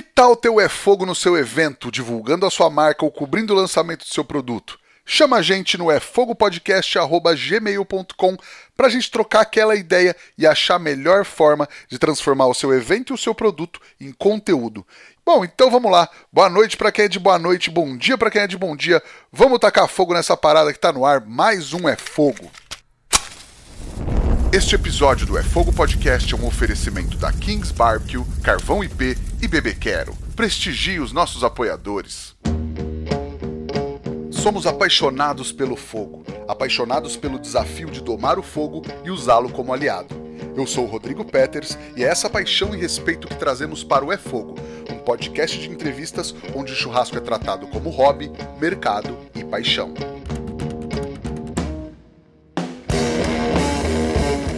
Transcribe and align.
Que 0.00 0.06
tal 0.14 0.34
ter 0.34 0.48
o 0.48 0.58
É 0.58 0.66
Fogo 0.66 1.04
no 1.04 1.14
seu 1.14 1.36
evento, 1.36 1.92
divulgando 1.92 2.46
a 2.46 2.50
sua 2.50 2.70
marca 2.70 3.04
ou 3.04 3.12
cobrindo 3.12 3.52
o 3.52 3.56
lançamento 3.56 4.06
do 4.06 4.10
seu 4.10 4.24
produto? 4.24 4.80
Chama 5.04 5.36
a 5.36 5.42
gente 5.42 5.76
no 5.76 5.92
efogopodcast.gmail.com 5.92 8.36
para 8.74 8.86
a 8.86 8.88
gente 8.88 9.10
trocar 9.10 9.42
aquela 9.42 9.76
ideia 9.76 10.16
e 10.38 10.46
achar 10.46 10.76
a 10.76 10.78
melhor 10.78 11.26
forma 11.26 11.68
de 11.86 11.98
transformar 11.98 12.46
o 12.46 12.54
seu 12.54 12.72
evento 12.72 13.12
e 13.12 13.14
o 13.14 13.18
seu 13.18 13.34
produto 13.34 13.78
em 14.00 14.10
conteúdo. 14.10 14.86
Bom, 15.22 15.44
então 15.44 15.70
vamos 15.70 15.92
lá. 15.92 16.08
Boa 16.32 16.48
noite 16.48 16.78
para 16.78 16.90
quem 16.90 17.04
é 17.04 17.08
de 17.08 17.18
boa 17.18 17.38
noite, 17.38 17.70
bom 17.70 17.94
dia 17.94 18.16
para 18.16 18.30
quem 18.30 18.40
é 18.40 18.46
de 18.46 18.56
bom 18.56 18.74
dia. 18.74 19.02
Vamos 19.30 19.58
tacar 19.58 19.86
fogo 19.86 20.14
nessa 20.14 20.34
parada 20.34 20.72
que 20.72 20.78
está 20.78 20.90
no 20.90 21.04
ar. 21.04 21.20
Mais 21.20 21.74
um 21.74 21.86
É 21.86 21.96
Fogo. 21.96 22.50
Este 24.52 24.74
episódio 24.74 25.28
do 25.28 25.38
É 25.38 25.44
Fogo 25.44 25.72
Podcast 25.72 26.34
é 26.34 26.36
um 26.36 26.44
oferecimento 26.44 27.16
da 27.16 27.32
Kings 27.32 27.72
Barbecue, 27.72 28.24
Carvão 28.42 28.82
IP 28.82 29.16
e 29.40 29.46
Bebê 29.46 29.76
Quero. 29.76 30.12
Prestigie 30.34 30.98
os 30.98 31.12
nossos 31.12 31.44
apoiadores. 31.44 32.34
Somos 34.28 34.66
apaixonados 34.66 35.52
pelo 35.52 35.76
fogo, 35.76 36.24
apaixonados 36.48 37.16
pelo 37.16 37.38
desafio 37.38 37.92
de 37.92 38.00
domar 38.00 38.40
o 38.40 38.42
fogo 38.42 38.82
e 39.04 39.10
usá-lo 39.12 39.50
como 39.50 39.72
aliado. 39.72 40.16
Eu 40.56 40.66
sou 40.66 40.82
o 40.82 40.88
Rodrigo 40.88 41.24
Peters 41.24 41.78
e 41.96 42.02
é 42.02 42.08
essa 42.08 42.28
paixão 42.28 42.74
e 42.74 42.76
respeito 42.76 43.28
que 43.28 43.36
trazemos 43.36 43.84
para 43.84 44.04
o 44.04 44.12
É 44.12 44.16
Fogo, 44.16 44.56
um 44.90 44.98
podcast 44.98 45.60
de 45.60 45.70
entrevistas 45.70 46.34
onde 46.56 46.72
o 46.72 46.76
churrasco 46.76 47.16
é 47.16 47.20
tratado 47.20 47.68
como 47.68 47.88
hobby, 47.88 48.32
mercado 48.58 49.16
e 49.32 49.44
paixão. 49.44 49.94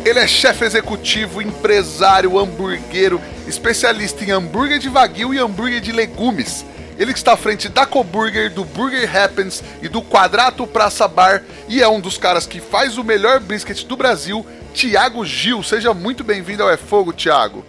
Ele 0.04 0.18
é 0.18 0.26
chefe 0.26 0.64
executivo, 0.64 1.40
empresário, 1.40 2.36
hamburguero, 2.36 3.20
especialista 3.46 4.24
em 4.24 4.32
hambúrguer 4.32 4.80
de 4.80 4.88
wagyu 4.88 5.32
e 5.32 5.38
hambúrguer 5.38 5.80
de 5.80 5.92
legumes. 5.92 6.64
Ele 6.98 7.12
que 7.12 7.18
está 7.18 7.34
à 7.34 7.36
frente 7.36 7.68
da 7.68 7.86
Coburger, 7.86 8.52
do 8.52 8.64
Burger 8.64 9.08
Happens 9.16 9.62
e 9.80 9.88
do 9.88 10.02
Quadrato 10.02 10.66
Praça 10.66 11.06
Bar 11.06 11.44
e 11.68 11.80
é 11.80 11.88
um 11.88 12.00
dos 12.00 12.18
caras 12.18 12.46
que 12.46 12.60
faz 12.60 12.98
o 12.98 13.04
melhor 13.04 13.38
brisket 13.38 13.84
do 13.86 13.96
Brasil, 13.96 14.44
Tiago 14.74 15.24
Gil. 15.24 15.62
Seja 15.62 15.94
muito 15.94 16.24
bem-vindo 16.24 16.64
ao 16.64 16.70
É 16.70 16.76
Fogo, 16.76 17.12
Tiago. 17.12 17.64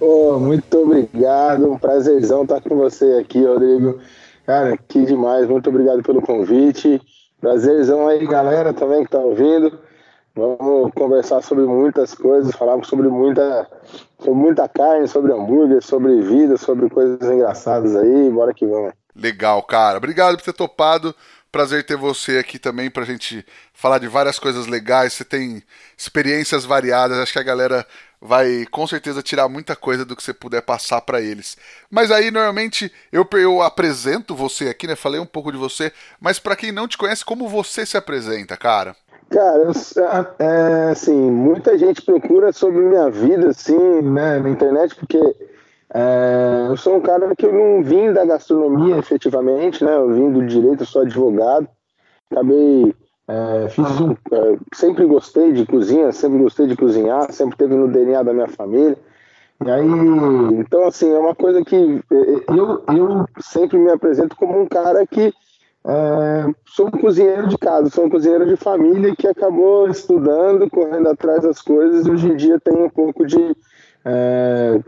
Oh, 0.00 0.40
muito 0.40 0.76
obrigado, 0.76 1.70
um 1.70 1.78
prazerzão 1.78 2.42
estar 2.42 2.60
com 2.60 2.76
você 2.76 3.18
aqui, 3.20 3.44
Rodrigo. 3.44 4.00
Cara, 4.44 4.76
que 4.88 5.06
demais, 5.06 5.48
muito 5.48 5.70
obrigado 5.70 6.02
pelo 6.02 6.20
convite. 6.20 7.00
Prazerzão 7.40 8.08
aí, 8.08 8.26
galera, 8.26 8.74
também 8.74 9.04
que 9.04 9.10
tá 9.10 9.18
ouvindo. 9.18 9.85
Vamos 10.36 10.92
conversar 10.94 11.42
sobre 11.42 11.64
muitas 11.64 12.14
coisas, 12.14 12.54
falar 12.54 12.84
sobre 12.84 13.08
muita, 13.08 13.66
sobre 14.18 14.38
muita 14.38 14.68
carne, 14.68 15.08
sobre 15.08 15.32
hambúrguer, 15.32 15.82
sobre 15.82 16.20
vida, 16.20 16.58
sobre 16.58 16.90
coisas 16.90 17.22
engraçadas 17.22 17.96
aí. 17.96 18.28
Bora 18.28 18.52
que 18.52 18.66
vamos. 18.66 18.92
Legal, 19.14 19.62
cara. 19.62 19.96
Obrigado 19.96 20.36
por 20.36 20.44
ter 20.44 20.52
topado. 20.52 21.14
Prazer 21.50 21.86
ter 21.86 21.96
você 21.96 22.36
aqui 22.36 22.58
também 22.58 22.90
pra 22.90 23.06
gente 23.06 23.46
falar 23.72 23.98
de 23.98 24.08
várias 24.08 24.38
coisas 24.38 24.66
legais. 24.66 25.14
Você 25.14 25.24
tem 25.24 25.62
experiências 25.96 26.66
variadas. 26.66 27.16
Acho 27.16 27.32
que 27.32 27.38
a 27.38 27.42
galera 27.42 27.86
vai 28.20 28.66
com 28.70 28.86
certeza 28.86 29.22
tirar 29.22 29.48
muita 29.48 29.74
coisa 29.74 30.04
do 30.04 30.14
que 30.14 30.22
você 30.22 30.34
puder 30.34 30.60
passar 30.60 31.00
para 31.00 31.22
eles. 31.22 31.56
Mas 31.90 32.10
aí 32.10 32.30
normalmente 32.30 32.92
eu, 33.10 33.26
eu 33.32 33.62
apresento 33.62 34.34
você 34.34 34.68
aqui, 34.68 34.86
né? 34.86 34.96
Falei 34.96 35.18
um 35.18 35.26
pouco 35.26 35.50
de 35.50 35.56
você, 35.56 35.90
mas 36.20 36.38
para 36.38 36.56
quem 36.56 36.72
não 36.72 36.86
te 36.86 36.98
conhece, 36.98 37.24
como 37.24 37.48
você 37.48 37.86
se 37.86 37.96
apresenta, 37.96 38.54
cara? 38.54 38.94
Cara, 39.28 39.58
eu, 39.58 39.72
é, 40.38 40.90
assim, 40.90 41.30
muita 41.30 41.76
gente 41.76 42.00
procura 42.02 42.52
sobre 42.52 42.80
minha 42.82 43.10
vida, 43.10 43.48
assim, 43.48 44.00
né, 44.02 44.38
na 44.38 44.48
internet, 44.48 44.94
porque 44.94 45.18
é, 45.92 46.66
eu 46.68 46.76
sou 46.76 46.96
um 46.96 47.00
cara 47.00 47.34
que 47.34 47.44
eu 47.44 47.52
não 47.52 47.82
vim 47.82 48.12
da 48.12 48.24
gastronomia, 48.24 48.96
efetivamente, 48.96 49.84
né, 49.84 49.96
eu 49.96 50.12
vim 50.12 50.30
do 50.30 50.46
direito, 50.46 50.82
eu 50.82 50.86
sou 50.86 51.02
advogado, 51.02 51.66
acabei, 52.30 52.94
é, 53.26 53.68
fiz 53.68 54.00
um, 54.00 54.12
é, 54.12 54.58
sempre 54.72 55.04
gostei 55.06 55.52
de 55.52 55.66
cozinha, 55.66 56.12
sempre 56.12 56.38
gostei 56.38 56.68
de 56.68 56.76
cozinhar, 56.76 57.32
sempre 57.32 57.56
teve 57.56 57.74
no 57.74 57.88
DNA 57.88 58.22
da 58.22 58.32
minha 58.32 58.48
família, 58.48 58.96
e 59.64 59.70
aí, 59.70 59.88
então, 60.58 60.86
assim, 60.86 61.10
é 61.10 61.18
uma 61.18 61.34
coisa 61.34 61.64
que 61.64 61.74
é, 61.74 62.16
eu, 62.48 62.84
eu 62.94 63.26
sempre 63.40 63.76
me 63.78 63.90
apresento 63.90 64.36
como 64.36 64.60
um 64.60 64.68
cara 64.68 65.04
que 65.04 65.34
é, 65.88 66.52
sou 66.66 66.88
um 66.88 66.90
cozinheiro 66.90 67.46
de 67.46 67.56
casa, 67.56 67.88
sou 67.90 68.06
um 68.06 68.10
cozinheiro 68.10 68.44
de 68.44 68.56
família 68.56 69.14
que 69.14 69.28
acabou 69.28 69.88
estudando, 69.88 70.68
correndo 70.68 71.08
atrás 71.08 71.42
das 71.42 71.62
coisas 71.62 72.04
e 72.04 72.10
hoje 72.10 72.26
em 72.26 72.36
dia 72.36 72.58
tem 72.58 72.74
um 72.74 72.90
pouco 72.90 73.24
de. 73.24 73.56
É, 74.04 74.80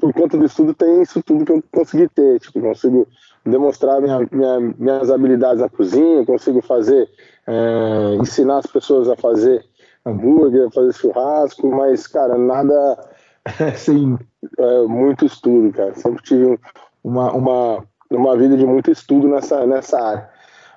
por 0.00 0.12
conta 0.12 0.36
do 0.36 0.44
estudo, 0.44 0.74
tem 0.74 1.00
isso 1.00 1.22
tudo 1.22 1.44
que 1.44 1.52
eu 1.52 1.62
consegui 1.70 2.08
ter. 2.08 2.40
Tipo, 2.40 2.60
consigo 2.60 3.06
demonstrar 3.44 4.00
minha, 4.00 4.26
minha, 4.32 4.60
minhas 4.76 5.10
habilidades 5.10 5.60
na 5.60 5.68
cozinha, 5.68 6.26
consigo 6.26 6.60
fazer, 6.60 7.08
é, 7.46 8.16
ensinar 8.20 8.58
as 8.58 8.66
pessoas 8.66 9.08
a 9.08 9.16
fazer 9.16 9.64
hambúrguer, 10.04 10.70
fazer 10.72 10.92
churrasco, 10.92 11.68
mas, 11.68 12.08
cara, 12.08 12.36
nada 12.36 12.98
assim, 13.72 14.18
é, 14.58 14.82
muito 14.82 15.24
estudo, 15.24 15.72
cara. 15.72 15.94
Sempre 15.94 16.22
tive 16.24 16.58
uma, 17.04 17.32
uma 17.32 17.84
numa 18.10 18.36
vida 18.36 18.56
de 18.56 18.64
muito 18.64 18.90
estudo 18.90 19.28
nessa, 19.28 19.66
nessa 19.66 20.00
área. 20.00 20.30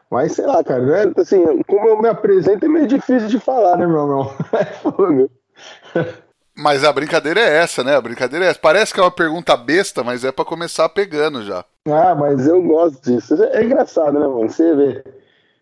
Mas 0.10 0.34
sei 0.34 0.46
lá, 0.46 0.64
cara, 0.64 0.82
né? 0.82 1.14
assim, 1.18 1.62
como 1.64 1.88
eu 1.88 2.02
me 2.02 2.10
apresento 2.10 2.66
é 2.66 2.70
meio 2.70 2.88
difícil 2.88 3.28
de 3.28 3.40
falar, 3.40 3.78
né, 3.78 3.86
meu 3.86 4.02
irmão? 4.02 4.34
É 4.54 4.66
fogo. 4.66 5.30
Mas 6.58 6.84
a 6.84 6.92
brincadeira 6.92 7.40
é 7.40 7.58
essa, 7.58 7.84
né? 7.84 7.96
A 7.96 8.02
brincadeira 8.02 8.46
é 8.46 8.50
essa. 8.50 8.60
Parece 8.60 8.94
que 8.94 9.00
é 9.00 9.04
uma 9.04 9.12
pergunta 9.12 9.56
besta, 9.56 10.04
mas 10.04 10.26
é 10.26 10.32
para 10.32 10.44
começar 10.44 10.90
pegando 10.90 11.44
já. 11.44 11.64
Ah, 11.88 12.14
mas 12.16 12.48
eu 12.48 12.62
gosto 12.62 13.02
disso. 13.02 13.42
É 13.44 13.64
engraçado, 13.64 14.14
né, 14.14 14.28
mano? 14.28 14.50
Você 14.50 14.76
vê. 14.76 15.04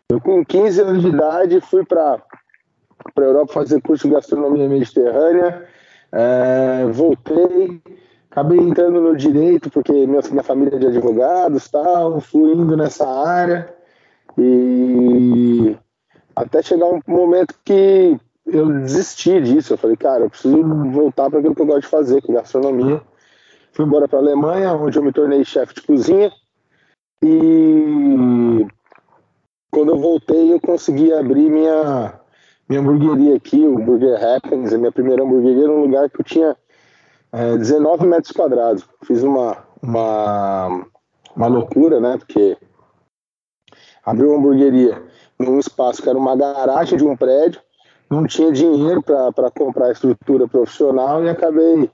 Eu 0.10 0.20
com 0.20 0.44
15 0.44 0.82
anos 0.82 1.02
de 1.02 1.10
idade 1.10 1.62
fui 1.62 1.86
para 1.86 2.20
para 3.14 3.26
Europa 3.26 3.54
fazer 3.54 3.82
curso 3.82 4.08
de 4.08 4.14
gastronomia 4.14 4.68
mediterrânea. 4.68 5.68
É, 6.12 6.86
voltei, 6.92 7.82
acabei 8.30 8.60
entrando 8.60 9.02
no 9.02 9.16
direito 9.16 9.70
porque 9.70 9.92
minha, 9.92 10.22
minha 10.30 10.44
família 10.44 10.76
é 10.76 10.80
de 10.80 10.88
advogados 10.88 11.68
tal, 11.70 12.20
fui 12.22 12.52
indo 12.54 12.78
nessa 12.78 13.08
área 13.08 13.74
e 14.38 15.76
até 16.36 16.62
chegar 16.62 16.86
um 16.86 17.02
momento 17.08 17.56
que 17.66 18.18
eu 18.46 18.70
desisti 18.82 19.42
disso. 19.42 19.74
Eu 19.74 19.78
falei, 19.78 19.98
cara, 19.98 20.26
eu 20.26 20.30
preciso 20.30 20.64
voltar 20.92 21.30
para 21.30 21.40
aquilo 21.40 21.56
que 21.56 21.62
eu 21.62 21.66
gosto 21.66 21.82
de 21.82 21.88
fazer, 21.88 22.22
que 22.22 22.32
é 22.32 22.36
gastronomia. 22.36 23.02
Fui 23.72 23.86
embora 23.86 24.08
para 24.08 24.20
a 24.20 24.22
Alemanha, 24.22 24.74
onde 24.74 24.98
eu 24.98 25.04
me 25.04 25.12
tornei 25.12 25.44
chefe 25.44 25.76
de 25.76 25.82
cozinha. 25.82 26.32
E 27.24 28.66
quando 29.72 29.92
eu 29.92 30.00
voltei, 30.00 30.54
eu 30.54 30.60
consegui 30.60 31.12
abrir 31.12 31.50
minha, 31.50 32.14
minha 32.70 32.82
hamburgueria 32.82 33.36
aqui, 33.36 33.66
o 33.66 33.78
Burger 33.80 34.24
Happens, 34.24 34.74
a 34.74 34.78
minha 34.78 34.92
primeira 34.92 35.24
hamburgueria, 35.24 35.68
num 35.68 35.82
lugar 35.82 36.10
que 36.10 36.22
eu 36.22 36.26
tinha 36.26 36.56
é, 37.32 37.58
19 37.58 38.06
metros 38.06 38.32
quadrados. 38.32 38.88
Fiz 39.04 39.24
uma, 39.24 39.58
uma, 39.82 40.86
uma 41.36 41.48
loucura, 41.48 42.00
né? 42.00 42.18
Porque 42.18 42.58
abri 44.06 44.26
uma 44.26 44.38
hamburgueria 44.38 45.04
num 45.40 45.60
espaço 45.60 46.02
que 46.02 46.10
era 46.10 46.18
uma 46.18 46.36
garagem 46.36 46.98
de 46.98 47.06
um 47.06 47.16
prédio, 47.16 47.62
não 48.10 48.26
tinha 48.26 48.52
dinheiro 48.52 49.04
para 49.04 49.52
comprar 49.52 49.92
estrutura 49.92 50.48
profissional 50.48 51.24
e 51.24 51.30
acabei 51.30 51.90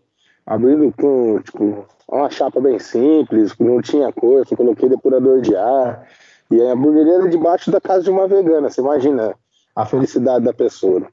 abrindo 0.45 0.93
com 0.95 1.41
tipo, 1.41 1.85
uma 2.07 2.29
chapa 2.29 2.61
bem 2.61 2.79
simples, 2.79 3.53
não 3.59 3.81
tinha 3.81 4.11
coisa, 4.13 4.55
coloquei 4.55 4.87
depurador 4.87 5.41
de 5.41 5.55
ar. 5.55 6.07
E 6.51 6.61
a 6.61 6.73
hamburgueria 6.73 7.15
era 7.15 7.29
debaixo 7.29 7.71
da 7.71 7.81
casa 7.81 8.03
de 8.03 8.09
uma 8.09 8.27
vegana, 8.27 8.69
você 8.69 8.79
imagina 8.81 9.35
a 9.75 9.85
felicidade 9.85 10.45
da 10.45 10.53
pessoa. 10.53 11.07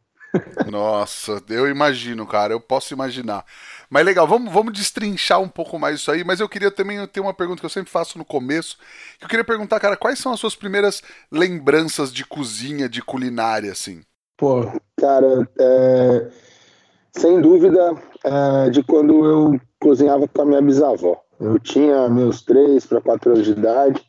Nossa, 0.71 1.43
eu 1.49 1.69
imagino, 1.69 2.27
cara, 2.27 2.53
eu 2.53 2.61
posso 2.61 2.95
imaginar. 2.95 3.45
Mas 3.89 4.05
legal, 4.05 4.27
vamos, 4.27 4.53
vamos 4.53 4.73
destrinchar 4.73 5.41
um 5.41 5.49
pouco 5.49 5.79
mais 5.79 5.97
isso 5.97 6.11
aí. 6.11 6.23
Mas 6.23 6.41
eu 6.41 6.49
queria 6.49 6.71
também 6.71 7.05
ter 7.09 7.21
uma 7.21 7.35
pergunta 7.35 7.61
que 7.61 7.67
eu 7.67 7.71
sempre 7.71 7.91
faço 7.91 8.17
no 8.19 8.25
começo. 8.25 8.79
Que 9.19 9.25
eu 9.25 9.29
queria 9.29 9.44
perguntar, 9.44 9.81
cara, 9.81 9.97
quais 9.97 10.19
são 10.19 10.32
as 10.32 10.41
suas 10.41 10.55
primeiras 10.55 11.03
lembranças 11.31 12.12
de 12.12 12.25
cozinha, 12.25 12.88
de 12.88 13.03
culinária, 13.03 13.73
assim? 13.73 14.03
Pô, 14.37 14.62
cara, 14.97 15.49
é... 15.59 16.31
sem 17.12 17.41
dúvida, 17.41 17.94
é... 18.25 18.71
de 18.71 18.83
quando 18.85 19.25
eu 19.25 19.61
cozinhava 19.81 20.29
com 20.29 20.43
a 20.43 20.47
minha 20.47 20.62
bisavó. 20.62 21.21
Eu 21.41 21.59
tinha 21.59 22.09
meus 22.09 22.43
três 22.43 22.87
para 22.87 23.00
quatro 23.00 23.33
anos 23.33 23.44
de 23.44 23.53
idade. 23.53 24.05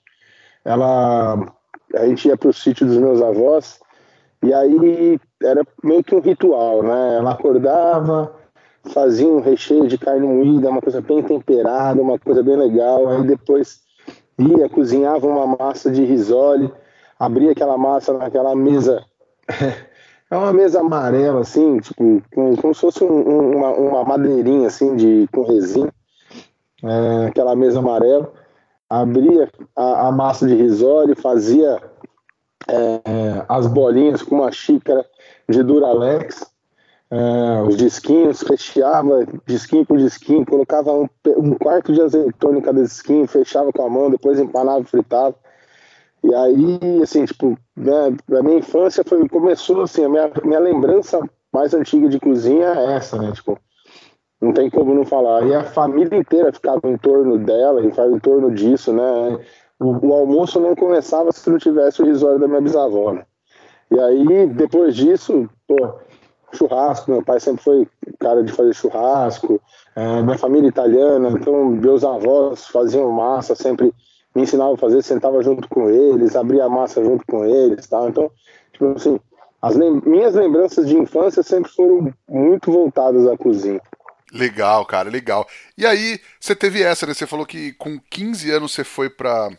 Ela, 0.64 1.56
a 1.96 2.06
gente 2.06 2.28
ia 2.28 2.38
para 2.38 2.50
o 2.50 2.54
sítio 2.54 2.86
dos 2.86 2.98
meus 2.98 3.22
avós 3.22 3.80
e 4.44 4.54
aí 4.54 5.20
era 5.44 5.64
meio 5.84 6.04
que 6.04 6.16
um 6.16 6.20
ritual, 6.20 6.82
né? 6.82 7.18
Ela 7.18 7.32
acordava, 7.32 8.34
fazia 8.92 9.28
um 9.28 9.40
recheio 9.40 9.88
de 9.88 9.98
carne 9.98 10.26
moída, 10.26 10.70
uma 10.70 10.82
coisa 10.82 11.00
bem 11.00 11.22
temperada, 11.22 12.02
uma 12.02 12.18
coisa 12.18 12.42
bem 12.42 12.56
legal. 12.56 13.08
Aí 13.08 13.24
depois 13.24 13.82
ia, 14.40 14.68
cozinhava 14.68 15.28
uma 15.28 15.56
massa 15.58 15.92
de 15.92 16.04
risole, 16.04 16.74
abria 17.20 17.52
aquela 17.52 17.78
massa 17.78 18.14
naquela 18.14 18.56
mesa. 18.56 19.04
É 20.32 20.38
uma 20.38 20.54
mesa 20.54 20.80
amarela, 20.80 21.42
assim, 21.42 21.80
tipo, 21.80 22.24
como, 22.34 22.56
como 22.56 22.74
se 22.74 22.80
fosse 22.80 23.04
um, 23.04 23.58
uma, 23.58 23.72
uma 23.72 24.04
madeirinha, 24.06 24.68
assim, 24.68 24.96
de, 24.96 25.28
com 25.30 25.42
resina. 25.42 25.92
é, 26.82 27.26
aquela 27.28 27.54
mesa 27.54 27.80
amarela, 27.80 28.32
abria 28.90 29.50
a, 29.76 30.08
a 30.08 30.12
massa 30.14 30.48
de 30.48 30.56
risório, 30.56 31.18
fazia 31.18 31.82
é, 32.72 33.46
as 33.48 33.68
bolinhas 33.68 34.22
com 34.22 34.36
uma 34.36 34.52
xícara 34.52 35.06
de 35.50 35.64
Duralex, 35.64 36.50
é, 37.10 37.62
os 37.68 37.76
disquinhos, 37.76 38.42
recheava 38.42 39.26
disquinho 39.46 39.86
por 39.86 39.98
disquinho, 39.98 40.46
colocava 40.46 40.94
um, 40.94 41.10
um 41.38 41.54
quarto 41.56 41.92
de 41.92 42.02
azeitona 42.02 42.60
em 42.60 42.62
cada 42.62 42.82
disquinho, 42.82 43.28
fechava 43.28 43.72
com 43.74 43.86
a 43.86 43.90
mão, 43.90 44.10
depois 44.10 44.40
empanava 44.40 44.82
e 44.82 44.86
fritava. 44.86 45.36
E 46.24 46.34
aí, 46.34 47.02
assim, 47.02 47.26
tipo, 47.26 47.58
né, 47.76 48.16
a 48.38 48.44
minha 48.44 48.60
infância 48.60 49.04
foi, 49.06 49.28
começou 49.28 49.82
assim, 49.82 50.06
a 50.06 50.10
minha, 50.10 50.32
minha 50.44 50.60
lembrança 50.60 51.20
mais 51.52 51.74
antiga 51.74 52.08
de 52.08 52.20
cozinha 52.20 52.68
é 52.68 52.94
essa, 52.94 53.18
né? 53.18 53.32
Tipo, 53.32 53.60
não 54.40 54.54
tem 54.54 54.70
como 54.70 54.94
não 54.94 55.06
falar. 55.06 55.46
E 55.48 55.54
a 55.54 55.64
família 55.64 56.18
inteira 56.18 56.54
ficava 56.54 56.82
em 56.86 56.98
torno 56.98 57.38
dela, 57.38 57.82
e 57.82 57.88
em 57.88 58.20
torno 58.20 58.52
disso, 58.52 58.94
né? 58.94 59.40
O, 59.84 60.14
almoço 60.14 60.60
não 60.60 60.76
começava 60.76 61.32
se 61.32 61.50
não 61.50 61.58
tivesse 61.58 62.04
o 62.04 62.06
risório 62.06 62.40
da 62.40 62.48
minha 62.48 62.62
bisavó, 62.62 63.14
né? 63.14 63.26
E 63.90 64.00
aí, 64.00 64.46
depois 64.46 64.96
disso, 64.96 65.50
pô, 65.68 65.96
churrasco, 66.54 67.10
meu 67.10 67.24
pai 67.24 67.40
sempre 67.40 67.64
foi 67.64 67.88
cara 68.20 68.44
de 68.44 68.52
fazer 68.52 68.76
churrasco, 68.76 69.60
é, 69.96 70.22
minha 70.22 70.38
família 70.38 70.68
italiana, 70.68 71.32
então 71.32 71.66
meus 71.66 72.04
avós 72.04 72.68
faziam 72.68 73.12
massa, 73.12 73.56
sempre 73.56 73.92
me 74.36 74.44
ensinavam 74.44 74.76
a 74.76 74.78
fazer, 74.78 75.02
sentava 75.02 75.42
junto 75.42 75.68
com 75.68 75.90
eles, 75.90 76.36
abria 76.36 76.66
a 76.66 76.70
massa 76.70 77.04
junto 77.04 77.26
com 77.26 77.44
eles, 77.44 77.88
tal. 77.88 78.08
Então, 78.08 78.32
tipo 78.72 78.86
assim, 78.92 79.20
as 79.60 79.76
lem 79.76 80.00
minhas 80.06 80.36
lembranças 80.36 80.88
de 80.88 80.96
infância 80.96 81.42
sempre 81.42 81.72
foram 81.72 82.14
muito 82.30 82.72
voltadas 82.72 83.28
à 83.28 83.36
cozinha. 83.36 83.82
Legal, 84.32 84.86
cara, 84.86 85.10
legal. 85.10 85.46
E 85.76 85.88
aí, 85.88 86.20
você 86.40 86.56
teve 86.56 86.84
essa, 86.84 87.08
né? 87.08 87.16
Você 87.16 87.26
falou 87.26 87.46
que 87.46 87.74
com 87.74 88.00
15 88.10 88.52
anos 88.52 88.72
você 88.72 88.84
foi 88.84 89.10
para 89.10 89.50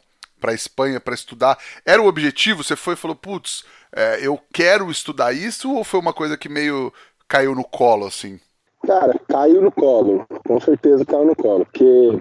para 0.43 0.53
Espanha 0.53 0.99
para 0.99 1.15
estudar. 1.15 1.56
Era 1.87 2.03
o 2.03 2.09
objetivo? 2.09 2.65
Você 2.65 2.75
foi 2.75 2.94
e 2.94 2.97
falou, 2.97 3.17
putz, 3.17 3.65
é, 3.94 4.27
eu 4.27 4.39
quero 4.53 4.91
estudar 4.91 5.33
isso? 5.33 5.73
Ou 5.73 5.85
foi 5.85 6.00
uma 6.00 6.12
coisa 6.12 6.37
que 6.37 6.49
meio 6.49 6.93
caiu 7.29 7.55
no 7.55 7.62
colo, 7.62 8.06
assim? 8.06 8.41
Cara, 8.85 9.15
caiu 9.29 9.62
no 9.62 9.71
colo. 9.71 10.27
Com 10.44 10.59
certeza 10.59 11.05
caiu 11.05 11.25
no 11.25 11.37
colo. 11.37 11.65
Porque 11.65 12.21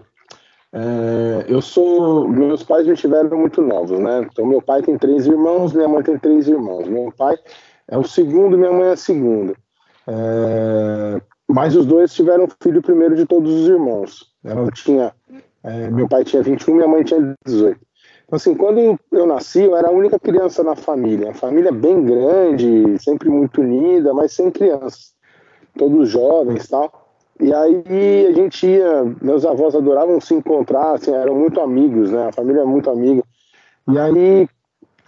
é, 0.71 1.45
eu 1.47 1.61
sou. 1.61 2.27
Meus 2.27 2.61
pais 2.61 2.85
me 2.85 2.95
tiveram 2.95 3.35
muito 3.35 3.61
novos, 3.61 3.99
né? 3.99 4.27
Então, 4.31 4.45
meu 4.45 4.61
pai 4.61 4.83
tem 4.83 4.97
três 4.97 5.25
irmãos, 5.25 5.73
minha 5.73 5.87
mãe 5.87 6.03
tem 6.03 6.19
três 6.19 6.47
irmãos. 6.47 6.87
Meu 6.87 7.11
pai 7.17 7.35
é 7.87 7.97
o 7.97 8.03
segundo, 8.03 8.57
minha 8.57 8.71
mãe 8.71 8.89
é 8.89 8.91
a 8.91 8.97
segunda. 8.97 9.55
É, 10.07 11.21
mas 11.47 11.75
os 11.75 11.85
dois 11.85 12.13
tiveram 12.13 12.47
filho 12.61 12.81
primeiro 12.81 13.15
de 13.15 13.25
todos 13.25 13.51
os 13.51 13.67
irmãos. 13.67 14.31
Ela 14.43 14.71
tinha, 14.71 15.13
é, 15.63 15.89
meu 15.89 16.07
pai 16.07 16.23
tinha 16.23 16.41
21, 16.41 16.75
minha 16.75 16.87
mãe 16.87 17.03
tinha 17.03 17.35
18. 17.45 17.79
Então, 18.31 18.37
assim, 18.37 18.55
quando 18.55 18.97
eu 19.11 19.25
nasci, 19.27 19.63
eu 19.63 19.75
era 19.75 19.89
a 19.89 19.91
única 19.91 20.17
criança 20.17 20.63
na 20.63 20.73
família. 20.73 21.31
A 21.31 21.33
família 21.33 21.67
é 21.67 21.73
bem 21.73 22.01
grande, 22.01 22.97
sempre 23.03 23.27
muito 23.27 23.59
unida, 23.59 24.13
mas 24.13 24.31
sem 24.31 24.49
crianças. 24.49 25.11
Todos 25.77 26.07
jovens 26.07 26.65
tal. 26.69 27.09
E 27.41 27.53
aí 27.53 28.27
a 28.27 28.31
gente 28.31 28.65
ia, 28.65 29.03
meus 29.21 29.45
avós 29.45 29.75
adoravam 29.75 30.21
se 30.21 30.33
encontrar, 30.33 30.93
assim, 30.93 31.11
eram 31.11 31.35
muito 31.35 31.59
amigos, 31.59 32.09
né? 32.09 32.29
A 32.29 32.31
família 32.31 32.61
é 32.61 32.63
muito 32.63 32.89
amiga. 32.89 33.21
E 33.89 33.99
aí 33.99 34.47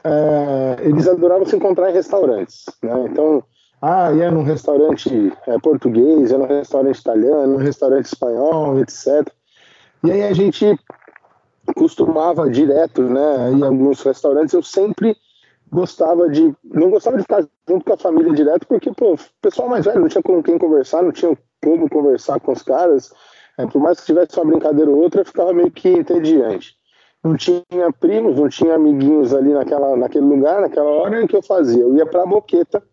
é, 0.03 0.77
eles 0.81 1.07
adoravam 1.07 1.45
se 1.45 1.55
encontrar 1.55 1.91
em 1.91 1.93
restaurantes, 1.93 2.65
né? 2.81 3.05
Então, 3.09 3.41
ah, 3.81 4.11
ia 4.11 4.29
num 4.31 4.43
restaurante 4.43 5.31
é, 5.47 5.57
português, 5.59 6.29
ia 6.29 6.37
num 6.37 6.47
restaurante 6.47 6.99
italiano, 6.99 7.53
num 7.53 7.57
restaurante 7.57 8.03
espanhol, 8.03 8.81
etc. 8.81 9.25
E 10.03 10.11
aí 10.11 10.23
a 10.23 10.33
gente 10.33 10.77
costumava 11.75 12.49
direto, 12.49 13.01
né? 13.03 13.51
Em 13.51 13.63
alguns 13.63 14.01
restaurantes 14.01 14.53
eu 14.53 14.63
sempre 14.63 15.15
gostava 15.71 16.29
de. 16.29 16.55
Não 16.63 16.89
gostava 16.89 17.17
de 17.17 17.23
ficar 17.23 17.45
junto 17.67 17.85
com 17.85 17.93
a 17.93 17.97
família 17.97 18.33
direto, 18.33 18.67
porque, 18.67 18.91
pô, 18.91 19.13
o 19.13 19.19
pessoal 19.41 19.67
mais 19.67 19.85
velho 19.85 20.01
não 20.01 20.07
tinha 20.07 20.21
com 20.21 20.41
quem 20.43 20.57
conversar, 20.57 21.01
não 21.01 21.11
tinha 21.11 21.37
como 21.61 21.89
conversar 21.89 22.39
com 22.39 22.51
os 22.51 22.61
caras, 22.61 23.11
é, 23.57 23.65
por 23.65 23.81
mais 23.81 23.99
que 23.99 24.05
tivesse 24.05 24.37
uma 24.37 24.51
brincadeira 24.51 24.91
ou 24.91 24.97
outra, 24.97 25.25
ficava 25.25 25.53
meio 25.53 25.71
que 25.71 25.89
entediante. 25.89 26.75
Não 27.23 27.37
tinha 27.37 27.63
primos, 27.99 28.37
não 28.37 28.49
tinha 28.49 28.75
amiguinhos 28.75 29.33
ali 29.33 29.53
naquela, 29.53 29.95
naquele 29.95 30.25
lugar, 30.25 30.59
naquela 30.59 30.89
hora 30.89 31.23
em 31.23 31.27
que 31.27 31.35
eu 31.35 31.41
fazia. 31.41 31.81
Eu 31.81 31.95
ia 31.95 32.05
para 32.05 32.23
a 32.23 32.25
boqueta 32.25 32.83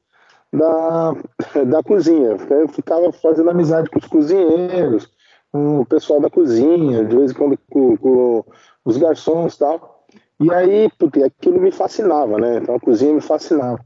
da, 0.52 1.14
da 1.66 1.82
cozinha. 1.82 2.36
Eu 2.48 2.68
ficava 2.68 3.10
fazendo 3.12 3.50
amizade 3.50 3.90
com 3.90 3.98
os 3.98 4.06
cozinheiros, 4.06 5.10
com 5.52 5.80
o 5.80 5.86
pessoal 5.86 6.20
da 6.20 6.30
cozinha, 6.30 7.04
de 7.04 7.16
vez 7.16 7.30
em 7.32 7.34
quando 7.34 7.58
com, 7.70 7.96
com 7.96 8.44
os 8.84 8.96
garçons 8.96 9.54
e 9.54 9.58
tal. 9.58 10.04
E 10.40 10.52
aí, 10.52 10.90
porque 10.98 11.22
aquilo 11.22 11.60
me 11.60 11.70
fascinava, 11.70 12.38
né? 12.38 12.58
Então 12.58 12.74
a 12.74 12.80
cozinha 12.80 13.12
me 13.12 13.20
fascinava. 13.20 13.78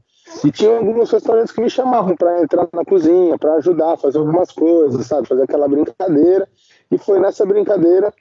E 0.43 0.51
tinha 0.51 0.77
alguns 0.77 1.11
restaurantes 1.11 1.53
que 1.53 1.61
me 1.61 1.69
chamavam 1.69 2.15
para 2.15 2.41
entrar 2.41 2.67
na 2.73 2.83
cozinha, 2.83 3.37
para 3.37 3.55
ajudar 3.55 3.97
fazer 3.97 4.17
algumas 4.17 4.51
coisas, 4.51 5.05
sabe? 5.05 5.27
Fazer 5.27 5.43
aquela 5.43 5.67
brincadeira. 5.67 6.47
E 6.89 6.97
foi 6.97 7.19
nessa 7.19 7.45
brincadeira 7.45 8.11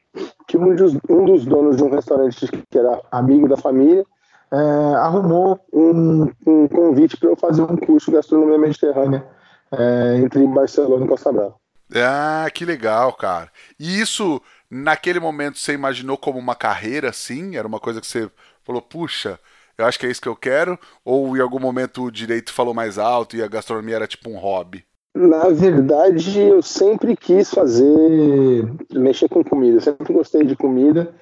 que 0.47 0.59
um 0.59 0.75
dos, 0.75 0.97
um 1.09 1.25
dos 1.25 1.47
donos 1.47 1.77
de 1.77 1.85
um 1.85 1.91
restaurante 1.91 2.47
que 2.71 2.79
era 2.79 3.01
amigo 3.11 3.49
da 3.49 3.57
família 3.57 4.05
é, 4.53 4.57
arrumou 4.97 5.59
um, 5.73 6.29
um 6.47 6.69
convite 6.69 7.17
para 7.17 7.31
eu 7.31 7.37
fazer 7.37 7.63
um 7.63 7.77
curso 7.77 8.11
de 8.11 8.17
gastronomia 8.17 8.59
mediterrânea 8.59 9.27
é, 9.73 10.17
entre 10.19 10.47
Barcelona 10.47 11.05
e 11.05 11.09
Costa 11.09 11.33
Brava. 11.33 11.55
Ah, 11.95 12.49
que 12.53 12.65
legal, 12.65 13.13
cara. 13.13 13.51
E 13.79 14.01
isso, 14.01 14.41
naquele 14.71 15.21
momento, 15.21 15.59
você 15.59 15.73
imaginou 15.73 16.17
como 16.17 16.39
uma 16.39 16.55
carreira, 16.55 17.13
sim? 17.13 17.57
Era 17.57 17.67
uma 17.67 17.81
coisa 17.81 18.01
que 18.01 18.07
você 18.07 18.31
falou, 18.63 18.81
puxa, 18.81 19.39
eu 19.77 19.85
acho 19.85 19.99
que 19.99 20.07
é 20.07 20.11
isso 20.11 20.21
que 20.21 20.29
eu 20.29 20.37
quero? 20.37 20.79
Ou 21.05 21.37
em 21.37 21.41
algum 21.41 21.59
momento 21.59 22.05
o 22.05 22.11
direito 22.11 22.53
falou 22.53 22.73
mais 22.73 22.99
alto 22.99 23.37
e 23.37 23.43
a 23.43 23.49
gastronomia 23.49 23.97
era 23.97 24.07
tipo 24.07 24.31
um 24.31 24.39
hobby? 24.39 24.85
Na 25.15 25.49
verdade, 25.49 26.41
eu 26.41 26.61
sempre 26.61 27.17
quis 27.17 27.51
fazer, 27.51 28.69
mexer 28.93 29.29
com 29.29 29.45
comida, 29.45 29.81
sempre 29.81 30.13
gostei 30.13 30.45
de 30.45 30.57
comida. 30.57 31.15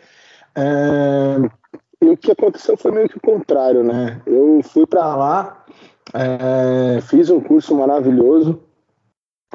É... 0.54 1.36
E 2.00 2.08
o 2.08 2.16
que 2.16 2.32
aconteceu 2.32 2.76
foi 2.76 2.90
meio 2.90 3.08
que 3.08 3.18
o 3.18 3.20
contrário, 3.20 3.84
né? 3.84 4.20
Eu 4.26 4.60
fui 4.62 4.86
para 4.86 5.14
lá, 5.14 5.64
é... 6.14 7.00
fiz 7.02 7.28
um 7.28 7.40
curso 7.40 7.74
maravilhoso, 7.74 8.62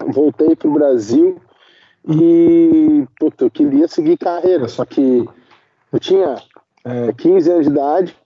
voltei 0.06 0.56
para 0.56 0.68
o 0.68 0.74
Brasil 0.74 1.40
e 2.08 3.06
puta, 3.20 3.46
eu 3.46 3.52
queria 3.52 3.88
seguir 3.88 4.18
carreira, 4.18 4.68
só 4.68 4.86
que 4.86 5.28
eu 5.92 6.00
tinha 6.00 6.36
é, 6.86 7.12
15 7.14 7.52
anos 7.52 7.66
de 7.66 7.72
idade, 7.72 8.18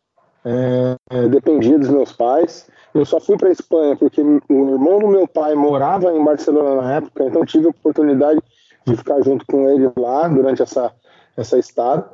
é, 0.46 0.96
é, 1.10 1.28
dependia 1.28 1.80
dos 1.80 1.90
meus 1.90 2.12
pais. 2.12 2.68
Eu 2.94 3.06
só 3.06 3.20
fui 3.20 3.38
para 3.38 3.50
a 3.50 3.52
Espanha 3.52 3.96
porque 3.96 4.22
o 4.22 4.70
irmão 4.70 5.00
do 5.00 5.08
meu 5.08 5.28
pai 5.28 5.56
morava 5.56 6.12
em 6.12 6.24
Barcelona 6.24 6.82
na 6.82 6.94
época, 6.96 7.26
então 7.26 7.46
tive 7.46 7.68
a 7.68 7.70
oportunidade 7.70 8.40
de 8.86 8.96
ficar 8.96 9.22
junto 9.22 9.46
com 9.46 9.70
ele 9.70 9.90
lá 9.98 10.28
durante 10.28 10.62
essa, 10.62 10.92
essa 11.38 11.58
estada. 11.58 12.08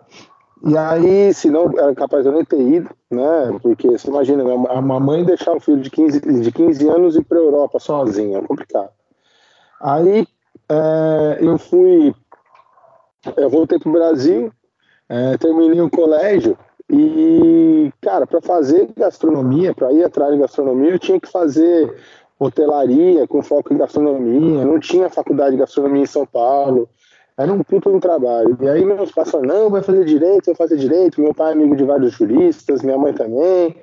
E 0.66 0.76
aí, 0.76 1.34
se 1.34 1.50
não, 1.50 1.72
era 1.78 1.94
capaz 1.94 2.24
de 2.24 2.30
eu 2.30 2.34
nem 2.34 2.44
ter 2.44 2.60
ido, 2.60 2.90
né? 3.12 3.58
Porque 3.62 3.90
você 3.90 4.08
imagina, 4.08 4.44
uma 4.44 5.00
mãe 5.00 5.24
deixar 5.24 5.56
o 5.56 5.60
filho 5.60 5.82
de 5.82 5.90
15, 5.90 6.20
de 6.20 6.52
15 6.52 6.90
anos 6.90 7.16
ir 7.16 7.24
para 7.24 7.38
a 7.38 7.42
Europa 7.42 7.80
sozinha, 7.80 8.40
é 8.40 8.42
complicado. 8.42 8.90
Aí 9.82 10.28
é, 10.70 11.38
eu 11.40 11.58
fui, 11.58 12.14
eu 13.36 13.50
voltei 13.50 13.80
para 13.80 13.90
o 13.90 13.94
Brasil, 13.94 14.52
é, 15.10 15.38
terminei 15.38 15.82
o 15.82 15.90
colégio 15.90 16.58
e, 16.90 17.92
cara, 18.02 18.26
para 18.26 18.42
fazer 18.42 18.90
gastronomia, 18.96 19.74
para 19.74 19.92
ir 19.92 20.04
atrás 20.04 20.34
de 20.34 20.40
gastronomia, 20.40 20.92
eu 20.92 21.00
tinha 21.00 21.20
que 21.20 21.30
fazer 21.30 21.94
hotelaria 22.40 23.28
com 23.28 23.42
foco 23.42 23.74
em 23.74 23.78
gastronomia, 23.78 24.64
não 24.64 24.80
tinha 24.80 25.10
faculdade 25.10 25.52
de 25.52 25.58
gastronomia 25.58 26.04
em 26.04 26.08
São 26.08 26.26
Paulo, 26.26 26.88
era 27.38 27.52
um 27.52 27.64
puto 27.64 27.90
um 27.90 28.00
trabalho. 28.00 28.58
E 28.62 28.68
aí 28.68 28.86
meus 28.86 29.12
pais 29.12 29.30
falaram, 29.30 29.54
não, 29.54 29.70
vai 29.70 29.84
fazer 29.84 30.06
direito, 30.06 30.46
vai 30.46 30.56
fazer 30.56 30.78
direito, 30.78 31.22
meu 31.22 31.34
pai 31.34 31.50
é 31.50 31.54
amigo 31.54 31.76
de 31.76 31.84
vários 31.84 32.14
juristas, 32.14 32.82
minha 32.82 32.98
mãe 32.98 33.14
também, 33.14 33.76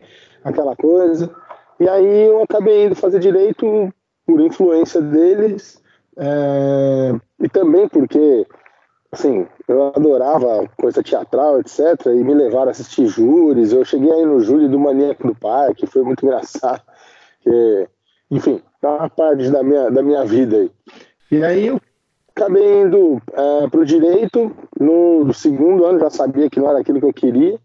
aquela 0.42 0.74
coisa. 0.74 1.30
E 1.78 1.88
aí 1.88 2.26
eu 2.26 2.42
acabei 2.42 2.86
indo 2.86 2.94
fazer 2.94 3.20
direito 3.20 3.92
por 4.26 4.40
influência 4.40 5.00
deles, 5.00 5.82
é, 6.16 7.12
e 7.40 7.48
também 7.48 7.88
porque 7.88 8.46
assim, 9.14 9.46
eu 9.66 9.88
adorava 9.88 10.68
coisa 10.76 11.02
teatral, 11.02 11.60
etc. 11.60 12.06
E 12.06 12.24
me 12.24 12.34
levaram 12.34 12.68
a 12.68 12.70
assistir 12.70 13.06
júris. 13.06 13.72
Eu 13.72 13.84
cheguei 13.84 14.10
aí 14.10 14.24
no 14.24 14.40
júri 14.40 14.68
do 14.68 14.78
Maníaco 14.78 15.28
do 15.28 15.34
Parque, 15.34 15.86
foi 15.86 16.02
muito 16.02 16.22
engraçado. 16.26 16.82
Que, 17.40 17.88
enfim, 18.30 18.60
é 18.82 18.86
uma 18.86 19.08
parte 19.08 19.50
da 19.50 19.62
minha, 19.62 19.90
da 19.90 20.02
minha 20.02 20.24
vida 20.24 20.56
aí. 20.56 20.70
E 21.30 21.42
aí 21.42 21.66
eu 21.68 21.80
acabei 22.36 22.82
indo 22.82 23.20
é, 23.32 23.68
para 23.68 23.80
o 23.80 23.86
direito. 23.86 24.54
No 24.78 25.32
segundo 25.32 25.86
ano 25.86 26.00
já 26.00 26.10
sabia 26.10 26.50
que 26.50 26.60
não 26.60 26.68
era 26.68 26.80
aquilo 26.80 27.00
que 27.00 27.06
eu 27.06 27.12
queria, 27.12 27.58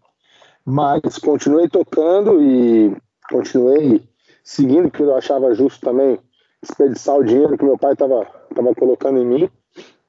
mas 0.64 1.18
continuei 1.18 1.68
tocando 1.68 2.40
e 2.42 2.96
continuei 3.30 4.02
seguindo, 4.42 4.90
porque 4.90 5.02
eu 5.02 5.16
achava 5.16 5.54
justo 5.54 5.80
também 5.84 6.18
desperdiçar 6.62 7.16
o 7.16 7.24
dinheiro 7.24 7.56
que 7.56 7.64
meu 7.64 7.78
pai 7.78 7.92
estava 7.92 8.26
tava 8.54 8.74
colocando 8.74 9.18
em 9.18 9.26
mim. 9.26 9.50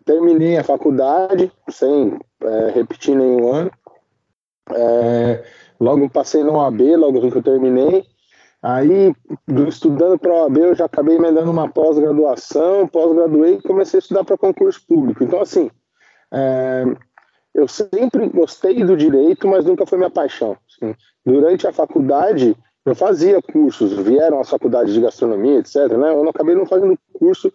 terminei 0.05 0.57
a 0.57 0.63
faculdade 0.63 1.51
sem 1.69 2.19
é, 2.43 2.71
repetir 2.71 3.15
nenhum 3.15 3.53
ano. 3.53 3.71
É, 4.73 5.43
logo 5.79 6.09
passei 6.09 6.43
no 6.43 6.53
OAB, 6.53 6.81
logo 6.95 7.31
que 7.31 7.37
eu 7.37 7.43
terminei. 7.43 8.05
Aí, 8.63 9.13
estudando 9.67 10.19
para 10.19 10.31
a 10.31 10.43
OAB, 10.43 10.57
eu 10.57 10.75
já 10.75 10.85
acabei 10.85 11.15
emendando 11.15 11.49
uma 11.49 11.67
pós-graduação, 11.67 12.87
pós-graduei 12.87 13.55
e 13.55 13.61
comecei 13.61 13.97
a 13.97 14.01
estudar 14.01 14.23
para 14.23 14.37
concurso 14.37 14.81
público. 14.87 15.23
Então, 15.23 15.41
assim, 15.41 15.71
é, 16.31 16.85
eu 17.53 17.67
sempre 17.67 18.29
gostei 18.29 18.83
do 18.83 18.95
direito, 18.95 19.47
mas 19.47 19.65
nunca 19.65 19.85
foi 19.85 19.97
minha 19.97 20.11
paixão. 20.11 20.55
Assim. 20.69 20.95
Durante 21.25 21.67
a 21.67 21.73
faculdade, 21.73 22.55
eu 22.85 22.95
fazia 22.95 23.41
cursos, 23.41 23.93
vieram 23.93 24.39
as 24.39 24.49
faculdades 24.49 24.93
de 24.93 25.01
gastronomia, 25.01 25.59
etc. 25.59 25.75
Né? 25.97 26.09
Eu 26.09 26.23
não 26.23 26.29
acabei 26.29 26.55
não 26.55 26.65
fazendo 26.65 26.97
curso 27.13 27.51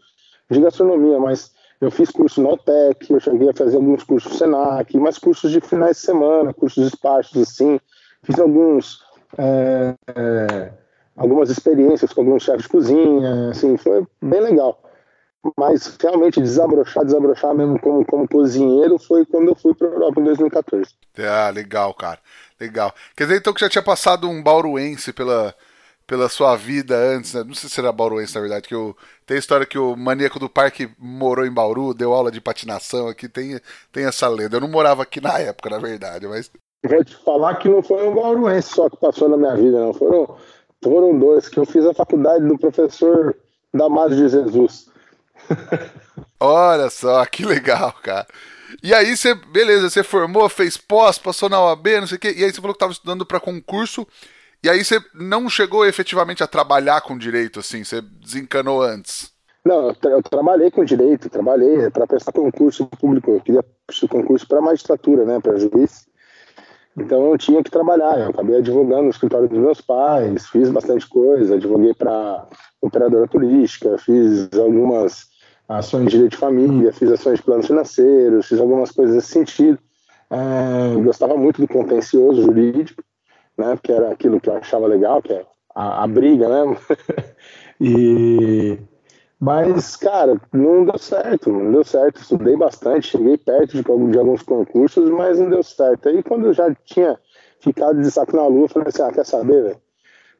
de 0.51 0.61
gastronomia, 0.61 1.19
mas 1.19 1.53
eu 1.81 1.91
fiz 1.91 2.11
curso 2.11 2.41
no 2.41 2.53
OTEC, 2.53 3.11
eu 3.13 3.21
cheguei 3.21 3.51
a 3.51 3.55
fazer 3.55 3.77
alguns 3.77 4.03
cursos 4.03 4.33
no 4.33 4.39
Senac, 4.39 4.97
mas 4.99 5.19
cursos 5.19 5.51
de 5.51 5.61
finais 5.61 5.97
de 5.97 6.03
semana, 6.03 6.55
cursos 6.55 6.87
esparsos 6.87 7.43
assim. 7.43 7.79
Fiz 8.23 8.39
alguns. 8.39 9.05
É, 9.37 9.95
é, 10.09 10.73
algumas 11.17 11.51
experiências 11.51 12.13
com 12.13 12.23
alguns 12.23 12.43
chefes 12.43 12.63
de 12.63 12.69
cozinha, 12.69 13.51
assim, 13.51 13.77
foi 13.77 14.07
bem 14.23 14.41
legal. 14.41 14.83
Mas 15.57 15.97
realmente 16.01 16.41
desabrochar, 16.41 17.05
desabrochar 17.05 17.55
mesmo 17.55 17.79
como, 17.79 18.05
como 18.05 18.29
cozinheiro 18.29 18.99
foi 18.99 19.25
quando 19.25 19.49
eu 19.49 19.55
fui 19.55 19.75
para 19.75 19.89
a 19.89 19.91
Europa 19.93 20.21
em 20.21 20.25
2014. 20.25 20.91
Ah, 21.19 21.51
legal, 21.51 21.95
cara. 21.95 22.19
Legal. 22.59 22.93
Quer 23.15 23.25
dizer 23.25 23.39
então 23.39 23.53
que 23.53 23.61
já 23.61 23.69
tinha 23.69 23.83
passado 23.83 24.29
um 24.29 24.43
bauruense 24.43 25.13
pela, 25.13 25.55
pela 26.07 26.29
sua 26.29 26.57
vida 26.57 26.97
antes, 26.97 27.35
né? 27.35 27.43
Não 27.45 27.55
sei 27.55 27.69
se 27.69 27.81
era 27.81 27.91
bauruense, 27.93 28.35
na 28.35 28.41
verdade, 28.41 28.69
que 28.69 28.75
eu, 28.75 28.97
tem 29.27 29.37
a 29.37 29.41
história 29.41 29.67
que 29.67 29.79
o 29.79 29.97
maníaco 29.97 30.39
do 30.39 30.49
parque 30.49 30.89
morou 30.99 31.45
em 31.45 31.53
Bauru, 31.53 31.93
deu 31.93 32.13
aula 32.13 32.31
de 32.31 32.41
patinação 32.41 33.09
aqui, 33.09 33.29
tem, 33.29 33.61
tem 33.91 34.05
essa 34.05 34.29
lenda. 34.29 34.57
Eu 34.57 34.61
não 34.61 34.69
morava 34.69 35.03
aqui 35.03 35.21
na 35.21 35.39
época, 35.39 35.71
na 35.71 35.79
verdade, 35.79 36.27
mas... 36.27 36.51
Vou 36.85 37.05
te 37.05 37.17
falar 37.17 37.57
que 37.57 37.69
não 37.69 37.83
foi 37.83 38.07
um 38.07 38.15
bauruense 38.15 38.69
só 38.69 38.89
que 38.89 38.97
passou 38.99 39.29
na 39.29 39.37
minha 39.37 39.57
vida, 39.57 39.81
não. 39.81 39.93
Foram 39.93 40.37
foram 40.83 41.19
dois, 41.19 41.49
que 41.49 41.59
eu 41.59 41.67
fiz 41.67 41.85
a 41.85 41.95
faculdade 41.95 42.47
do 42.47 42.59
professor 42.59 43.37
Damásio 43.73 44.17
de 44.17 44.29
Jesus. 44.29 44.89
Olha 46.39 46.91
só, 46.91 47.25
que 47.27 47.45
legal, 47.45 47.93
cara. 48.03 48.27
E 48.83 48.95
aí 48.95 49.17
você, 49.17 49.35
beleza, 49.35 49.89
você 49.89 50.03
formou, 50.03 50.49
fez 50.49 50.77
pós, 50.77 51.19
passou 51.19 51.49
na 51.49 51.61
OAB, 51.61 51.87
não 52.01 52.07
sei 52.07 52.17
o 52.17 52.21
quê, 52.21 52.35
e 52.37 52.45
aí 52.45 52.53
você 52.53 52.61
falou 52.61 52.73
que 52.73 52.77
estava 52.77 52.93
estudando 52.93 53.25
para 53.25 53.41
concurso, 53.41 54.07
e 54.67 54.69
aí 54.69 54.85
você 54.85 55.01
não 55.15 55.49
chegou 55.49 55.87
efetivamente 55.87 56.43
a 56.43 56.47
trabalhar 56.49 57.01
com 57.01 57.17
direito, 57.17 57.61
assim, 57.61 57.85
você 57.85 58.01
desencanou 58.01 58.83
antes. 58.83 59.31
Não, 59.65 59.87
eu, 59.87 59.95
tra 59.95 60.11
eu 60.11 60.23
trabalhei 60.25 60.73
com 60.73 60.85
direito, 60.85 61.31
trabalhei 61.31 61.89
para 61.89 62.05
prestar 62.05 62.33
concurso 62.33 62.85
público, 62.87 63.31
eu 63.31 63.41
queria 63.41 63.65
concurso 64.09 64.45
para 64.49 64.61
magistratura, 64.61 65.25
né, 65.25 65.39
para 65.41 65.57
juiz. 65.57 66.09
Então 66.97 67.31
eu 67.31 67.39
tinha 67.39 67.63
que 67.63 67.71
trabalhar. 67.71 68.19
Eu 68.19 68.31
acabei 68.31 68.57
advogando 68.57 69.05
no 69.05 69.11
escritório 69.11 69.49
dos 69.49 69.59
meus 69.59 69.81
pais, 69.81 70.49
fiz 70.49 70.69
bastante 70.69 71.09
coisa, 71.09 71.55
advoguei 71.55 71.95
para 71.95 72.49
operadora 72.81 73.29
turística, 73.29 73.97
fiz 73.99 74.49
algumas 74.53 75.29
ações 75.69 76.07
de 76.07 76.11
direito 76.11 76.33
de 76.33 76.39
família, 76.39 76.93
fiz 76.93 77.13
ações 77.13 77.39
de 77.39 77.45
planos 77.45 77.69
financeiros, 77.69 78.47
fiz 78.47 78.59
algumas 78.59 78.91
coisas 78.91 79.15
nesse 79.15 79.29
sentido. 79.29 79.79
É, 80.29 81.01
gostava 81.03 81.37
muito 81.37 81.61
do 81.61 81.69
contencioso 81.69 82.43
jurídico, 82.43 83.01
né, 83.57 83.75
porque 83.77 83.93
era 83.93 84.11
aquilo 84.11 84.41
que 84.41 84.49
eu 84.49 84.57
achava 84.57 84.87
legal, 84.87 85.23
que 85.23 85.33
é 85.33 85.47
a, 85.75 86.05
a 86.05 86.07
briga, 86.07 86.49
né? 86.49 86.77
e 87.81 88.79
mas, 89.39 89.97
cara, 89.97 90.41
não 90.53 90.85
deu 90.85 90.99
certo, 90.99 91.53
não 91.53 91.71
deu 91.71 91.85
certo. 91.85 92.21
Estudei 92.21 92.57
bastante, 92.57 93.09
cheguei 93.09 93.37
perto 93.37 93.77
de, 93.77 93.83
de 93.83 94.19
alguns 94.19 94.43
concursos, 94.43 95.11
mas 95.11 95.39
não 95.39 95.51
deu 95.51 95.63
certo. 95.63 96.09
Aí, 96.09 96.23
quando 96.23 96.47
eu 96.47 96.55
já 96.55 96.75
tinha 96.85 97.19
ficado 97.61 98.01
de 98.01 98.11
saco 98.11 98.35
na 98.35 98.47
lua, 98.47 98.69
falei 98.69 98.89
assim: 98.89 99.03
ah, 99.03 99.13
quer 99.13 99.27
saber, 99.27 99.63
velho? 99.63 99.81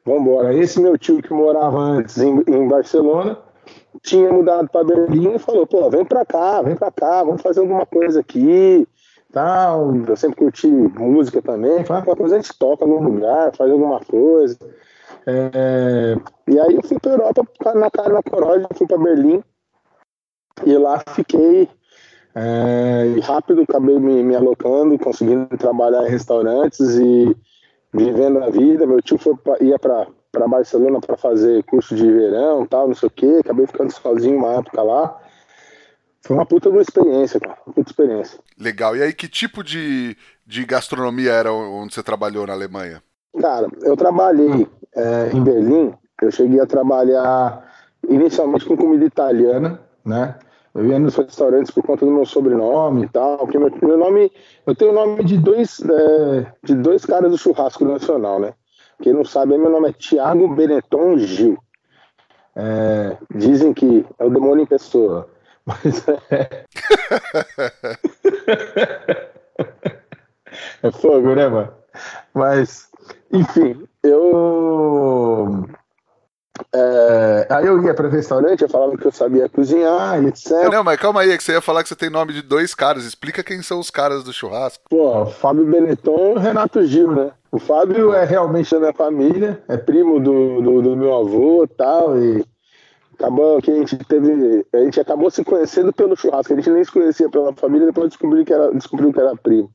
Vambora. 0.03 0.53
Esse 0.53 0.81
meu 0.81 0.97
tio 0.97 1.21
que 1.21 1.31
morava 1.31 1.77
antes 1.77 2.17
em, 2.17 2.43
em 2.47 2.67
Barcelona 2.67 3.37
tinha 4.01 4.31
mudado 4.31 4.67
para 4.69 4.85
Berlim 4.85 5.35
e 5.35 5.39
falou: 5.39 5.67
pô, 5.67 5.89
vem 5.89 6.03
pra 6.03 6.25
cá, 6.25 6.61
vem 6.63 6.75
pra 6.75 6.91
cá, 6.91 7.23
vamos 7.23 7.41
fazer 7.41 7.59
alguma 7.59 7.85
coisa 7.85 8.21
aqui. 8.21 8.87
Tal. 9.37 9.95
Eu 9.95 10.15
sempre 10.15 10.37
curti 10.37 10.67
música 10.67 11.43
também. 11.43 11.85
Falei, 11.85 12.01
ah, 12.01 12.15
coisa 12.15 12.35
a 12.37 12.41
gente 12.41 12.57
toca 12.57 12.83
algum 12.83 13.03
lugar, 13.03 13.55
faz 13.55 13.69
alguma 13.69 13.99
coisa. 13.99 14.57
É, 15.27 16.15
e 16.47 16.59
aí 16.59 16.75
eu 16.75 16.81
fui 16.81 16.97
para 16.99 17.11
Europa 17.11 17.45
na 17.75 17.91
cara 17.91 18.13
na 18.13 18.23
coragem, 18.23 18.67
fui 18.73 18.87
para 18.87 18.97
Berlim 18.97 19.43
e 20.65 20.75
lá 20.75 21.03
fiquei 21.09 21.69
é, 22.33 23.13
e 23.15 23.19
rápido 23.19 23.61
acabei 23.61 23.99
me, 23.99 24.23
me, 24.23 24.35
alocando, 24.35 24.97
conseguindo 24.97 25.55
trabalhar 25.55 26.07
em 26.07 26.09
restaurantes 26.09 26.95
e 26.95 27.37
vivendo 27.93 28.43
a 28.43 28.49
vida. 28.49 28.87
Meu 28.87 29.03
tio 29.03 29.19
foi 29.19 29.35
pra, 29.37 29.61
ia 29.61 29.77
para 29.77 30.07
para 30.31 30.47
Barcelona 30.47 30.99
para 30.99 31.15
fazer 31.15 31.63
curso 31.65 31.95
de 31.95 32.11
verão, 32.11 32.65
tal, 32.65 32.87
não 32.87 32.95
sei 32.95 33.07
o 33.07 33.11
que. 33.11 33.37
Acabei 33.37 33.67
ficando 33.67 33.91
sozinho 33.91 34.37
uma 34.37 34.55
época 34.55 34.81
lá. 34.81 35.15
Foi 36.27 36.35
uma 36.35 36.45
puta 36.45 36.67
experiência, 36.81 37.39
cara. 37.39 37.57
Uma 37.65 37.73
puta 37.73 37.89
experiência. 37.89 38.37
Legal. 38.59 38.97
E 38.97 39.01
aí, 39.01 39.13
que 39.13 39.29
tipo 39.29 39.63
de, 39.63 40.17
de 40.45 40.65
gastronomia 40.65 41.31
era 41.31 41.53
onde 41.53 41.93
você 41.93 42.03
trabalhou 42.03 42.45
na 42.45 42.51
Alemanha? 42.51 43.01
Cara, 43.39 43.69
eu 43.81 43.95
trabalhei 43.95 44.67
é, 44.93 45.29
em 45.33 45.41
Berlim, 45.41 45.93
eu 46.21 46.29
cheguei 46.29 46.59
a 46.59 46.65
trabalhar 46.65 47.71
inicialmente 48.09 48.65
com 48.65 48.75
comida 48.75 49.05
italiana, 49.05 49.79
né? 50.03 50.35
Eu 50.75 50.85
ia 50.87 50.99
nos 50.99 51.15
restaurantes 51.15 51.71
por 51.71 51.81
conta 51.81 52.05
do 52.05 52.11
meu 52.11 52.25
sobrenome 52.25 53.05
e 53.05 53.07
tal, 53.07 53.37
porque 53.37 53.57
meu, 53.57 53.71
meu 53.81 53.97
nome, 53.97 54.29
eu 54.65 54.75
tenho 54.75 54.91
o 54.91 54.93
nome 54.93 55.23
de 55.23 55.37
dois, 55.37 55.79
é, 55.79 56.45
de 56.61 56.75
dois 56.75 57.05
caras 57.05 57.31
do 57.31 57.37
churrasco 57.37 57.85
nacional, 57.85 58.37
né? 58.37 58.53
Quem 59.01 59.13
não 59.13 59.23
sabe, 59.23 59.57
meu 59.57 59.69
nome 59.69 59.89
é 59.89 59.93
Tiago 59.93 60.53
Benetton 60.53 61.17
Gil. 61.19 61.57
É, 62.53 63.15
dizem 63.33 63.73
que 63.73 64.05
é 64.19 64.25
o 64.25 64.29
demônio 64.29 64.63
em 64.63 64.67
pessoa, 64.67 65.29
mas 65.67 66.07
é... 66.31 66.65
é 70.87 70.91
fogo, 70.91 71.35
né, 71.35 71.47
mano? 71.47 71.73
Mas 72.33 72.87
enfim, 73.31 73.87
eu. 74.03 75.65
É, 76.73 77.47
aí 77.51 77.67
eu 77.67 77.83
ia 77.83 77.93
para 77.93 78.09
restaurante, 78.09 78.61
eu 78.61 78.69
falava 78.69 78.97
que 78.97 79.05
eu 79.05 79.11
sabia 79.11 79.47
cozinhar, 79.47 80.23
etc. 80.25 80.69
Não, 80.71 80.83
mas 80.83 80.99
calma 80.99 81.21
aí, 81.21 81.31
é 81.31 81.37
que 81.37 81.43
você 81.43 81.51
ia 81.51 81.61
falar 81.61 81.83
que 81.83 81.89
você 81.89 81.95
tem 81.95 82.09
nome 82.09 82.33
de 82.33 82.41
dois 82.41 82.73
caras. 82.73 83.05
Explica 83.05 83.43
quem 83.43 83.61
são 83.61 83.79
os 83.79 83.91
caras 83.91 84.23
do 84.23 84.33
churrasco. 84.33 84.83
Pô, 84.89 85.25
Fábio 85.27 85.65
Benetton 85.65 86.35
e 86.35 86.39
Renato 86.39 86.83
Gil, 86.85 87.11
né? 87.11 87.31
O 87.51 87.59
Fábio 87.59 88.13
é 88.13 88.25
realmente 88.25 88.71
da 88.71 88.79
minha 88.79 88.93
família, 88.93 89.63
é 89.67 89.77
primo 89.77 90.19
do, 90.19 90.61
do, 90.61 90.81
do 90.81 90.97
meu 90.97 91.15
avô 91.15 91.63
e 91.63 91.67
tal, 91.67 92.17
e 92.17 92.43
acabou 93.17 93.61
que 93.61 93.71
a 93.71 93.75
gente 93.75 93.97
teve. 93.97 94.65
A 94.73 94.77
gente 94.77 94.99
acabou 94.99 95.29
se 95.29 95.43
conhecendo 95.43 95.91
pelo 95.91 96.15
churrasco, 96.15 96.53
a 96.53 96.55
gente 96.55 96.69
nem 96.69 96.83
se 96.83 96.91
conhecia 96.91 97.29
pela 97.29 97.53
família, 97.53 97.87
depois 97.87 98.09
descobriu 98.09 98.45
que 98.45 98.53
era, 98.53 98.71
descobriu 98.73 99.11
que 99.11 99.19
era 99.19 99.35
primo. 99.35 99.71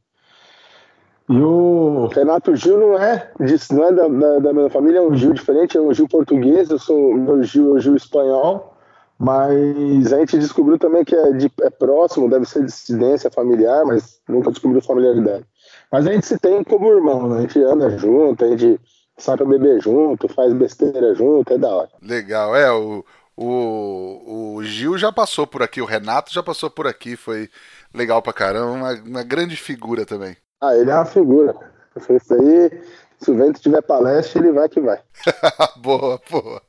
E 1.28 1.40
o 1.40 2.06
Renato 2.06 2.54
Gil 2.54 2.78
não 2.78 2.98
é, 2.98 3.30
não 3.70 3.84
é 3.84 3.92
da, 3.92 4.08
da, 4.08 4.38
da, 4.40 4.52
minha 4.52 4.68
família, 4.68 4.98
é 4.98 5.02
um 5.02 5.14
Gil 5.14 5.32
diferente, 5.32 5.76
é 5.76 5.80
um 5.80 5.94
Gil 5.94 6.08
português, 6.08 6.68
eu 6.68 6.78
sou 6.78 7.14
meu 7.14 7.42
Gil 7.42 7.74
é 7.74 7.78
um 7.78 7.80
Gil 7.80 7.96
espanhol, 7.96 8.76
mas 9.18 10.12
a 10.12 10.18
gente 10.18 10.38
descobriu 10.38 10.78
também 10.78 11.04
que 11.04 11.14
é, 11.14 11.32
de, 11.32 11.50
é 11.62 11.70
próximo, 11.70 12.28
deve 12.28 12.44
ser 12.44 12.64
dissidência 12.64 13.30
familiar, 13.30 13.84
mas 13.84 14.20
nunca 14.28 14.50
descobriu 14.50 14.82
familiaridade. 14.82 15.44
Mas 15.90 16.06
a 16.06 16.12
gente 16.12 16.26
se 16.26 16.38
tem 16.38 16.64
como 16.64 16.92
irmão, 16.92 17.28
né? 17.28 17.38
a 17.38 17.40
gente 17.42 17.62
anda 17.62 17.88
junto, 17.96 18.44
a 18.44 18.48
gente 18.48 18.80
sai 19.16 19.36
pra 19.36 19.46
beber 19.46 19.80
junto, 19.80 20.28
faz 20.28 20.52
besteira 20.52 21.14
junto, 21.14 21.52
é 21.52 21.58
da 21.58 21.68
hora. 21.68 21.90
Legal, 22.02 22.56
é, 22.56 22.70
o, 22.72 23.04
o, 23.36 24.56
o 24.56 24.62
Gil 24.64 24.98
já 24.98 25.10
passou 25.10 25.46
por 25.46 25.62
aqui, 25.62 25.80
o 25.80 25.86
Renato 25.86 26.32
já 26.32 26.42
passou 26.42 26.70
por 26.70 26.86
aqui, 26.86 27.16
foi 27.16 27.48
legal 27.94 28.20
pra 28.22 28.32
caramba, 28.32 28.72
uma, 28.72 28.92
uma 28.92 29.22
grande 29.22 29.56
figura 29.56 30.04
também. 30.04 30.36
Ah, 30.60 30.76
ele 30.76 30.90
é 30.90 30.94
uma 30.94 31.04
figura. 31.04 31.54
Isso 31.96 32.34
aí, 32.34 32.82
se 33.18 33.30
o 33.30 33.36
vento 33.36 33.60
tiver 33.60 33.82
palestra, 33.82 34.40
ele 34.40 34.52
vai 34.52 34.68
que 34.68 34.80
vai. 34.80 35.00
boa, 35.78 36.20
boa. 36.30 36.62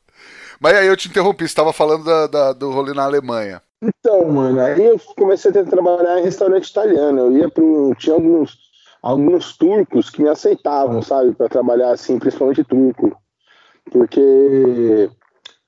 Mas 0.60 0.76
aí 0.76 0.88
eu 0.88 0.98
te 0.98 1.10
interrompi, 1.10 1.44
você 1.44 1.52
estava 1.52 1.74
falando 1.74 2.06
da, 2.06 2.28
da, 2.28 2.54
do 2.54 2.72
rolê 2.72 2.94
na 2.94 3.04
Alemanha. 3.04 3.62
Então, 3.82 4.26
mano, 4.32 4.62
aí 4.62 4.86
eu 4.86 4.98
comecei 5.18 5.52
a 5.52 5.64
trabalhar 5.64 6.20
em 6.20 6.24
restaurante 6.24 6.70
italiano. 6.70 7.20
Eu 7.20 7.38
ia 7.38 7.50
para 7.50 7.64
Tinha 7.98 8.16
alguns, 8.16 8.58
alguns 9.02 9.58
turcos 9.58 10.10
que 10.10 10.22
me 10.22 10.30
aceitavam, 10.30 11.02
sabe, 11.02 11.34
para 11.34 11.50
trabalhar 11.50 11.92
assim, 11.92 12.18
principalmente 12.18 12.64
turco. 12.64 13.12
Porque 13.92 15.10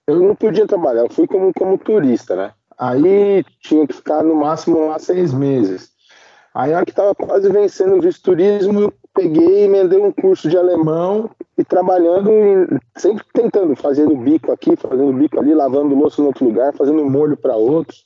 eu 0.07 0.19
não 0.19 0.35
podia 0.35 0.67
trabalhar, 0.67 1.01
eu 1.01 1.09
fui 1.09 1.27
como, 1.27 1.51
como 1.53 1.77
turista, 1.77 2.35
né? 2.35 2.51
Aí 2.77 3.43
tinha 3.61 3.87
que 3.87 3.93
ficar 3.93 4.23
no 4.23 4.35
máximo 4.35 4.87
lá 4.87 4.99
seis 4.99 5.33
meses. 5.33 5.95
Aí, 6.53 6.73
a 6.73 6.77
hora 6.77 6.85
que 6.85 6.91
estava 6.91 7.13
quase 7.13 7.49
vencendo 7.49 7.95
o 7.95 8.01
visto 8.01 8.23
turismo, 8.23 8.79
eu 8.79 8.93
peguei 9.13 9.61
e 9.61 9.63
emendei 9.65 9.99
um 9.99 10.11
curso 10.11 10.49
de 10.49 10.57
alemão 10.57 11.29
e 11.57 11.63
trabalhando, 11.63 12.31
em, 12.31 12.65
sempre 12.97 13.25
tentando, 13.33 13.75
fazendo 13.75 14.15
bico 14.15 14.51
aqui, 14.51 14.75
fazendo 14.75 15.11
bico 15.13 15.39
ali, 15.39 15.53
lavando 15.53 15.95
louça 15.95 16.21
em 16.21 16.25
outro 16.25 16.45
lugar, 16.45 16.73
fazendo 16.73 17.03
molho 17.09 17.35
para 17.35 17.55
outros. 17.55 18.05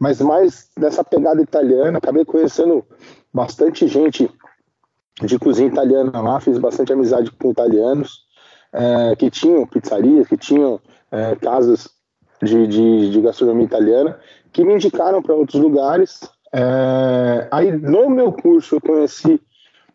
mas 0.00 0.20
mais 0.20 0.70
dessa 0.76 1.04
pegada 1.04 1.42
italiana. 1.42 1.98
Acabei 1.98 2.24
conhecendo 2.24 2.84
bastante 3.32 3.86
gente 3.86 4.30
de 5.22 5.38
cozinha 5.38 5.68
italiana 5.68 6.20
lá, 6.20 6.40
fiz 6.40 6.58
bastante 6.58 6.92
amizade 6.92 7.30
com 7.32 7.50
italianos 7.50 8.26
é, 8.72 9.16
que 9.16 9.30
tinham 9.30 9.66
pizzarias, 9.66 10.28
que 10.28 10.36
tinham 10.36 10.80
é, 11.10 11.34
casas 11.36 11.88
de, 12.42 12.66
de, 12.66 13.10
de, 13.10 13.20
gastronomia 13.20 13.64
italiana, 13.64 14.18
que 14.52 14.64
me 14.64 14.74
indicaram 14.74 15.22
para 15.22 15.34
outros 15.34 15.60
lugares. 15.60 16.20
É, 16.52 17.48
aí 17.50 17.72
no 17.72 18.08
meu 18.08 18.32
curso 18.32 18.76
eu 18.76 18.80
conheci. 18.80 19.40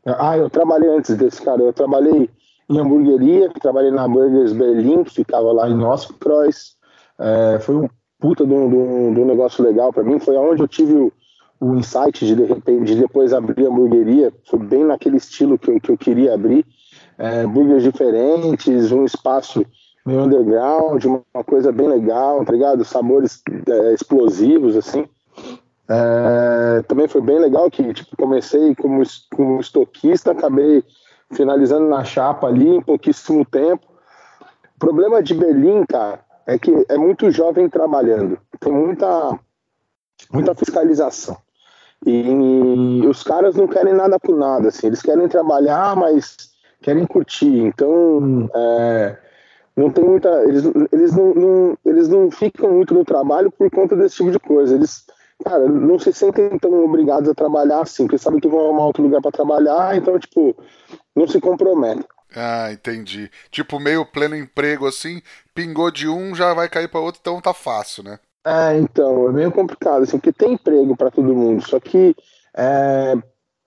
Ah, 0.05 0.38
eu 0.38 0.50
trabalhei 0.50 0.89
antes 0.89 1.15
desse 1.15 1.41
cara, 1.41 1.62
eu 1.62 1.72
trabalhei 1.72 2.29
em 2.70 2.79
hamburgueria, 2.79 3.50
trabalhei 3.62 3.91
na 3.91 4.08
Burgers 4.08 4.51
Berlin, 4.51 5.03
que 5.03 5.13
ficava 5.13 5.51
lá 5.51 5.70
em 5.70 5.82
Ostkreuz. 5.82 6.75
É, 7.20 7.60
foi 7.60 7.75
um 7.75 7.89
puta 8.20 8.46
de 8.46 8.53
um, 8.53 8.70
de 8.70 8.75
um, 8.75 9.13
de 9.13 9.20
um 9.22 9.25
negócio 9.25 9.63
legal 9.63 9.93
para 9.93 10.03
mim. 10.03 10.20
Foi 10.20 10.36
onde 10.36 10.62
eu 10.62 10.67
tive 10.67 10.93
o, 10.93 11.12
o 11.60 11.75
insight 11.75 12.25
de, 12.25 12.36
de 12.36 12.43
repente 12.43 12.86
de 12.86 12.96
depois 12.96 13.34
abrir 13.34 13.65
a 13.65 13.70
hamburgueria. 13.70 14.34
Foi 14.46 14.60
bem 14.60 14.84
naquele 14.84 15.17
estilo 15.17 15.58
que 15.58 15.70
eu, 15.70 15.79
que 15.79 15.91
eu 15.91 15.98
queria 15.98 16.34
abrir 16.34 16.65
é, 17.17 17.46
burgers 17.46 17.84
diferentes, 17.84 18.91
um 18.91 19.05
espaço 19.05 19.65
meio 20.05 20.22
underground, 20.22 21.03
uma 21.05 21.43
coisa 21.45 21.72
bem 21.72 21.88
legal, 21.88 22.43
tá 22.43 22.51
ligado? 22.51 22.83
Sabores 22.83 23.41
é, 23.67 23.93
explosivos, 23.93 24.75
assim. 24.75 25.07
É, 25.89 26.81
também 26.83 27.07
foi 27.07 27.22
bem 27.22 27.39
legal 27.39 27.69
que 27.69 27.93
tipo, 27.93 28.15
comecei 28.17 28.74
como, 28.75 29.03
como 29.36 29.60
estoquista, 29.60 30.31
acabei 30.31 30.83
finalizando 31.31 31.88
na 31.88 32.03
chapa 32.03 32.48
ali 32.48 32.67
em 32.67 32.81
pouquíssimo 32.81 33.45
tempo. 33.45 33.86
O 34.75 34.79
problema 34.79 35.22
de 35.22 35.33
Berlim, 35.33 35.86
cara, 35.86 36.19
é 36.45 36.57
que 36.57 36.86
é 36.89 36.98
muito 36.98 37.31
jovem 37.31 37.69
trabalhando, 37.69 38.38
tem 38.60 38.72
muita, 38.72 39.39
muita 40.31 40.55
fiscalização. 40.55 41.38
E 42.05 43.01
os 43.07 43.24
caras 43.24 43.55
não 43.55 43.65
querem 43.65 43.93
nada 43.93 44.19
por 44.19 44.36
nada, 44.36 44.67
assim, 44.67 44.88
eles 44.88 45.01
querem 45.01 45.27
trabalhar, 45.29 45.95
mas 45.95 46.36
querem 46.81 47.05
curtir. 47.05 47.60
Então, 47.60 48.50
é, 48.53 49.17
não 49.75 49.89
tem 49.89 50.03
muita. 50.03 50.30
Eles, 50.44 50.63
eles, 50.92 51.15
não, 51.15 51.34
não, 51.34 51.77
eles 51.86 52.08
não 52.08 52.30
ficam 52.30 52.72
muito 52.72 52.94
no 52.94 53.03
trabalho 53.03 53.51
por 53.51 53.70
conta 53.72 53.96
desse 53.96 54.18
tipo 54.18 54.32
de 54.32 54.39
coisa. 54.39 54.75
Eles, 54.75 55.06
cara, 55.44 55.68
não 55.68 55.98
se 55.98 56.13
sentem 56.13 56.58
tão 56.60 56.86
obrigados 56.86 57.30
a 57.30 57.34
trabalhar 57.34 57.82
assim, 57.82 58.06
porque 58.06 58.18
sabem 58.18 58.39
que 58.39 58.48
vão 58.48 58.65
arrumar 58.65 58.86
outro 58.86 59.03
lugar 59.03 59.22
para 59.22 59.32
trabalhar, 59.32 59.96
então, 59.96 60.18
tipo, 60.20 60.56
não 61.15 61.27
se 61.27 61.39
comprometem. 61.39 62.06
Ah, 62.36 62.72
entendi. 62.72 63.30
Tipo, 63.51 63.80
meio 63.80 64.06
pleno 64.06 64.36
emprego 64.36 64.88
assim, 64.88 65.22
pingou 65.53 65.92
de 65.92 66.08
um, 66.08 66.34
já 66.34 66.53
vai 66.53 66.68
cair 66.68 66.88
para 66.88 67.00
outro, 67.00 67.20
então 67.22 67.42
tá 67.42 67.53
fácil, 67.53 68.03
né? 68.03 68.20
É, 68.46 68.77
então, 68.77 69.30
é 69.30 69.32
meio 69.32 69.51
complicado, 69.51 70.03
assim, 70.03 70.18
porque 70.18 70.34
tem 70.34 70.53
emprego 70.53 70.98
para 70.98 71.12
todo 71.12 71.34
mundo, 71.34 71.65
só 71.65 71.80
que 71.80 72.15
é, 72.56 73.13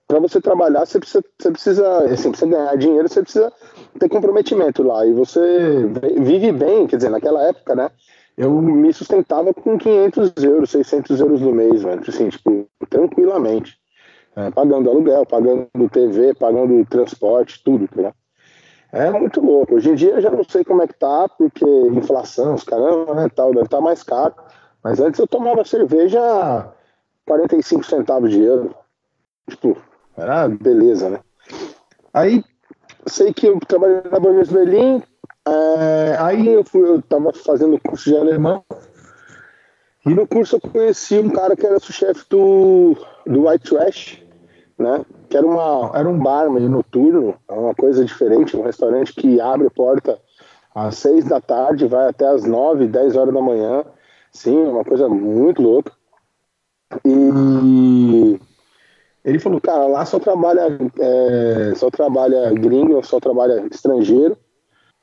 para 0.07 0.19
você 0.19 0.39
trabalhar, 0.39 0.85
você 0.85 0.99
precisa, 0.99 1.23
você 1.37 1.51
precisa, 1.51 2.05
assim, 2.05 2.31
precisa 2.31 2.49
ganhar 2.49 2.77
dinheiro, 2.77 3.09
você 3.09 3.21
precisa 3.21 3.51
ter 3.99 4.07
comprometimento 4.07 4.81
lá. 4.81 5.05
E 5.05 5.11
você 5.11 5.85
vive 6.17 6.51
bem, 6.53 6.87
quer 6.87 6.95
dizer, 6.95 7.09
naquela 7.09 7.43
época, 7.43 7.75
né? 7.75 7.91
Eu 8.37 8.61
me 8.61 8.93
sustentava 8.93 9.53
com 9.53 9.77
500 9.77 10.31
euros, 10.43 10.69
600 10.69 11.19
euros 11.19 11.41
no 11.41 11.51
mês, 11.51 11.83
velho, 11.83 12.01
assim, 12.07 12.29
tipo, 12.29 12.67
tranquilamente. 12.89 13.77
É, 14.35 14.51
pagando 14.51 14.89
aluguel, 14.89 15.25
pagando 15.25 15.67
TV, 15.91 16.35
pagando 16.35 16.85
transporte, 16.85 17.61
tudo, 17.63 17.87
tá 17.87 18.13
É 18.91 19.09
muito 19.09 19.41
louco. 19.41 19.75
Hoje 19.75 19.89
em 19.89 19.95
dia 19.95 20.11
eu 20.11 20.21
já 20.21 20.29
não 20.29 20.43
sei 20.43 20.63
como 20.63 20.83
é 20.83 20.87
que 20.87 20.93
tá, 20.93 21.27
porque 21.27 21.65
inflação, 21.65 22.53
os 22.53 22.63
caramba, 22.63 23.15
né, 23.15 23.27
tal, 23.35 23.51
deve 23.51 23.65
estar 23.65 23.77
tá 23.77 23.83
mais 23.83 24.03
caro. 24.03 24.35
Mas 24.83 24.99
antes 24.99 25.19
eu 25.19 25.27
tomava 25.27 25.65
cerveja 25.65 26.71
45 27.25 27.83
centavos 27.83 28.29
de 28.29 28.39
euro. 28.39 28.75
Tipo, 29.49 29.75
beleza, 30.59 31.09
né? 31.09 31.19
Aí, 32.13 32.43
sei 33.05 33.33
que 33.33 33.47
eu 33.47 33.59
trabalhei 33.59 34.01
na 34.11 34.19
Burgers 34.19 34.51
Berlim, 34.51 35.03
é, 35.47 36.17
aí 36.19 36.47
eu, 36.47 36.63
fui, 36.63 36.81
eu 36.81 37.01
tava 37.01 37.31
fazendo 37.33 37.79
curso 37.79 38.09
de 38.09 38.17
alemão, 38.17 38.63
e 40.05 40.13
no 40.13 40.25
curso 40.25 40.55
eu 40.55 40.61
conheci 40.61 41.19
um 41.19 41.29
cara 41.29 41.55
que 41.55 41.65
era 41.65 41.77
o 41.77 41.81
chefe 41.81 42.25
do, 42.29 42.95
do 43.25 43.47
White 43.47 43.69
Trash, 43.69 44.23
né? 44.77 45.05
Que 45.29 45.37
era, 45.37 45.45
uma, 45.45 45.91
era 45.93 46.07
um 46.07 46.17
bar 46.17 46.49
meio 46.49 46.69
noturno, 46.69 47.35
é 47.47 47.53
uma 47.53 47.75
coisa 47.75 48.05
diferente, 48.05 48.55
um 48.55 48.63
restaurante 48.63 49.13
que 49.13 49.41
abre 49.41 49.69
porta 49.69 50.19
às 50.73 50.95
seis 50.97 51.25
da 51.25 51.41
tarde, 51.41 51.87
vai 51.87 52.07
até 52.07 52.27
às 52.27 52.45
nove, 52.45 52.87
dez 52.87 53.15
horas 53.15 53.33
da 53.33 53.41
manhã. 53.41 53.83
Sim, 54.31 54.57
uma 54.67 54.85
coisa 54.85 55.09
muito 55.09 55.61
louca. 55.61 55.91
E 57.03 58.39
ele 59.27 59.39
falou, 59.39 59.59
cara, 59.59 59.85
lá 59.87 60.05
só 60.05 60.19
trabalha, 60.19 60.79
é, 60.99 61.73
só 61.75 61.89
trabalha 61.89 62.49
gringo, 62.53 63.03
só 63.05 63.19
trabalha 63.19 63.67
estrangeiro, 63.69 64.37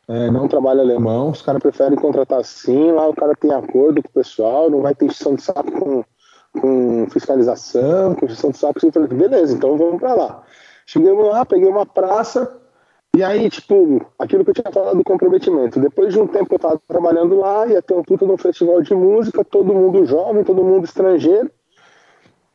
é, 0.09 0.31
não 0.31 0.49
trabalha 0.49 0.81
alemão, 0.81 1.29
os 1.29 1.43
caras 1.43 1.61
preferem 1.61 1.99
contratar 1.99 2.41
assim, 2.41 2.91
lá 2.91 3.07
o 3.07 3.15
cara 3.15 3.35
tem 3.37 3.53
acordo 3.53 4.03
com 4.03 4.09
o 4.09 4.13
pessoal, 4.13 4.71
não 4.71 4.81
vai 4.81 4.95
ter 4.95 5.05
extensão 5.05 5.35
de 5.35 5.43
saco 5.43 5.71
com, 5.71 6.05
com 6.59 7.07
fiscalização, 7.11 8.15
com 8.15 8.25
extensão 8.25 8.51
de 8.51 8.57
saco. 8.57 8.81
Eu 8.83 8.93
falei, 8.93 9.09
beleza, 9.09 9.55
então 9.55 9.77
vamos 9.77 10.01
para 10.01 10.15
lá. 10.15 10.43
Chegamos 10.87 11.27
lá, 11.27 11.45
peguei 11.45 11.69
uma 11.69 11.85
praça, 11.85 12.51
e 13.15 13.23
aí, 13.23 13.51
tipo, 13.51 14.05
aquilo 14.19 14.43
que 14.43 14.51
eu 14.51 14.55
tinha 14.55 14.73
falado 14.73 14.97
do 14.97 15.05
comprometimento. 15.05 15.79
Depois 15.79 16.15
de 16.15 16.19
um 16.19 16.27
tempo 16.27 16.55
eu 16.55 16.59
tava 16.59 16.81
trabalhando 16.89 17.39
lá, 17.39 17.67
ia 17.67 17.83
ter 17.83 17.93
um 17.93 18.03
puta 18.03 18.25
de 18.25 18.33
um 18.33 18.39
festival 18.39 18.81
de 18.81 18.95
música, 18.95 19.45
todo 19.45 19.75
mundo 19.75 20.07
jovem, 20.07 20.43
todo 20.43 20.65
mundo 20.65 20.87
estrangeiro. 20.87 21.51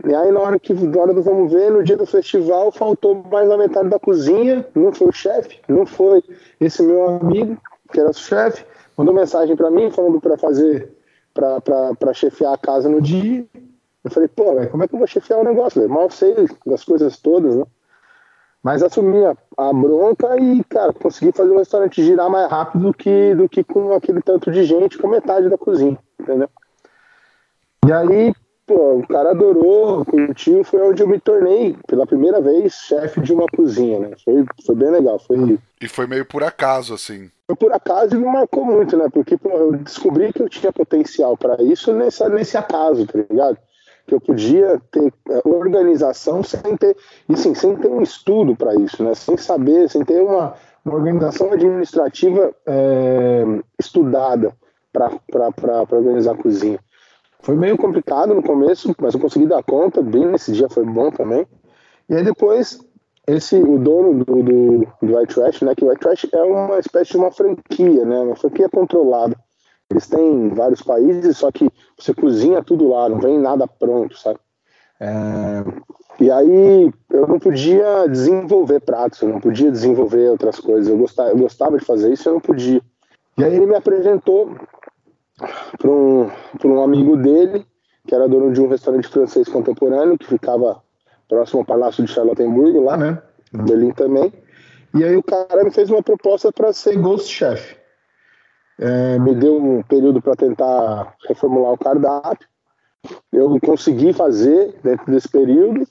E 0.06 0.16
aí, 0.16 0.32
na 0.32 0.40
hora 0.40 0.60
que 0.60 0.74
na 0.74 1.02
hora 1.02 1.14
do 1.14 1.22
vamos 1.22 1.52
ver, 1.52 1.72
no 1.72 1.84
dia 1.84 1.98
do 1.98 2.06
festival, 2.06 2.72
faltou 2.72 3.22
mais 3.30 3.50
da 3.50 3.58
metade 3.58 3.90
da 3.90 4.00
cozinha. 4.00 4.66
Não 4.74 4.94
foi 4.94 5.08
o 5.10 5.12
chefe, 5.12 5.60
não 5.68 5.86
foi 5.86 6.24
esse 6.60 6.82
meu 6.82 7.06
amigo, 7.06 7.58
que 7.92 8.00
era 8.00 8.10
o 8.10 8.14
chefe. 8.14 8.66
Mandou 8.98 9.14
mensagem 9.14 9.56
para 9.56 9.70
mim 9.70 9.92
falando 9.92 10.22
para 10.22 10.38
fazer, 10.38 10.94
para 11.34 12.14
chefiar 12.14 12.54
a 12.54 12.58
casa 12.58 12.88
no 12.88 13.02
dia. 13.02 13.46
Eu 14.04 14.10
falei, 14.10 14.30
pô, 14.30 14.56
véio, 14.56 14.70
como 14.70 14.84
é 14.84 14.88
que 14.88 14.96
eu 14.96 15.00
vou 15.00 15.08
chefiar 15.08 15.40
o 15.40 15.44
negócio? 15.44 15.82
Véio? 15.82 15.94
Mal 15.94 16.10
sei 16.10 16.48
das 16.66 16.84
coisas 16.84 17.18
todas, 17.18 17.56
né? 17.56 17.66
Mas 18.64 18.84
assumi 18.84 19.24
a, 19.26 19.36
a, 19.58 19.74
bronca 19.74 20.38
e, 20.38 20.64
cara, 20.66 20.94
consegui 20.94 21.32
fazer 21.32 21.52
o 21.52 21.58
restaurante 21.58 22.04
girar 22.04 22.30
mais 22.30 22.50
rápido 22.50 22.88
do 22.88 22.94
que, 22.94 23.34
do 23.36 23.48
que 23.48 23.64
com 23.64 23.94
aquele 23.94 24.22
tanto 24.22 24.52
de 24.52 24.64
gente 24.66 24.98
com 24.98 25.08
metade 25.08 25.50
da 25.50 25.58
cozinha, 25.58 25.98
entendeu? 26.20 26.50
E 27.86 27.92
aí, 27.92 28.34
pô, 28.70 29.00
o 29.00 29.08
cara 29.08 29.32
adorou, 29.32 30.06
curtiu, 30.06 30.64
foi 30.64 30.80
onde 30.88 31.02
eu 31.02 31.08
me 31.08 31.20
tornei, 31.20 31.76
pela 31.88 32.06
primeira 32.06 32.40
vez, 32.40 32.74
chefe 32.74 33.20
de 33.20 33.34
uma 33.34 33.48
cozinha, 33.48 33.98
né? 33.98 34.12
Foi, 34.24 34.46
foi 34.64 34.76
bem 34.76 34.92
legal. 34.92 35.18
Foi... 35.18 35.58
E 35.82 35.88
foi 35.88 36.06
meio 36.06 36.24
por 36.24 36.44
acaso, 36.44 36.94
assim. 36.94 37.32
Foi 37.48 37.56
por 37.56 37.74
acaso 37.74 38.16
e 38.16 38.20
me 38.20 38.26
marcou 38.26 38.64
muito, 38.64 38.96
né? 38.96 39.08
Porque 39.12 39.36
pô, 39.36 39.50
eu 39.50 39.72
descobri 39.78 40.32
que 40.32 40.44
eu 40.44 40.48
tinha 40.48 40.72
potencial 40.72 41.36
para 41.36 41.64
isso 41.64 41.92
nesse, 41.92 42.24
nesse 42.30 42.58
acaso, 42.58 43.08
tá 43.08 43.18
ligado? 43.28 43.58
Que 44.06 44.14
eu 44.14 44.22
podia 44.22 44.80
ter 44.92 45.12
é, 45.30 45.42
organização 45.46 46.44
sem 46.44 46.78
ter, 46.78 46.96
e 47.28 47.36
sim, 47.36 47.56
sem 47.56 47.76
ter 47.76 47.90
um 47.90 48.04
estudo 48.04 48.56
para 48.56 48.76
isso, 48.76 49.04
né? 49.04 49.16
Sem 49.16 49.36
saber, 49.36 49.90
sem 49.90 50.06
ter 50.06 50.22
uma, 50.22 50.54
uma 50.86 50.94
organização 50.94 51.52
administrativa 51.52 52.54
é, 52.68 53.44
estudada 53.80 54.54
para 54.94 55.86
organizar 55.90 56.34
a 56.34 56.38
cozinha. 56.38 56.80
Foi 57.42 57.56
meio 57.56 57.78
complicado 57.78 58.34
no 58.34 58.44
começo, 58.44 58.94
mas 59.00 59.14
eu 59.14 59.20
consegui 59.20 59.46
dar 59.46 59.64
conta, 59.64 60.02
bem 60.02 60.26
nesse 60.26 60.52
dia 60.52 60.70
foi 60.70 60.84
bom 60.84 61.10
também. 61.10 61.48
E 62.10 62.16
aí 62.16 62.24
depois, 62.24 62.80
esse, 63.26 63.56
o 63.56 63.78
dono 63.78 64.24
do, 64.26 64.44
do, 64.44 64.88
do 65.02 65.18
White 65.18 65.36
Trash, 65.36 65.62
né, 65.62 65.74
que 65.76 65.86
o 65.86 65.90
White 65.90 66.02
Trash 66.02 66.28
é 66.34 66.44
uma 66.44 66.80
espécie 66.80 67.12
de 67.12 67.18
uma 67.18 67.32
franquia, 67.32 68.06
né, 68.06 68.20
uma 68.20 68.36
franquia 68.36 68.68
controlada. 68.68 69.36
Eles 69.90 70.08
têm 70.08 70.50
vários 70.50 70.82
países, 70.82 71.38
só 71.38 71.52
que 71.52 71.70
você 71.98 72.14
cozinha 72.14 72.64
tudo 72.64 72.90
lá, 72.90 73.10
não 73.10 73.20
vem 73.20 73.40
nada 73.40 73.68
pronto, 73.68 74.18
sabe? 74.18 74.40
É, 75.00 75.64
e 76.20 76.30
aí 76.30 76.92
eu 77.10 77.28
não 77.28 77.40
podia 77.40 78.06
desenvolver 78.08 78.82
pratos, 78.82 79.22
eu 79.22 79.30
não 79.30 79.40
podia 79.40 79.72
desenvolver 79.72 80.30
outras 80.30 80.60
coisas. 80.60 80.90
Eu 80.90 80.98
gostava, 80.98 81.30
eu 81.30 81.38
gostava 81.38 81.78
de 81.78 81.86
fazer 81.86 82.12
isso, 82.12 82.28
eu 82.28 82.34
não 82.34 82.42
podia. 82.42 82.82
E 83.38 83.44
aí 83.44 83.56
ele 83.56 83.66
me 83.66 83.76
apresentou 83.76 84.54
para 85.78 85.90
um, 85.90 86.30
um 86.66 86.84
amigo 86.84 87.16
dele, 87.18 87.66
que 88.08 88.14
era 88.14 88.28
dono 88.28 88.52
de 88.52 88.62
um 88.62 88.68
restaurante 88.68 89.08
francês 89.08 89.48
contemporâneo, 89.48 90.18
que 90.18 90.26
ficava 90.26 90.82
próximo 91.28 91.60
ao 91.60 91.66
Palácio 91.66 92.04
de 92.04 92.12
Charlottenburg, 92.12 92.80
lá, 92.80 92.98
né? 92.98 93.22
Em 93.54 93.64
Berlim 93.64 93.92
também. 93.92 94.34
E 94.96 95.04
aí 95.04 95.16
o 95.16 95.24
cara 95.24 95.64
me 95.64 95.72
fez 95.72 95.90
uma 95.90 96.02
proposta 96.02 96.52
para 96.52 96.74
ser 96.74 96.98
ghost 96.98 97.32
chef. 97.32 97.78
É, 98.80 99.20
me 99.20 99.36
deu 99.36 99.58
um 99.58 99.84
período 99.84 100.22
para 100.22 100.36
tentar 100.36 101.14
reformular 101.28 101.74
o 101.74 101.78
cardápio. 101.78 102.48
Eu 103.32 103.60
consegui 103.60 104.14
fazer 104.14 104.76
dentro 104.84 105.12
desse 105.12 105.30
período 105.30 105.88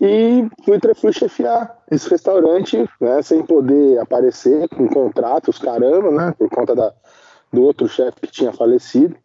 e 0.00 0.48
fui, 0.64 0.78
fui 0.94 1.12
chefiar 1.12 1.78
esse 1.90 2.08
restaurante, 2.08 2.88
né, 3.00 3.22
sem 3.22 3.42
poder 3.42 3.98
aparecer 3.98 4.68
com 4.68 4.88
contratos, 4.88 5.58
caramba, 5.58 6.10
né, 6.10 6.34
por 6.38 6.48
conta 6.50 6.74
da, 6.74 6.92
do 7.52 7.62
outro 7.62 7.88
chefe 7.88 8.20
que 8.22 8.32
tinha 8.32 8.52
falecido. 8.52 9.16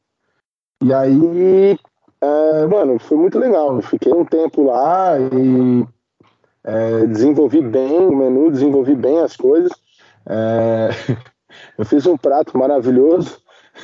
E 0.83 0.93
aí 0.93 1.77
é, 2.21 2.65
mano, 2.65 2.99
foi 2.99 3.17
muito 3.17 3.37
legal. 3.37 3.81
Fiquei 3.81 4.11
um 4.11 4.25
tempo 4.25 4.63
lá 4.63 5.19
e 5.19 5.85
é, 6.63 7.05
desenvolvi 7.05 7.61
bem 7.61 7.99
o 7.99 8.15
menu, 8.15 8.51
desenvolvi 8.51 8.95
bem 8.95 9.19
as 9.19 9.35
coisas. 9.35 9.71
É, 10.27 10.89
eu 11.77 11.85
fiz 11.85 12.05
um 12.05 12.17
prato 12.17 12.57
maravilhoso. 12.57 13.39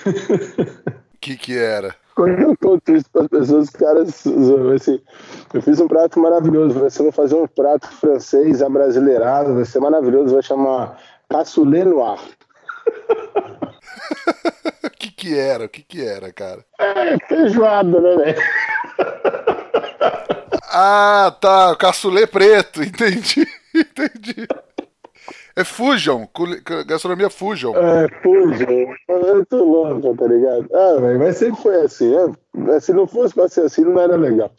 O 0.05 1.17
que 1.21 1.37
que 1.37 1.57
era? 1.57 1.95
Quando 2.15 2.39
eu 2.39 2.55
conto 2.57 2.95
isso 2.95 3.09
para 3.11 3.23
as 3.23 3.27
pessoas, 3.27 3.67
os 3.67 3.69
caras 3.71 4.27
assim, 4.75 5.01
eu 5.51 5.61
fiz 5.61 5.79
um 5.79 5.87
prato 5.87 6.19
maravilhoso. 6.19 6.79
Você 6.79 7.01
vai 7.01 7.11
fazer 7.11 7.35
um 7.35 7.47
prato 7.47 7.87
francês 7.87 8.61
abrasileirado, 8.61 9.55
vai 9.55 9.65
ser 9.65 9.79
maravilhoso, 9.79 10.33
vai 10.33 10.43
chamar 10.43 10.99
cassoulet 11.27 11.85
noir. 11.85 12.19
O 14.85 14.89
que 14.97 15.11
que 15.11 15.37
era? 15.37 15.65
O 15.65 15.69
que 15.69 15.81
que 15.83 16.05
era, 16.05 16.31
cara? 16.31 16.63
É, 16.79 17.17
feijoada, 17.27 17.99
né, 17.99 18.15
velho? 18.17 18.41
Ah, 20.75 21.35
tá, 21.39 21.75
cassoulet 21.75 22.27
preto, 22.27 22.81
entendi, 22.83 23.47
entendi. 23.75 24.47
É 25.55 25.63
Fusion, 25.63 26.25
gastronomia 26.87 27.29
Fusion. 27.29 27.75
É, 27.75 28.07
Fusion. 28.23 28.93
É 29.07 29.33
muito 29.33 29.55
louco, 29.55 30.17
tá 30.17 30.25
ligado? 30.25 30.67
Ah, 30.73 30.99
velho, 30.99 31.19
mas 31.19 31.37
sempre 31.37 31.61
foi 31.61 31.75
assim, 31.81 32.11
né? 32.55 32.79
Se 32.79 32.91
não 32.91 33.05
fosse 33.05 33.35
pra 33.35 33.47
ser 33.47 33.61
assim, 33.61 33.83
não 33.83 34.01
era 34.01 34.15
legal. 34.15 34.51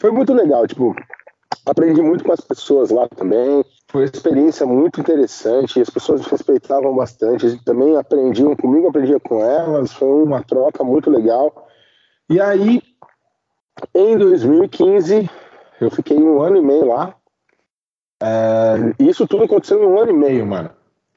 Foi 0.00 0.10
muito 0.10 0.32
legal, 0.32 0.66
tipo, 0.66 0.96
aprendi 1.66 2.00
muito 2.00 2.24
com 2.24 2.32
as 2.32 2.40
pessoas 2.40 2.90
lá 2.90 3.06
também. 3.08 3.62
Foi 3.92 4.04
uma 4.04 4.10
experiência 4.10 4.64
muito 4.64 5.02
interessante, 5.02 5.78
as 5.78 5.90
pessoas 5.90 6.26
respeitavam 6.26 6.96
bastante, 6.96 7.62
também 7.62 7.94
aprendiam 7.94 8.56
comigo, 8.56 8.88
aprendia 8.88 9.20
com 9.20 9.44
elas, 9.44 9.92
foi 9.92 10.08
uma 10.08 10.42
troca 10.42 10.82
muito 10.82 11.10
legal. 11.10 11.68
E 12.26 12.40
aí, 12.40 12.80
em 13.94 14.16
2015, 14.16 15.28
eu 15.78 15.90
fiquei 15.90 16.16
um 16.16 16.40
ano 16.40 16.56
e 16.56 16.62
meio 16.62 16.86
lá. 16.86 17.14
É, 18.22 18.94
isso 18.98 19.26
tudo 19.26 19.44
aconteceu 19.44 19.82
em 19.82 19.86
um 19.86 20.00
ano 20.00 20.10
e 20.10 20.14
meio, 20.14 20.46
mano. 20.46 20.70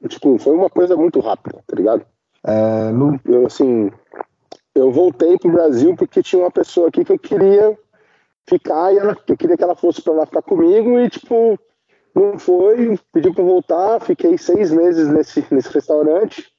Tipo, 0.09 0.37
foi 0.37 0.53
uma 0.53 0.69
coisa 0.69 0.97
muito 0.97 1.21
rápida, 1.21 1.63
tá 1.65 1.75
ligado? 1.77 2.05
É, 2.43 2.91
no, 2.91 3.17
eu, 3.23 3.47
assim, 3.47 3.89
eu 4.75 4.91
voltei 4.91 5.37
pro 5.37 5.49
Brasil 5.49 5.95
porque 5.95 6.21
tinha 6.21 6.41
uma 6.41 6.51
pessoa 6.51 6.89
aqui 6.89 7.05
que 7.05 7.13
eu 7.13 7.19
queria 7.19 7.79
ficar 8.45 8.93
e 8.93 8.97
ela, 8.97 9.17
eu 9.25 9.37
queria 9.37 9.55
que 9.55 9.63
ela 9.63 9.77
fosse 9.77 10.01
para 10.01 10.11
lá 10.11 10.25
ficar 10.25 10.41
comigo 10.41 10.99
e, 10.99 11.09
tipo, 11.09 11.57
não 12.15 12.39
foi, 12.39 12.97
pediu 13.11 13.33
para 13.33 13.43
voltar, 13.43 13.99
fiquei 13.99 14.37
seis 14.37 14.71
meses 14.71 15.07
nesse, 15.09 15.45
nesse 15.51 15.69
restaurante. 15.69 16.49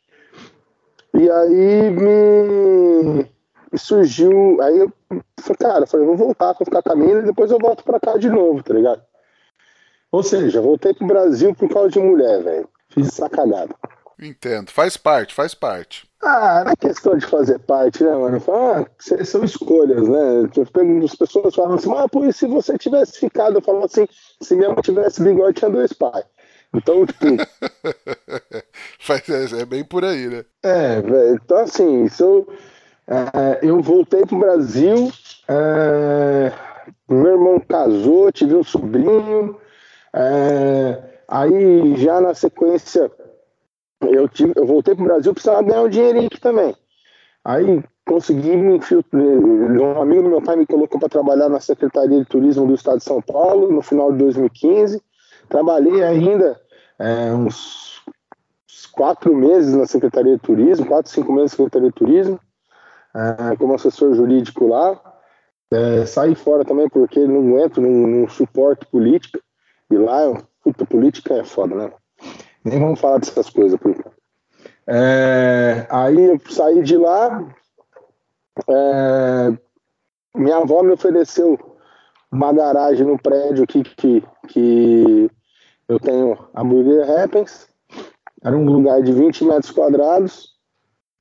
E 1.14 1.30
aí 1.30 1.90
me, 1.90 3.26
surgiu. 3.74 4.60
Aí 4.62 4.78
eu 4.78 4.92
falei, 5.40 5.56
cara, 5.58 5.86
falei, 5.86 6.06
vou 6.06 6.16
voltar, 6.16 6.52
vou 6.52 6.64
ficar 6.64 6.82
caminho 6.82 7.20
e 7.20 7.24
depois 7.26 7.50
eu 7.50 7.58
volto 7.58 7.84
para 7.84 8.00
cá 8.00 8.16
de 8.16 8.28
novo, 8.28 8.62
tá 8.62 8.74
ligado? 8.74 9.02
Ou 10.12 10.22
seja, 10.22 10.60
voltei 10.60 10.94
pro 10.94 11.06
Brasil 11.06 11.54
por 11.54 11.68
causa 11.68 11.90
de 11.90 11.98
mulher, 11.98 12.42
velho. 12.42 12.68
Fiz 12.90 13.08
sacanagem. 13.08 13.74
Entendo, 14.18 14.70
faz 14.70 14.96
parte, 14.96 15.34
faz 15.34 15.54
parte. 15.54 16.08
Ah, 16.22 16.62
não 16.64 16.72
é 16.72 16.76
questão 16.76 17.18
de 17.18 17.26
fazer 17.26 17.58
parte, 17.58 18.02
né, 18.02 18.10
mano? 18.10 18.42
Ah, 18.48 18.86
são 19.24 19.44
escolhas, 19.44 20.08
né? 20.08 20.48
As 21.04 21.14
pessoas 21.14 21.54
falam 21.54 21.74
assim, 21.74 21.92
ah, 21.94 22.08
pô, 22.08 22.24
e 22.24 22.32
se 22.32 22.46
você 22.46 22.78
tivesse 22.78 23.20
ficado? 23.20 23.58
Eu 23.58 23.62
falo 23.62 23.84
assim, 23.84 24.08
se 24.40 24.56
minha 24.56 24.70
mãe 24.70 24.80
tivesse 24.80 25.22
bigode, 25.22 25.58
tinha 25.58 25.70
dois 25.70 25.92
pais. 25.92 26.24
Então, 26.74 27.04
tipo. 27.06 27.26
é, 29.12 29.60
é 29.60 29.64
bem 29.66 29.84
por 29.84 30.04
aí, 30.04 30.28
né? 30.28 30.44
É, 30.62 31.00
velho. 31.02 31.34
Então, 31.34 31.58
assim, 31.58 32.08
se 32.08 32.22
eu, 32.22 32.48
é, 33.06 33.58
eu 33.62 33.82
voltei 33.82 34.24
pro 34.24 34.38
Brasil, 34.38 35.12
é, 35.46 36.52
meu 37.08 37.32
irmão 37.32 37.60
casou, 37.60 38.32
tive 38.32 38.54
um 38.54 38.64
sobrinho, 38.64 39.60
é, 40.14 41.02
aí 41.28 41.96
já 41.96 42.20
na 42.20 42.34
sequência 42.34 43.10
eu, 44.02 44.28
tive, 44.28 44.52
eu 44.56 44.66
voltei 44.66 44.94
para 44.94 45.04
o 45.04 45.06
Brasil 45.06 45.32
precisava 45.32 45.62
ganhar 45.62 45.82
um 45.82 45.88
dinheirinho 45.88 46.26
aqui 46.26 46.40
também. 46.40 46.74
Aí 47.44 47.82
consegui 48.04 48.56
me 48.56 48.76
infiltrar. 48.76 49.22
Um 49.22 50.00
amigo 50.00 50.22
do 50.22 50.28
meu 50.28 50.42
pai 50.42 50.56
me 50.56 50.66
colocou 50.66 50.98
para 50.98 51.08
trabalhar 51.08 51.48
na 51.48 51.60
Secretaria 51.60 52.18
de 52.18 52.24
Turismo 52.24 52.66
do 52.66 52.74
Estado 52.74 52.98
de 52.98 53.04
São 53.04 53.22
Paulo 53.22 53.70
no 53.70 53.82
final 53.82 54.12
de 54.12 54.18
2015. 54.18 55.02
Trabalhei 55.48 56.02
ainda 56.02 56.60
é, 56.98 57.32
uns, 57.32 58.02
uns, 58.68 58.86
quatro 58.86 59.34
meses 59.34 59.74
na 59.74 59.86
Secretaria 59.86 60.36
de 60.36 60.42
Turismo, 60.42 60.86
quatro, 60.86 61.10
cinco 61.10 61.32
meses 61.32 61.52
na 61.52 61.56
Secretaria 61.56 61.88
de 61.88 61.94
Turismo, 61.94 62.40
é, 63.14 63.56
como 63.56 63.74
assessor 63.74 64.14
jurídico 64.14 64.66
lá. 64.66 65.00
É, 65.72 66.06
saí 66.06 66.34
fora 66.34 66.64
também 66.64 66.88
porque 66.88 67.20
não 67.26 67.38
aguento, 67.38 67.80
não, 67.80 67.90
não 67.90 68.28
suporto 68.28 68.86
política. 68.88 69.40
E 69.90 69.96
lá, 69.96 70.42
puta, 70.62 70.84
política 70.84 71.34
é 71.34 71.44
foda, 71.44 71.74
né? 71.74 71.92
Nem 72.66 72.80
vamos 72.80 72.98
falar 72.98 73.18
dessas 73.18 73.48
coisas 73.48 73.78
por. 73.78 73.94
É, 74.88 75.86
aí 75.88 76.20
eu 76.20 76.40
saí 76.50 76.82
de 76.82 76.96
lá. 76.96 77.48
É, 78.68 79.52
minha 80.34 80.56
avó 80.56 80.82
me 80.82 80.90
ofereceu 80.90 81.56
uma 82.28 82.52
garagem 82.52 83.06
no 83.06 83.16
prédio 83.16 83.62
aqui 83.62 83.84
que, 83.84 84.24
que 84.48 85.30
eu 85.88 86.00
tenho 86.00 86.36
a 86.52 86.64
Burger 86.64 87.08
Happens. 87.08 87.68
Era 88.42 88.56
um 88.56 88.64
lugar 88.64 89.00
de 89.00 89.12
20 89.12 89.44
metros 89.44 89.70
quadrados. 89.70 90.56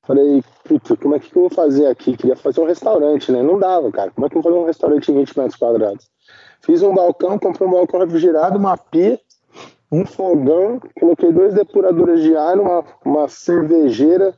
Falei, 0.02 0.42
puta, 0.64 0.96
como 0.96 1.14
é 1.14 1.20
que 1.20 1.28
eu 1.36 1.42
vou 1.42 1.50
fazer 1.50 1.86
aqui? 1.86 2.16
Queria 2.16 2.34
fazer 2.34 2.60
um 2.60 2.66
restaurante, 2.66 3.30
né? 3.30 3.40
Não 3.40 3.56
dava, 3.56 3.92
cara. 3.92 4.10
Como 4.10 4.26
é 4.26 4.28
que 4.28 4.36
eu 4.36 4.42
vou 4.42 4.50
fazer 4.50 4.64
um 4.64 4.66
restaurante 4.66 5.12
em 5.12 5.14
20 5.14 5.38
metros 5.38 5.56
quadrados? 5.56 6.10
Fiz 6.60 6.82
um 6.82 6.92
balcão, 6.92 7.38
comprei 7.38 7.68
um 7.68 7.72
balcão 7.72 8.00
refrigerado, 8.00 8.58
uma 8.58 8.76
pia 8.76 9.20
um 9.90 10.04
fogão, 10.04 10.80
coloquei 10.98 11.32
dois 11.32 11.54
depuradores 11.54 12.22
de 12.22 12.36
ar, 12.36 12.58
uma, 12.58 12.84
uma 13.04 13.28
cervejeira 13.28 14.34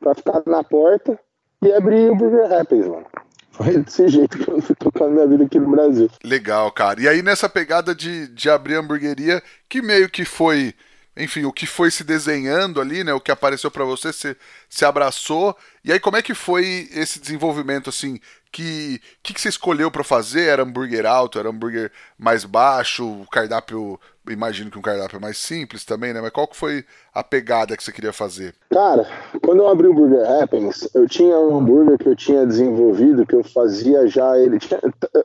para 0.00 0.14
ficar 0.14 0.42
na 0.46 0.62
porta 0.64 1.18
e 1.62 1.72
abri 1.72 2.08
o 2.08 2.14
Burger 2.14 2.52
Happens, 2.52 2.86
mano. 2.86 3.06
Foi 3.50 3.76
desse 3.78 4.06
jeito 4.08 4.38
que 4.38 4.48
eu 4.48 4.62
fui 4.62 4.76
tocando 4.76 5.12
minha 5.12 5.26
vida 5.26 5.44
aqui 5.44 5.58
no 5.58 5.70
Brasil. 5.70 6.08
Legal, 6.22 6.70
cara. 6.70 7.00
E 7.00 7.08
aí 7.08 7.22
nessa 7.22 7.48
pegada 7.48 7.94
de, 7.94 8.28
de 8.28 8.48
abrir 8.48 8.76
a 8.76 8.80
hamburgueria, 8.80 9.42
que 9.68 9.82
meio 9.82 10.08
que 10.08 10.24
foi 10.24 10.74
enfim, 11.18 11.44
o 11.44 11.52
que 11.52 11.66
foi 11.66 11.90
se 11.90 12.04
desenhando 12.04 12.80
ali, 12.80 13.02
né? 13.02 13.12
O 13.12 13.20
que 13.20 13.32
apareceu 13.32 13.70
para 13.70 13.84
você, 13.84 14.12
se, 14.12 14.36
se 14.68 14.84
abraçou. 14.84 15.56
E 15.84 15.92
aí, 15.92 15.98
como 15.98 16.16
é 16.16 16.22
que 16.22 16.32
foi 16.32 16.88
esse 16.92 17.18
desenvolvimento, 17.18 17.90
assim? 17.90 18.20
Que 18.52 19.00
que, 19.22 19.34
que 19.34 19.40
você 19.40 19.48
escolheu 19.48 19.90
para 19.90 20.04
fazer? 20.04 20.48
Era 20.48 20.62
hambúrguer 20.62 21.04
alto? 21.04 21.38
Era 21.38 21.48
hambúrguer 21.48 21.90
mais 22.16 22.44
baixo? 22.44 23.04
O 23.04 23.26
cardápio, 23.26 24.00
imagino 24.30 24.70
que 24.70 24.78
um 24.78 24.82
cardápio 24.82 25.20
mais 25.20 25.38
simples 25.38 25.84
também, 25.84 26.12
né? 26.12 26.20
Mas 26.20 26.30
qual 26.30 26.46
que 26.46 26.56
foi 26.56 26.84
a 27.14 27.22
pegada 27.22 27.76
que 27.76 27.82
você 27.82 27.92
queria 27.92 28.12
fazer? 28.12 28.54
Cara, 28.70 29.06
quando 29.42 29.58
eu 29.58 29.68
abri 29.68 29.86
o 29.86 29.94
Burger 29.94 30.28
Happens, 30.30 30.88
eu 30.94 31.08
tinha 31.08 31.38
um 31.38 31.58
hambúrguer 31.58 31.98
que 31.98 32.08
eu 32.08 32.16
tinha 32.16 32.46
desenvolvido, 32.46 33.26
que 33.26 33.34
eu 33.34 33.44
fazia 33.44 34.06
já 34.06 34.38
ele. 34.38 34.58
Tinha, 34.58 34.80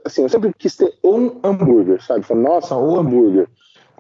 assim, 0.06 0.24
eu 0.24 0.30
sempre 0.30 0.54
quis 0.58 0.76
ter 0.76 0.94
um 1.04 1.40
hambúrguer, 1.44 2.04
sabe? 2.04 2.26
Falei, 2.26 2.44
nossa, 2.44 2.76
um 2.76 2.98
hambúrguer 2.98 3.48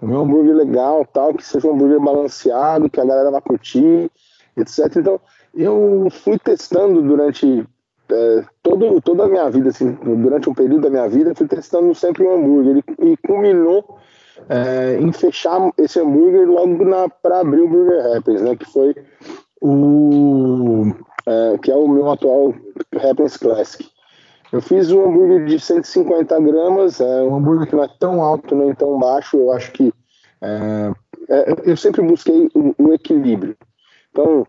comer 0.04 0.16
um 0.16 0.22
hambúrguer 0.22 0.56
legal, 0.56 1.06
tal, 1.06 1.34
que 1.34 1.46
seja 1.46 1.68
um 1.68 1.74
hambúrguer 1.74 2.00
balanceado, 2.00 2.90
que 2.90 3.00
a 3.00 3.06
galera 3.06 3.32
vai 3.32 3.42
curtir, 3.42 4.12
etc. 4.58 4.98
Então, 4.98 5.20
eu 5.56 6.08
fui 6.12 6.38
testando 6.38 7.02
durante 7.02 7.66
é, 8.10 8.44
todo, 8.62 9.02
toda 9.02 9.24
a 9.24 9.28
minha 9.28 9.50
vida, 9.50 9.70
assim, 9.70 9.92
durante 9.92 10.50
um 10.50 10.54
período 10.54 10.82
da 10.82 10.90
minha 10.90 11.08
vida, 11.08 11.34
fui 11.34 11.48
testando 11.48 11.96
sempre 11.96 12.24
um 12.24 12.34
hambúrguer 12.34 12.84
e, 13.00 13.12
e 13.12 13.18
culminou 13.18 13.98
é, 14.50 14.98
em 15.00 15.12
fechar 15.12 15.72
esse 15.78 16.00
hambúrguer 16.00 16.48
logo 16.48 16.78
para 17.22 17.40
abrir 17.40 17.62
o 17.62 17.68
Burger 17.68 18.18
Happens, 18.18 18.42
né, 18.42 18.56
que 18.56 18.66
foi 18.66 18.96
o 19.62 20.94
é, 21.26 21.58
que 21.60 21.72
é 21.72 21.76
o 21.76 21.88
meu 21.88 22.12
atual 22.12 22.54
Happens 22.96 23.38
Classic. 23.38 23.90
Eu 24.52 24.62
fiz 24.62 24.92
um 24.92 25.06
hambúrguer 25.06 25.46
de 25.46 25.60
150 25.60 26.40
gramas, 26.40 27.02
é 27.02 27.24
um 27.24 27.36
hambúrguer 27.36 27.68
que 27.68 27.76
não 27.76 27.84
é 27.84 27.90
tão 28.00 28.22
alto 28.22 28.56
nem 28.56 28.74
tão 28.76 29.00
baixo. 29.00 29.38
Eu 29.38 29.52
acho 29.52 29.72
que 29.72 29.92
é, 30.42 30.92
é, 31.30 31.56
eu 31.64 31.78
sempre 31.78 32.02
busquei 32.02 32.50
um, 32.54 32.74
um, 32.78 32.94
equilíbrio. 32.94 33.58
Então, 34.12 34.46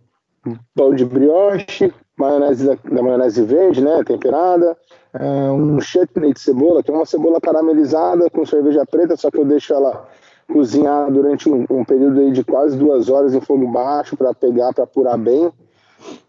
pão 0.74 0.94
de 0.94 1.04
brioche, 1.04 1.94
maionese 2.16 2.66
da, 2.66 2.74
da 2.74 3.02
maionese 3.02 3.42
verde, 3.42 3.82
né, 3.82 4.02
temperada, 4.04 4.76
é, 5.12 5.50
um 5.50 5.80
chutney 5.80 6.32
de 6.32 6.40
cebola, 6.40 6.82
que 6.82 6.90
é 6.90 6.94
uma 6.94 7.06
cebola 7.06 7.40
caramelizada 7.40 8.30
com 8.30 8.44
cerveja 8.44 8.84
preta, 8.86 9.16
só 9.16 9.30
que 9.30 9.38
eu 9.38 9.44
deixo 9.44 9.72
ela 9.72 10.08
cozinhar 10.52 11.10
durante 11.10 11.48
um, 11.48 11.64
um 11.70 11.84
período 11.84 12.30
de 12.30 12.44
quase 12.44 12.76
duas 12.76 13.08
horas 13.08 13.34
em 13.34 13.40
fogo 13.40 13.66
baixo 13.66 14.16
para 14.16 14.34
pegar, 14.34 14.72
para 14.72 14.84
apurar 14.84 15.16
bem 15.16 15.50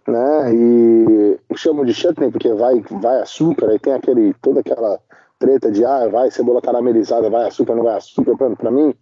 né? 0.08 0.54
E 0.54 1.40
chamo 1.56 1.86
de 1.86 1.94
chutney 1.94 2.32
porque 2.32 2.54
vai, 2.54 2.82
vai 3.02 3.22
açúcar, 3.22 3.70
aí 3.70 3.80
tem 3.80 3.94
aquele, 3.94 4.34
toda 4.36 4.60
aquela 4.60 5.00
treta 5.40 5.72
de 5.72 5.84
ah, 5.84 6.08
vai 6.08 6.32
cebola 6.32 6.62
caramelizada, 6.62 7.30
vai 7.30 7.48
açúcar, 7.48 7.76
não 7.76 7.84
vai 7.84 7.98
açúcar, 7.98 8.36
para 8.36 8.72
mim, 8.72 8.94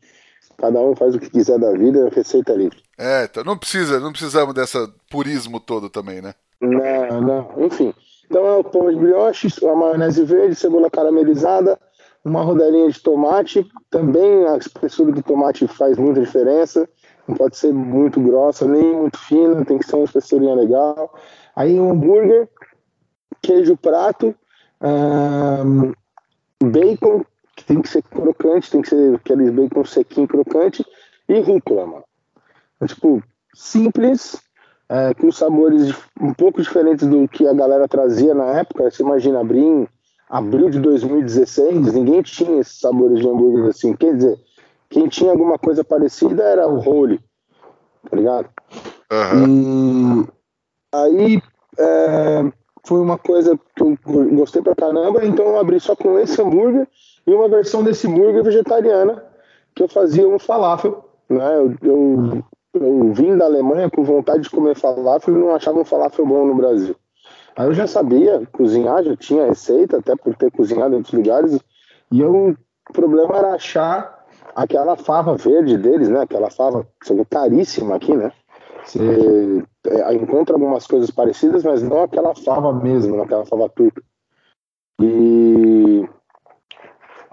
cada 0.58 0.80
um 0.80 0.96
faz 0.96 1.16
o 1.16 1.20
que 1.20 1.30
quiser 1.30 1.60
da 1.60 1.72
vida, 1.72 2.10
receita 2.14 2.54
livre. 2.54 2.82
É, 2.98 3.26
então 3.26 3.44
não 3.44 3.58
precisa, 3.58 4.00
não 4.00 4.12
precisamos 4.12 4.54
dessa 4.54 4.88
purismo 5.10 5.60
todo 5.60 5.90
também, 5.90 6.22
né? 6.22 6.34
Não, 6.62 7.22
não, 7.22 7.66
enfim. 7.66 7.94
Então 8.26 8.46
é 8.46 8.58
o 8.58 8.64
pão 8.64 8.90
de 8.90 8.96
brioche, 8.96 9.48
a 9.66 9.76
maionese 9.76 10.24
verde, 10.24 10.56
cebola 10.56 10.90
caramelizada, 10.90 11.80
uma 12.24 12.42
rodelinha 12.42 12.90
de 12.90 13.00
tomate. 13.02 13.70
Também 13.90 14.48
a 14.48 14.58
espessura 14.58 15.12
do 15.12 15.22
tomate 15.22 15.68
faz 15.68 15.98
muita 15.98 16.22
diferença. 16.22 16.88
Não 17.28 17.36
pode 17.36 17.58
ser 17.58 17.74
muito 17.74 18.20
grossa, 18.20 18.68
nem 18.68 18.96
muito 18.96 19.18
fina, 19.18 19.64
tem 19.66 19.78
que 19.78 19.86
ser 19.86 19.96
uma 19.96 20.06
espessurinha 20.06 20.56
legal. 20.56 21.14
Aí 21.56 21.80
um 21.80 21.92
hambúrguer, 21.92 22.50
queijo 23.42 23.78
prato, 23.78 24.36
bacon, 26.62 27.24
que 27.56 27.64
tem 27.66 27.82
que 27.82 27.90
ser 27.90 28.02
crocante, 28.04 28.72
tem 28.72 28.82
que 28.82 28.90
ser 28.90 29.16
aquele 29.16 29.52
bacon 29.52 29.86
sequinho 29.86 30.28
crocante, 30.28 30.86
e 31.30 31.40
rúcula, 31.40 31.86
mano. 31.86 32.04
É, 32.82 32.88
tipo, 32.88 33.24
simples, 33.54 34.42
é, 34.94 35.12
com 35.16 35.32
sabores 35.32 35.92
um 36.22 36.32
pouco 36.36 36.62
diferentes 36.62 37.08
do 37.08 37.28
que 37.28 37.48
a 37.48 37.54
galera 37.54 37.88
trazia 37.88 38.36
na 38.36 38.60
época. 38.60 38.92
Você 38.92 39.02
imagina 39.02 39.40
abrir 39.40 39.64
em 39.64 39.88
abril 40.30 40.70
de 40.70 40.80
2016, 40.80 41.94
ninguém 41.94 42.22
tinha 42.22 42.60
esses 42.60 42.80
sabores 42.80 43.20
de 43.20 43.28
hambúrguer 43.28 43.70
assim. 43.70 43.96
Quer 43.96 44.16
dizer, 44.16 44.38
quem 44.90 45.08
tinha 45.08 45.32
alguma 45.32 45.58
coisa 45.58 45.84
parecida 45.84 46.44
era 46.44 46.68
o 46.68 46.78
Holy, 46.78 47.20
tá 48.08 48.16
ligado? 48.16 48.50
Uhum. 49.12 50.22
E 50.22 50.28
aí 50.94 51.42
é, 51.80 52.52
foi 52.86 53.00
uma 53.00 53.18
coisa 53.18 53.60
que 53.76 53.82
eu 53.82 53.98
gostei 54.36 54.62
pra 54.62 54.76
caramba, 54.76 55.26
então 55.26 55.46
eu 55.46 55.60
abri 55.60 55.80
só 55.80 55.96
com 55.96 56.20
esse 56.20 56.40
hambúrguer 56.40 56.88
e 57.26 57.34
uma 57.34 57.50
versão 57.50 57.84
desse 57.84 58.06
hambúrguer 58.06 58.44
vegetariana 58.44 59.24
que 59.74 59.82
eu 59.82 59.88
fazia 59.88 60.28
um 60.28 60.38
falafel, 60.38 61.04
né? 61.28 61.58
Eu, 61.58 61.76
eu, 61.82 62.44
eu 62.74 63.14
vim 63.14 63.38
da 63.38 63.46
Alemanha 63.46 63.90
com 63.90 64.04
vontade 64.04 64.44
de 64.44 64.50
comer 64.50 64.76
falafel 64.76 65.36
e 65.36 65.38
não 65.38 65.56
achava 65.56 65.80
um 65.80 65.86
falafel 65.86 66.26
bom 66.26 66.46
no 66.46 66.56
Brasil. 66.56 66.96
Aí 67.56 67.68
eu 67.68 67.74
já 67.74 67.86
sabia 67.86 68.48
cozinhar, 68.52 69.04
já 69.04 69.16
tinha 69.16 69.46
receita, 69.46 69.98
até 69.98 70.16
por 70.16 70.36
ter 70.36 70.52
cozinhado 70.52 70.94
em 70.94 70.98
outros 70.98 71.14
lugares, 71.14 71.60
e 72.12 72.20
eu, 72.20 72.56
o 72.90 72.94
problema 72.94 73.38
era 73.38 73.54
achar 73.54 74.26
aquela 74.56 74.96
fava 74.96 75.36
verde 75.36 75.78
deles, 75.78 76.10
né? 76.10 76.22
Aquela 76.22 76.50
fava 76.50 76.88
que 77.02 77.26
caríssima 77.26 77.96
aqui, 77.96 78.16
né? 78.16 78.32
Você 78.84 79.64
é, 79.88 80.14
encontra 80.14 80.56
algumas 80.56 80.86
coisas 80.88 81.10
parecidas, 81.12 81.64
mas 81.64 81.82
não 81.82 82.04
aquela 82.04 82.36
fava 82.36 82.74
mesmo, 82.74 83.22
aquela 83.22 83.46
fava 83.46 83.70
turca. 83.70 84.02
E 85.02 86.08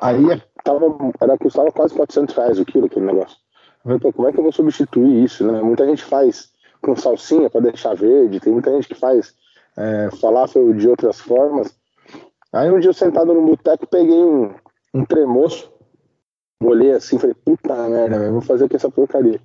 aí 0.00 0.42
tava, 0.62 0.86
era, 1.20 1.38
custava 1.38 1.72
quase 1.72 1.94
400 1.94 2.34
reais 2.34 2.58
o 2.58 2.64
quilo 2.64 2.86
aquele 2.86 3.06
negócio. 3.06 3.36
Falei, 3.82 3.98
como 4.12 4.28
é 4.28 4.32
que 4.32 4.38
eu 4.38 4.42
vou 4.42 4.52
substituir 4.52 5.24
isso, 5.24 5.50
né? 5.50 5.62
Muita 5.62 5.86
gente 5.86 6.04
faz 6.04 6.50
com 6.82 6.96
salsinha 6.96 7.48
para 7.48 7.60
deixar 7.60 7.94
verde, 7.94 8.40
tem 8.40 8.52
muita 8.52 8.70
gente 8.72 8.88
que 8.88 8.94
faz 8.94 9.34
é, 9.76 10.10
falafel 10.20 10.72
de 10.74 10.88
outras 10.88 11.20
formas. 11.20 11.74
Aí 12.52 12.70
um 12.70 12.80
dia 12.80 12.90
eu 12.90 12.94
sentado 12.94 13.32
no 13.32 13.42
boteco 13.42 13.86
peguei 13.86 14.18
um, 14.18 14.54
um 14.92 15.04
tremoço 15.04 15.70
olhei 16.68 16.92
assim 16.92 17.18
falei, 17.18 17.34
puta 17.34 17.88
merda, 17.88 18.30
vou 18.30 18.40
fazer 18.40 18.68
com 18.68 18.76
essa 18.76 18.90
porcaria. 18.90 19.40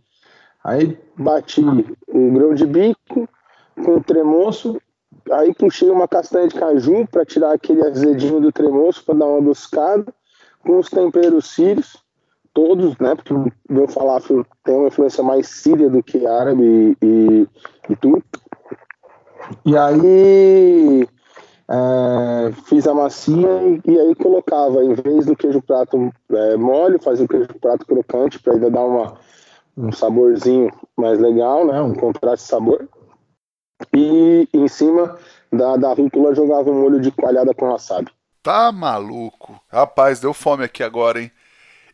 Aí 0.63 0.97
bati 1.15 1.61
um 2.09 2.33
grão 2.33 2.53
de 2.53 2.65
bico 2.65 3.27
com 3.83 4.01
tremoço, 4.01 4.79
aí 5.31 5.53
puxei 5.53 5.89
uma 5.89 6.07
castanha 6.07 6.47
de 6.47 6.55
caju 6.55 7.07
para 7.07 7.25
tirar 7.25 7.53
aquele 7.53 7.85
azedinho 7.85 8.41
do 8.41 8.51
tremoço 8.51 9.03
para 9.05 9.15
dar 9.15 9.25
uma 9.25 9.41
buscada, 9.41 10.05
com 10.63 10.79
os 10.79 10.89
temperos 10.89 11.51
sírios, 11.53 11.97
todos, 12.55 12.97
né? 12.97 13.13
Porque 13.13 13.33
meu 13.69 13.87
falafel 13.87 14.43
tem 14.63 14.73
uma 14.73 14.87
influência 14.87 15.23
mais 15.23 15.47
síria 15.47 15.89
do 15.89 16.01
que 16.01 16.25
árabe 16.25 16.97
e, 17.01 17.47
e, 17.89 17.95
turco. 17.97 18.25
E 19.63 19.77
aí 19.77 21.07
é, 21.69 22.51
fiz 22.63 22.87
a 22.87 22.93
massinha 22.95 23.81
e, 23.85 23.91
e, 23.91 23.99
aí 23.99 24.15
colocava, 24.15 24.83
em 24.83 24.95
vez 24.95 25.25
do 25.25 25.35
queijo 25.35 25.61
prato 25.61 26.11
é, 26.31 26.55
mole, 26.55 26.97
fazia 26.97 27.25
o 27.25 27.27
queijo 27.27 27.49
prato 27.61 27.85
crocante 27.85 28.39
para 28.39 28.53
ainda 28.53 28.71
dar 28.71 28.85
uma, 28.85 29.17
um 29.77 29.91
saborzinho 29.91 30.71
mais 30.97 31.19
legal, 31.19 31.67
né? 31.67 31.79
Um 31.81 31.93
contraste 31.93 32.45
de 32.45 32.49
sabor. 32.49 32.87
E 33.93 34.47
em 34.53 34.67
cima 34.69 35.17
da, 35.51 35.75
da 35.75 35.93
rúcula 35.93 36.33
jogava 36.33 36.71
um 36.71 36.81
molho 36.81 37.01
de 37.01 37.11
coalhada 37.11 37.53
com 37.53 37.69
wasabi. 37.69 38.09
Tá 38.41 38.71
maluco. 38.71 39.59
Rapaz, 39.67 40.21
deu 40.21 40.33
fome 40.33 40.63
aqui 40.63 40.81
agora, 40.83 41.19
hein? 41.19 41.31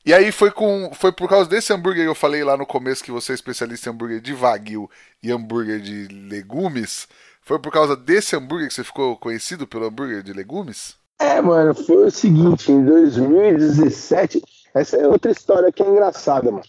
E 0.06 0.14
aí 0.14 0.32
foi 0.32 0.52
com 0.52 0.92
foi 0.94 1.12
por 1.12 1.30
causa 1.30 1.50
desse 1.50 1.72
hambúrguer 1.72 2.04
que 2.04 2.10
eu 2.10 2.16
falei 2.16 2.44
lá 2.44 2.58
no 2.58 2.66
começo 2.66 3.04
que 3.04 3.12
você 3.12 3.34
é 3.34 3.36
especialista 3.36 3.90
em 3.90 3.94
hambúrguer 3.94 4.20
de 4.20 4.34
wagyu 4.34 4.90
e 5.22 5.32
hambúrguer 5.32 5.80
de 5.80 6.08
legumes 6.08 7.08
foi 7.42 7.60
por 7.60 7.72
causa 7.72 7.96
desse 7.96 8.36
hambúrguer 8.36 8.68
que 8.68 8.74
você 8.74 8.84
ficou 8.84 9.18
conhecido 9.18 9.68
pelo 9.68 9.86
hambúrguer 9.86 10.22
de 10.22 10.32
legumes? 10.32 10.96
É, 11.20 11.42
mano, 11.42 11.74
foi 11.74 12.06
o 12.06 12.12
seguinte, 12.12 12.72
em 12.72 12.86
2017, 12.86 14.42
essa 14.74 14.98
é 14.98 15.08
outra 15.08 15.32
história 15.32 15.72
que 15.72 15.84
é 15.84 15.88
engraçada, 15.88 16.52
mano. 16.52 16.64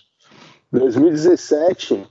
2017, 0.72 2.06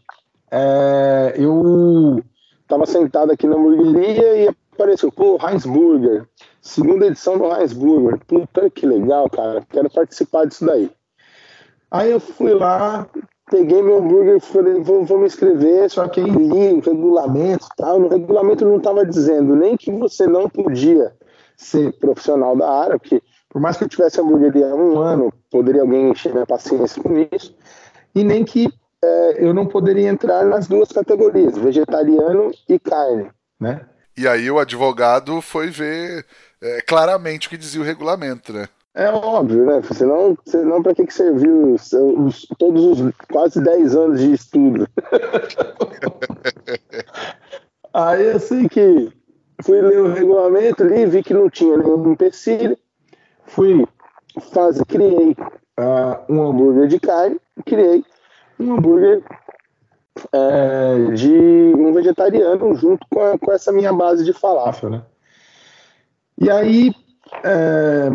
é, 0.51 1.33
eu 1.37 2.23
tava 2.67 2.85
sentado 2.85 3.31
aqui 3.31 3.47
na 3.47 3.55
hamburgueria 3.55 4.45
e 4.45 4.55
apareceu, 4.73 5.11
pô, 5.11 5.37
Heinz 5.43 5.65
Burger, 5.65 6.25
segunda 6.61 7.07
edição 7.07 7.37
do 7.37 7.45
Heinz 7.51 7.73
Burger. 7.73 8.19
Puta 8.25 8.69
que 8.69 8.85
legal, 8.85 9.29
cara, 9.29 9.65
quero 9.69 9.89
participar 9.89 10.45
disso 10.45 10.65
daí. 10.65 10.89
Aí 11.91 12.09
eu 12.09 12.19
fui 12.19 12.53
lá, 12.53 13.05
peguei 13.49 13.81
meu 13.81 13.97
hambúrguer 13.97 14.37
e 14.37 14.39
falei, 14.39 14.79
vou, 14.81 15.03
vou 15.03 15.19
me 15.19 15.25
inscrever, 15.25 15.89
só 15.89 16.07
que 16.07 16.21
aí 16.21 16.29
li 16.29 16.73
o 16.73 16.79
regulamento 16.79 17.65
e 17.65 17.75
tal. 17.75 17.99
No 17.99 18.07
regulamento 18.07 18.65
não 18.65 18.77
estava 18.77 19.05
dizendo 19.05 19.55
nem 19.55 19.75
que 19.75 19.91
você 19.91 20.25
não 20.25 20.49
podia 20.49 21.13
ser 21.57 21.91
profissional 21.99 22.55
da 22.55 22.71
área, 22.71 22.97
porque 22.97 23.21
por 23.49 23.61
mais 23.61 23.75
que 23.75 23.83
eu 23.83 23.89
tivesse 23.89 24.21
hambúrgueria 24.21 24.71
há 24.71 24.75
um 24.75 24.97
ano, 24.97 25.33
poderia 25.51 25.81
alguém 25.81 26.09
encher 26.09 26.31
minha 26.31 26.45
paciência 26.45 27.03
com 27.03 27.13
isso, 27.33 27.53
e 28.15 28.23
nem 28.23 28.45
que 28.45 28.67
é, 29.03 29.45
eu 29.45 29.53
não 29.53 29.65
poderia 29.65 30.09
entrar 30.09 30.45
nas 30.45 30.67
duas 30.67 30.89
categorias, 30.89 31.57
vegetariano 31.57 32.51
e 32.69 32.79
carne, 32.79 33.29
né? 33.59 33.85
E 34.17 34.27
aí 34.27 34.49
o 34.49 34.59
advogado 34.59 35.41
foi 35.41 35.69
ver 35.69 36.25
é, 36.61 36.81
claramente 36.81 37.47
o 37.47 37.49
que 37.49 37.57
dizia 37.57 37.81
o 37.81 37.83
regulamento, 37.83 38.53
né? 38.53 38.67
É 38.93 39.09
óbvio, 39.09 39.65
né? 39.65 39.81
Senão, 39.93 40.37
senão 40.45 40.83
para 40.83 40.93
que, 40.93 41.05
que 41.05 41.13
serviu 41.13 41.75
os, 41.75 41.93
os, 41.93 42.45
todos 42.57 42.99
os 42.99 43.13
quase 43.31 43.63
10 43.63 43.95
anos 43.95 44.19
de 44.19 44.33
estudo? 44.33 44.85
Aí 47.93 48.31
assim 48.31 48.67
que 48.67 49.09
fui 49.63 49.81
ler 49.81 50.01
o 50.01 50.13
regulamento 50.13 50.83
ali, 50.83 51.05
vi 51.05 51.23
que 51.23 51.33
não 51.33 51.49
tinha 51.49 51.77
nenhum 51.77 52.11
empecilho, 52.11 52.77
fui 53.45 53.87
fazer, 54.53 54.85
criei 54.85 55.31
uh, 55.31 56.19
um 56.29 56.41
hambúrguer 56.41 56.87
de 56.87 56.99
carne, 56.99 57.39
criei 57.65 58.03
um 58.59 58.73
hambúrguer 58.73 59.23
é, 60.33 61.11
de 61.13 61.33
um 61.33 61.93
vegetariano 61.93 62.75
junto 62.75 63.05
com, 63.09 63.21
a, 63.21 63.37
com 63.37 63.51
essa 63.51 63.71
minha 63.71 63.93
base 63.93 64.25
de 64.25 64.33
falafel, 64.33 64.89
né? 64.89 65.03
E 66.37 66.49
aí 66.49 66.91
é, 67.43 68.11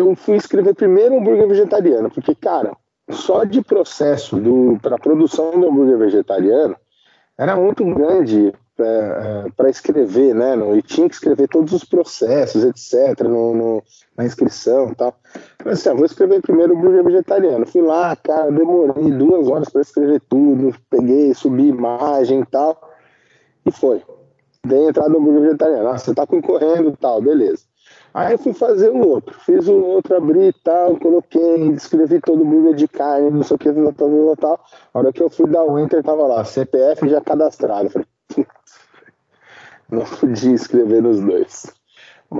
eu 0.00 0.14
fui 0.16 0.36
escrever 0.36 0.74
primeiro 0.74 1.16
hambúrguer 1.16 1.48
vegetariano, 1.48 2.10
porque, 2.10 2.34
cara, 2.34 2.76
só 3.10 3.44
de 3.44 3.62
processo 3.62 4.40
para 4.80 4.98
produção 4.98 5.58
do 5.58 5.68
hambúrguer 5.68 5.98
vegetariano 5.98 6.76
era 7.36 7.56
muito 7.56 7.84
grande 7.84 8.52
é, 8.78 9.46
é 9.46 9.50
para 9.56 9.68
escrever, 9.68 10.34
né? 10.34 10.54
E 10.76 10.82
tinha 10.82 11.08
que 11.08 11.14
escrever 11.14 11.48
todos 11.48 11.72
os 11.72 11.84
processos, 11.84 12.64
etc., 12.64 13.24
no, 13.24 13.54
no 13.54 13.82
na 14.16 14.24
inscrição 14.24 14.90
e 14.90 14.94
tal. 14.94 15.14
Eu 15.64 15.72
assim, 15.72 15.88
ah, 15.88 15.94
vou 15.94 16.04
escrever 16.04 16.42
primeiro 16.42 16.74
o 16.74 16.78
hambúrguer 16.78 17.04
vegetariano. 17.04 17.66
Fui 17.66 17.80
lá, 17.82 18.14
cara, 18.16 18.50
demorei 18.50 19.10
duas 19.12 19.48
horas 19.48 19.68
para 19.68 19.80
escrever 19.80 20.20
tudo, 20.28 20.74
peguei, 20.88 21.32
subi 21.34 21.68
imagem 21.68 22.40
e 22.40 22.46
tal, 22.46 22.90
e 23.64 23.72
foi. 23.72 24.02
Dei 24.66 24.88
entrada 24.88 25.08
no 25.08 25.18
hambúrguer 25.18 25.42
vegetariano. 25.42 25.88
Ah, 25.88 25.98
você 25.98 26.14
tá 26.14 26.26
concorrendo 26.26 26.90
e 26.90 26.96
tal, 26.96 27.22
beleza. 27.22 27.69
Aí 28.12 28.36
fui 28.36 28.52
fazer 28.52 28.90
o 28.90 29.06
outro, 29.06 29.38
fiz 29.40 29.68
o 29.68 29.74
outro, 29.74 30.16
abri 30.16 30.48
e 30.48 30.52
tal, 30.52 30.96
coloquei, 30.98 31.68
escrevi 31.68 32.20
todo 32.20 32.44
mundo 32.44 32.74
de 32.74 32.88
carne, 32.88 33.30
não 33.30 33.42
sei 33.44 33.54
o 33.54 33.58
que, 33.58 33.72
tal, 33.72 33.92
tal, 33.92 34.36
tal. 34.36 34.64
A 34.92 34.98
hora 34.98 35.12
que 35.12 35.22
eu 35.22 35.30
fui 35.30 35.48
dar 35.48 35.62
o 35.62 35.78
enter, 35.78 36.02
tava 36.02 36.26
lá, 36.26 36.44
CPF 36.44 37.08
já 37.08 37.20
cadastrado. 37.20 37.88
Falei, 37.90 38.06
não 39.88 40.04
podia 40.04 40.54
escrever 40.54 41.02
nos 41.02 41.20
dois. 41.20 41.72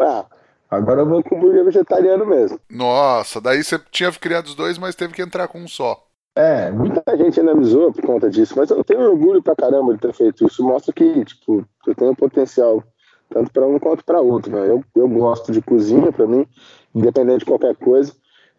Ah, 0.00 0.26
agora 0.68 1.02
eu 1.02 1.06
vou 1.06 1.22
com 1.22 1.36
hambúrguer 1.36 1.64
vegetariano 1.64 2.26
mesmo. 2.26 2.58
Nossa, 2.68 3.40
daí 3.40 3.62
você 3.62 3.78
tinha 3.90 4.10
criado 4.12 4.46
os 4.46 4.54
dois, 4.56 4.76
mas 4.76 4.96
teve 4.96 5.14
que 5.14 5.22
entrar 5.22 5.46
com 5.46 5.60
um 5.60 5.68
só. 5.68 6.04
É, 6.34 6.70
muita 6.70 7.02
gente 7.16 7.40
analisou 7.40 7.92
por 7.92 8.02
conta 8.02 8.30
disso, 8.30 8.54
mas 8.56 8.70
eu 8.70 8.82
tenho 8.84 9.00
orgulho 9.00 9.42
pra 9.42 9.56
caramba 9.56 9.94
de 9.94 10.00
ter 10.00 10.12
feito 10.12 10.46
isso. 10.46 10.64
Mostra 10.64 10.92
que, 10.92 11.24
tipo, 11.24 11.64
eu 11.86 11.94
tenho 11.94 12.14
potencial 12.14 12.82
tanto 13.30 13.50
para 13.52 13.66
um 13.66 13.78
quanto 13.78 14.04
para 14.04 14.20
outro. 14.20 14.52
Né? 14.52 14.68
Eu, 14.68 14.84
eu 14.94 15.08
gosto 15.08 15.52
de 15.52 15.62
cozinha, 15.62 16.12
para 16.12 16.26
mim, 16.26 16.46
independente 16.94 17.40
de 17.40 17.46
qualquer 17.46 17.76
coisa, 17.76 18.12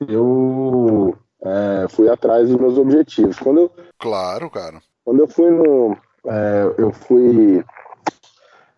eu 0.07 1.15
é, 1.43 1.87
fui 1.89 2.09
atrás 2.09 2.49
dos 2.49 2.59
meus 2.59 2.77
objetivos. 2.77 3.37
Quando 3.37 3.61
eu, 3.61 3.71
claro, 3.99 4.49
cara. 4.49 4.81
Quando 5.03 5.19
eu 5.19 5.27
fui 5.27 5.51
no. 5.51 5.95
É, 6.25 6.73
eu 6.77 6.91
fui 6.91 7.63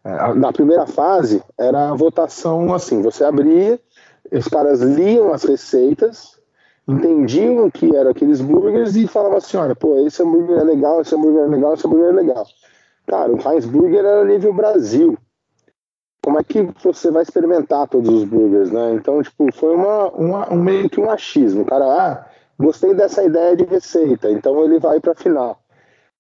É, 0.06 0.34
na 0.34 0.52
primeira 0.52 0.86
fase, 0.86 1.42
era 1.58 1.92
a 1.92 1.96
votação 1.96 2.74
assim: 2.74 3.02
você 3.02 3.24
abria, 3.24 3.80
os 4.32 4.48
caras 4.50 4.82
liam 4.82 5.34
as 5.34 5.44
receitas, 5.44 6.38
entendiam 6.86 7.66
o 7.66 7.72
que 7.72 7.96
eram 7.96 8.12
aqueles 8.12 8.42
burgers 8.42 8.96
e 8.96 9.08
falavam 9.08 9.38
assim: 9.38 9.56
olha, 9.56 9.76
pô, 9.76 10.06
esse 10.06 10.22
hambúrguer 10.22 10.58
é 10.60 10.64
legal, 10.64 11.02
esse 11.02 11.16
hambúrguer 11.16 11.44
é 11.44 11.48
legal, 11.48 11.74
esse 11.74 11.88
hambúrguer 11.88 12.10
é 12.10 12.12
legal. 12.12 12.46
Cara, 13.08 13.32
o 13.32 13.38
Heinz 13.38 13.66
Burger 13.66 14.00
era 14.00 14.26
nível 14.26 14.54
Brasil. 14.54 15.18
Como 16.24 16.40
é 16.40 16.44
que 16.44 16.64
você 16.82 17.12
vai 17.12 17.24
experimentar 17.24 17.88
todos 17.88 18.10
os 18.10 18.24
burgers, 18.24 18.72
né? 18.72 18.94
Então, 18.94 19.22
tipo, 19.22 19.54
foi 19.54 19.76
uma, 19.76 20.10
uma 20.12 20.54
um 20.54 20.64
meio 20.64 20.90
que 20.90 21.00
um 21.00 21.12
achismo. 21.12 21.64
O 21.64 21.66
cara, 21.66 21.86
ah, 21.86 22.26
gostei 22.58 22.94
dessa 22.94 23.24
ideia 23.24 23.58
de 23.58 23.66
receita, 23.66 24.32
então 24.32 24.64
ele 24.64 24.80
vai 24.80 25.02
pra 25.02 25.14
final. 25.14 25.62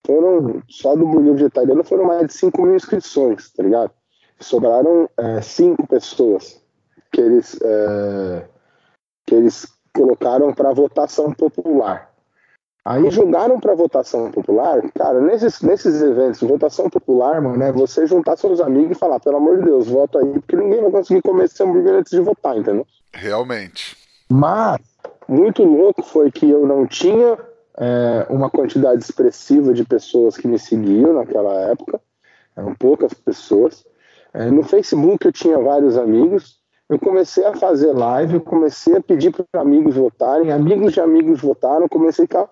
Foram, 0.05 0.61
só 0.67 0.95
do 0.95 1.07
burger 1.07 1.33
vegetariano 1.33 1.83
foram 1.85 2.03
mais 2.03 2.27
de 2.27 2.33
5 2.33 2.61
mil 2.61 2.75
inscrições, 2.75 3.49
tá 3.53 3.63
ligado? 3.63 3.91
Sobraram 4.41 5.09
é, 5.17 5.41
cinco 5.41 5.87
pessoas 5.87 6.61
que 7.09 7.21
eles, 7.21 7.57
é, 7.61 8.45
que 9.25 9.35
eles 9.35 9.65
colocaram 9.95 10.53
para 10.53 10.73
votação 10.73 11.31
popular. 11.31 12.12
Aí 12.85 13.09
jogaram 13.09 13.61
para 13.61 13.73
votação 13.73 14.29
popular, 14.29 14.81
cara, 14.93 15.21
nesses, 15.21 15.61
nesses 15.61 16.01
eventos, 16.01 16.41
votação 16.41 16.89
popular, 16.89 17.41
mano, 17.41 17.63
é 17.63 17.71
você 17.71 18.05
juntar 18.05 18.35
seus 18.35 18.59
amigos 18.59 18.97
e 18.97 18.99
falar, 18.99 19.21
pelo 19.21 19.37
amor 19.37 19.59
de 19.59 19.65
Deus, 19.65 19.87
voto 19.87 20.17
aí, 20.17 20.33
porque 20.33 20.57
ninguém 20.57 20.81
vai 20.81 20.91
conseguir 20.91 21.21
comer 21.21 21.45
esse 21.45 21.63
hambúrguer 21.63 21.93
antes 21.93 22.11
de 22.11 22.19
votar, 22.19 22.57
entendeu? 22.57 22.85
Realmente. 23.13 23.95
Mas, 24.29 24.81
muito 25.29 25.63
louco 25.63 26.03
foi 26.03 26.29
que 26.29 26.49
eu 26.49 26.67
não 26.67 26.85
tinha 26.85 27.37
é, 27.77 28.25
uma 28.29 28.49
quantidade 28.49 29.01
expressiva 29.01 29.73
de 29.73 29.85
pessoas 29.85 30.35
que 30.35 30.47
me 30.47 30.59
seguiam 30.59 31.13
naquela 31.13 31.53
época, 31.71 32.01
eram 32.53 32.75
poucas 32.75 33.13
pessoas. 33.13 33.85
É, 34.33 34.51
no 34.51 34.61
Facebook 34.61 35.25
eu 35.25 35.31
tinha 35.31 35.57
vários 35.57 35.97
amigos, 35.97 36.59
eu 36.89 36.99
comecei 36.99 37.45
a 37.45 37.55
fazer 37.55 37.93
live, 37.93 38.35
eu 38.35 38.41
comecei 38.41 38.97
a 38.97 39.01
pedir 39.01 39.31
para 39.31 39.61
amigos 39.61 39.95
votarem, 39.95 40.51
amigos 40.51 40.91
de 40.91 40.99
amigos 40.99 41.39
votaram, 41.39 41.87
comecei 41.87 42.25
a 42.25 42.49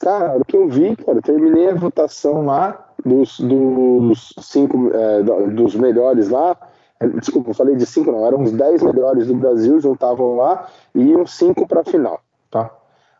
Cara, 0.00 0.38
o 0.38 0.44
que 0.46 0.56
eu 0.56 0.66
vi, 0.66 0.96
cara, 0.96 1.20
terminei 1.20 1.68
a 1.68 1.74
votação 1.74 2.46
lá 2.46 2.88
dos, 3.04 3.38
dos 3.38 4.32
cinco, 4.40 4.90
é, 4.94 5.22
dos 5.50 5.74
melhores 5.74 6.30
lá. 6.30 6.56
É, 6.98 7.06
desculpa, 7.06 7.50
eu 7.50 7.54
falei 7.54 7.76
de 7.76 7.84
cinco, 7.84 8.10
não, 8.10 8.26
eram 8.26 8.42
os 8.42 8.50
dez 8.52 8.82
melhores 8.82 9.26
do 9.26 9.34
Brasil, 9.34 9.78
juntavam 9.78 10.36
lá 10.36 10.66
e 10.94 11.02
iam 11.02 11.26
cinco 11.26 11.68
para 11.68 11.84
final, 11.84 12.18
tá? 12.50 12.74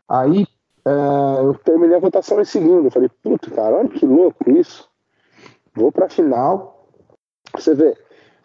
Aí 0.08 0.46
é, 0.86 1.40
eu 1.40 1.54
terminei 1.62 1.96
a 1.96 2.00
votação 2.00 2.40
em 2.40 2.46
segundo. 2.46 2.86
Eu 2.86 2.90
falei, 2.90 3.10
puta, 3.22 3.50
cara, 3.50 3.76
olha 3.76 3.88
que 3.88 4.06
louco 4.06 4.50
isso. 4.50 4.88
Vou 5.74 5.92
para 5.92 6.08
final. 6.08 6.88
Você 7.54 7.74
vê, 7.74 7.94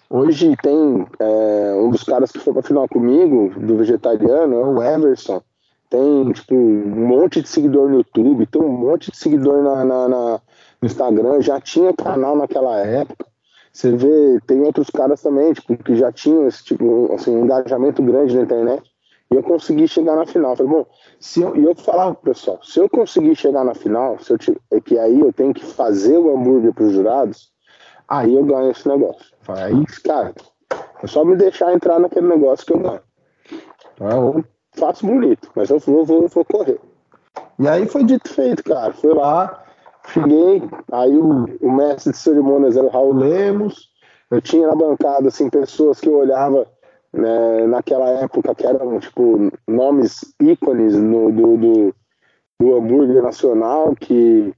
hoje 0.09 0.57
tem 0.57 1.07
é, 1.19 1.73
um 1.75 1.89
dos 1.89 2.03
caras 2.03 2.33
que 2.33 2.39
foi 2.39 2.51
para 2.51 2.63
final 2.63 2.85
comigo, 2.89 3.57
do 3.57 3.77
vegetariano, 3.77 4.55
é 4.55 4.65
o 4.65 4.83
Everson 4.83 5.41
tem 5.95 6.31
tipo, 6.33 6.53
um 6.53 7.07
monte 7.07 7.41
de 7.41 7.47
seguidor 7.47 7.89
no 7.89 7.97
YouTube, 7.97 8.45
tem 8.47 8.61
um 8.61 8.67
monte 8.67 9.09
de 9.11 9.17
seguidor 9.17 9.63
na, 9.63 9.85
na, 9.85 10.09
na, 10.09 10.41
no 10.81 10.85
Instagram, 10.85 11.41
já 11.41 11.61
tinha 11.61 11.93
canal 11.93 12.35
naquela 12.35 12.77
época. 12.79 13.25
Você 13.71 13.91
vê, 13.91 14.39
tem 14.45 14.61
outros 14.61 14.89
caras 14.89 15.21
também, 15.21 15.53
tipo, 15.53 15.75
que 15.77 15.95
já 15.95 16.11
tinham 16.11 16.47
esse 16.47 16.63
tipo, 16.63 17.13
assim, 17.13 17.35
um 17.35 17.45
engajamento 17.45 18.01
grande 18.03 18.35
na 18.35 18.43
internet. 18.43 18.83
E 19.31 19.35
eu 19.35 19.43
consegui 19.43 19.87
chegar 19.87 20.15
na 20.15 20.25
final. 20.25 20.55
falei, 20.55 20.71
bom, 20.71 20.85
se 21.19 21.41
eu, 21.41 21.55
e 21.55 21.63
eu 21.63 21.75
falava 21.75 22.13
pro 22.13 22.31
pessoal, 22.31 22.59
se 22.63 22.79
eu 22.79 22.89
conseguir 22.89 23.35
chegar 23.35 23.63
na 23.63 23.73
final, 23.73 24.19
se 24.19 24.33
eu, 24.33 24.37
é 24.71 24.79
que 24.79 24.97
aí 24.97 25.19
eu 25.19 25.33
tenho 25.33 25.53
que 25.53 25.65
fazer 25.65 26.17
o 26.17 26.35
hambúrguer 26.35 26.73
pros 26.73 26.93
jurados, 26.93 27.51
aí 28.07 28.33
eu 28.33 28.45
ganho 28.45 28.71
esse 28.71 28.87
negócio. 28.87 29.33
Aí, 29.47 29.85
cara, 30.03 30.33
é 31.03 31.07
só 31.07 31.25
me 31.25 31.35
deixar 31.35 31.73
entrar 31.73 31.99
naquele 31.99 32.27
negócio 32.27 32.65
que 32.65 32.73
eu 32.73 32.79
ganho. 32.79 33.01
Então, 33.95 34.43
faço 34.75 35.05
bonito, 35.05 35.49
mas 35.55 35.69
eu 35.69 35.79
vou, 35.79 36.05
vou, 36.05 36.27
vou 36.27 36.45
correr. 36.45 36.79
E 37.59 37.67
aí 37.67 37.87
foi 37.87 38.03
dito 38.03 38.29
feito, 38.29 38.63
cara. 38.63 38.93
Fui 38.93 39.13
lá, 39.13 39.63
cheguei, 40.09 40.61
aí 40.91 41.17
o, 41.17 41.45
o 41.61 41.71
mestre 41.71 42.11
de 42.11 42.17
cerimônias 42.17 42.77
era 42.77 42.85
o 42.85 42.89
Raul 42.89 43.15
Lemos. 43.15 43.89
Eu 44.29 44.41
tinha 44.41 44.67
na 44.67 44.75
bancada, 44.75 45.27
assim, 45.27 45.49
pessoas 45.49 45.99
que 45.99 46.09
eu 46.09 46.17
olhava 46.17 46.67
né, 47.13 47.67
naquela 47.67 48.09
época 48.09 48.53
que 48.55 48.65
eram, 48.65 48.99
tipo, 48.99 49.51
nomes 49.67 50.33
ícones 50.41 50.95
no, 50.95 51.31
do, 51.31 51.57
do, 51.57 51.95
do 52.59 52.75
hambúrguer 52.75 53.21
nacional 53.21 53.95
que 53.95 54.53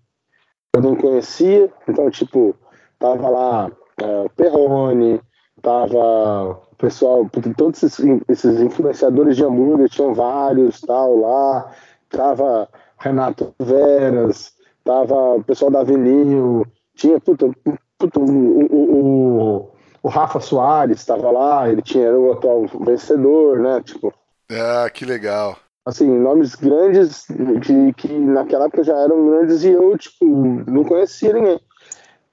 eu 0.76 0.82
não 0.82 0.96
conhecia. 0.96 1.72
Então, 1.88 2.10
tipo, 2.10 2.56
tava 2.98 3.30
lá 3.30 3.72
é, 4.02 4.22
o 4.22 4.30
Perrone, 4.30 5.22
tava 5.62 6.67
pessoal, 6.78 7.30
todos 7.56 7.84
esses, 7.84 8.06
esses 8.28 8.62
influenciadores 8.62 9.36
de 9.36 9.44
hambúrguer 9.44 9.90
tinham 9.90 10.14
vários, 10.14 10.80
tal, 10.82 11.18
lá, 11.18 11.72
tava 12.10 12.70
Renato 13.00 13.54
Veras, 13.60 14.54
tava 14.84 15.36
o 15.36 15.44
pessoal 15.44 15.72
da 15.72 15.80
Avenil, 15.82 16.66
tinha, 16.96 17.20
puta, 17.20 17.50
puta, 17.98 18.20
o, 18.20 18.66
o, 18.66 19.72
o, 20.04 20.08
Rafa 20.08 20.40
Soares 20.40 21.00
estava 21.00 21.30
lá, 21.32 21.70
ele 21.70 21.82
tinha, 21.82 22.08
era 22.08 22.20
o 22.20 22.32
atual 22.32 22.66
vencedor, 22.82 23.60
né, 23.60 23.82
tipo... 23.82 24.14
Ah, 24.52 24.90
que 24.90 25.04
legal. 25.04 25.58
Assim, 25.86 26.08
nomes 26.08 26.56
grandes 26.56 27.26
que, 27.62 27.94
que 27.94 28.14
naquela 28.14 28.66
época 28.66 28.84
já 28.84 28.98
eram 28.98 29.30
grandes 29.30 29.64
e 29.64 29.70
eu, 29.70 29.98
tipo, 29.98 30.26
não 30.70 30.84
conhecia 30.84 31.34
ninguém. 31.34 31.60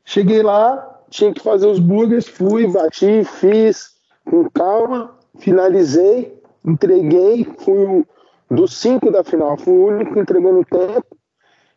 Cheguei 0.04 0.42
lá, 0.42 1.00
tinha 1.08 1.32
que 1.32 1.40
fazer 1.40 1.66
os 1.66 1.78
burgers, 1.78 2.26
fui, 2.26 2.66
bati, 2.66 3.24
fiz, 3.24 3.93
com 4.24 4.48
calma, 4.50 5.16
finalizei, 5.38 6.40
entreguei, 6.64 7.44
fui 7.58 7.84
o, 7.84 8.06
dos 8.50 8.76
cinco 8.76 9.10
da 9.10 9.22
final, 9.22 9.56
fui 9.58 9.72
o 9.72 9.86
único 9.86 10.18
entregando 10.18 10.60
o 10.60 10.64
tempo. 10.64 11.16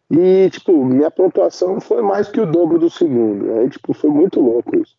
E, 0.09 0.49
tipo, 0.49 0.85
minha 0.85 1.11
pontuação 1.11 1.81
foi 1.81 2.01
mais 2.01 2.29
que 2.29 2.39
o 2.39 2.45
dobro 2.45 2.79
do 2.79 2.89
segundo. 2.89 3.59
Aí, 3.59 3.69
tipo, 3.69 3.93
foi 3.93 4.09
muito 4.09 4.39
louco 4.39 4.75
isso. 4.77 4.95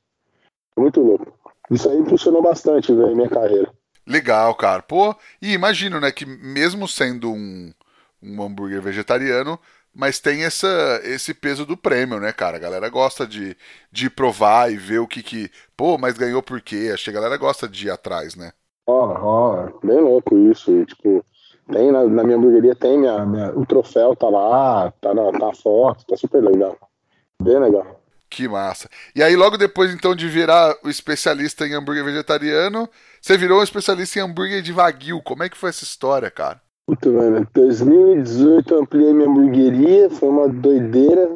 Muito 0.77 1.01
louco. 1.01 1.33
Isso 1.71 1.89
aí 1.89 2.05
funcionou 2.05 2.43
bastante, 2.43 2.95
velho, 2.95 3.17
minha 3.17 3.29
carreira. 3.29 3.73
Legal, 4.07 4.55
cara. 4.55 4.83
Pô, 4.83 5.15
e 5.41 5.53
imagino, 5.53 6.01
né, 6.01 6.11
que 6.11 6.27
mesmo 6.27 6.87
sendo 6.87 7.31
um, 7.31 7.73
um 8.23 8.43
hambúrguer 8.43 8.81
vegetariano, 8.81 9.59
mas 9.99 10.21
tem 10.21 10.45
essa, 10.45 11.01
esse 11.03 11.35
peso 11.35 11.67
do 11.67 11.77
prêmio, 11.77 12.21
né, 12.21 12.33
cara? 12.33 12.57
A 12.57 12.61
galera 12.61 12.89
gosta 12.89 13.27
de, 13.27 13.57
de 13.91 14.09
provar 14.09 14.71
e 14.71 14.77
ver 14.77 15.01
o 15.01 15.09
que 15.09 15.25
que. 15.25 15.51
Pô, 15.77 15.99
mas 15.99 16.17
ganhou 16.17 16.41
por 16.41 16.61
quê? 16.61 16.93
Acho 16.95 17.03
que 17.03 17.11
a 17.11 17.15
galera 17.15 17.37
gosta 17.37 17.69
de 17.69 17.89
ir 17.89 17.91
atrás, 17.91 18.37
né? 18.37 18.53
Ó, 18.87 18.95
ó, 18.95 19.71
bem 19.85 20.01
louco 20.01 20.39
isso. 20.39 20.71
E, 20.71 20.87
tipo, 20.87 21.25
tem 21.73 21.91
na, 21.91 22.05
na, 22.05 22.23
minha 22.23 22.37
hamburgueria 22.37 22.77
tem 22.77 22.97
minha, 22.97 23.27
minha, 23.27 23.51
o 23.59 23.67
troféu, 23.67 24.15
tá 24.15 24.29
lá, 24.29 24.93
tá 25.01 25.13
na 25.13 25.33
tá 25.33 25.53
foto, 25.53 26.07
tá 26.07 26.17
super 26.17 26.45
legal. 26.45 26.79
Bem 27.43 27.59
legal. 27.59 28.01
Que 28.31 28.47
massa. 28.47 28.89
E 29.17 29.23
aí, 29.23 29.35
logo 29.35 29.59
depois, 29.59 29.93
então, 29.93 30.15
de 30.15 30.29
virar 30.29 30.77
o 30.85 30.89
especialista 30.89 31.67
em 31.67 31.75
hambúrguer 31.75 32.05
vegetariano, 32.05 32.89
você 33.21 33.37
virou 33.37 33.59
um 33.59 33.65
especialista 33.65 34.21
em 34.21 34.23
hambúrguer 34.23 34.63
de 34.63 34.73
Wagyu. 34.73 35.21
Como 35.23 35.43
é 35.43 35.49
que 35.49 35.59
foi 35.59 35.71
essa 35.71 35.83
história, 35.83 36.31
cara? 36.31 36.61
Puta, 36.89 37.11
mano, 37.11 37.47
2018 37.53 38.73
eu 38.73 38.81
ampliei 38.81 39.13
minha 39.13 39.29
hamburgueria, 39.29 40.09
foi 40.09 40.31
uma 40.31 40.49
doideira. 40.49 41.33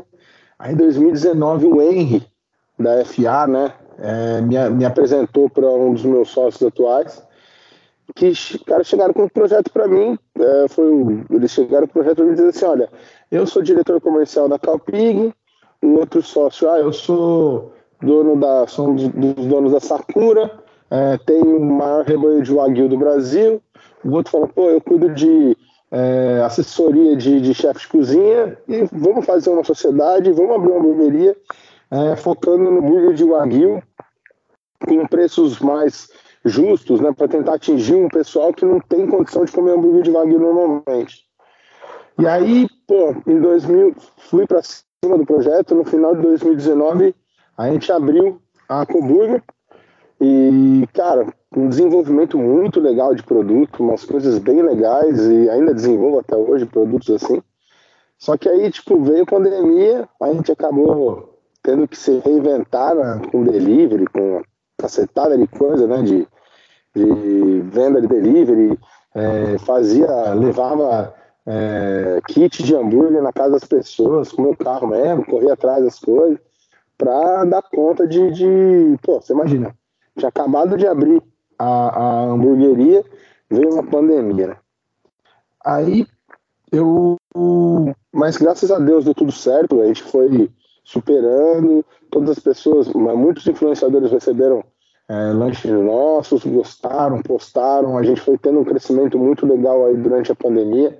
Aí 0.59 0.73
em 0.73 0.77
2019 0.79 1.67
o 1.67 1.83
Henry, 1.83 2.27
da 2.79 3.05
FA, 3.05 3.47
né, 3.47 3.71
é, 3.99 4.41
me, 4.41 4.71
me 4.71 4.85
apresentou 4.87 5.51
para 5.51 5.67
um 5.67 5.93
dos 5.93 6.05
meus 6.05 6.31
sócios 6.31 6.67
atuais, 6.67 7.23
que 8.15 8.33
cara 8.65 8.83
chegaram 8.83 9.13
com 9.13 9.25
um 9.25 9.29
projeto 9.29 9.71
para 9.71 9.87
mim, 9.87 10.19
é, 10.39 10.69
foi 10.69 11.23
eles 11.29 11.51
chegaram 11.51 11.87
com 11.87 11.99
um 11.99 12.03
projeto 12.03 12.17
para 12.17 12.25
mim 12.25 12.31
dizendo 12.31 12.49
assim, 12.49 12.65
olha, 12.65 12.89
eu 13.31 13.47
sou 13.47 13.61
diretor 13.61 14.01
comercial 14.01 14.49
da 14.49 14.59
Calpig, 14.59 15.35
o 15.83 15.99
outro 15.99 16.23
sócio, 16.23 16.71
ah, 16.71 16.79
eu 16.79 16.95
sou 16.95 17.75
dono 18.01 18.41
da, 18.41 18.67
sou 18.67 18.89
um 18.89 18.95
dos, 18.95 19.09
dos 19.09 19.47
donos 19.47 19.73
da 19.73 19.81
Sakura, 19.81 20.51
é, 20.91 21.19
tenho 21.27 21.59
o 21.59 21.61
maior 21.63 22.07
rebanho 22.07 22.41
de 22.41 22.55
Wagyu 22.55 22.89
do 22.89 22.97
Brasil, 22.97 23.61
o 24.05 24.13
outro 24.13 24.33
fala, 24.33 24.49
pô, 24.49 24.71
eu 24.71 24.81
cuido 24.81 25.09
de 25.11 25.57
é, 25.91 26.43
assessoria 26.45 27.17
de, 27.17 27.41
de 27.41 27.55
chefe 27.55 27.81
de 27.81 27.89
cozinha 27.89 28.59
e 28.67 28.85
vamos 28.93 29.27
fazer 29.27 29.51
uma 29.51 29.65
sociedade, 29.65 30.33
vamos 30.33 30.57
abrir 30.57 30.71
uma 30.71 30.81
hamburgueria 30.81 31.37
é, 31.91 32.17
focando 32.17 32.71
no 32.71 32.81
burger 32.81 33.13
de 33.13 33.25
Wagyu 33.25 33.83
com 34.87 35.07
preços 35.07 35.61
mais 35.61 36.09
justos, 36.45 37.01
né, 37.01 37.13
para 37.13 37.29
tentar 37.29 37.55
atingir 37.55 37.95
um 37.95 38.09
pessoal 38.09 38.53
que 38.53 38.65
não 38.65 38.81
tem 38.81 39.07
condição 39.07 39.45
de 39.45 39.53
comer 39.53 39.73
hambúrguer 39.73 40.03
de 40.03 40.11
Wagyu 40.11 40.41
normalmente. 40.41 41.25
E 42.19 42.27
aí, 42.27 42.67
pô, 42.87 43.15
em 43.27 43.41
2000, 43.41 43.95
fui 44.17 44.47
para 44.47 44.63
cima 44.63 45.19
do 45.19 45.25
projeto, 45.25 45.75
no 45.75 45.85
final 45.85 46.17
de 46.17 46.23
2019, 46.23 47.15
a 47.57 47.71
gente 47.71 47.93
abriu 47.93 48.41
a 48.69 48.85
Coburger 48.87 49.43
e, 50.23 50.87
cara, 50.93 51.27
um 51.57 51.69
desenvolvimento 51.69 52.39
muito 52.39 52.79
legal 52.79 53.15
de 53.15 53.23
produto, 53.23 53.83
umas 53.83 54.05
coisas 54.05 54.39
bem 54.39 54.63
legais 54.63 55.19
e 55.27 55.51
ainda 55.51 55.75
desenvolvo 55.75 56.21
até 56.21 56.37
hoje 56.37 56.65
produtos 56.65 57.11
assim. 57.11 57.43
Só 58.19 58.37
que 58.37 58.49
aí, 58.49 58.71
tipo, 58.71 59.03
veio 59.03 59.25
a 59.25 59.27
pandemia, 59.27 60.09
a 60.21 60.33
gente 60.33 60.53
acabou 60.53 61.41
tendo 61.61 61.89
que 61.89 61.97
se 61.97 62.21
reinventar 62.21 62.95
né, 62.95 63.21
com 63.31 63.43
delivery, 63.43 64.07
com 64.07 64.43
cacetada 64.79 65.37
de 65.37 65.47
coisa, 65.49 65.87
né? 65.87 66.03
De, 66.03 66.29
de 66.95 67.61
venda 67.63 68.01
de 68.01 68.07
delivery, 68.07 68.79
é, 69.15 69.59
fazia, 69.59 70.35
levava 70.35 71.15
é, 71.47 72.21
kit 72.29 72.63
de 72.63 72.75
hambúrguer 72.77 73.23
na 73.23 73.33
casa 73.33 73.53
das 73.53 73.65
pessoas, 73.65 74.31
com 74.31 74.43
meu 74.43 74.57
carro 74.57 74.87
mesmo, 74.87 75.27
corria 75.27 75.55
atrás 75.55 75.83
das 75.85 75.99
coisas, 75.99 76.39
para 76.97 77.45
dar 77.45 77.63
conta 77.63 78.07
de, 78.07 78.31
de. 78.31 78.99
Pô, 79.03 79.21
você 79.21 79.33
imagina, 79.33 79.75
tinha 80.17 80.29
acabado 80.29 80.77
de 80.77 80.87
abrir 80.87 81.23
a, 81.59 81.65
a 81.65 82.23
hamburgueria, 82.25 83.05
veio 83.51 83.73
uma 83.73 83.83
pandemia, 83.83 84.49
né? 84.49 84.57
Aí 85.65 86.07
eu. 86.71 87.17
Mas 88.13 88.37
graças 88.37 88.71
a 88.71 88.79
Deus 88.79 89.05
deu 89.05 89.15
tudo 89.15 89.33
certo, 89.33 89.81
a 89.81 89.87
gente 89.87 90.03
foi 90.03 90.51
superando, 90.85 91.85
todas 92.11 92.31
as 92.31 92.39
pessoas, 92.39 92.89
muitos 92.89 93.47
influenciadores 93.47 94.11
receberam 94.11 94.65
é, 95.09 95.15
lanches 95.33 95.71
nossos, 95.71 96.45
gostaram, 96.45 97.23
postaram, 97.23 97.97
a 97.97 98.03
gente 98.03 98.21
foi 98.21 98.37
tendo 98.37 98.61
um 98.61 98.65
crescimento 98.65 99.19
muito 99.19 99.47
legal 99.47 99.87
aí 99.87 99.97
durante 99.97 100.33
a 100.33 100.35
pandemia, 100.35 100.99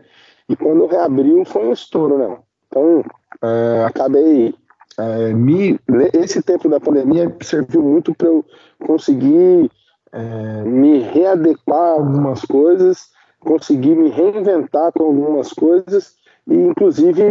e 0.49 0.57
quando 0.57 0.87
reabriu 0.87 1.45
foi 1.45 1.67
um 1.67 1.73
estouro, 1.73 2.17
né? 2.19 2.39
Então, 2.67 3.05
é, 3.43 3.85
acabei 3.85 4.55
é, 4.99 5.33
me, 5.33 5.79
esse 6.15 6.43
tempo 6.43 6.69
da 6.69 6.81
pandemia 6.81 7.35
serviu 7.43 7.83
muito 7.83 8.15
para 8.15 8.29
eu 8.29 8.45
conseguir 8.83 9.71
é, 10.13 10.63
me 10.65 11.01
readequar 11.01 11.79
a 11.79 11.93
algumas 11.93 12.43
coisas, 12.43 13.07
conseguir 13.41 13.95
me 13.95 14.11
reinventar 14.11 14.93
com 14.93 15.05
algumas 15.05 15.53
coisas 15.53 16.15
e 16.47 16.55
inclusive 16.55 17.23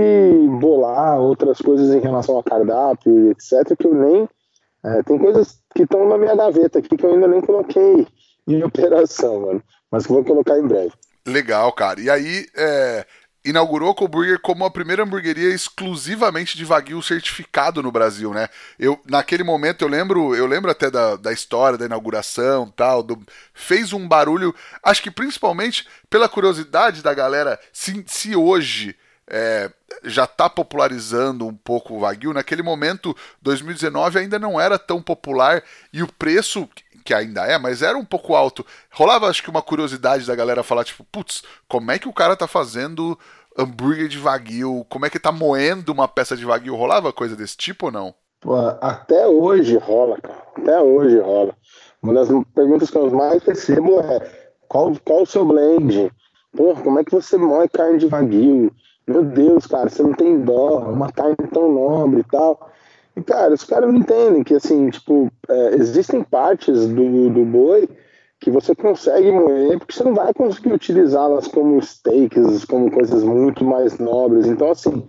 bolar 0.60 1.20
outras 1.20 1.60
coisas 1.60 1.94
em 1.94 2.00
relação 2.00 2.40
a 2.40 2.44
cardápio, 2.44 3.32
etc, 3.32 3.76
que 3.78 3.88
eu 3.88 3.94
nem 3.94 4.28
é, 4.84 5.04
tem 5.04 5.18
coisas 5.18 5.60
que 5.76 5.84
estão 5.84 6.08
na 6.08 6.18
minha 6.18 6.36
gaveta 6.36 6.80
aqui 6.80 6.98
que 6.98 7.06
eu 7.06 7.14
ainda 7.14 7.28
nem 7.28 7.42
coloquei 7.42 8.08
em 8.48 8.64
operação, 8.64 9.42
mano, 9.42 9.64
mas 9.92 10.06
que 10.06 10.14
vou 10.14 10.24
colocar 10.24 10.58
em 10.58 10.68
breve. 10.68 10.92
Legal, 11.28 11.72
cara. 11.74 12.00
E 12.02 12.10
aí, 12.10 12.48
é, 12.58 13.06
inaugurou 13.44 13.96
o 14.00 14.08
Burger 14.08 14.40
como 14.40 14.64
a 14.66 14.72
primeira 14.72 15.04
hamburgueria 15.04 15.54
exclusivamente 15.54 16.56
de 16.56 16.64
Wagyu 16.64 17.02
certificado 17.02 17.82
no 17.82 17.92
Brasil, 17.92 18.34
né? 18.34 18.48
Eu 18.78 19.02
naquele 19.06 19.44
momento 19.44 19.84
eu 19.84 19.88
lembro, 19.88 20.36
eu 20.36 20.46
lembro 20.46 20.70
até 20.70 20.92
da, 20.92 21.16
da 21.16 21.34
história 21.34 21.78
da 21.78 21.86
inauguração, 21.86 22.72
tal, 22.76 23.02
do, 23.02 23.20
fez 23.54 23.94
um 23.94 24.08
barulho, 24.08 24.54
acho 24.84 25.02
que 25.02 25.10
principalmente 25.10 25.88
pela 26.10 26.30
curiosidade 26.30 27.02
da 27.02 27.14
galera, 27.14 27.60
se, 27.74 28.04
se 28.08 28.36
hoje 28.36 28.96
é, 29.28 29.72
já 30.04 30.26
está 30.26 30.50
popularizando 30.50 31.48
um 31.48 31.56
pouco 31.56 31.94
o 31.94 32.00
Wagyu. 32.02 32.34
Naquele 32.34 32.62
momento, 32.62 33.16
2019 33.42 34.20
ainda 34.20 34.38
não 34.38 34.60
era 34.60 34.78
tão 34.78 35.02
popular 35.02 35.64
e 35.94 36.04
o 36.04 36.12
preço 36.12 36.70
que 37.04 37.14
ainda 37.14 37.46
é, 37.46 37.58
mas 37.58 37.82
era 37.82 37.98
um 37.98 38.06
pouco 38.06 38.36
alto. 38.36 38.66
Rolava, 38.92 39.28
acho 39.28 39.44
que, 39.44 39.50
uma 39.50 39.62
curiosidade 39.62 40.26
da 40.26 40.36
galera 40.36 40.64
falar, 40.64 40.84
tipo, 40.84 41.04
putz, 41.12 41.44
como 41.68 41.92
é 41.92 42.00
que 42.00 42.08
o 42.08 42.14
cara 42.14 42.36
tá 42.36 42.48
fazendo 42.48 43.18
hambúrguer 43.58 44.08
de 44.08 44.18
Wagyu? 44.18 44.86
Como 44.90 45.06
é 45.06 45.10
que 45.10 45.20
tá 45.20 45.32
moendo 45.32 45.92
uma 45.92 46.08
peça 46.08 46.36
de 46.38 46.46
Wagyu? 46.46 46.76
Rolava 46.76 47.12
coisa 47.12 47.36
desse 47.36 47.58
tipo 47.58 47.88
ou 47.88 47.92
não? 47.92 48.14
Pô, 48.40 48.56
até 48.82 49.28
hoje 49.28 49.78
rola, 49.78 50.18
cara. 50.20 50.44
Até 50.58 50.82
hoje 50.82 51.20
rola. 51.20 51.56
Uma 52.02 52.14
das 52.14 52.30
perguntas 52.56 52.90
que 52.90 52.98
eu 52.98 53.12
mais 53.12 53.44
recebo 53.44 54.00
é 54.00 54.20
qual, 54.68 54.92
qual 55.06 55.24
o 55.24 55.26
seu 55.28 55.46
blend? 55.46 56.12
Pô, 56.56 56.74
como 56.76 57.00
é 57.00 57.04
que 57.04 57.12
você 57.12 57.38
moe 57.38 57.70
carne 57.70 58.00
de 58.00 58.08
Wagyu? 58.08 58.72
Meu 59.08 59.24
Deus, 59.24 59.68
cara, 59.68 59.90
você 59.90 60.02
não 60.02 60.14
tem 60.14 60.42
dó, 60.42 60.80
uma 60.80 61.12
carne 61.12 61.36
tão 61.54 61.72
nobre 61.72 62.22
e 62.22 62.24
tal. 62.24 62.71
E, 63.16 63.22
cara, 63.22 63.54
os 63.54 63.64
caras 63.64 63.90
não 63.90 64.00
entendem 64.00 64.44
que, 64.44 64.54
assim, 64.54 64.90
tipo, 64.90 65.32
é, 65.50 65.76
existem 65.76 66.24
partes 66.24 66.88
do, 66.88 67.30
do 67.30 67.46
boi 67.46 67.90
que 68.40 68.50
você 68.50 68.74
consegue 68.74 69.32
moer, 69.32 69.78
porque 69.78 69.94
você 69.94 70.04
não 70.04 70.16
vai 70.16 70.34
conseguir 70.34 70.74
utilizá-las 70.74 71.48
como 71.48 71.82
steaks, 71.82 72.66
como 72.66 72.92
coisas 72.92 73.24
muito 73.24 73.64
mais 73.64 74.00
nobres. 74.00 74.48
Então, 74.48 74.72
assim, 74.72 75.08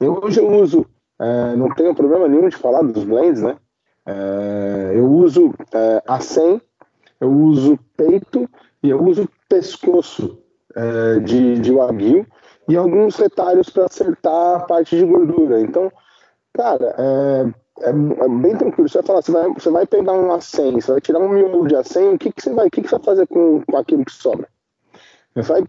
eu, 0.00 0.18
hoje 0.22 0.40
eu 0.40 0.50
uso, 0.50 0.84
é, 1.20 1.54
não 1.54 1.68
tenho 1.74 1.94
problema 1.94 2.26
nenhum 2.26 2.48
de 2.48 2.56
falar 2.56 2.82
dos 2.82 3.04
blends, 3.04 3.40
né? 3.40 3.56
É, 4.04 4.92
eu 4.96 5.08
uso 5.08 5.54
é, 5.72 6.02
a 6.08 6.18
100, 6.18 6.60
eu 7.20 7.30
uso 7.30 7.78
peito 7.96 8.48
e 8.82 8.90
eu 8.90 9.00
uso 9.00 9.28
pescoço 9.48 10.40
é, 10.74 11.20
de, 11.20 11.60
de 11.60 11.72
wagyu 11.72 12.26
e 12.68 12.76
alguns 12.76 13.14
retalhos 13.16 13.70
para 13.70 13.84
acertar 13.84 14.56
a 14.56 14.60
parte 14.60 14.96
de 14.96 15.04
gordura. 15.04 15.60
Então, 15.60 15.92
Cara, 16.54 16.94
é, 16.98 17.86
é, 17.86 17.88
é, 17.88 18.28
bem 18.28 18.56
tranquilo. 18.56 18.88
Você 18.88 18.98
vai 18.98 19.06
falar, 19.06 19.22
você 19.22 19.32
vai, 19.32 19.48
você 19.54 19.70
vai 19.70 19.86
pegar 19.86 20.12
um 20.12 20.32
acém, 20.32 20.72
você 20.72 20.92
vai 20.92 21.00
tirar 21.00 21.18
um 21.20 21.28
miolo 21.28 21.66
de 21.66 21.76
acém, 21.76 22.14
o 22.14 22.18
que, 22.18 22.32
que 22.32 22.42
você 22.42 22.52
vai, 22.52 22.66
o 22.66 22.70
que, 22.70 22.82
que 22.82 22.88
você 22.88 22.96
vai 22.96 23.04
fazer 23.04 23.26
com, 23.26 23.62
com 23.62 23.76
aquilo 23.76 24.04
que 24.04 24.12
sobra? 24.12 24.48
Você 25.34 25.42
vai 25.42 25.64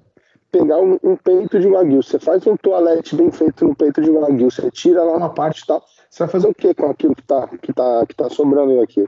pegar 0.52 0.78
um, 0.78 1.00
um, 1.04 1.16
peito 1.16 1.60
de 1.60 1.68
wagyu, 1.68 2.04
você 2.04 2.20
faz 2.20 2.46
um 2.46 2.56
toalete 2.58 3.16
bem 3.16 3.32
feito 3.32 3.66
no 3.68 3.76
peito 3.76 4.02
de 4.02 4.12
wagyu, 4.12 4.52
você 4.52 4.70
tira 4.70 5.04
lá 5.04 5.14
uma 5.18 5.34
parte 5.34 5.64
e 5.64 5.66
tal, 5.66 5.84
você 6.10 6.20
vai 6.20 6.28
fazer 6.28 6.48
o 6.48 6.54
que 6.54 6.76
com 6.76 6.92
aquilo 6.92 7.16
que 7.16 7.24
tá, 7.24 7.48
que 7.48 7.74
tá, 7.74 8.06
que 8.06 8.16
tá 8.16 8.30
sobrando 8.30 8.80
aqui? 8.82 9.08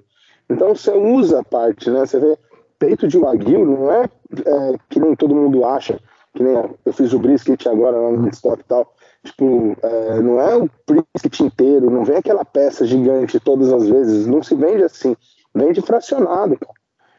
Então 0.49 0.73
você 0.73 0.91
usa 0.91 1.41
a 1.41 1.43
parte, 1.43 1.89
né? 1.89 2.05
Você 2.05 2.19
vê, 2.19 2.37
peito 2.79 3.07
de 3.07 3.17
wagyu 3.17 3.65
não 3.65 3.91
é, 3.91 4.05
é 4.05 4.77
que 4.89 4.99
nem 4.99 5.15
todo 5.15 5.35
mundo 5.35 5.65
acha, 5.65 5.99
que 6.33 6.41
nem 6.41 6.55
eu 6.85 6.93
fiz 6.93 7.13
o 7.13 7.19
brisket 7.19 7.67
agora 7.67 7.97
lá 7.97 8.11
no 8.11 8.27
estoque 8.27 8.61
e 8.61 8.65
tal. 8.65 8.94
Tipo, 9.25 9.75
é, 9.81 10.21
não 10.21 10.39
é 10.39 10.55
o 10.55 10.69
brisket 10.87 11.39
inteiro, 11.39 11.89
não 11.89 12.05
vem 12.05 12.17
aquela 12.17 12.45
peça 12.45 12.85
gigante 12.85 13.39
todas 13.39 13.73
as 13.73 13.89
vezes, 13.89 14.27
não 14.27 14.43
se 14.43 14.53
vende 14.53 14.83
assim, 14.83 15.15
vende 15.53 15.81
fracionado, 15.81 16.55
cara. 16.59 16.73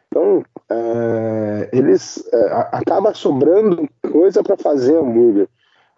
Então, 0.06 0.44
é, 0.70 1.68
eles 1.72 2.24
é, 2.32 2.68
acaba 2.70 3.12
sobrando 3.12 3.88
coisa 4.12 4.40
para 4.40 4.56
fazer 4.56 4.96
hambúrguer. 4.96 5.48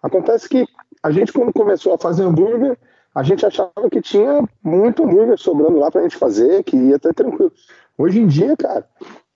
Acontece 0.01 0.49
que 0.49 0.65
a 1.03 1.11
gente, 1.11 1.31
quando 1.31 1.53
começou 1.53 1.93
a 1.93 1.97
fazer 1.97 2.23
hambúrguer, 2.23 2.75
a 3.13 3.21
gente 3.21 3.45
achava 3.45 3.71
que 3.91 4.01
tinha 4.01 4.43
muito 4.63 5.03
hambúrguer 5.03 5.37
sobrando 5.37 5.77
lá 5.77 5.91
para 5.91 6.01
a 6.01 6.03
gente 6.03 6.17
fazer, 6.17 6.63
que 6.63 6.75
ia 6.75 6.95
até 6.95 7.13
tranquilo. 7.13 7.53
Hoje 7.95 8.19
em 8.19 8.25
dia, 8.25 8.57
cara, 8.57 8.83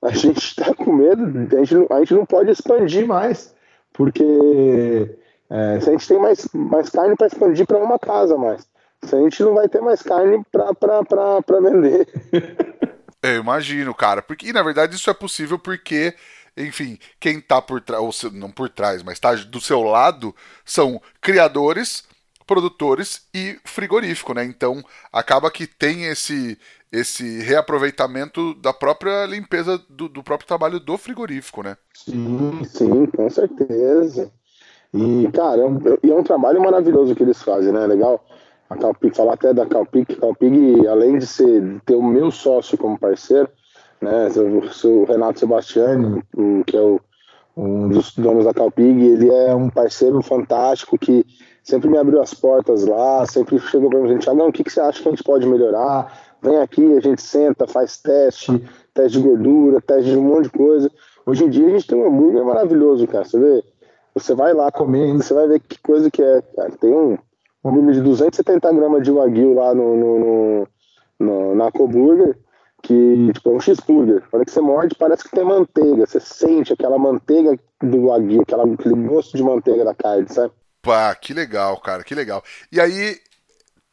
a 0.01 0.09
gente 0.09 0.39
está 0.39 0.74
com 0.74 0.91
medo, 0.91 1.24
a 1.55 1.63
gente, 1.63 1.93
a 1.93 1.99
gente 1.99 2.13
não 2.15 2.26
pode 2.26 2.49
expandir 2.49 3.05
mais, 3.05 3.53
porque 3.93 5.17
é, 5.50 5.80
se 5.80 5.89
a 5.89 5.91
gente 5.91 6.08
tem 6.08 6.20
mais, 6.20 6.48
mais 6.54 6.89
carne 6.89 7.16
para 7.16 7.28
expandir 7.28 7.66
para 7.66 7.78
uma 7.78 8.00
casa 8.00 8.38
mais. 8.38 8.66
Se 9.04 9.16
a 9.16 9.20
gente 9.20 9.44
não 9.44 9.54
vai 9.54 9.68
ter 9.68 9.82
mais 9.82 10.02
carne 10.02 10.44
para 10.52 11.60
vender. 11.60 12.08
Eu 13.22 13.39
imagino, 13.39 13.94
cara. 13.94 14.22
Porque, 14.22 14.48
e 14.48 14.54
na 14.54 14.64
verdade 14.64 14.96
isso 14.96 15.10
é 15.10 15.14
possível 15.14 15.58
porque, 15.58 16.14
enfim, 16.58 16.98
quem 17.20 17.39
tá 17.39 17.62
por 17.62 17.82
trás, 17.82 18.24
ou 18.24 18.32
não 18.32 18.52
por 18.52 18.70
trás, 18.70 19.02
mas 19.02 19.20
tá 19.20 19.34
do 19.36 19.62
seu 19.62 19.82
lado, 19.82 20.36
são 20.66 21.02
criadores, 21.22 22.04
produtores 22.46 23.28
e 23.34 23.58
frigorífico, 23.64 24.34
né? 24.34 24.44
Então 24.44 24.84
acaba 25.12 25.50
que 25.50 25.66
tem 25.66 26.06
esse 26.06 26.58
esse 26.91 27.39
reaproveitamento 27.41 28.54
da 28.54 28.72
própria 28.72 29.26
limpeza 29.26 29.82
do, 29.89 30.08
do 30.08 30.22
próprio 30.22 30.48
trabalho 30.48 30.80
do 30.80 30.96
frigorífico, 30.96 31.64
né? 31.64 31.76
Sim, 31.91 32.64
sim, 32.66 33.08
com 33.08 33.28
certeza. 33.32 34.32
E, 34.94 35.28
cara, 35.34 35.62
é 35.62 35.66
um, 35.66 35.80
é 36.04 36.14
um 36.14 36.24
trabalho 36.24 36.62
maravilhoso 36.62 37.16
que 37.16 37.24
eles 37.24 37.41
fazem, 37.41 37.74
né? 37.74 37.88
Legal. 37.88 38.24
A 38.70 38.78
Calpig, 38.78 39.16
falar 39.16 39.34
até 39.34 39.54
da 39.54 39.66
Calpig, 39.66 40.16
Calpig, 40.16 40.88
além 40.88 41.18
de 41.18 41.26
ser 41.26 41.82
ter 41.86 41.96
o 41.96 42.04
meu 42.04 42.32
sócio 42.32 42.78
como 42.78 42.98
parceiro, 42.98 43.50
né? 44.02 44.28
O, 44.38 45.04
Renato 45.06 45.39
Sebastiani, 45.39 46.22
que 46.66 46.78
é 46.78 46.82
o, 46.82 47.00
um 47.58 47.89
dos 47.89 48.16
donos 48.16 48.46
da 48.46 48.54
Calpig, 48.54 49.04
ele 49.04 49.30
é 49.30 49.54
um 49.54 49.70
parceiro 49.70 50.22
fantástico 50.22 50.98
que 50.98 51.26
sempre 51.64 51.89
me 51.89 51.98
abriu 51.98 52.22
as 52.22 52.34
portas 52.34 52.86
lá, 52.86 53.26
sempre 53.26 53.58
chegou 53.60 53.89
para 53.89 54.00
mim, 54.00 54.18
Tiagão, 54.18 54.50
o 54.50 54.52
que, 54.52 54.64
que 54.64 54.72
você 54.72 54.82
acha 54.82 55.02
que 55.02 55.08
a 55.08 55.12
gente 55.12 55.24
pode 55.24 55.48
melhorar? 55.48 56.12
Vem 56.41 56.58
aqui, 56.58 56.98
a 56.98 57.00
gente 57.00 57.22
senta, 57.22 57.66
faz 57.66 57.98
teste, 57.98 58.64
teste 58.94 59.18
de 59.18 59.28
gordura, 59.28 59.80
teste 59.80 60.12
de 60.12 60.18
um 60.18 60.24
monte 60.24 60.44
de 60.44 60.50
coisa. 60.50 60.91
Hoje 61.26 61.46
em 61.46 61.50
dia 61.50 61.66
a 61.66 61.70
gente 61.70 61.88
tem 61.88 61.98
um 61.98 62.06
hambúrguer 62.06 62.44
maravilhoso, 62.44 63.08
cara. 63.08 63.24
Você 63.24 63.39
vê, 63.39 63.64
você 64.14 64.36
vai 64.36 64.53
lá 64.53 64.72
comer 64.72 65.03
ainda, 65.03 65.24
você 65.24 65.34
vai 65.34 65.47
ver 65.47 65.59
que 65.59 65.80
coisa 65.80 66.09
que 66.09 66.22
é, 66.22 66.41
cara. 66.55 66.72
Tem 66.72 66.93
um 66.93 67.18
volume 67.64 67.93
de 67.93 68.01
270 68.01 68.72
gramas 68.74 69.03
de 69.03 69.11
wagyu 69.11 69.53
lá 69.53 69.74
no, 69.74 69.95
no, 69.95 70.20
no, 70.20 70.68
no 71.20 71.55
na 71.55 71.72
Coburger, 71.72 72.38
que 72.82 73.32
tipo, 73.34 73.49
é 73.49 73.53
um 73.53 73.59
cheeseburger. 73.59 74.24
Quando 74.30 74.49
você 74.49 74.61
morde, 74.61 74.95
parece 74.95 75.24
que 75.24 75.36
tem 75.36 75.43
manteiga. 75.43 76.05
Você 76.05 76.20
sente 76.20 76.74
aquela 76.74 76.97
manteiga 76.97 77.57
do 77.82 78.07
wagyu, 78.07 78.41
aquela, 78.41 78.66
aquele 78.66 78.95
gosto 79.07 79.36
de 79.36 79.43
manteiga 79.43 79.84
da 79.84 79.95
carne, 79.95 80.28
sabe? 80.30 80.53
Pá, 80.82 81.16
que 81.16 81.34
legal, 81.34 81.80
cara, 81.80 82.03
que 82.03 82.14
legal. 82.14 82.43
E 82.72 82.80
aí, 82.80 83.18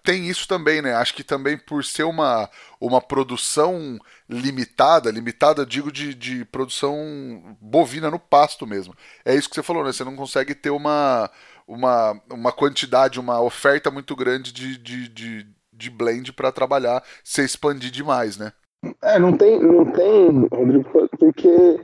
tem 0.02 0.28
isso 0.28 0.46
também, 0.46 0.82
né? 0.82 0.94
Acho 0.94 1.14
que 1.14 1.24
também 1.24 1.56
por 1.58 1.84
ser 1.84 2.04
uma, 2.04 2.48
uma 2.80 3.00
produção 3.00 3.98
limitada, 4.28 5.10
limitada, 5.10 5.66
digo, 5.66 5.90
de, 5.90 6.14
de 6.14 6.44
produção 6.44 7.56
bovina 7.60 8.10
no 8.10 8.18
pasto 8.18 8.66
mesmo. 8.66 8.94
É 9.24 9.34
isso 9.34 9.48
que 9.48 9.54
você 9.54 9.62
falou, 9.62 9.84
né? 9.84 9.92
Você 9.92 10.04
não 10.04 10.16
consegue 10.16 10.54
ter 10.54 10.70
uma, 10.70 11.30
uma, 11.66 12.20
uma 12.30 12.52
quantidade, 12.52 13.20
uma 13.20 13.40
oferta 13.40 13.90
muito 13.90 14.16
grande 14.16 14.52
de, 14.52 14.76
de, 14.76 15.08
de, 15.08 15.46
de 15.72 15.90
blend 15.90 16.32
para 16.32 16.52
trabalhar 16.52 17.02
se 17.22 17.44
expandir 17.44 17.90
demais, 17.90 18.36
né? 18.36 18.52
É, 19.02 19.18
não 19.18 19.36
tem, 19.36 19.60
não 19.60 19.84
tem, 19.84 20.48
Rodrigo, 20.50 20.84
porque 21.18 21.80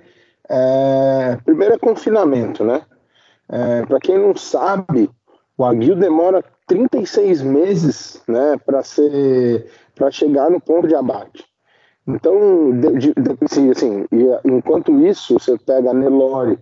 é, 0.48 1.38
primeiro 1.44 1.74
é 1.74 1.78
confinamento, 1.78 2.64
né? 2.64 2.82
É, 3.48 3.84
para 3.86 4.00
quem 4.00 4.18
não 4.18 4.34
sabe, 4.34 5.10
o 5.56 5.64
aguil 5.64 5.94
demora 5.94 6.42
36 6.66 7.42
meses, 7.42 8.22
né, 8.26 8.56
para 8.64 8.82
ser, 8.82 9.66
para 9.94 10.10
chegar 10.10 10.50
no 10.50 10.60
ponto 10.60 10.88
de 10.88 10.94
abate. 10.94 11.44
Então, 12.06 12.70
de, 12.72 12.98
de, 12.98 13.14
assim, 13.42 13.70
assim, 13.70 14.06
enquanto 14.44 14.92
isso, 15.06 15.34
você 15.34 15.56
pega 15.58 15.90
a 15.90 15.94
Nelore, 15.94 16.58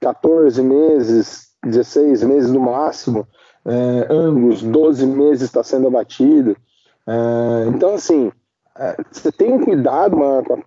14 0.00 0.62
meses, 0.62 1.48
16 1.64 2.22
meses 2.24 2.50
no 2.50 2.60
máximo, 2.60 3.26
é, 3.64 4.06
Angus, 4.10 4.62
12 4.62 5.06
meses 5.06 5.42
está 5.42 5.62
sendo 5.62 5.88
abatido. 5.88 6.56
É, 7.06 7.68
então, 7.68 7.94
assim, 7.94 8.32
é, 8.78 8.96
você 9.10 9.30
tem 9.32 9.52
um 9.52 9.64
cuidado 9.64 10.16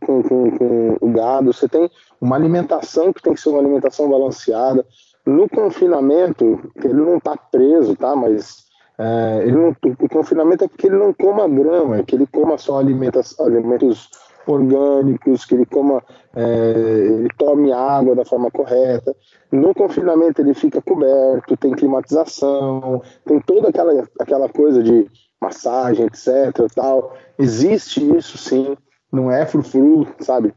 com, 0.05 0.21
com, 0.23 0.51
com, 0.57 0.97
o 0.99 1.09
gado, 1.11 1.53
você 1.53 1.67
tem 1.67 1.89
uma 2.19 2.35
alimentação 2.35 3.13
que 3.13 3.21
tem 3.21 3.33
que 3.33 3.41
ser 3.41 3.49
uma 3.49 3.59
alimentação 3.59 4.09
balanceada. 4.09 4.85
No 5.25 5.49
confinamento, 5.49 6.71
ele 6.83 6.93
não 6.93 7.17
está 7.17 7.35
preso, 7.35 7.95
tá? 7.95 8.15
Mas 8.15 8.68
é, 8.99 9.43
ele 9.43 9.53
não, 9.53 9.69
o 9.69 10.09
confinamento 10.09 10.65
é 10.65 10.67
porque 10.67 10.87
ele 10.87 10.97
não 10.97 11.13
coma 11.13 11.47
grama, 11.47 11.99
é 11.99 12.03
que 12.03 12.15
ele 12.15 12.27
coma 12.27 12.57
só 12.57 12.79
alimentos, 12.79 13.39
alimentos 13.39 14.09
orgânicos, 14.45 15.45
que 15.45 15.55
ele 15.55 15.65
coma, 15.65 16.03
é, 16.35 16.71
ele 17.07 17.29
tome 17.37 17.71
água 17.71 18.13
da 18.13 18.25
forma 18.25 18.51
correta. 18.51 19.15
No 19.49 19.73
confinamento 19.73 20.41
ele 20.41 20.53
fica 20.53 20.81
coberto, 20.81 21.55
tem 21.55 21.71
climatização, 21.71 23.01
tem 23.25 23.39
toda 23.39 23.69
aquela, 23.69 24.05
aquela 24.19 24.49
coisa 24.49 24.83
de 24.83 25.09
massagem, 25.41 26.05
etc. 26.05 26.69
Tal. 26.75 27.15
Existe 27.37 28.03
isso 28.17 28.37
sim, 28.37 28.75
não 29.09 29.31
é 29.31 29.45
frufru, 29.45 30.07
sabe? 30.19 30.53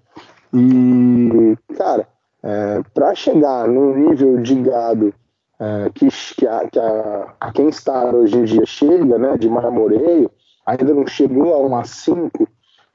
E, 0.53 1.57
cara, 1.77 2.09
é, 2.43 2.83
para 2.93 3.15
chegar 3.15 3.69
num 3.69 3.95
nível 3.95 4.39
de 4.39 4.57
gado 4.57 5.15
é, 5.63 5.91
que, 5.91 6.09
que, 6.37 6.47
a, 6.47 6.69
que 6.69 6.79
a, 6.79 7.35
a, 7.41 7.53
quem 7.53 7.69
está 7.69 8.11
hoje 8.11 8.37
em 8.37 8.45
dia 8.45 8.67
chega, 8.67 9.17
né, 9.17 9.37
de 9.37 9.49
marmoreio, 9.49 10.29
ainda 10.67 10.93
não 10.93 11.07
chegou 11.07 11.55
a 11.55 11.59
um 11.59 11.71
A5 11.71 12.49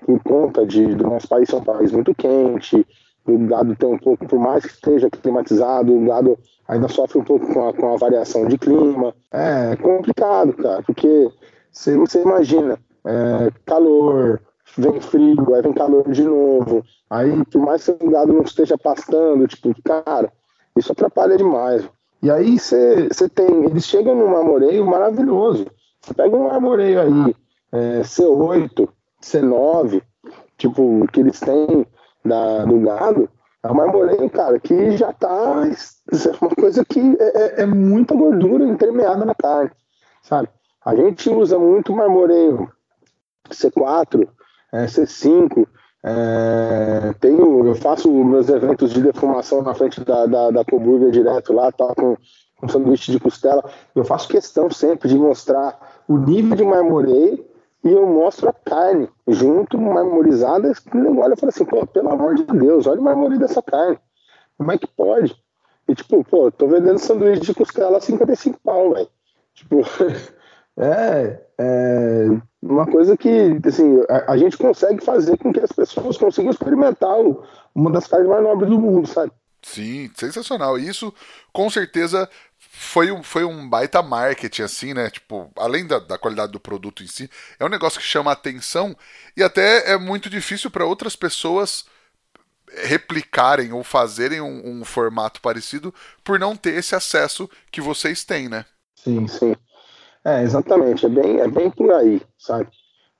por 0.05 0.24
conta 0.24 0.65
de, 0.65 0.93
do 0.95 1.05
nosso 1.05 1.30
país 1.30 1.49
ser 1.49 1.55
um 1.55 1.63
país 1.63 1.93
muito 1.93 2.13
quente, 2.13 2.86
o 3.26 3.38
gado 3.39 3.76
tem 3.76 3.89
um 3.89 3.97
pouco, 3.97 4.28
por 4.28 4.39
mais 4.39 4.65
que 4.65 4.72
esteja 4.72 5.09
climatizado, 5.09 5.93
o 5.93 6.05
gado 6.05 6.38
ainda 6.68 6.89
sofre 6.89 7.20
um 7.20 7.24
pouco 7.24 7.53
com 7.53 7.70
a, 7.70 7.74
com 7.74 7.93
a 7.93 7.97
variação 7.97 8.45
de 8.47 8.57
clima. 8.57 9.13
É 9.32 9.76
complicado, 9.78 10.53
cara, 10.53 10.84
porque 10.84 11.30
você, 11.72 11.97
você 11.97 12.22
imagina, 12.22 12.78
é, 13.05 13.51
calor, 13.65 14.41
vem 14.78 14.99
frio, 14.99 15.55
aí 15.55 15.61
vem 15.61 15.74
calor 15.74 16.09
de 16.09 16.24
novo. 16.24 16.84
Aí, 17.09 17.45
por 17.45 17.61
mais 17.61 17.86
que 17.86 17.91
o 17.91 18.09
gado 18.09 18.34
não 18.34 18.41
esteja 18.41 18.78
pastando, 18.78 19.47
tipo, 19.47 19.74
cara, 19.84 20.32
isso 20.78 20.91
atrapalha 20.91 21.38
demais. 21.38 21.89
E 22.22 22.32
aí 22.32 22.57
você 22.57 23.30
tem, 23.34 23.65
eles 23.65 23.86
chegam 23.86 24.15
num 24.15 24.28
marmoreio 24.28 24.86
maravilhoso. 24.86 25.68
Você 26.01 26.13
pega 26.13 26.36
um 26.36 26.47
marmoreio 26.47 27.01
aí, 27.01 27.36
é, 27.72 28.01
C8, 28.01 28.88
C9, 29.22 30.01
tipo, 30.57 31.05
que 31.11 31.20
eles 31.20 31.39
têm 31.39 31.86
da, 32.26 32.65
do 32.65 32.80
gado, 32.80 33.30
é 33.63 33.72
um 33.72 33.76
marmoreio, 33.76 34.30
cara, 34.30 34.59
que 34.59 34.95
já 34.97 35.11
tá 35.13 35.63
uma 36.41 36.55
coisa 36.55 36.86
que 36.86 36.99
é, 37.20 37.61
é, 37.61 37.61
é 37.63 37.65
muita 37.65 38.15
gordura 38.15 38.65
entremeada 38.65 39.26
na 39.26 39.36
carne, 39.36 39.72
sabe? 40.24 40.49
A 40.86 40.95
gente 40.95 41.30
usa 41.30 41.59
muito 41.59 41.93
marmoreio 41.93 42.72
C4, 43.49 44.28
é, 44.74 44.86
C5, 44.86 45.68
é, 46.04 47.14
tenho, 47.20 47.66
eu 47.66 47.76
faço 47.76 48.12
meus 48.12 48.48
eventos 48.50 48.93
de 48.93 49.02
defumação 49.02 49.62
na 49.62 49.74
frente 49.74 50.04
da, 50.04 50.26
da, 50.26 50.52
da 50.52 50.66
Coburger 50.66 51.12
direto 51.12 51.54
lá, 51.54 51.72
tá, 51.72 51.93
com, 51.95 52.16
com 52.56 52.68
sanduíche 52.68 53.12
de 53.12 53.20
costela. 53.20 53.64
Eu 53.95 54.06
faço 54.06 54.28
questão 54.28 54.70
sempre 54.70 55.10
de 55.10 55.18
mostrar 55.18 56.04
o 56.08 56.18
nível 56.18 56.56
de 56.56 56.64
marmoreio 56.64 57.45
e 57.84 57.91
eu 57.91 58.06
mostro 58.06 58.50
a 58.50 58.54
carne 58.54 59.10
junto, 59.28 59.78
marmorizada. 59.78 60.68
Eu 60.68 60.76
falo 61.38 61.50
assim, 61.50 61.66
pô, 61.66 61.86
pelo 61.88 62.10
amor 62.10 62.36
de 62.36 62.43
Deus, 62.43 62.86
olha 62.86 63.00
o 63.00 63.04
marmoreio 63.04 63.39
dessa 63.39 63.62
carne. 63.62 64.00
Como 64.58 64.72
é 64.72 64.78
que 64.78 64.88
pode? 64.88 65.36
E 65.88 65.95
tipo, 65.95 66.24
pô, 66.24 66.52
tô 66.52 66.68
vendendo 66.68 67.00
sanduíche 67.00 67.41
de 67.41 67.54
costela 67.54 67.98
a 67.98 68.02
55 68.02 68.60
pau, 68.64 68.93
velho. 68.93 69.08
Tipo, 69.54 69.82
é, 70.78 71.47
é 71.60 72.28
uma 72.62 72.86
coisa 72.86 73.18
que 73.18 73.30
assim, 73.66 74.03
a, 74.10 74.34
a, 74.34 74.38
gente 74.38 74.58
consegue 74.58 75.03
fazer 75.03 75.38
com 75.38 75.51
que 75.51 75.60
as 75.60 75.72
pessoas 75.72 76.18
consigam 76.18 76.51
experimentar 76.51 77.20
o, 77.20 77.43
uma 77.74 77.91
das 77.91 78.08
carnes 78.08 78.30
mais 78.30 78.43
nobres 78.43 78.70
do 78.70 78.80
mundo, 78.80 79.08
sabe? 79.08 79.32
Sim, 79.62 80.10
sensacional. 80.16 80.78
Isso 80.78 81.14
com 81.51 81.70
certeza 81.70 82.30
foi 82.58 83.12
um, 83.12 83.24
foi 83.24 83.43
um 83.43 83.68
baita 83.68 84.01
marketing, 84.01 84.62
assim, 84.62 84.93
né? 84.93 85.10
Tipo, 85.10 85.51
além 85.58 85.86
da, 85.86 85.99
da 85.99 86.18
qualidade 86.18 86.51
do 86.51 86.60
produto 86.60 87.03
em 87.03 87.08
si, 87.08 87.30
é 87.60 87.66
um 87.66 87.70
negócio 87.70 87.99
que 87.99 88.05
chama 88.05 88.32
atenção 88.32 88.95
e 89.36 89.43
até 89.43 89.91
é 89.91 89.97
muito 89.97 90.30
difícil 90.30 90.70
para 90.70 90.86
outras 90.86 91.16
pessoas 91.16 91.86
replicarem 92.84 93.72
ou 93.72 93.84
fazerem 93.84 94.41
um, 94.41 94.82
um 94.82 94.86
formato 94.86 95.41
parecido 95.41 95.93
por 96.24 96.38
não 96.38 96.55
ter 96.55 96.76
esse 96.76 96.95
acesso 96.95 97.49
que 97.72 97.82
vocês 97.82 98.24
têm, 98.24 98.49
né? 98.49 98.66
Sim, 98.95 99.28
sim. 99.28 99.55
É, 100.28 100.43
exatamente, 100.43 101.05
é 101.05 101.09
bem, 101.09 101.39
é 101.39 101.47
bem 101.47 101.71
por 101.71 101.89
aí, 101.89 102.21
sabe? 102.38 102.67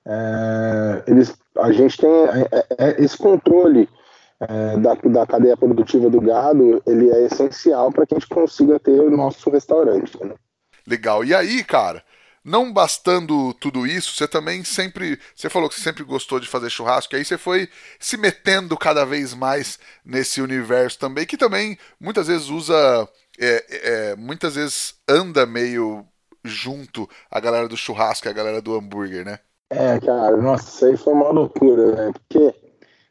É, 0.06 1.04
eles, 1.06 1.34
a 1.56 1.72
gente 1.72 1.96
tem 1.96 2.10
é, 2.10 2.48
é, 2.52 2.66
é 2.86 3.02
esse 3.02 3.16
controle 3.16 3.88
é, 4.38 4.76
da, 4.76 4.92
da 4.92 5.26
cadeia 5.26 5.56
produtiva 5.56 6.10
do 6.10 6.20
gado, 6.20 6.82
ele 6.86 7.10
é 7.10 7.24
essencial 7.24 7.90
para 7.90 8.04
que 8.04 8.14
a 8.14 8.18
gente 8.18 8.28
consiga 8.28 8.78
ter 8.78 9.00
o 9.00 9.10
nosso 9.10 9.48
restaurante. 9.48 10.22
Né? 10.22 10.34
Legal. 10.86 11.24
E 11.24 11.34
aí, 11.34 11.64
cara, 11.64 12.04
não 12.44 12.70
bastando 12.70 13.54
tudo 13.54 13.86
isso, 13.86 14.14
você 14.14 14.28
também 14.28 14.62
sempre. 14.62 15.18
Você 15.34 15.48
falou 15.48 15.70
que 15.70 15.76
você 15.76 15.80
sempre 15.80 16.04
gostou 16.04 16.38
de 16.38 16.46
fazer 16.46 16.68
churrasco, 16.68 17.14
e 17.14 17.16
aí 17.16 17.24
você 17.24 17.38
foi 17.38 17.70
se 17.98 18.18
metendo 18.18 18.76
cada 18.76 19.06
vez 19.06 19.32
mais 19.32 19.78
nesse 20.04 20.42
universo 20.42 20.98
também, 20.98 21.24
que 21.24 21.38
também 21.38 21.78
muitas 21.98 22.26
vezes 22.26 22.50
usa. 22.50 23.08
É, 23.40 23.64
é, 23.70 24.16
muitas 24.16 24.56
vezes 24.56 24.94
anda 25.08 25.46
meio 25.46 26.04
junto 26.48 27.08
a 27.30 27.38
galera 27.38 27.68
do 27.68 27.76
churrasco 27.76 28.26
e 28.26 28.30
a 28.30 28.34
galera 28.34 28.60
do 28.60 28.74
hambúrguer, 28.74 29.24
né? 29.24 29.38
É, 29.70 30.00
cara, 30.00 30.36
nossa, 30.36 30.68
isso 30.68 30.86
aí 30.86 30.96
foi 30.96 31.12
uma 31.12 31.30
loucura, 31.30 31.94
né? 31.94 32.12
Porque, 32.12 32.54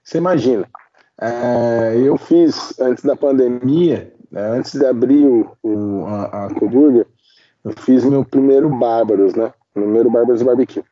você 0.04 0.18
imagina, 0.18 0.68
é, 1.22 1.98
eu 1.98 2.18
fiz, 2.18 2.78
antes 2.80 3.04
da 3.04 3.16
pandemia, 3.16 4.14
né, 4.32 4.42
antes 4.42 4.74
de 4.74 4.86
abrir 4.86 5.26
o, 5.26 5.52
o 5.64 6.06
a, 6.08 6.46
a 6.46 6.54
Coburger, 6.54 7.08
eu 7.64 7.74
fiz 7.78 8.04
meu 8.06 8.26
primeiro 8.26 8.70
Bárbaros, 8.70 9.36
né? 9.36 9.54
Primeiro 9.74 10.10
Bárbaros 10.10 10.42
Barbecue. 10.42 10.84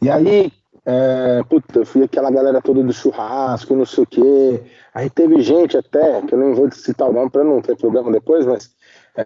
E 0.00 0.08
aí, 0.08 0.52
é, 0.84 1.42
puta, 1.48 1.80
eu 1.80 1.86
fui 1.86 2.02
aquela 2.02 2.30
galera 2.30 2.62
toda 2.62 2.82
do 2.82 2.92
churrasco, 2.92 3.74
não 3.74 3.84
sei 3.84 4.04
o 4.04 4.06
quê. 4.06 4.62
Aí 4.94 5.10
teve 5.10 5.40
gente 5.42 5.76
até, 5.76 6.22
que 6.22 6.34
eu 6.34 6.38
não 6.38 6.54
vou 6.54 6.70
citar 6.70 7.08
o 7.08 7.12
nome 7.12 7.30
pra 7.30 7.42
não 7.42 7.60
ter 7.60 7.76
problema 7.76 8.10
depois, 8.12 8.46
mas 8.46 8.70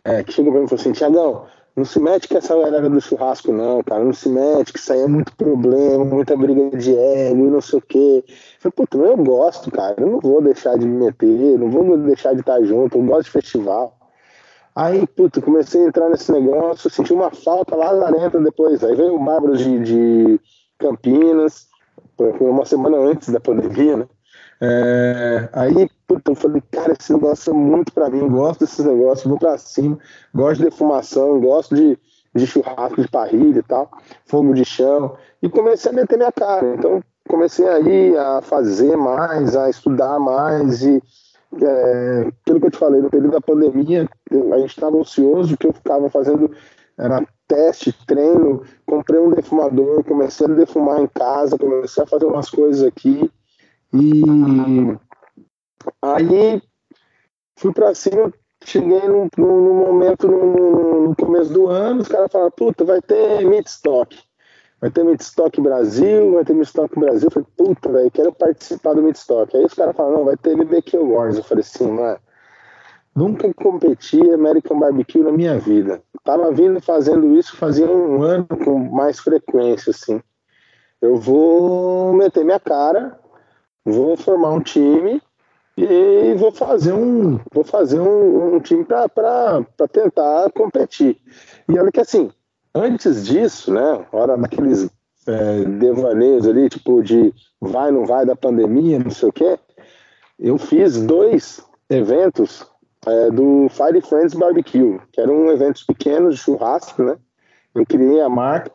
é, 0.05 0.25
que 0.25 0.33
chegou 0.33 0.53
pra 0.53 0.61
mim 0.61 0.67
e 0.67 0.69
falou 0.69 0.81
assim: 0.81 0.93
Tiagão, 0.93 1.47
não 1.75 1.85
se 1.85 1.99
mete 1.99 2.29
com 2.29 2.37
essa 2.37 2.55
galera 2.55 2.89
do 2.89 3.01
churrasco, 3.01 3.51
não, 3.51 3.83
cara. 3.83 4.05
Não 4.05 4.13
se 4.13 4.29
mete, 4.29 4.73
que 4.73 4.79
isso 4.79 4.93
aí 4.93 5.01
é 5.01 5.07
muito 5.07 5.35
problema, 5.37 6.05
muita 6.05 6.37
briga 6.37 6.77
de 6.77 6.95
ego, 6.95 7.51
não 7.51 7.61
sei 7.61 7.79
o 7.79 7.83
quê. 7.83 8.25
Eu 8.27 8.71
falei, 8.71 8.73
puta, 8.77 8.99
eu 8.99 9.17
gosto, 9.17 9.71
cara. 9.71 9.95
Eu 9.99 10.07
não 10.07 10.21
vou 10.21 10.43
deixar 10.43 10.77
de 10.77 10.87
me 10.87 11.07
meter, 11.07 11.59
não 11.59 11.71
vou 11.71 11.97
deixar 11.97 12.35
de 12.35 12.41
estar 12.41 12.63
junto, 12.63 12.99
eu 12.99 13.03
gosto 13.03 13.25
de 13.25 13.31
festival. 13.31 13.99
Aí, 14.75 15.07
puta, 15.07 15.41
comecei 15.41 15.83
a 15.85 15.89
entrar 15.89 16.09
nesse 16.09 16.31
negócio, 16.33 16.91
senti 16.91 17.13
uma 17.13 17.31
falta 17.31 17.75
lazarenta 17.77 18.39
depois. 18.41 18.83
Aí 18.85 18.95
veio 18.95 19.15
o 19.15 19.25
Bárbaros 19.25 19.59
de, 19.61 19.79
de 19.81 20.41
Campinas, 20.79 21.69
foi 22.17 22.33
uma 22.41 22.65
semana 22.65 22.99
antes 22.99 23.31
da 23.31 23.41
pandemia, 23.41 23.97
né? 23.97 24.07
É, 24.65 25.49
aí, 25.55 25.91
puta, 26.07 26.31
eu 26.31 26.35
falei, 26.37 26.63
cara, 26.71 26.95
esse 26.97 27.13
negócio 27.13 27.51
é 27.51 27.53
muito 27.53 27.93
pra 27.93 28.09
mim, 28.09 28.29
gosto 28.29 28.61
desses 28.61 28.85
negócios, 28.85 29.27
vou 29.27 29.37
pra 29.37 29.59
cima, 29.59 29.99
gosto 30.33 30.59
de 30.59 30.71
defumação, 30.71 31.41
gosto 31.41 31.75
de, 31.75 31.99
de 32.33 32.47
churrasco 32.47 33.03
de 33.03 33.09
parrilha 33.09 33.59
e 33.59 33.63
tal, 33.65 33.91
fogo 34.25 34.55
de 34.55 34.65
chão, 34.65 35.17
e 35.43 35.49
comecei 35.49 35.91
a 35.91 35.95
meter 35.95 36.17
minha 36.17 36.31
cara. 36.31 36.77
Então, 36.77 37.03
comecei 37.29 37.67
aí 37.67 38.17
a 38.17 38.41
fazer 38.41 38.97
mais, 38.97 39.57
a 39.57 39.69
estudar 39.69 40.21
mais, 40.21 40.85
e 40.85 41.03
é, 41.61 42.29
que 42.45 42.53
eu 42.53 42.71
te 42.71 42.79
falei, 42.79 43.03
no 43.03 43.11
período 43.11 43.33
da 43.33 43.41
pandemia, 43.41 44.09
a 44.31 44.59
gente 44.59 44.71
estava 44.71 44.97
ocioso, 44.97 45.55
o 45.55 45.59
que 45.59 45.67
eu 45.67 45.73
ficava 45.73 46.09
fazendo 46.09 46.49
era 46.97 47.27
teste, 47.49 47.93
treino, 48.07 48.63
comprei 48.87 49.19
um 49.19 49.31
defumador, 49.31 50.05
comecei 50.05 50.47
a 50.47 50.51
defumar 50.51 51.01
em 51.01 51.09
casa, 51.09 51.59
comecei 51.59 52.05
a 52.05 52.07
fazer 52.07 52.27
umas 52.27 52.49
coisas 52.49 52.87
aqui, 52.87 53.29
e 53.93 54.23
aí 56.01 56.63
fui 57.57 57.73
para 57.73 57.95
cima, 57.95 58.33
cheguei 58.65 59.07
no, 59.09 59.29
no 59.37 59.75
momento, 59.75 60.29
no, 60.29 61.09
no, 61.09 61.17
começo 61.17 61.53
do 61.53 61.69
ano, 61.69 62.01
os 62.01 62.09
caras 62.09 62.31
falaram, 62.33 62.51
puta, 62.51 62.85
vai 62.85 63.01
ter 63.03 63.45
meat 63.45 63.69
stock. 63.69 64.17
vai 64.81 64.91
ter 64.91 65.05
Midstock 65.05 65.61
Brasil, 65.61 66.33
vai 66.33 66.45
ter 66.45 66.55
Midstock 66.55 66.99
Brasil. 66.99 67.29
Eu 67.29 67.31
falei, 67.31 67.49
puta, 67.57 67.93
velho, 67.93 68.11
quero 68.11 68.33
participar 68.33 68.95
do 68.95 69.03
Midstock. 69.03 69.57
Aí 69.57 69.65
os 69.65 69.75
caras 69.75 69.95
falaram, 69.95 70.19
não, 70.19 70.25
vai 70.25 70.37
ter 70.37 70.53
LBQ 70.53 70.97
Wars. 70.99 71.37
Eu 71.37 71.45
falei 71.45 71.63
assim, 71.63 71.89
mano, 71.89 72.19
nunca 73.15 73.53
competi 73.55 74.21
American 74.31 74.81
Barbecue 74.81 75.23
na 75.23 75.31
minha 75.31 75.59
vida. 75.59 76.03
Tava 76.25 76.51
vindo 76.51 76.81
fazendo 76.81 77.37
isso 77.37 77.57
fazia 77.57 77.87
um 77.87 78.23
ano 78.23 78.47
com 78.47 78.79
mais 78.79 79.21
frequência, 79.21 79.91
assim. 79.91 80.21
Eu 81.01 81.17
vou 81.17 82.13
meter 82.13 82.45
minha 82.45 82.61
cara, 82.61 83.19
vou 83.85 84.17
formar 84.17 84.51
um 84.51 84.61
time 84.61 85.21
e 85.77 86.35
vou 86.35 86.53
fazer 86.53 86.93
um, 86.93 87.39
vou 87.53 87.65
fazer 87.65 88.01
um, 88.01 88.55
um 88.57 88.61
time 88.61 88.85
para 88.85 89.65
tentar 89.91 90.51
competir. 90.53 91.19
E 91.69 91.79
olha 91.79 91.91
que 91.91 92.01
assim, 92.01 92.31
antes 92.75 93.27
disso, 93.27 93.73
né, 93.73 94.07
hora 94.13 94.37
daqueles 94.37 94.91
é, 95.27 95.65
devaneios 95.65 96.47
ali, 96.47 96.69
tipo 96.69 97.03
de 97.03 97.33
vai, 97.61 97.91
não 97.91 98.05
vai 98.05 98.27
da 98.27 98.37
pandemia, 98.37 98.99
não 98.99 99.11
sei 99.11 99.29
o 99.29 99.33
quê, 99.33 99.59
eu 100.39 100.59
fiz 100.59 101.01
dois 101.01 101.65
eventos 101.89 102.67
é, 103.07 103.31
do 103.31 103.69
Fire 103.69 104.01
Friends 104.01 104.35
Barbecue, 104.35 105.01
que 105.13 105.21
eram 105.21 105.51
eventos 105.51 105.83
pequenos 105.85 106.37
de 106.37 106.41
churrasco, 106.41 107.03
né? 107.03 107.17
Eu 107.75 107.87
criei 107.87 108.21
a 108.21 108.29
marca. 108.29 108.71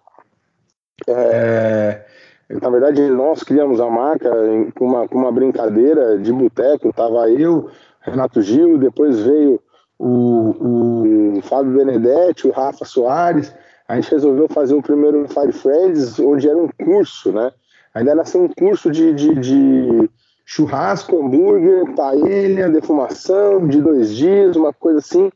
É, 1.08 2.07
na 2.50 2.70
verdade, 2.70 3.02
nós 3.10 3.44
criamos 3.44 3.82
a 3.82 3.90
marca 3.90 4.32
com 4.76 4.86
uma, 4.86 5.04
uma 5.12 5.32
brincadeira 5.32 6.18
de 6.18 6.32
boteco. 6.32 6.94
Tava 6.94 7.30
eu, 7.30 7.70
Renato 8.02 8.42
Gil, 8.42 8.78
depois 8.78 9.20
veio 9.20 9.60
o, 10.00 11.36
o 11.38 11.42
Fábio 11.42 11.74
Benedetti, 11.74 12.48
o 12.48 12.52
Rafa 12.52 12.86
Soares. 12.86 13.54
A 13.88 13.96
gente 13.96 14.12
resolveu 14.12 14.48
fazer 14.48 14.76
o 14.76 14.82
primeiro 14.82 15.28
Fire 15.28 15.52
Friends, 15.52 16.20
onde 16.20 16.48
era 16.48 16.58
um 16.58 16.70
curso, 16.84 17.32
né? 17.32 17.52
Ainda 17.94 18.12
era 18.12 18.22
assim, 18.22 18.40
um 18.40 18.50
curso 18.50 18.92
de, 18.92 19.14
de, 19.14 19.36
de 19.36 20.10
churrasco, 20.46 21.18
hambúrguer, 21.18 21.94
paella, 21.96 22.70
defumação 22.70 23.68
de 23.68 23.82
dois 23.82 24.16
dias, 24.16 24.56
uma 24.56 24.72
coisa 24.72 25.00
assim. 25.00 25.30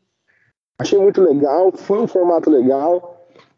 Achei 0.78 0.98
muito 0.98 1.20
legal, 1.20 1.72
foi 1.72 1.98
um 1.98 2.06
formato 2.06 2.48
legal. 2.48 3.11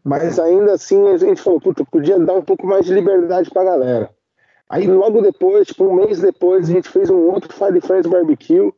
Mas 0.05 0.39
ainda 0.39 0.75
assim 0.75 1.09
a 1.09 1.17
gente 1.17 1.41
falou, 1.41 1.59
puta, 1.59 1.85
podia 1.85 2.19
dar 2.19 2.35
um 2.35 2.43
pouco 2.43 2.67
mais 2.67 2.85
de 2.85 2.93
liberdade 2.93 3.51
pra 3.51 3.65
galera. 3.65 4.11
Aí 4.69 4.87
logo 4.87 5.23
depois, 5.23 5.67
tipo 5.69 5.85
um 5.85 5.95
mês 5.95 6.21
depois, 6.21 6.69
a 6.69 6.73
gente 6.73 6.89
fez 6.89 7.09
um 7.09 7.31
outro 7.31 7.53
Fire 7.53 7.81
Friends 7.81 8.11
Barbecue. 8.11 8.73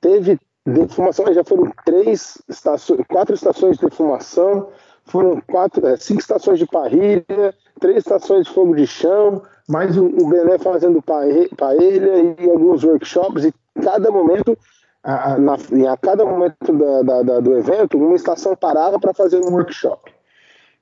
Teve 0.00 0.38
defumação, 0.66 1.32
já 1.32 1.44
foram 1.44 1.70
três 1.84 2.42
estações, 2.48 3.00
quatro 3.08 3.34
estações 3.34 3.76
de 3.76 3.84
defumação, 3.84 4.68
foram 5.04 5.40
quatro, 5.42 5.86
é, 5.86 5.96
cinco 5.96 6.20
estações 6.20 6.58
de 6.58 6.66
parrilha, 6.66 7.54
três 7.78 7.98
estações 7.98 8.46
de 8.46 8.52
fogo 8.52 8.74
de 8.74 8.86
chão, 8.86 9.42
mais 9.68 9.96
o, 9.96 10.06
o 10.06 10.28
Bené 10.28 10.58
fazendo 10.58 11.02
paella 11.02 12.34
e 12.40 12.50
alguns 12.50 12.82
workshops, 12.84 13.44
e 13.44 13.54
cada 13.82 14.10
momento, 14.10 14.56
a, 15.02 15.34
a, 15.34 15.38
na, 15.38 15.54
a 15.92 15.96
cada 15.98 16.24
momento 16.24 16.72
da, 16.72 17.02
da, 17.02 17.22
da, 17.22 17.40
do 17.40 17.58
evento, 17.58 17.98
uma 17.98 18.16
estação 18.16 18.56
parava 18.56 18.98
para 18.98 19.12
fazer 19.12 19.38
um 19.44 19.52
workshop. 19.52 20.13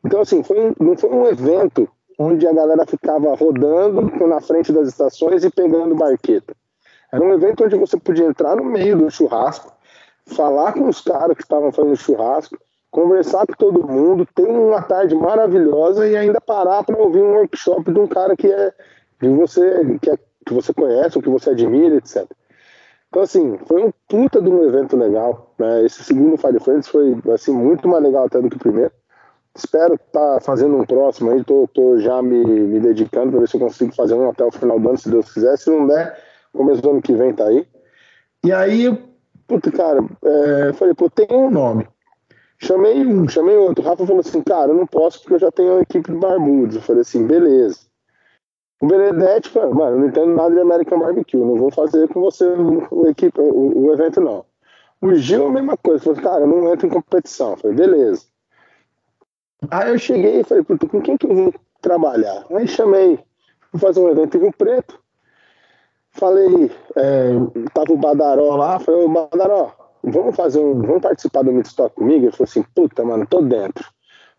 Então, 0.05 0.21
assim, 0.21 0.43
foi, 0.43 0.75
não 0.81 0.97
foi 0.97 1.11
um 1.11 1.27
evento 1.27 1.89
onde 2.19 2.47
a 2.47 2.53
galera 2.53 2.87
ficava 2.87 3.35
rodando 3.35 4.03
na 4.27 4.41
frente 4.41 4.73
das 4.73 4.89
estações 4.89 5.45
e 5.45 5.51
pegando 5.51 5.95
barqueta. 5.95 6.55
Era 7.13 7.23
um 7.23 7.33
evento 7.33 7.65
onde 7.65 7.77
você 7.77 7.99
podia 7.99 8.25
entrar 8.25 8.57
no 8.57 8.65
meio 8.65 8.97
do 8.97 9.11
churrasco, 9.11 9.73
falar 10.27 10.73
com 10.73 10.89
os 10.89 11.01
caras 11.01 11.37
que 11.37 11.43
estavam 11.43 11.71
fazendo 11.71 11.97
churrasco, 11.97 12.57
conversar 12.91 13.47
com 13.47 13.55
todo 13.55 13.87
mundo, 13.87 14.27
ter 14.35 14.47
uma 14.47 14.83
tarde 14.83 15.15
maravilhosa 15.15 16.07
e 16.07 16.17
ainda 16.17 16.41
parar 16.41 16.85
para 16.85 16.97
ouvir 16.97 17.23
um 17.23 17.35
workshop 17.35 17.91
de 17.93 17.99
um 17.99 18.07
cara 18.07 18.37
que 18.37 18.47
é 18.47 18.73
de 19.21 19.29
você 19.29 19.99
que, 20.01 20.11
é, 20.11 20.17
que 20.47 20.53
você 20.53 20.75
conhece, 20.75 21.17
ou 21.17 21.23
que 21.23 21.29
você 21.29 21.51
admira, 21.51 21.97
etc. 21.97 22.27
Então 23.09 23.23
assim, 23.23 23.59
foi 23.67 23.85
um 23.85 23.93
puta 24.09 24.41
de 24.41 24.49
um 24.49 24.65
evento 24.65 24.97
legal. 24.97 25.55
Né? 25.59 25.85
Esse 25.85 26.03
segundo 26.05 26.37
Fire 26.37 26.61
Friends 26.61 26.89
foi 26.89 27.17
assim 27.33 27.53
muito 27.53 27.89
mais 27.89 28.03
legal 28.03 28.25
até 28.25 28.41
do 28.41 28.51
que 28.51 28.57
o 28.57 28.61
primeiro. 28.61 28.93
Espero 29.55 29.95
estar 29.95 30.35
tá 30.35 30.41
fazendo 30.41 30.77
um 30.77 30.85
próximo 30.85 31.31
aí, 31.31 31.45
tô, 31.45 31.69
tô 31.69 31.99
já 31.99 32.23
me, 32.23 32.43
me 32.45 32.81
dedicando 32.81 33.33
para 33.33 33.41
ver 33.41 33.49
se 33.49 33.57
eu 33.57 33.61
consigo 33.61 33.95
fazer 33.95 34.15
um 34.15 34.31
até 34.31 34.45
o 34.45 34.51
final 34.51 34.81
do 34.81 34.89
ano, 34.89 34.99
se 34.99 35.11
Deus 35.11 35.33
quiser. 35.33 35.57
Se 35.59 35.71
não 35.71 35.87
der, 35.87 36.19
começo 36.53 36.81
do 36.81 36.91
ano 36.91 37.03
que 37.03 37.15
vem 37.15 37.35
tá 37.35 37.47
aí. 37.47 37.67
E 38.45 38.51
aí, 38.53 38.99
puta, 39.47 39.71
cara, 39.71 40.01
é, 40.25 40.73
falei, 40.73 40.95
pô, 40.95 41.11
tem 41.11 41.27
um 41.31 41.51
nome. 41.51 41.87
Chamei 42.59 43.05
um, 43.05 43.29
chamei 43.29 43.57
outro. 43.57 43.85
O 43.85 43.87
Rafa 43.87 44.07
falou 44.07 44.21
assim, 44.21 44.41
cara, 44.43 44.71
eu 44.71 44.77
não 44.77 44.87
posso 44.87 45.21
porque 45.21 45.35
eu 45.35 45.39
já 45.41 45.51
tenho 45.51 45.73
uma 45.73 45.83
equipe 45.83 46.11
de 46.11 46.19
barbudos. 46.19 46.77
Eu 46.77 46.83
falei 46.83 47.03
assim, 47.03 47.27
beleza. 47.27 47.81
O 48.81 48.87
Benedetti 48.87 49.49
falou, 49.49 49.75
mano, 49.75 49.97
eu 49.97 50.01
não 50.01 50.09
entendo 50.09 50.35
nada 50.35 50.55
de 50.55 50.61
American 50.61 50.99
Barbecue, 50.99 51.37
não 51.37 51.57
vou 51.57 51.71
fazer 51.71 52.09
com 52.09 52.21
você 52.21 52.45
o, 52.45 53.07
equipe, 53.07 53.41
o, 53.41 53.87
o 53.87 53.93
evento, 53.93 54.21
não. 54.21 54.45
O 55.01 55.15
Gil, 55.15 55.47
a 55.47 55.51
mesma 55.51 55.77
coisa. 55.77 56.03
Falei, 56.03 56.23
cara, 56.23 56.41
eu 56.41 56.47
não 56.47 56.73
entro 56.73 56.87
em 56.87 56.91
competição. 56.91 57.53
Eu 57.53 57.57
falei, 57.59 57.77
beleza. 57.77 58.32
Aí 59.71 59.91
eu 59.91 59.99
cheguei 59.99 60.41
e 60.41 60.45
falei, 60.45 60.65
puta, 60.65 60.89
com 60.89 61.01
quem 61.01 61.17
que 61.17 61.27
eu 61.27 61.35
vou 61.35 61.55
trabalhar? 61.81 62.45
Aí 62.51 62.67
chamei, 62.67 63.19
vou 63.73 63.81
fazer 63.81 64.01
um 64.01 64.09
evento 64.09 64.37
em 64.37 64.41
Rio 64.41 64.53
Preto. 64.53 65.01
Falei, 66.11 66.71
é, 66.97 67.31
tava 67.73 67.93
o 67.93 67.97
Badaró 67.97 68.57
lá, 68.57 68.79
falei, 68.79 69.05
ô 69.05 69.09
Badaró, 69.09 69.73
vamos 70.03 70.37
fazer 70.37 70.61
um, 70.61 70.81
vamos 70.81 71.01
participar 71.01 71.43
do 71.43 71.53
Midstock 71.53 71.95
comigo? 71.95 72.27
Ele 72.27 72.33
falou 72.33 72.49
assim, 72.49 72.63
puta, 72.75 73.05
mano, 73.05 73.27
tô 73.27 73.41
dentro. 73.41 73.89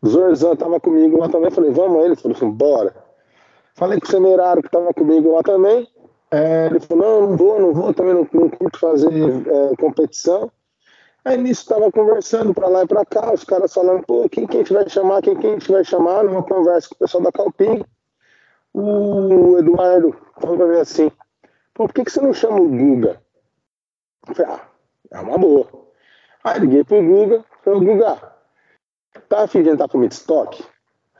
O 0.02 0.08
Zorzan 0.08 0.56
tava 0.56 0.80
comigo 0.80 1.18
lá 1.20 1.30
também, 1.30 1.50
falei, 1.50 1.72
vamos, 1.72 2.04
ele 2.04 2.16
falou 2.16 2.38
assim, 2.38 2.50
bora. 2.52 2.94
Falei 3.74 4.00
com 4.00 4.06
o 4.06 4.10
Semeraro 4.10 4.62
que 4.62 4.70
tava 4.70 4.94
comigo 4.94 5.34
lá 5.34 5.42
também, 5.42 5.88
é, 6.34 6.66
ele 6.66 6.80
falou, 6.80 7.04
não, 7.04 7.30
não 7.30 7.38
vou, 7.38 7.60
não 7.60 7.74
vou, 7.74 7.94
também 7.94 8.14
não, 8.14 8.28
não 8.34 8.50
curto 8.50 8.80
fazer 8.80 9.08
é, 9.12 9.76
competição. 9.78 10.52
Aí 11.26 11.38
nisso 11.38 11.66
tava 11.68 11.90
conversando 11.90 12.54
para 12.54 12.68
lá 12.68 12.84
e 12.84 12.88
para 12.88 13.06
cá, 13.06 13.34
os 13.34 13.46
caras 13.46 13.74
falando, 13.74 14.06
pô, 14.06 14.28
quem, 14.28 14.46
quem 14.46 14.60
a 14.60 14.64
gente 14.64 14.74
vai 14.74 14.90
chamar, 14.90 15.22
quem, 15.22 15.38
quem 15.38 15.52
a 15.52 15.54
gente 15.54 15.72
vai 15.72 15.84
chamar, 15.86 16.24
numa 16.24 16.44
conversa 16.44 16.90
com 16.90 16.96
o 16.96 16.98
pessoal 16.98 17.24
da 17.24 17.32
Calpim. 17.32 17.84
O 18.74 19.58
Eduardo 19.58 20.14
falou 20.42 20.58
pra 20.58 20.68
mim 20.68 20.80
assim, 20.80 21.10
pô, 21.74 21.88
por 21.88 21.94
que, 21.94 22.04
que 22.04 22.12
você 22.12 22.20
não 22.20 22.34
chama 22.34 22.60
o 22.60 22.68
Guga? 22.68 23.22
Eu 24.28 24.36
falei, 24.36 24.52
ah, 24.52 24.68
é 25.12 25.20
uma 25.22 25.38
boa. 25.38 25.68
Aí 26.44 26.60
liguei 26.60 26.84
pro 26.84 27.02
Guga, 27.02 27.46
falei, 27.64 27.80
Guga, 27.80 28.34
tá 29.30 29.44
afim 29.44 29.64
de 29.64 29.70
entrar 29.70 29.88
pro 29.88 30.00
Midstock? 30.00 30.62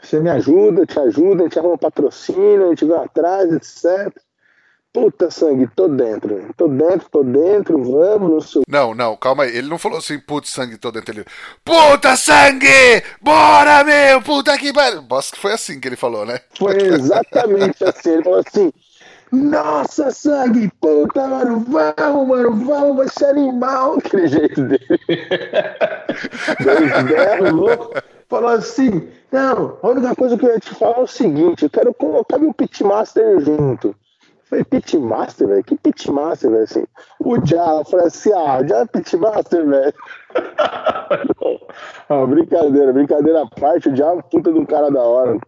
Você 0.02 0.20
me 0.20 0.30
ajuda, 0.30 0.86
te 0.86 1.00
ajuda, 1.00 1.44
a 1.44 1.46
gente 1.46 1.60
arruma 1.60 1.78
patrocínio, 1.78 2.66
a 2.66 2.70
gente 2.70 2.84
vai 2.84 3.06
atrás, 3.06 3.54
etc. 3.54 4.14
Puta 4.94 5.32
sangue, 5.32 5.68
tô 5.76 5.88
dentro. 5.88 6.54
Tô 6.56 6.68
dentro, 6.68 7.10
tô 7.10 7.24
dentro, 7.24 7.84
vamos, 7.84 8.30
não 8.30 8.40
sei. 8.40 8.62
Não, 8.68 8.94
não, 8.94 9.18
calma 9.18 9.44
aí. 9.44 9.58
Ele 9.58 9.68
não 9.68 9.80
falou 9.80 9.98
assim, 9.98 10.20
puta 10.20 10.48
sangue, 10.48 10.78
tô 10.78 10.92
dentro. 10.92 11.16
Ele, 11.16 11.26
puta 11.66 12.16
sangue! 12.16 13.04
Bora, 13.20 13.84
meu! 13.84 14.22
Puta 14.22 14.56
que 14.56 14.72
pariu! 14.72 15.04
Acho 15.14 15.34
que 15.34 15.40
foi 15.40 15.52
assim 15.52 15.80
que 15.80 15.88
ele 15.88 15.96
falou, 15.96 16.28
né? 16.28 16.40
Foi 16.60 16.78
exatamente 16.78 17.84
assim. 17.90 18.12
Ele 18.12 18.24
falou 18.24 18.44
assim, 18.46 18.72
nossa, 19.32 20.12
sangue, 20.12 20.72
puta, 20.80 21.28
mano, 21.28 21.66
vamos, 21.68 22.28
mano, 22.28 22.52
vamos, 22.64 22.98
vai 22.98 23.08
ser 23.10 23.26
animal. 23.26 23.98
Aquele 24.06 24.28
jeito 24.28 24.62
dele. 24.62 25.00
Berros 27.08 27.52
louco. 27.52 27.94
Falou 28.30 28.50
assim, 28.52 29.10
não, 29.32 29.80
a 29.82 29.88
única 29.88 30.16
coisa 30.16 30.38
que 30.38 30.46
eu 30.46 30.54
ia 30.54 30.60
te 30.60 30.76
falar 30.76 31.00
é 31.00 31.02
o 31.02 31.08
seguinte, 31.08 31.64
eu 31.64 31.70
quero 31.72 31.92
colocar 31.96 32.38
meu 32.38 32.54
pitmaster 32.54 33.40
junto. 33.42 33.96
Falei, 34.54 34.64
Pitmaster, 34.66 35.48
velho? 35.48 35.64
Que 35.64 35.76
Pitmaster, 35.76 36.52
velho? 36.52 36.64
Assim, 36.64 36.86
o 37.20 37.40
Diabo, 37.40 37.80
eu 37.80 37.86
falei 37.86 38.06
assim, 38.06 38.32
ah, 38.34 38.60
o 38.60 38.64
Diabo 38.64 38.84
é 38.84 38.86
Pitmaster, 38.86 39.66
velho. 39.66 39.94
brincadeira, 42.30 42.94
brincadeira 42.94 43.42
à 43.42 43.48
parte, 43.48 43.90
o 43.90 43.94
Diabo 43.94 44.20
é 44.20 44.22
puta 44.22 44.54
de 44.54 44.60
um 44.60 44.66
cara 44.66 44.92
da 44.92 45.02
hora. 45.02 45.40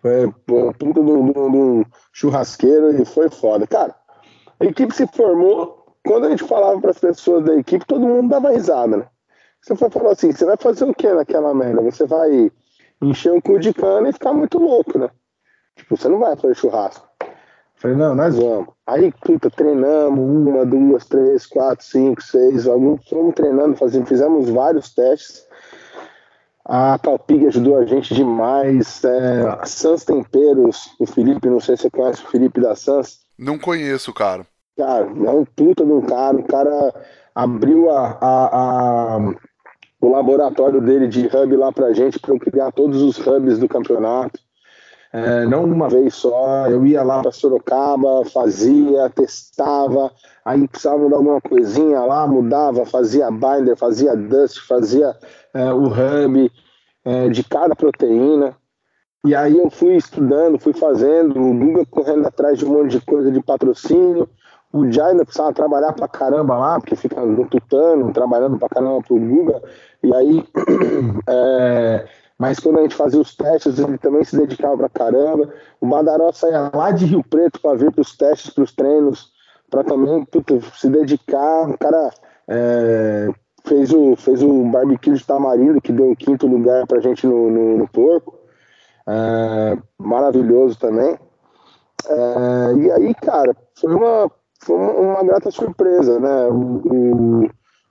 Foi 0.00 0.32
puta 0.78 1.02
de 1.02 1.10
um 1.10 1.84
churrasqueiro 2.10 3.02
e 3.02 3.04
foi 3.04 3.28
foda. 3.28 3.66
Cara, 3.66 3.94
a 4.58 4.64
equipe 4.64 4.94
se 4.94 5.06
formou, 5.08 5.94
quando 6.02 6.26
a 6.26 6.30
gente 6.30 6.44
falava 6.44 6.80
para 6.80 6.92
as 6.92 6.98
pessoas 6.98 7.44
da 7.44 7.54
equipe, 7.56 7.84
todo 7.84 8.00
mundo 8.00 8.30
dava 8.30 8.50
risada, 8.50 8.96
né? 8.96 9.06
Você 9.60 9.76
foi 9.76 9.90
falar 9.90 10.12
assim, 10.12 10.32
você 10.32 10.46
vai 10.46 10.56
fazer 10.56 10.86
o 10.86 10.94
que 10.94 11.12
naquela 11.12 11.52
merda? 11.52 11.82
Você 11.82 12.06
vai 12.06 12.50
encher 13.02 13.30
um 13.30 13.42
cu 13.42 13.58
de 13.58 13.74
cana 13.74 14.08
e 14.08 14.12
ficar 14.14 14.32
muito 14.32 14.58
louco, 14.58 14.98
né? 14.98 15.10
Tipo, 15.76 15.98
você 15.98 16.08
não 16.08 16.18
vai 16.18 16.34
fazer 16.34 16.54
churrasco. 16.54 17.13
Falei, 17.84 17.98
não, 17.98 18.14
nós 18.14 18.34
vamos. 18.34 18.68
Aí, 18.86 19.12
puta, 19.20 19.50
treinamos 19.50 20.18
uma, 20.18 20.64
duas, 20.64 21.04
três, 21.04 21.44
quatro, 21.44 21.84
cinco, 21.84 22.22
seis, 22.22 22.66
alguns 22.66 23.06
fomos 23.06 23.34
treinando, 23.34 23.76
fazendo, 23.76 24.06
fizemos 24.06 24.48
vários 24.48 24.94
testes. 24.94 25.46
A 26.64 26.98
Calpig 26.98 27.46
ajudou 27.46 27.76
a 27.76 27.84
gente 27.84 28.14
demais. 28.14 29.04
É, 29.04 29.42
a 29.60 29.66
Sans 29.66 30.02
Temperos, 30.02 30.96
o 30.98 31.04
Felipe, 31.04 31.46
não 31.46 31.60
sei 31.60 31.76
se 31.76 31.82
você 31.82 31.90
conhece 31.90 32.24
o 32.24 32.30
Felipe 32.30 32.58
da 32.58 32.74
Sans. 32.74 33.20
Não 33.38 33.58
conheço, 33.58 34.14
cara. 34.14 34.46
Cara, 34.78 35.04
é 35.04 35.30
um 35.30 35.44
puta 35.44 35.84
de 35.84 35.92
um 35.92 36.00
cara. 36.00 36.38
O 36.38 36.44
cara 36.44 36.94
abriu 37.34 37.90
a, 37.90 38.16
a, 38.18 39.16
a 39.16 39.34
o 40.00 40.08
laboratório 40.08 40.80
dele 40.80 41.06
de 41.06 41.26
hub 41.26 41.54
lá 41.54 41.70
pra 41.70 41.92
gente, 41.92 42.18
para 42.18 42.32
eu 42.32 42.38
criar 42.38 42.72
todos 42.72 43.02
os 43.02 43.18
hubs 43.18 43.58
do 43.58 43.68
campeonato. 43.68 44.40
É, 45.14 45.46
não 45.46 45.62
uma 45.62 45.88
vez 45.88 46.12
só. 46.16 46.66
Eu 46.66 46.84
ia 46.84 47.04
lá 47.04 47.22
para 47.22 47.30
Sorocaba, 47.30 48.24
fazia, 48.24 49.08
testava, 49.10 50.10
aí 50.44 50.66
precisava 50.66 50.98
mudar 50.98 51.16
alguma 51.18 51.40
coisinha 51.40 52.00
lá, 52.00 52.26
mudava, 52.26 52.84
fazia 52.84 53.30
binder, 53.30 53.76
fazia 53.76 54.16
dust, 54.16 54.66
fazia 54.66 55.14
é, 55.54 55.72
o 55.72 55.84
hub 55.84 56.50
é, 57.04 57.28
de 57.28 57.44
cada 57.44 57.76
proteína. 57.76 58.56
E 59.24 59.36
aí 59.36 59.56
eu 59.56 59.70
fui 59.70 59.94
estudando, 59.94 60.58
fui 60.58 60.72
fazendo, 60.72 61.40
o 61.40 61.54
Guga 61.54 61.86
correndo 61.86 62.26
atrás 62.26 62.58
de 62.58 62.64
um 62.64 62.72
monte 62.72 62.98
de 62.98 63.06
coisa 63.06 63.30
de 63.30 63.40
patrocínio. 63.40 64.28
O 64.72 64.90
Jai 64.90 65.12
ainda 65.12 65.24
precisava 65.24 65.52
trabalhar 65.52 65.92
pra 65.92 66.08
caramba 66.08 66.58
lá, 66.58 66.80
porque 66.80 66.96
fica 66.96 67.24
no 67.24 67.46
tutano, 67.46 68.12
trabalhando 68.12 68.58
pra 68.58 68.68
caramba 68.68 69.00
pro 69.00 69.16
Guga. 69.16 69.62
E 70.02 70.12
aí 70.12 70.44
é, 71.28 72.04
mas 72.44 72.60
quando 72.60 72.78
a 72.78 72.82
gente 72.82 72.94
fazia 72.94 73.18
os 73.18 73.34
testes, 73.34 73.78
ele 73.78 73.96
também 73.96 74.22
se 74.22 74.36
dedicava 74.36 74.76
pra 74.76 74.88
caramba. 74.90 75.50
O 75.80 75.86
Badaró 75.86 76.30
saía 76.30 76.70
lá 76.74 76.90
de 76.90 77.06
Rio 77.06 77.24
Preto 77.24 77.58
para 77.58 77.74
vir 77.74 77.90
para 77.90 78.02
os 78.02 78.14
testes, 78.14 78.52
para 78.52 78.64
os 78.64 78.70
treinos, 78.70 79.32
para 79.70 79.82
também 79.82 80.22
puta, 80.26 80.60
se 80.74 80.90
dedicar. 80.90 81.70
O 81.70 81.78
cara 81.78 82.10
é, 82.46 83.30
fez, 83.64 83.90
o, 83.94 84.14
fez 84.14 84.42
o 84.42 84.62
barbecue 84.64 85.14
de 85.14 85.24
tamarindo, 85.24 85.80
que 85.80 85.90
deu 85.90 86.10
o 86.10 86.16
quinto 86.16 86.46
lugar 86.46 86.86
pra 86.86 87.00
gente 87.00 87.26
no, 87.26 87.50
no, 87.50 87.78
no 87.78 87.88
porco. 87.88 88.38
É, 89.06 89.78
maravilhoso 89.96 90.78
também. 90.78 91.18
É, 92.06 92.74
e 92.76 92.92
aí, 92.92 93.14
cara, 93.14 93.56
foi 93.74 93.94
uma, 93.94 94.30
foi 94.62 94.76
uma, 94.76 94.92
uma 94.92 95.24
grata 95.24 95.50
surpresa, 95.50 96.20
né? 96.20 96.46
O, 96.48 97.46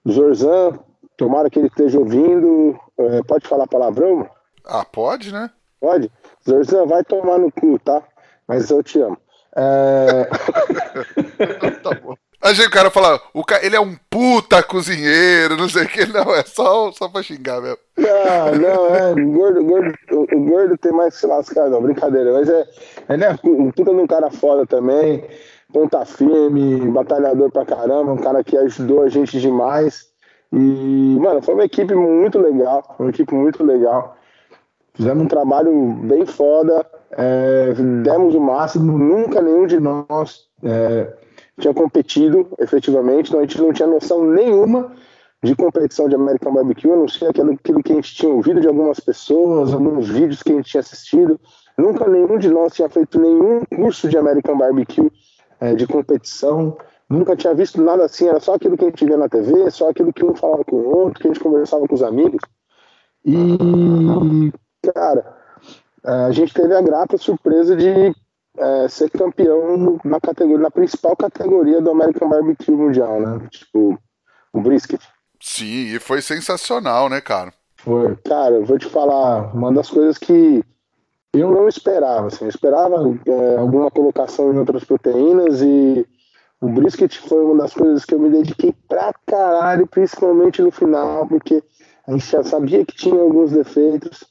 o 0.05 0.11
Zorzan 0.11 0.77
Tomara 1.17 1.49
que 1.49 1.59
ele 1.59 1.67
esteja 1.67 1.99
ouvindo. 1.99 2.77
É, 2.97 3.23
pode 3.23 3.47
falar 3.47 3.67
palavrão? 3.67 4.27
Ah, 4.65 4.85
pode, 4.85 5.31
né? 5.31 5.49
Pode? 5.79 6.11
Zorzan, 6.47 6.85
vai 6.85 7.03
tomar 7.03 7.37
no 7.37 7.51
cu, 7.51 7.77
tá? 7.79 8.01
Mas 8.47 8.69
eu 8.69 8.81
te 8.83 8.99
amo. 8.99 9.17
É... 9.55 10.25
tá 11.83 11.91
bom. 12.01 12.15
Achei 12.43 12.65
o 12.65 12.71
cara 12.71 12.89
falar, 12.89 13.21
o 13.33 13.41
cara, 13.41 13.65
ele 13.65 13.77
é 13.77 13.79
um 13.79 13.95
puta 14.09 14.61
cozinheiro, 14.61 15.55
não 15.55 15.69
sei 15.69 15.83
o 15.85 15.87
que, 15.87 16.05
não, 16.05 16.35
é 16.35 16.43
só, 16.43 16.91
só 16.91 17.07
pra 17.07 17.23
xingar 17.23 17.61
mesmo. 17.61 17.77
Não, 17.97 18.55
não, 18.55 18.95
é, 18.95 19.13
o 19.13 19.31
gordo, 19.31 19.63
gordo, 19.63 19.93
o, 20.11 20.21
o 20.23 20.43
gordo 20.43 20.77
tem 20.77 20.91
mais 20.91 21.13
que 21.13 21.21
se 21.21 21.25
lascar, 21.25 21.69
não, 21.69 21.81
brincadeira, 21.81 22.33
mas 22.33 22.49
é, 22.49 22.65
ele 23.07 23.23
é 23.23 23.31
um 23.45 23.71
puta 23.71 23.93
de 23.93 24.01
um 24.01 24.07
cara 24.07 24.29
foda 24.29 24.65
também, 24.65 25.23
ponta 25.71 26.05
firme, 26.05 26.81
batalhador 26.91 27.49
pra 27.49 27.65
caramba, 27.65 28.11
um 28.11 28.17
cara 28.17 28.43
que 28.43 28.57
ajudou 28.57 29.03
a 29.03 29.09
gente 29.09 29.39
demais. 29.39 30.11
E, 30.51 31.17
mano, 31.21 31.41
foi 31.41 31.53
uma 31.53 31.63
equipe 31.63 31.95
muito 31.95 32.39
legal, 32.39 32.95
uma 32.99 33.09
equipe 33.09 33.33
muito 33.33 33.63
legal. 33.63 34.17
Fizemos 34.95 35.23
um 35.23 35.27
trabalho 35.27 35.93
bem 36.03 36.25
foda, 36.25 36.85
é, 37.11 37.73
demos 38.03 38.35
o 38.35 38.39
máximo, 38.39 38.97
nunca 38.97 39.41
nenhum 39.41 39.65
de 39.65 39.79
nós 39.79 40.47
é, 40.61 41.11
tinha 41.59 41.73
competido 41.73 42.47
efetivamente, 42.59 43.29
então 43.29 43.39
a 43.39 43.43
gente 43.43 43.59
não 43.59 43.73
tinha 43.73 43.87
noção 43.87 44.23
nenhuma 44.23 44.91
de 45.43 45.55
competição 45.55 46.07
de 46.07 46.15
American 46.15 46.53
Barbecue, 46.53 46.91
a 46.91 46.95
não 46.95 47.07
ser 47.07 47.27
aquilo, 47.27 47.51
aquilo 47.51 47.83
que 47.83 47.91
a 47.91 47.95
gente 47.95 48.15
tinha 48.15 48.31
ouvido 48.31 48.61
de 48.61 48.67
algumas 48.67 48.99
pessoas, 48.99 49.73
alguns 49.73 50.07
vídeos 50.07 50.41
que 50.41 50.53
a 50.53 50.55
gente 50.55 50.69
tinha 50.69 50.79
assistido. 50.79 51.39
Nunca 51.77 52.07
nenhum 52.07 52.37
de 52.37 52.49
nós 52.49 52.73
tinha 52.73 52.87
feito 52.87 53.19
nenhum 53.19 53.61
curso 53.65 54.07
de 54.07 54.17
American 54.17 54.57
Barbecue 54.57 55.11
é, 55.59 55.73
de 55.75 55.85
competição. 55.85 56.77
Nunca 57.09 57.35
tinha 57.35 57.53
visto 57.53 57.81
nada 57.81 58.05
assim, 58.05 58.27
era 58.27 58.39
só 58.39 58.55
aquilo 58.55 58.77
que 58.77 58.85
a 58.85 58.87
gente 58.87 59.05
via 59.05 59.17
na 59.17 59.27
TV, 59.27 59.69
só 59.69 59.89
aquilo 59.89 60.13
que 60.13 60.23
um 60.23 60.33
falava 60.33 60.63
com 60.63 60.77
o 60.77 60.97
outro, 60.97 61.19
que 61.19 61.27
a 61.27 61.33
gente 61.33 61.43
conversava 61.43 61.85
com 61.87 61.95
os 61.95 62.03
amigos. 62.03 62.39
E, 63.25 63.35
cara, 64.91 65.37
a 66.03 66.31
gente 66.31 66.53
teve 66.53 66.75
a 66.75 66.81
grata 66.81 67.17
surpresa 67.17 67.75
de 67.75 68.13
é, 68.57 68.87
ser 68.87 69.09
campeão 69.09 69.99
na 70.03 70.19
categoria, 70.19 70.63
na 70.63 70.71
principal 70.71 71.15
categoria 71.15 71.81
do 71.81 71.91
American 71.91 72.29
Barbecue 72.29 72.71
Mundial, 72.71 73.19
né? 73.19 73.47
Tipo, 73.49 73.97
o 74.51 74.61
brisket. 74.61 75.01
Sim, 75.39 75.95
e 75.95 75.99
foi 75.99 76.21
sensacional, 76.21 77.09
né, 77.09 77.19
cara? 77.19 77.53
Foi. 77.77 78.15
Cara, 78.25 78.55
eu 78.55 78.65
vou 78.65 78.77
te 78.77 78.87
falar, 78.87 79.53
uma 79.53 79.71
das 79.73 79.89
coisas 79.89 80.17
que 80.17 80.63
eu 81.33 81.51
não 81.51 81.67
esperava, 81.67 82.27
assim, 82.27 82.45
eu 82.45 82.49
esperava 82.49 82.95
é, 83.25 83.55
alguma 83.57 83.89
colocação 83.89 84.53
em 84.53 84.57
outras 84.57 84.83
proteínas 84.83 85.61
e 85.61 86.07
o 86.61 86.69
brisket 86.69 87.17
foi 87.27 87.43
uma 87.43 87.63
das 87.63 87.73
coisas 87.73 88.05
que 88.05 88.13
eu 88.13 88.19
me 88.19 88.29
dediquei 88.29 88.73
pra 88.87 89.11
caralho, 89.25 89.87
principalmente 89.87 90.61
no 90.61 90.71
final, 90.71 91.27
porque 91.27 91.61
a 92.07 92.11
gente 92.11 92.25
já 92.25 92.43
sabia 92.43 92.85
que 92.85 92.95
tinha 92.95 93.19
alguns 93.19 93.51
defeitos. 93.51 94.23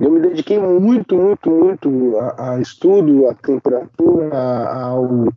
Eu 0.00 0.10
me 0.10 0.20
dediquei 0.20 0.58
muito, 0.58 1.14
muito, 1.14 1.50
muito 1.50 2.16
a, 2.18 2.54
a 2.54 2.60
estudo, 2.60 3.28
a 3.28 3.34
temperatura, 3.34 4.34
ao, 4.72 5.28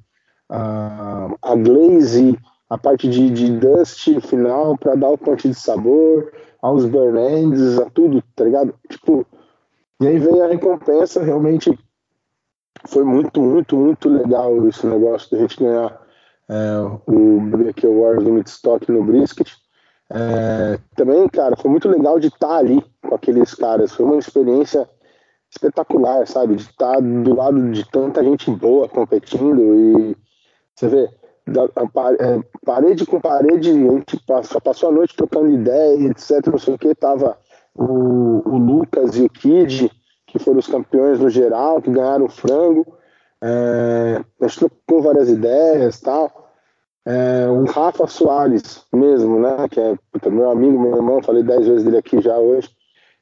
a, 0.50 1.30
a 1.42 1.56
glaze, 1.56 2.40
a 2.70 2.78
parte 2.78 3.10
de, 3.10 3.30
de 3.30 3.52
dust 3.58 4.22
final 4.22 4.78
para 4.78 4.96
dar 4.96 5.10
o 5.10 5.18
ponte 5.18 5.50
de 5.50 5.56
sabor, 5.56 6.32
aos 6.62 6.86
burn 6.86 7.20
ends, 7.20 7.78
a 7.78 7.90
tudo, 7.90 8.24
tá 8.34 8.46
ligado? 8.46 8.74
Tipo, 8.90 9.26
e 10.00 10.08
aí 10.08 10.18
veio 10.18 10.44
a 10.44 10.48
recompensa, 10.48 11.22
realmente 11.22 11.78
foi 12.88 13.04
muito, 13.04 13.42
muito, 13.42 13.76
muito 13.76 14.10
legal 14.10 14.66
esse 14.68 14.88
negócio 14.88 15.30
da 15.30 15.40
gente 15.40 15.60
ganhar 15.60 16.02
é, 16.50 16.78
o 17.06 17.42
BBQ 17.42 17.88
Wars 17.88 18.24
do 18.24 18.32
Midstock 18.32 18.90
no 18.92 19.04
Brisket. 19.04 19.52
É, 20.14 20.78
também, 20.96 21.28
cara, 21.28 21.56
foi 21.58 21.72
muito 21.72 21.90
legal 21.90 22.20
de 22.20 22.28
estar 22.28 22.58
ali 22.58 22.84
com 23.02 23.16
aqueles 23.16 23.56
caras. 23.56 23.94
Foi 23.94 24.06
uma 24.06 24.18
experiência 24.18 24.88
espetacular, 25.50 26.28
sabe? 26.28 26.56
De 26.56 26.64
estar 26.64 27.02
do 27.02 27.36
lado 27.36 27.72
de 27.72 27.90
tanta 27.90 28.24
gente 28.24 28.50
boa 28.52 28.88
competindo 28.88 29.76
e 29.76 30.18
você 30.76 30.88
vê, 30.88 31.10
da, 31.48 31.64
a, 31.64 32.14
é, 32.20 32.44
parede 32.66 33.06
com 33.06 33.20
parede, 33.20 33.70
a 33.70 33.92
gente 33.92 34.20
passou, 34.26 34.62
passou 34.62 34.90
a 34.90 34.92
noite 34.92 35.16
trocando 35.16 35.52
ideia, 35.52 36.10
etc. 36.10 36.48
Não 36.48 36.58
sei 36.58 36.76
o 36.76 36.78
que, 36.78 36.96
tava 36.96 37.38
o, 37.76 38.42
o 38.46 38.58
Lucas 38.58 39.18
e 39.18 39.24
o 39.24 39.30
Kid, 39.30 39.92
que 40.28 40.40
foram 40.40 40.60
os 40.60 40.68
campeões 40.68 41.20
no 41.20 41.30
geral, 41.30 41.82
que 41.82 41.92
ganharam 41.92 42.26
o 42.26 42.30
frango. 42.30 42.98
É, 43.42 44.22
a 44.42 44.48
gente 44.48 44.60
trocou 44.60 45.02
várias 45.02 45.30
ideias 45.30 46.00
tal. 46.00 46.43
É, 47.06 47.48
o 47.50 47.66
Rafa 47.66 48.08
Soares 48.08 48.86
mesmo, 48.94 49.40
né? 49.40 49.68
Que 49.70 49.80
é 49.80 49.96
puta, 50.12 50.30
meu 50.30 50.50
amigo, 50.50 50.80
meu 50.80 50.96
irmão, 50.96 51.22
falei 51.22 51.44
dez 51.44 51.68
vezes 51.68 51.84
dele 51.84 51.98
aqui 51.98 52.22
já 52.22 52.38
hoje. 52.38 52.70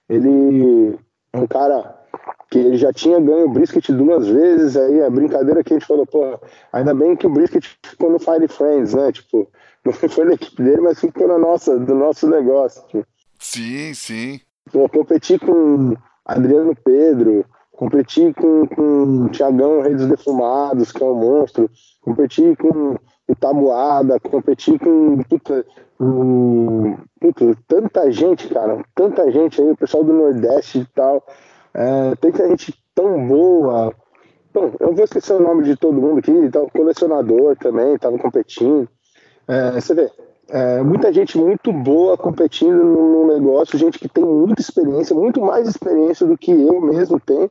Ele 0.08 0.98
é 1.34 1.38
um 1.38 1.48
cara 1.48 2.02
que 2.50 2.60
ele 2.60 2.78
já 2.78 2.92
tinha 2.92 3.20
ganho 3.20 3.46
o 3.46 3.50
brisket 3.50 3.90
duas 3.92 4.28
vezes, 4.28 4.76
aí 4.76 5.02
a 5.02 5.10
brincadeira 5.10 5.64
que 5.64 5.74
a 5.74 5.80
gente 5.80 5.88
falou, 5.88 6.06
pô, 6.06 6.38
ainda 6.74 6.94
bem 6.94 7.16
que 7.16 7.26
o 7.26 7.30
brisket 7.30 7.66
ficou 7.84 8.12
no 8.12 8.20
Fire 8.20 8.48
Friends, 8.48 8.94
né? 8.94 9.12
Tipo, 9.12 9.48
não 9.86 9.94
foi 9.94 10.26
na 10.26 10.34
equipe 10.34 10.62
dele, 10.62 10.82
mas 10.82 11.00
ficou 11.00 11.28
na 11.28 11.38
nossa, 11.38 11.80
do 11.80 11.96
nosso 11.96 12.30
negócio. 12.30 12.84
Tipo. 12.88 13.08
Sim, 13.40 13.94
sim. 13.94 14.40
Pô, 14.72 14.88
competi 14.90 15.40
com 15.40 15.96
Adriano 16.26 16.76
Pedro, 16.76 17.46
competi 17.72 18.34
com, 18.34 18.68
com 18.68 19.26
o 19.26 19.30
Tiagão 19.30 19.82
Rei 19.82 19.96
dos 19.96 20.08
Defumados, 20.08 20.92
que 20.92 21.02
é 21.02 21.06
um 21.06 21.16
monstro, 21.16 21.70
competi 22.02 22.56
com 22.58 22.96
o 23.32 23.36
Tabuada, 23.36 24.20
competi 24.20 24.78
com 24.78 25.18
puta, 25.24 25.66
um, 25.98 26.98
puta, 27.20 27.58
tanta 27.66 28.12
gente, 28.12 28.50
cara, 28.50 28.84
tanta 28.94 29.32
gente 29.32 29.62
aí, 29.62 29.72
o 29.72 29.78
pessoal 29.78 30.04
do 30.04 30.12
Nordeste 30.12 30.80
e 30.80 30.86
tal, 30.94 31.26
é, 31.74 32.14
tanta 32.16 32.48
gente 32.50 32.74
tão 32.94 33.26
boa. 33.26 33.94
Bom, 34.54 34.74
eu 34.82 34.94
vou 34.94 35.04
esquecer 35.06 35.34
o 35.34 35.42
nome 35.42 35.64
de 35.64 35.78
todo 35.78 36.02
mundo 36.02 36.20
aqui, 36.20 36.32
então, 36.32 36.68
colecionador 36.70 37.56
também, 37.56 37.98
tava 37.98 38.18
competindo. 38.18 38.88
É, 39.48 39.72
você 39.80 39.94
vê, 39.94 40.12
é, 40.50 40.82
muita 40.82 41.14
gente 41.14 41.38
muito 41.38 41.72
boa 41.72 42.18
competindo 42.18 42.84
no 42.84 43.28
negócio, 43.28 43.80
gente 43.80 43.98
que 43.98 44.10
tem 44.10 44.26
muita 44.26 44.62
experiência, 44.62 45.16
muito 45.16 45.40
mais 45.40 45.70
experiência 45.70 46.26
do 46.26 46.38
que 46.38 46.52
eu 46.52 46.82
mesmo 46.82 47.18
tenho. 47.18 47.50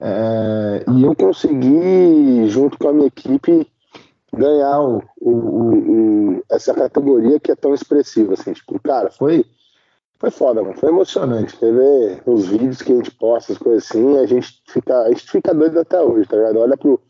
É, 0.00 0.84
e 0.96 1.04
eu 1.04 1.14
consegui, 1.14 2.48
junto 2.48 2.76
com 2.76 2.88
a 2.88 2.92
minha 2.92 3.06
equipe, 3.06 3.70
ganhar 4.32 4.80
o, 4.80 5.02
o, 5.20 5.30
o, 5.30 6.44
essa 6.50 6.74
categoria 6.74 7.40
que 7.40 7.52
é 7.52 7.56
tão 7.56 7.74
expressiva. 7.74 8.34
Assim, 8.34 8.52
tipo, 8.52 8.78
cara, 8.80 9.10
foi, 9.10 9.44
foi 10.18 10.30
foda, 10.30 10.62
mano. 10.62 10.76
Foi 10.76 10.88
emocionante. 10.88 11.56
Você 11.56 11.72
vê 11.72 12.22
os 12.26 12.46
vídeos 12.46 12.82
que 12.82 12.92
a 12.92 12.96
gente 12.96 13.10
posta, 13.12 13.52
as 13.52 13.58
coisas 13.58 13.84
assim, 13.84 14.18
a 14.18 14.26
gente 14.26 14.62
fica, 14.68 15.02
a 15.02 15.08
gente 15.08 15.30
fica 15.30 15.54
doido 15.54 15.80
até 15.80 16.00
hoje, 16.00 16.28
tá 16.28 16.36
ligado? 16.36 16.58
Olha 16.58 16.76
pro, 16.76 17.00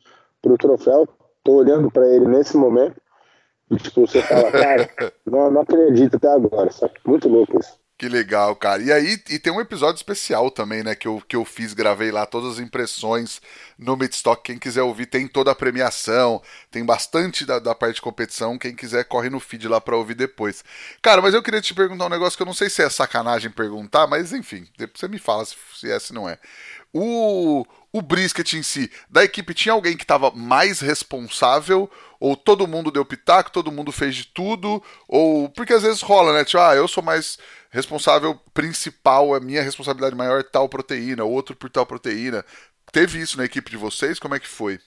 pro 0.43 0.59
troféu, 0.59 1.09
tô 1.43 1.53
olhando 1.55 1.91
para 1.91 2.09
ele 2.09 2.27
nesse 2.27 2.57
momento. 2.57 3.01
E, 3.71 3.77
tipo, 3.77 4.01
você 4.01 4.21
fala, 4.23 4.51
cara, 4.51 4.91
não, 5.25 5.51
não 5.51 5.61
acredito 5.63 6.17
até 6.17 6.29
agora, 6.29 6.71
sabe? 6.73 6.95
Muito 7.07 7.29
louco 7.29 7.59
isso. 7.59 7.80
Que 8.01 8.09
legal, 8.09 8.57
cara. 8.57 8.83
E 8.83 8.91
aí, 8.91 9.23
e 9.29 9.39
tem 9.39 9.53
um 9.53 9.61
episódio 9.61 9.97
especial 9.97 10.51
também, 10.51 10.83
né? 10.83 10.95
Que 10.95 11.07
eu, 11.07 11.23
que 11.29 11.37
eu 11.37 11.45
fiz, 11.45 11.75
gravei 11.75 12.11
lá 12.11 12.25
todas 12.25 12.55
as 12.55 12.59
impressões 12.59 13.43
no 13.79 13.95
Midstock. 13.95 14.43
Quem 14.43 14.59
quiser 14.59 14.81
ouvir, 14.81 15.05
tem 15.05 15.29
toda 15.29 15.51
a 15.51 15.55
premiação, 15.55 16.41
tem 16.71 16.83
bastante 16.83 17.45
da, 17.45 17.59
da 17.59 17.75
parte 17.75 17.97
de 17.97 18.01
competição. 18.01 18.57
Quem 18.57 18.75
quiser, 18.75 19.05
corre 19.05 19.29
no 19.29 19.39
feed 19.39 19.69
lá 19.69 19.83
pra 19.83 19.99
ouvir 19.99 20.15
depois. 20.15 20.65
Cara, 21.03 21.21
mas 21.21 21.35
eu 21.35 21.43
queria 21.43 21.61
te 21.61 21.75
perguntar 21.75 22.07
um 22.07 22.09
negócio 22.09 22.39
que 22.39 22.43
eu 22.43 22.47
não 22.47 22.55
sei 22.55 22.71
se 22.71 22.83
é 22.83 22.89
sacanagem 22.89 23.51
perguntar, 23.51 24.07
mas 24.07 24.33
enfim, 24.33 24.67
depois 24.79 24.99
você 24.99 25.07
me 25.07 25.19
fala 25.19 25.45
se, 25.45 25.55
se 25.79 25.91
é, 25.91 26.01
se 26.01 26.15
não 26.15 26.27
é. 26.27 26.39
O, 26.95 27.67
o 27.93 28.01
brisket 28.01 28.55
em 28.55 28.63
si, 28.63 28.91
da 29.11 29.23
equipe, 29.25 29.53
tinha 29.53 29.75
alguém 29.75 29.95
que 29.95 30.05
estava 30.05 30.31
mais 30.31 30.81
responsável? 30.81 31.91
Ou 32.19 32.37
todo 32.37 32.67
mundo 32.67 32.91
deu 32.91 33.05
pitaco, 33.05 33.51
todo 33.51 33.73
mundo 33.73 33.93
fez 33.93 34.15
de 34.15 34.25
tudo? 34.27 34.83
Ou. 35.09 35.49
Porque 35.49 35.73
às 35.73 35.83
vezes 35.83 36.03
rola, 36.03 36.35
né? 36.35 36.45
Tipo, 36.45 36.63
ah, 36.63 36.75
eu 36.75 36.87
sou 36.87 37.03
mais 37.03 37.39
responsável 37.71 38.37
principal, 38.53 39.33
a 39.33 39.41
minha 39.41 39.63
responsabilidade 39.63 40.17
maior 40.17 40.41
é 40.41 40.43
tal 40.43 40.69
proteína, 40.69 41.25
outro 41.25 41.57
por 41.57 41.71
tal 41.71 41.87
proteína. 41.87 42.45
Teve 42.93 43.21
isso 43.21 43.39
na 43.39 43.45
equipe 43.45 43.71
de 43.71 43.77
vocês? 43.77 44.19
Como 44.19 44.35
é 44.35 44.41
que 44.41 44.49
foi? 44.49 44.79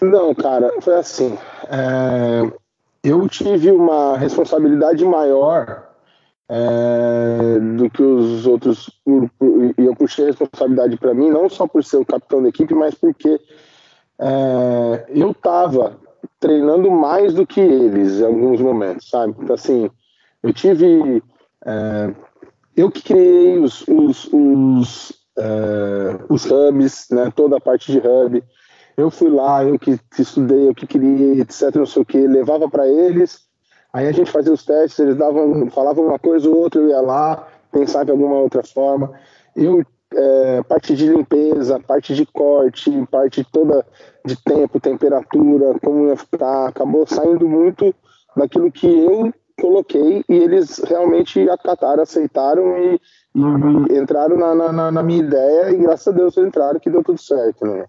Não, 0.00 0.34
cara, 0.34 0.72
foi 0.80 0.94
assim. 0.94 1.38
É... 1.68 2.50
Eu 3.04 3.28
tive 3.28 3.70
uma 3.70 4.16
responsabilidade 4.16 5.04
maior 5.04 5.86
é... 6.48 7.58
do 7.76 7.90
que 7.90 8.02
os 8.02 8.46
outros. 8.46 8.90
E 9.78 9.84
eu 9.84 9.94
puxei 9.94 10.24
a 10.24 10.28
responsabilidade 10.28 10.96
para 10.96 11.12
mim, 11.12 11.30
não 11.30 11.50
só 11.50 11.66
por 11.66 11.84
ser 11.84 11.98
o 11.98 12.06
capitão 12.06 12.42
da 12.42 12.48
equipe, 12.48 12.74
mas 12.74 12.94
porque 12.94 13.38
é... 14.18 15.04
eu 15.10 15.32
estava 15.32 15.98
treinando 16.38 16.90
mais 16.90 17.34
do 17.34 17.46
que 17.46 17.60
eles 17.60 18.20
em 18.20 18.24
alguns 18.24 18.58
momentos, 18.62 19.10
sabe? 19.10 19.34
Então, 19.38 19.54
assim, 19.54 19.90
eu 20.42 20.54
tive 20.54 21.22
é, 21.66 22.14
eu 22.80 22.90
que 22.90 23.02
criei 23.02 23.58
os, 23.58 23.86
os, 23.86 24.24
os, 24.32 25.10
uh, 25.38 26.24
os 26.28 26.46
hubs, 26.46 27.08
né, 27.10 27.30
toda 27.34 27.58
a 27.58 27.60
parte 27.60 27.92
de 27.92 27.98
hub. 27.98 28.42
Eu 28.96 29.10
fui 29.10 29.30
lá, 29.30 29.64
eu 29.64 29.78
que 29.78 29.98
estudei, 30.18 30.68
eu 30.68 30.74
que 30.74 30.86
criei, 30.86 31.40
etc, 31.40 31.74
não 31.74 31.86
sei 31.86 32.02
o 32.02 32.04
que, 32.04 32.26
levava 32.26 32.68
para 32.68 32.88
eles. 32.88 33.40
Aí 33.92 34.06
a 34.06 34.12
gente 34.12 34.30
fazia 34.30 34.52
os 34.52 34.64
testes, 34.64 34.98
eles 34.98 35.16
davam, 35.16 35.70
falavam 35.70 36.06
uma 36.06 36.18
coisa 36.18 36.48
ou 36.48 36.56
outra, 36.56 36.80
eu 36.80 36.88
ia 36.88 37.00
lá, 37.00 37.48
pensava 37.72 38.06
de 38.06 38.10
alguma 38.12 38.36
outra 38.36 38.62
forma. 38.62 39.12
Eu, 39.54 39.84
é, 40.14 40.62
parte 40.62 40.94
de 40.94 41.06
limpeza, 41.06 41.80
parte 41.80 42.14
de 42.14 42.24
corte, 42.26 42.90
parte 43.10 43.44
toda 43.44 43.84
de 44.24 44.36
tempo, 44.42 44.80
temperatura, 44.80 45.78
como 45.82 46.08
ia 46.08 46.16
ficar, 46.16 46.68
acabou 46.68 47.06
saindo 47.06 47.48
muito 47.48 47.94
daquilo 48.36 48.70
que 48.70 48.86
eu 48.86 49.32
coloquei 49.60 50.24
e 50.28 50.34
eles 50.34 50.78
realmente 50.86 51.48
acataram, 51.48 52.02
aceitaram 52.02 52.76
e, 52.78 53.00
e 53.34 53.98
entraram 53.98 54.36
na, 54.36 54.72
na, 54.72 54.90
na, 54.90 55.02
minha 55.02 55.20
ideia 55.20 55.70
e 55.70 55.76
graças 55.76 56.08
a 56.08 56.16
Deus 56.16 56.36
entraram 56.36 56.80
que 56.80 56.90
deu 56.90 57.02
tudo 57.04 57.20
certo, 57.20 57.64
né? 57.66 57.86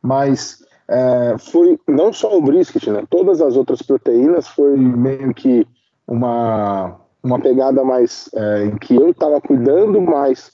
Mas 0.00 0.64
é, 0.88 1.36
foi 1.38 1.78
não 1.86 2.12
só 2.12 2.36
o 2.36 2.42
brisket, 2.42 2.86
né? 2.88 3.04
Todas 3.08 3.40
as 3.40 3.56
outras 3.56 3.82
proteínas 3.82 4.48
foi 4.48 4.76
meio 4.76 5.32
que 5.34 5.66
uma 6.06 7.00
uma 7.22 7.38
pegada 7.38 7.84
mais 7.84 8.28
é, 8.34 8.64
em 8.64 8.76
que 8.76 8.96
eu 8.96 9.10
estava 9.10 9.40
cuidando 9.40 10.00
mais 10.00 10.50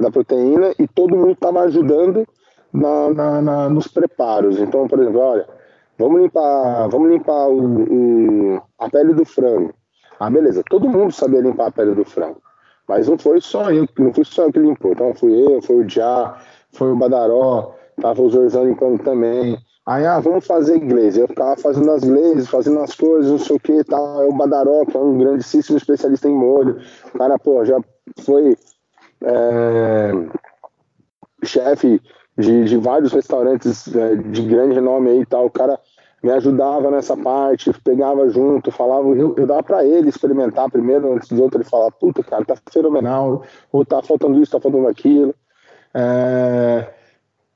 da 0.00 0.10
proteína 0.10 0.72
e 0.78 0.88
todo 0.88 1.16
mundo 1.16 1.32
estava 1.32 1.60
ajudando 1.62 2.26
na, 2.72 3.10
na, 3.10 3.42
na, 3.42 3.68
nos 3.68 3.88
preparos. 3.88 4.58
Então, 4.58 4.86
por 4.88 5.00
exemplo, 5.00 5.20
olha, 5.20 5.46
vamos 5.98 6.22
limpar, 6.22 6.88
vamos 6.88 7.10
limpar 7.10 7.48
o, 7.48 8.54
o, 8.54 8.62
a 8.78 8.88
pele 8.88 9.12
do 9.12 9.24
frango. 9.24 9.74
Ah, 10.18 10.30
beleza. 10.30 10.62
Todo 10.68 10.88
mundo 10.88 11.12
sabia 11.12 11.40
limpar 11.40 11.68
a 11.68 11.70
pele 11.70 11.94
do 11.94 12.04
frango. 12.04 12.42
Mas 12.86 13.06
não 13.06 13.18
foi 13.18 13.40
só 13.40 13.70
eu, 13.70 13.86
não 13.98 14.12
fui 14.12 14.24
só 14.24 14.44
eu 14.44 14.52
que 14.52 14.58
limpou. 14.58 14.92
Então 14.92 15.14
fui 15.14 15.32
eu, 15.32 15.60
foi 15.62 15.76
o 15.84 15.88
Já, 15.88 16.38
foi 16.72 16.90
o 16.90 16.96
Badaró, 16.96 17.74
tava 18.00 18.22
o 18.22 18.30
Zorzão 18.30 18.64
limpando 18.64 19.02
também. 19.02 19.58
Aí, 19.86 20.04
ah, 20.04 20.20
vamos 20.20 20.46
fazer 20.46 20.78
glaze. 20.80 21.20
Eu 21.20 21.28
ficava 21.28 21.56
fazendo 21.56 21.90
as 21.90 22.04
glazes, 22.04 22.48
fazendo 22.48 22.80
as 22.80 22.94
coisas, 22.94 23.30
não 23.30 23.38
sei 23.38 23.56
o 23.56 23.60
que 23.60 23.84
tal. 23.84 24.22
É 24.22 24.26
o 24.26 24.32
Badaró, 24.32 24.84
que 24.84 24.96
é 24.96 25.00
um 25.00 25.18
grandíssimo 25.18 25.78
especialista 25.78 26.28
em 26.28 26.34
molho. 26.34 26.78
O 27.14 27.18
cara, 27.18 27.38
pô, 27.38 27.64
já 27.64 27.78
foi 28.24 28.56
é, 29.22 30.10
chefe 31.44 32.00
de, 32.36 32.64
de 32.64 32.76
vários 32.76 33.12
restaurantes 33.12 33.94
é, 33.94 34.16
de 34.16 34.42
grande 34.42 34.74
renome 34.74 35.10
aí 35.10 35.20
e 35.20 35.26
tal. 35.26 35.46
O 35.46 35.50
cara 35.50 35.78
me 36.22 36.30
ajudava 36.32 36.90
nessa 36.90 37.16
parte, 37.16 37.72
pegava 37.84 38.28
junto, 38.28 38.72
falava, 38.72 39.08
eu, 39.08 39.34
eu 39.36 39.46
dava 39.46 39.62
para 39.62 39.84
ele 39.84 40.08
experimentar 40.08 40.70
primeiro, 40.70 41.12
antes 41.14 41.28
do 41.28 41.42
outro 41.42 41.58
ele 41.58 41.68
falar, 41.68 41.90
puta, 41.92 42.22
cara, 42.22 42.44
tá 42.44 42.56
fenomenal, 42.70 43.44
ou 43.70 43.84
tá 43.84 44.02
faltando 44.02 44.40
isso, 44.40 44.52
tá 44.52 44.60
faltando 44.60 44.88
aquilo. 44.88 45.34
É, 45.94 46.92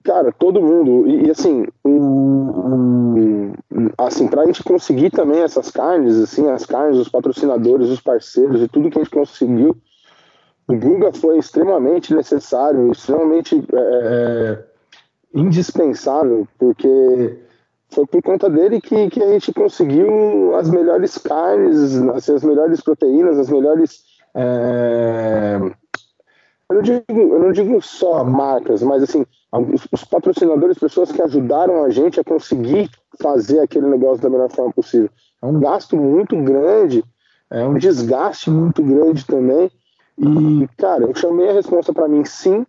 cara, 0.04 0.32
todo 0.32 0.62
mundo, 0.62 1.08
e, 1.08 1.26
e 1.26 1.30
assim, 1.30 1.66
um, 1.84 3.52
um, 3.70 3.90
assim, 3.98 4.28
pra 4.28 4.46
gente 4.46 4.62
conseguir 4.62 5.10
também 5.10 5.40
essas 5.40 5.70
carnes, 5.70 6.16
assim, 6.18 6.48
as 6.48 6.64
carnes, 6.64 6.98
os 6.98 7.08
patrocinadores, 7.08 7.88
os 7.88 8.00
parceiros 8.00 8.62
e 8.62 8.68
tudo 8.68 8.90
que 8.90 8.98
a 8.98 9.02
gente 9.02 9.12
conseguiu, 9.12 9.76
o 10.68 10.76
Guga 10.76 11.12
foi 11.12 11.38
extremamente 11.38 12.14
necessário, 12.14 12.92
extremamente 12.92 13.56
é, 13.72 13.78
é 14.54 14.64
indispensável, 15.34 16.46
porque 16.58 17.38
foi 17.92 18.06
por 18.06 18.22
conta 18.22 18.48
dele 18.48 18.80
que, 18.80 19.10
que 19.10 19.22
a 19.22 19.32
gente 19.32 19.52
conseguiu 19.52 20.54
as 20.56 20.68
melhores 20.70 21.18
carnes, 21.18 21.94
assim, 22.14 22.34
as 22.34 22.42
melhores 22.42 22.80
proteínas, 22.80 23.38
as 23.38 23.50
melhores. 23.50 24.02
É... 24.34 25.58
Eu, 26.68 26.76
não 26.76 26.82
digo, 26.82 27.04
eu 27.08 27.38
não 27.38 27.52
digo 27.52 27.82
só 27.82 28.24
marcas, 28.24 28.82
mas 28.82 29.02
assim, 29.02 29.26
os, 29.52 29.86
os 29.92 30.04
patrocinadores, 30.04 30.78
pessoas 30.78 31.12
que 31.12 31.20
ajudaram 31.20 31.84
a 31.84 31.90
gente 31.90 32.18
a 32.18 32.24
conseguir 32.24 32.90
fazer 33.20 33.60
aquele 33.60 33.86
negócio 33.86 34.22
da 34.22 34.30
melhor 34.30 34.50
forma 34.50 34.72
possível. 34.72 35.10
É 35.42 35.46
um 35.46 35.60
gasto 35.60 35.96
muito 35.96 36.34
grande, 36.42 37.04
é 37.50 37.64
um 37.64 37.74
desgaste 37.74 38.50
muito 38.50 38.82
grande 38.82 39.26
também. 39.26 39.70
E, 40.18 40.68
cara, 40.78 41.04
eu 41.04 41.14
chamei 41.14 41.50
a 41.50 41.52
resposta 41.52 41.92
para 41.92 42.08
mim 42.08 42.24
sim, 42.24 42.64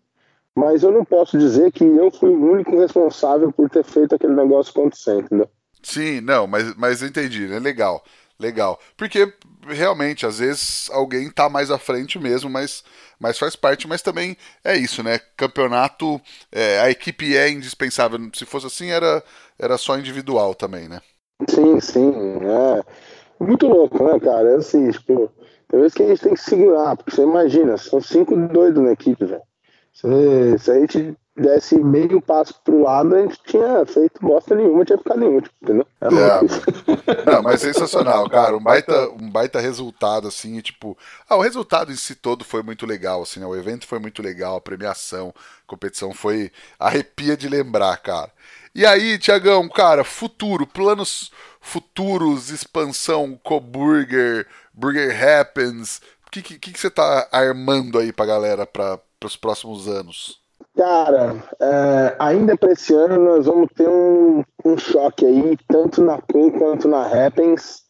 mas 0.55 0.83
eu 0.83 0.91
não 0.91 1.05
posso 1.05 1.37
dizer 1.37 1.71
que 1.71 1.83
eu 1.83 2.11
fui 2.11 2.29
o 2.29 2.51
único 2.51 2.77
responsável 2.77 3.51
por 3.51 3.69
ter 3.69 3.83
feito 3.83 4.15
aquele 4.15 4.35
negócio 4.35 4.71
acontecer, 4.71 5.19
entendeu? 5.19 5.49
Sim, 5.81 6.21
não, 6.21 6.47
mas, 6.47 6.73
mas 6.75 7.01
entendi, 7.03 7.51
é 7.51 7.59
legal, 7.59 8.03
legal. 8.39 8.79
Porque 8.95 9.33
realmente, 9.67 10.25
às 10.25 10.39
vezes, 10.39 10.89
alguém 10.91 11.29
tá 11.29 11.49
mais 11.49 11.69
à 11.69 11.77
frente 11.77 12.17
mesmo, 12.17 12.49
mas, 12.49 12.83
mas 13.19 13.37
faz 13.37 13.55
parte, 13.55 13.87
mas 13.87 14.01
também 14.01 14.37
é 14.63 14.77
isso, 14.77 15.03
né? 15.03 15.19
Campeonato, 15.35 16.21
é, 16.51 16.79
a 16.79 16.89
equipe 16.89 17.35
é 17.35 17.49
indispensável. 17.49 18.19
Se 18.33 18.45
fosse 18.45 18.67
assim, 18.67 18.89
era, 18.89 19.23
era 19.59 19.77
só 19.77 19.97
individual 19.97 20.55
também, 20.55 20.87
né? 20.87 21.01
Sim, 21.49 21.79
sim. 21.79 22.11
É 22.45 22.83
muito 23.43 23.67
louco, 23.67 24.03
né, 24.03 24.19
cara? 24.19 24.51
É 24.51 24.55
assim, 24.55 24.91
tipo, 24.91 25.31
tem 25.67 25.79
vezes 25.79 25.93
que 25.93 26.03
a 26.03 26.07
gente 26.07 26.21
tem 26.21 26.33
que 26.33 26.41
segurar, 26.41 26.95
porque 26.97 27.11
você 27.11 27.23
imagina, 27.23 27.77
são 27.77 28.01
cinco 28.01 28.35
doidos 28.35 28.83
na 28.83 28.91
equipe, 28.91 29.25
velho. 29.25 29.41
Se, 29.93 30.57
se 30.59 30.71
a 30.71 30.79
gente 30.79 31.17
desse 31.35 31.75
meio 31.79 32.21
passo 32.21 32.53
pro 32.63 32.83
lado, 32.83 33.15
a 33.15 33.21
gente 33.21 33.39
tinha 33.45 33.85
feito 33.85 34.19
bosta 34.21 34.55
nenhuma, 34.55 34.85
tinha 34.85 34.97
ficado 34.97 35.23
em 35.23 35.27
último, 35.27 35.53
entendeu? 35.61 35.87
É 35.99 36.07
é, 36.07 37.31
não, 37.31 37.41
mas 37.41 37.61
sensacional, 37.61 38.29
cara. 38.29 38.55
Um 38.55 38.61
baita, 38.61 39.09
um 39.09 39.29
baita 39.29 39.59
resultado, 39.59 40.27
assim, 40.27 40.59
tipo. 40.61 40.97
Ah, 41.27 41.35
o 41.35 41.41
resultado 41.41 41.91
em 41.91 41.95
si 41.95 42.15
todo 42.15 42.43
foi 42.43 42.61
muito 42.61 42.85
legal, 42.85 43.23
assim, 43.23 43.39
né? 43.39 43.45
O 43.45 43.55
evento 43.55 43.87
foi 43.87 43.99
muito 43.99 44.21
legal, 44.21 44.57
a 44.57 44.61
premiação, 44.61 45.33
a 45.35 45.67
competição 45.67 46.13
foi. 46.13 46.51
arrepia 46.79 47.35
de 47.35 47.49
lembrar, 47.49 47.97
cara. 47.97 48.31
E 48.75 48.85
aí, 48.85 49.17
Tiagão, 49.17 49.67
cara, 49.69 50.03
futuro, 50.03 50.65
planos 50.67 51.31
futuros, 51.61 52.49
expansão, 52.49 53.39
Coburger, 53.43 54.47
Burger 54.73 55.39
Happens. 55.39 56.01
O 56.27 56.31
que, 56.31 56.41
que, 56.41 56.57
que 56.59 56.79
você 56.79 56.89
tá 56.89 57.27
armando 57.31 57.99
aí 57.99 58.11
pra 58.11 58.25
galera 58.25 58.65
pra, 58.65 58.99
para 59.23 59.27
os 59.27 59.37
próximos 59.37 59.87
anos? 59.87 60.41
Cara, 60.75 61.35
é, 61.59 62.15
ainda 62.19 62.57
para 62.57 62.73
esse 62.73 62.93
ano 62.93 63.23
nós 63.23 63.45
vamos 63.45 63.69
ter 63.73 63.87
um, 63.87 64.43
um, 64.65 64.77
choque 64.77 65.25
aí, 65.25 65.57
tanto 65.67 66.03
na 66.03 66.21
Com 66.21 66.51
quanto 66.51 66.87
na 66.87 67.05
Happens. 67.05 67.83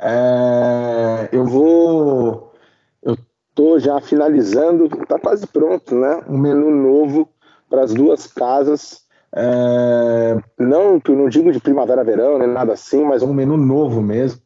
É, 0.00 1.28
eu 1.32 1.44
vou. 1.44 2.52
Eu 3.02 3.16
tô 3.54 3.78
já 3.78 4.00
finalizando, 4.00 4.88
tá 5.06 5.18
quase 5.18 5.46
pronto, 5.46 5.94
né? 5.94 6.22
Um 6.28 6.38
menu 6.38 6.70
novo 6.70 7.28
para 7.68 7.82
as 7.82 7.92
duas 7.92 8.26
casas. 8.26 9.02
É, 9.34 10.36
não, 10.58 11.00
não 11.08 11.28
digo 11.28 11.50
de 11.50 11.60
primavera-verão, 11.60 12.38
nem 12.38 12.48
nada 12.48 12.74
assim, 12.74 13.04
mas 13.04 13.22
um 13.22 13.32
menu 13.32 13.56
novo 13.56 14.00
mesmo. 14.00 14.40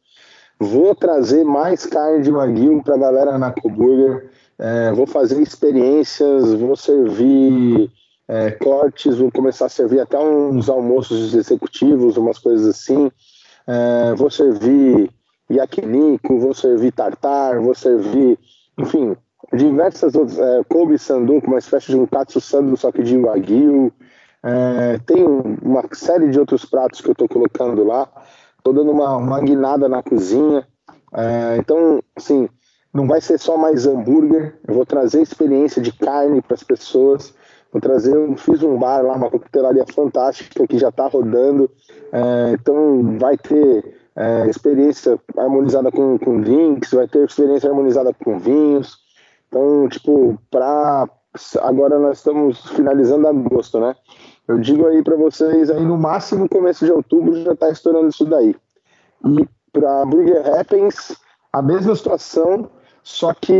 Vou 0.59 0.95
trazer 0.95 1.43
mais 1.43 1.85
carne 1.85 2.23
de 2.23 2.31
wagyu 2.31 2.81
para 2.81 2.95
a 2.95 2.99
galera 2.99 3.37
na 3.37 3.51
Coburger. 3.51 4.31
É, 4.59 4.91
vou 4.91 5.07
fazer 5.07 5.41
experiências, 5.41 6.53
vou 6.53 6.75
servir 6.75 7.91
é, 8.27 8.51
cortes, 8.51 9.17
vou 9.17 9.31
começar 9.31 9.65
a 9.65 9.69
servir 9.69 9.99
até 9.99 10.17
uns 10.17 10.69
almoços 10.69 11.33
executivos, 11.33 12.17
umas 12.17 12.37
coisas 12.39 12.67
assim. 12.67 13.11
É, 13.67 14.13
vou 14.15 14.29
servir 14.29 15.09
yakiniku, 15.51 16.39
vou 16.39 16.53
servir 16.53 16.91
tartar, 16.91 17.59
vou 17.59 17.75
servir, 17.75 18.37
enfim, 18.77 19.15
diversas 19.53 20.15
outras, 20.15 20.39
é, 20.39 20.63
Kobe 20.65 20.97
Sanduku, 20.97 21.47
uma 21.47 21.59
espécie 21.59 21.87
de 21.87 21.97
um 21.97 22.05
katsu 22.05 22.41
sandu, 22.41 22.77
só 22.77 22.91
que 22.91 23.03
de 23.03 23.17
wagyu. 23.17 23.91
É, 24.41 24.97
tem 25.05 25.23
uma 25.25 25.83
série 25.93 26.29
de 26.29 26.39
outros 26.39 26.65
pratos 26.65 27.01
que 27.01 27.07
eu 27.07 27.13
estou 27.13 27.29
colocando 27.29 27.83
lá. 27.83 28.09
Estou 28.57 28.73
dando 28.73 28.91
uma, 28.91 29.17
uma 29.17 29.41
guinada 29.41 29.87
na 29.87 30.01
cozinha. 30.03 30.67
É, 31.13 31.57
então, 31.57 32.01
assim, 32.15 32.49
não 32.93 33.07
vai 33.07 33.19
ser 33.19 33.39
só 33.39 33.57
mais 33.57 33.87
hambúrguer. 33.87 34.59
Eu 34.67 34.75
vou 34.75 34.85
trazer 34.85 35.21
experiência 35.21 35.81
de 35.81 35.91
carne 35.91 36.41
para 36.41 36.53
as 36.53 36.63
pessoas. 36.63 37.33
Vou 37.71 37.81
trazer, 37.81 38.15
eu 38.15 38.37
fiz 38.37 38.61
um 38.61 38.77
bar 38.77 39.01
lá, 39.01 39.15
uma 39.15 39.31
coquetelaria 39.31 39.83
fantástica 39.91 40.67
que 40.67 40.77
já 40.77 40.89
está 40.89 41.07
rodando. 41.07 41.69
É, 42.11 42.51
então, 42.53 43.17
vai 43.17 43.35
ter 43.35 43.95
é, 44.15 44.47
experiência 44.47 45.19
harmonizada 45.35 45.91
com, 45.91 46.19
com 46.19 46.39
drinks, 46.39 46.91
vai 46.91 47.07
ter 47.07 47.25
experiência 47.25 47.69
harmonizada 47.69 48.13
com 48.13 48.37
vinhos. 48.37 48.97
Então, 49.47 49.87
tipo, 49.89 50.37
para 50.51 51.09
agora 51.61 51.97
nós 51.97 52.19
estamos 52.19 52.69
finalizando 52.71 53.27
agosto, 53.27 53.79
né? 53.79 53.95
Eu 54.47 54.59
digo 54.59 54.85
aí 54.85 55.01
para 55.01 55.15
vocês, 55.15 55.71
aí 55.71 55.83
no 55.83 55.97
máximo 55.97 56.47
começo 56.47 56.85
de 56.85 56.91
outubro 56.91 57.41
já 57.43 57.53
está 57.53 57.69
estourando 57.69 58.09
isso 58.09 58.25
daí. 58.25 58.55
E 59.25 59.49
para 59.71 60.05
Burger 60.05 60.59
Happens, 60.59 61.17
a 61.51 61.61
mesma 61.61 61.95
situação, 61.95 62.69
só 63.03 63.33
que 63.33 63.53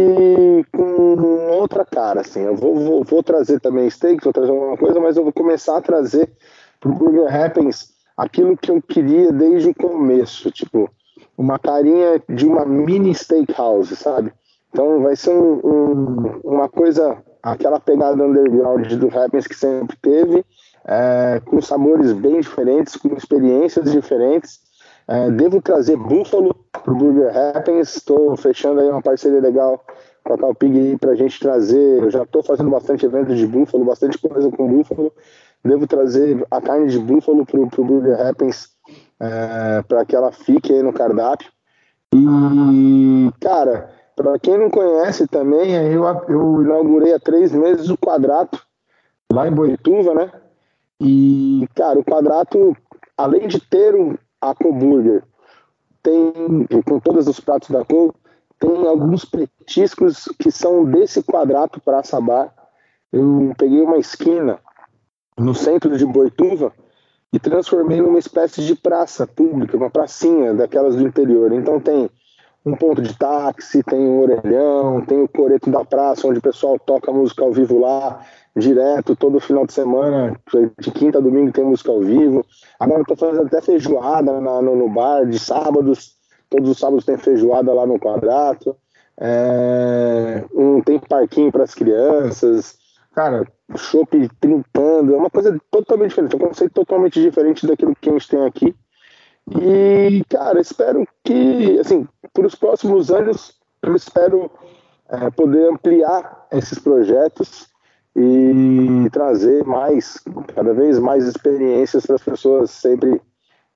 com 0.72 1.52
outra 1.52 1.86
cara, 1.86 2.22
assim. 2.22 2.42
Eu 2.42 2.56
vou, 2.56 2.76
vou, 2.76 3.04
vou 3.04 3.22
trazer 3.22 3.60
também 3.60 3.90
steak, 3.90 4.24
vou 4.24 4.34
trazer 4.34 4.52
alguma 4.52 4.78
coisa, 4.78 5.00
mas 5.00 5.18
eu 5.18 5.24
vou 5.24 5.34
começar 5.34 5.78
a 5.78 5.82
trazer 5.82 6.32
para 6.80 6.90
o 6.90 6.96
Burger 6.96 7.44
Happens 7.44 7.94
aquilo 8.16 8.56
que 8.56 8.72
eu 8.72 8.82
queria 8.82 9.32
desde 9.32 9.70
o 9.70 9.76
começo, 9.76 10.50
tipo, 10.50 10.90
uma 11.38 11.60
carinha 11.60 12.22
de 12.30 12.46
uma 12.46 12.66
mini 12.66 13.14
steakhouse, 13.14 13.96
sabe? 13.96 14.32
Então 14.70 15.02
vai 15.02 15.16
ser 15.16 15.32
um, 15.32 15.60
um, 15.64 16.40
uma 16.44 16.70
coisa, 16.70 17.18
aquela 17.42 17.80
pegada 17.80 18.24
underground 18.24 18.92
do 18.94 19.08
Happens 19.08 19.46
que 19.46 19.56
sempre 19.56 19.98
teve, 20.02 20.46
é, 20.86 21.42
com 21.46 21.62
sabores 21.62 22.14
bem 22.14 22.40
diferentes, 22.40 22.96
com 22.96 23.14
experiências 23.16 23.92
diferentes. 23.92 24.60
É, 25.08 25.30
devo 25.32 25.62
trazer 25.62 25.98
búfalo 25.98 26.56
para 26.72 26.92
o 26.92 26.96
Burger 26.96 27.36
Happens, 27.36 27.96
estou 27.96 28.36
fechando 28.38 28.80
aí 28.80 28.90
uma 28.90 29.02
parceria 29.02 29.42
legal 29.42 29.84
com 30.24 30.34
a 30.34 30.38
Calpig 30.38 30.98
para 30.98 31.12
a 31.12 31.16
gente 31.16 31.40
trazer. 31.40 32.04
Eu 32.04 32.10
já 32.10 32.24
estou 32.24 32.42
fazendo 32.42 32.70
bastante 32.70 33.06
evento 33.06 33.36
de 33.36 33.46
búfalo, 33.46 33.86
bastante 33.86 34.18
coisa 34.18 34.50
com 34.50 34.68
búfalo. 34.68 35.12
Devo 35.64 35.88
trazer 35.88 36.46
a 36.50 36.62
carne 36.62 36.88
de 36.88 37.00
búfalo 37.00 37.46
para 37.46 37.60
o 37.60 37.86
Burger 37.86 38.20
Happens 38.20 38.70
é, 39.20 39.82
para 39.84 40.06
que 40.06 40.16
ela 40.16 40.32
fique 40.32 40.74
aí 40.74 40.82
no 40.82 40.94
cardápio. 40.94 41.52
E, 42.14 43.32
cara, 43.40 43.90
para 44.16 44.38
quem 44.40 44.58
não 44.58 44.70
conhece 44.70 45.28
também, 45.28 45.72
eu, 45.72 46.04
eu 46.28 46.62
inaugurei 46.62 47.14
há 47.14 47.20
três 47.20 47.52
meses 47.52 47.90
o 47.90 47.98
Quadrato, 47.98 48.62
lá 49.32 49.48
em 49.48 49.52
Boituva, 49.52 50.14
né? 50.14 50.32
E, 51.00 51.68
cara, 51.74 52.00
o 52.00 52.04
Quadrato, 52.04 52.78
além 53.18 53.48
de 53.48 53.60
ter 53.60 53.96
um 53.96 54.16
Burger, 54.72 55.24
tem, 56.02 56.34
com 56.86 57.00
todos 57.00 57.28
os 57.28 57.40
pratos 57.40 57.70
da 57.70 57.86
cor, 57.86 58.14
tem 58.60 58.88
alguns 58.88 59.26
petiscos 59.26 60.26
que 60.40 60.52
são 60.52 60.86
desse 60.86 61.24
Quadrato 61.24 61.82
para 61.82 62.04
Sabá. 62.04 62.52
Eu 63.12 63.54
peguei 63.58 63.82
uma 63.82 63.98
esquina 63.98 64.60
no 65.38 65.54
centro 65.54 65.98
de 65.98 66.06
Boituva 66.06 66.74
e 67.32 67.40
transformei 67.40 68.02
numa 68.02 68.20
espécie 68.20 68.66
de 68.66 68.76
praça 68.76 69.26
pública, 69.26 69.76
uma 69.78 69.90
pracinha 69.90 70.54
daquelas 70.54 70.96
do 70.96 71.08
interior. 71.08 71.52
Então 71.52 71.80
tem 71.80 72.10
um 72.66 72.76
ponto 72.76 73.02
de 73.02 73.18
táxi, 73.18 73.84
tem 73.84 74.00
um 74.00 74.22
orelhão, 74.22 75.02
tem 75.02 75.22
o 75.22 75.28
coreto 75.28 75.70
da 75.70 75.84
praça, 75.84 76.28
onde 76.28 76.40
o 76.40 76.42
pessoal 76.42 76.80
toca 76.80 77.12
música 77.12 77.44
ao 77.44 77.52
vivo 77.52 77.80
lá, 77.80 78.22
direto, 78.56 79.16
todo 79.16 79.40
final 79.40 79.66
de 79.66 79.74
semana, 79.74 80.40
de 80.80 80.92
quinta 80.92 81.18
a 81.18 81.22
domingo 81.22 81.52
tem 81.52 81.66
música 81.66 81.92
ao 81.92 82.00
vivo. 82.00 82.46
Agora 82.80 83.02
eu 83.02 83.06
tô 83.06 83.16
fazendo 83.16 83.48
até 83.48 83.62
feijoada 83.62 84.40
na, 84.40 84.62
no, 84.62 84.76
no, 84.76 84.90
bar, 84.90 85.26
de 85.26 85.40
sábados, 85.40 86.16
todos 86.50 86.70
os 86.70 86.78
sábados 86.78 87.06
tem 87.06 87.18
feijoada 87.18 87.74
lá 87.74 87.86
no 87.86 88.00
quadrado. 88.00 88.78
É, 89.20 90.44
um, 90.54 90.82
tem 90.82 91.00
parquinho 91.00 91.52
para 91.52 91.64
as 91.64 91.74
crianças, 91.74 92.78
cara, 93.14 93.46
chopp 93.76 94.30
trincando, 94.40 95.14
é 95.14 95.18
uma 95.18 95.30
coisa 95.30 95.60
totalmente 95.70 96.10
diferente, 96.10 96.34
é 96.34 96.38
um 96.38 96.48
conceito 96.48 96.74
totalmente 96.74 97.22
diferente 97.22 97.68
daquilo 97.68 97.96
que 97.96 98.10
a 98.10 98.14
gente 98.14 98.28
tem 98.28 98.46
aqui. 98.46 98.76
E, 99.52 100.24
cara, 100.30 100.60
espero 100.62 101.06
que, 101.24 101.80
assim, 101.80 102.08
para 102.34 102.48
os 102.48 102.56
próximos 102.56 103.12
anos, 103.12 103.54
eu 103.82 103.96
espero 103.96 104.50
é, 105.10 105.30
poder 105.30 105.70
ampliar 105.70 106.48
esses 106.52 106.80
projetos 106.80 107.68
e 108.16 109.10
trazer 109.12 109.66
mais, 109.66 110.20
cada 110.56 110.74
vez 110.74 111.00
mais 111.00 111.26
experiências 111.26 112.06
para 112.06 112.16
as 112.16 112.24
pessoas 112.24 112.72
sempre 112.72 113.22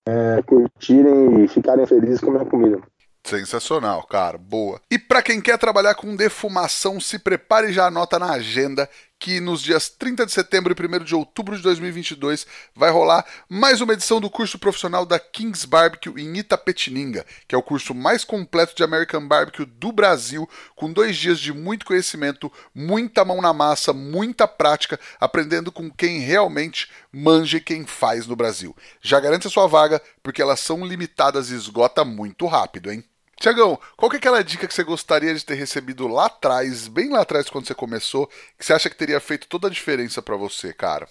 é, 0.06 0.42
curtirem 0.44 1.44
e 1.44 1.48
ficarem 1.48 1.86
felizes 1.86 2.22
com 2.22 2.30
a 2.30 2.34
minha 2.34 2.46
comida. 2.46 2.80
Sensacional, 3.26 4.04
cara, 4.04 4.38
boa. 4.38 4.80
E 4.90 4.98
para 4.98 5.22
quem 5.22 5.42
quer 5.42 5.58
trabalhar 5.58 5.96
com 5.96 6.16
defumação, 6.16 6.98
se 6.98 7.20
prepare 7.20 7.68
e 7.68 7.74
já 7.74 7.88
anota 7.88 8.18
na 8.18 8.32
agenda 8.32 8.90
que 9.20 9.40
nos 9.40 9.62
dias 9.62 9.90
30 9.90 10.26
de 10.26 10.32
setembro 10.32 10.74
e 10.74 11.00
1 11.00 11.04
de 11.04 11.16
outubro 11.16 11.56
de 11.56 11.64
2022 11.64 12.46
vai 12.76 12.92
rolar 12.92 13.26
mais 13.50 13.82
uma 13.82 13.94
edição 13.94 14.22
do 14.22 14.30
curso 14.30 14.60
profissional 14.60 15.06
da 15.06 15.20
Kings 15.20 15.66
Barbecue 15.66 16.14
em 16.18 16.38
Itapetininga, 16.38 17.26
que 17.48 17.56
é 17.56 17.58
o 17.58 17.64
curso 17.64 17.94
mais 17.94 18.24
completo 18.24 18.76
de 18.76 18.84
American 18.84 19.28
Barbecue 19.28 19.66
do 19.66 19.92
Brasil, 19.92 20.48
com 20.76 20.92
dois 20.92 21.18
dias 21.18 21.40
de 21.40 21.52
muito 21.52 21.86
conhecimento, 21.86 22.52
muita 22.74 23.26
mão 23.26 23.42
na 23.42 23.54
massa, 23.54 23.92
muita 23.92 24.48
prática, 24.48 25.00
aprendendo 25.20 25.72
com 25.72 25.90
quem 25.90 26.20
realmente 26.20 26.90
manja 27.12 27.60
quem 27.60 27.86
faz 27.86 28.28
no 28.28 28.36
Brasil. 28.36 28.76
Já 29.02 29.20
garante 29.20 29.48
a 29.48 29.50
sua 29.50 29.68
vaga, 29.68 30.02
porque 30.22 30.42
elas 30.42 30.60
são 30.60 30.86
limitadas 30.86 31.50
e 31.50 31.56
esgota 31.56 32.06
muito 32.06 32.46
rápido, 32.46 32.92
hein? 32.92 33.04
Tiagão, 33.40 33.80
qual 33.96 34.10
que 34.10 34.16
é 34.16 34.20
aquela 34.20 34.44
dica 34.44 34.68
que 34.68 34.74
você 34.74 34.84
gostaria 34.84 35.34
de 35.34 35.46
ter 35.46 35.54
recebido 35.54 36.08
lá 36.08 36.26
atrás, 36.26 36.88
bem 36.88 37.10
lá 37.10 37.22
atrás 37.22 37.50
quando 37.50 37.68
você 37.68 37.76
começou, 37.76 38.28
que 38.58 38.66
você 38.66 38.74
acha 38.74 38.90
que 38.90 38.96
teria 38.96 39.20
feito 39.20 39.48
toda 39.48 39.68
a 39.68 39.72
diferença 39.72 40.22
para 40.22 40.36
você, 40.36 40.74
cara? 40.74 41.08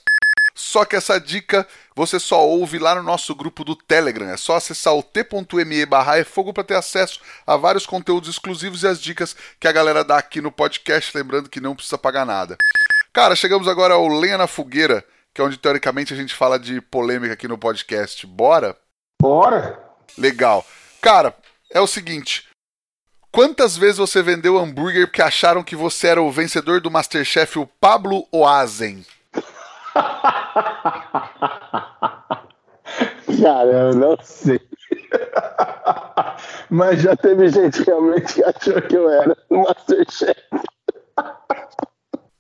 Só 0.57 0.85
que 0.85 0.97
essa 0.97 1.21
dica 1.21 1.69
você 1.95 2.19
só 2.19 2.45
ouve 2.45 2.79
lá 2.79 2.95
no 2.95 3.03
nosso 3.03 3.35
grupo 3.35 3.63
do 3.63 3.77
Telegram. 3.77 4.29
É 4.29 4.37
só 4.39 4.57
acessar 4.57 4.95
o 4.95 5.03
t.me 5.03 5.87
barra 5.87 6.19
é 6.19 6.25
fogo 6.25 6.53
para 6.53 6.65
ter 6.65 6.75
acesso 6.75 7.21
a 7.47 7.57
vários 7.57 7.87
conteúdos 7.87 8.31
exclusivos 8.31 8.83
e 8.83 8.89
as 8.89 9.01
dicas 9.01 9.37
que 9.61 9.69
a 9.69 9.73
galera 9.73 10.03
dá 10.03 10.17
aqui 10.17 10.41
no 10.41 10.51
podcast, 10.51 11.17
lembrando 11.17 11.51
que 11.51 11.61
não 11.61 11.77
precisa 11.77 11.99
pagar 11.99 12.25
nada. 12.25 12.57
Cara, 13.13 13.37
chegamos 13.37 13.69
agora 13.69 13.95
ao 13.95 14.09
Lenha 14.09 14.39
na 14.39 14.47
Fogueira, 14.47 15.05
que 15.33 15.41
é 15.41 15.45
onde 15.45 15.59
teoricamente 15.59 16.15
a 16.15 16.17
gente 16.17 16.35
fala 16.35 16.59
de 16.59 16.81
polêmica 16.81 17.35
aqui 17.35 17.47
no 17.47 17.59
podcast. 17.59 18.27
Bora? 18.27 18.77
Bora! 19.21 19.79
Legal. 20.17 20.65
Cara, 21.03 21.35
é 21.71 21.81
o 21.81 21.87
seguinte: 21.87 22.49
quantas 23.31 23.77
vezes 23.77 23.99
você 23.99 24.23
vendeu 24.23 24.59
hambúrguer 24.59 25.07
porque 25.07 25.23
acharam 25.23 25.63
que 25.63 25.77
você 25.77 26.09
era 26.09 26.23
o 26.23 26.31
vencedor 26.31 26.81
do 26.81 26.91
Masterchef, 26.91 27.59
o 27.59 27.67
Pablo 27.67 28.27
Oazen? 28.33 29.05
Cara, 33.43 33.71
eu 33.71 33.95
não 33.95 34.17
sei. 34.23 34.61
Mas 36.71 37.03
já 37.03 37.17
teve 37.17 37.49
gente 37.49 37.83
realmente 37.83 38.35
que 38.35 38.45
achou 38.45 38.81
que 38.83 38.97
eu 38.97 39.11
era 39.11 39.37
o 39.51 39.63
Masterchef. 39.63 40.41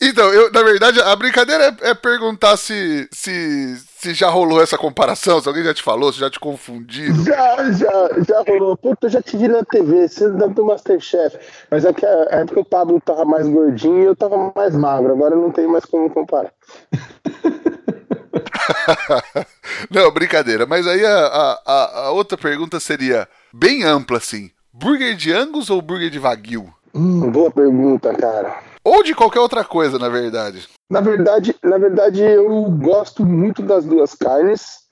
Então, 0.01 0.33
eu, 0.33 0.53
na 0.53 0.62
verdade, 0.62 1.01
a 1.01 1.16
brincadeira 1.16 1.77
é, 1.81 1.91
é, 1.91 1.95
perguntar 1.95 2.57
se, 2.57 3.09
se, 3.12 3.77
se 4.07 4.14
já 4.14 4.28
rolou 4.28 4.62
essa 4.62 4.78
comparação, 4.78 5.40
se 5.40 5.48
alguém 5.48 5.64
já 5.64 5.74
te 5.74 5.82
falou, 5.82 6.12
se 6.12 6.20
já 6.20 6.30
te 6.30 6.38
confundiram. 6.38 7.24
Já, 7.24 7.72
já, 7.72 8.09
já 8.26 8.44
rolou. 8.46 8.76
Puta, 8.76 9.07
eu 9.07 9.11
já 9.11 9.20
te 9.20 9.36
vi 9.36 9.48
na 9.48 9.64
TV, 9.64 10.09
você 10.09 10.30
deve 10.30 10.54
do 10.54 10.64
Masterchef. 10.64 11.36
Mas 11.70 11.84
é 11.84 11.92
que 11.92 12.07
a 12.07 12.28
época 12.30 12.61
o 12.61 12.64
Pablo 12.64 13.00
tava 13.00 13.24
mais 13.24 13.48
gordinho 13.48 14.02
e 14.02 14.04
eu 14.04 14.14
tava 14.14 14.52
mais 14.54 14.76
magro, 14.76 15.12
agora 15.12 15.34
não 15.34 15.50
tem 15.50 15.66
mais 15.66 15.84
como 15.84 16.09
comparar. 16.09 16.52
não, 19.90 20.11
brincadeira. 20.12 20.66
Mas 20.66 20.86
aí 20.86 21.04
a, 21.04 21.59
a, 21.66 22.00
a 22.04 22.11
outra 22.12 22.38
pergunta 22.38 22.78
seria 22.78 23.26
bem 23.52 23.82
ampla, 23.82 24.18
assim. 24.18 24.52
Burger 24.72 25.16
de 25.16 25.32
Angus 25.32 25.68
ou 25.68 25.82
burger 25.82 26.11
de 26.11 26.20
Wagyu? 26.20 26.72
Hum, 26.94 27.28
boa 27.30 27.50
pergunta, 27.50 28.14
cara. 28.14 28.61
Ou 28.84 29.02
de 29.02 29.14
qualquer 29.14 29.40
outra 29.40 29.64
coisa, 29.64 29.98
na 29.98 30.09
verdade. 30.09 30.68
Na 30.89 31.01
verdade, 31.01 31.55
na 31.62 31.78
verdade 31.78 32.22
eu 32.22 32.70
gosto 32.70 33.24
muito 33.24 33.62
das 33.62 33.84
duas 33.84 34.14
carnes. 34.14 34.87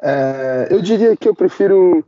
É, 0.00 0.68
eu 0.70 0.82
diria 0.82 1.16
que 1.16 1.28
eu 1.28 1.34
prefiro 1.34 2.04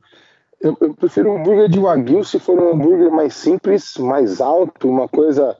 eu, 0.60 0.76
eu, 0.80 0.94
prefiro 0.94 1.30
um 1.30 1.36
hambúrguer 1.38 1.68
de 1.68 1.78
wagyu 1.78 2.24
se 2.24 2.38
for 2.38 2.58
um 2.58 2.72
hambúrguer 2.72 3.10
mais 3.10 3.34
simples, 3.34 3.96
mais 3.98 4.40
alto, 4.40 4.88
uma 4.88 5.06
coisa 5.06 5.56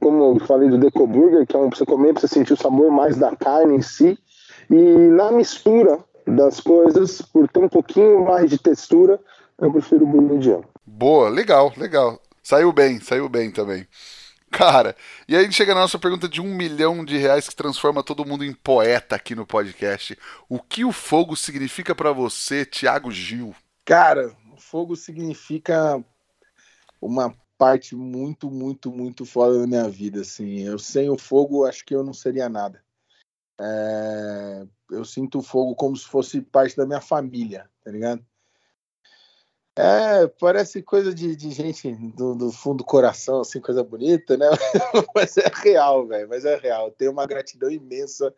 como 0.00 0.34
eu 0.34 0.46
falei 0.46 0.68
do 0.68 0.78
Deco 0.78 1.06
Burger, 1.06 1.46
que 1.46 1.56
é 1.56 1.58
um 1.58 1.68
pra 1.68 1.78
você 1.78 1.86
comer, 1.86 2.12
pra 2.12 2.20
você 2.20 2.28
sentir 2.28 2.52
o 2.52 2.56
sabor 2.56 2.90
mais 2.90 3.16
da 3.16 3.34
carne 3.36 3.76
em 3.76 3.82
si. 3.82 4.18
E 4.70 4.74
na 4.74 5.32
mistura 5.32 5.98
das 6.26 6.60
coisas, 6.60 7.22
por 7.22 7.48
ter 7.48 7.60
um 7.60 7.68
pouquinho 7.68 8.24
mais 8.24 8.50
de 8.50 8.58
textura, 8.58 9.18
eu 9.60 9.72
prefiro 9.72 10.04
o 10.04 10.06
burger 10.06 10.38
de 10.38 10.68
Boa, 10.86 11.28
legal, 11.28 11.72
legal. 11.76 12.18
Saiu 12.42 12.72
bem, 12.72 13.00
saiu 13.00 13.28
bem 13.28 13.50
também. 13.50 13.86
Cara, 14.50 14.96
e 15.28 15.36
aí 15.36 15.50
chega 15.52 15.74
na 15.74 15.82
nossa 15.82 15.98
pergunta 15.98 16.28
de 16.28 16.40
um 16.40 16.54
milhão 16.54 17.04
de 17.04 17.16
reais 17.16 17.48
que 17.48 17.54
transforma 17.54 18.02
todo 18.02 18.24
mundo 18.24 18.44
em 18.44 18.52
poeta 18.52 19.14
aqui 19.16 19.34
no 19.34 19.46
podcast. 19.46 20.18
O 20.48 20.58
que 20.58 20.84
o 20.84 20.92
fogo 20.92 21.36
significa 21.36 21.94
para 21.94 22.12
você, 22.12 22.64
Thiago 22.64 23.10
Gil? 23.10 23.54
Cara, 23.84 24.34
o 24.52 24.56
fogo 24.56 24.96
significa 24.96 26.02
uma 27.00 27.34
parte 27.56 27.94
muito, 27.94 28.50
muito, 28.50 28.90
muito 28.90 29.26
foda 29.26 29.58
da 29.58 29.66
minha 29.66 29.88
vida, 29.88 30.20
assim. 30.22 30.60
Eu 30.60 30.78
sem 30.78 31.10
o 31.10 31.18
fogo, 31.18 31.66
acho 31.66 31.84
que 31.84 31.94
eu 31.94 32.04
não 32.04 32.14
seria 32.14 32.48
nada. 32.48 32.82
É... 33.60 34.66
Eu 34.90 35.04
sinto 35.04 35.40
o 35.40 35.42
fogo 35.42 35.74
como 35.74 35.96
se 35.96 36.06
fosse 36.06 36.40
parte 36.40 36.76
da 36.76 36.86
minha 36.86 37.00
família, 37.00 37.68
tá 37.84 37.90
ligado? 37.90 38.24
É, 39.78 40.26
parece 40.40 40.82
coisa 40.82 41.14
de, 41.14 41.36
de 41.36 41.50
gente 41.52 41.92
do, 41.92 42.34
do, 42.34 42.50
fundo 42.50 42.78
do 42.78 42.84
coração, 42.84 43.42
assim, 43.42 43.60
coisa 43.60 43.84
bonita, 43.84 44.36
né? 44.36 44.46
Mas 45.14 45.36
é 45.36 45.48
real, 45.54 46.04
velho. 46.04 46.28
Mas 46.28 46.44
é 46.44 46.56
real. 46.56 46.86
Eu 46.86 46.92
tenho 46.92 47.12
uma 47.12 47.26
gratidão 47.26 47.70
imensa 47.70 48.34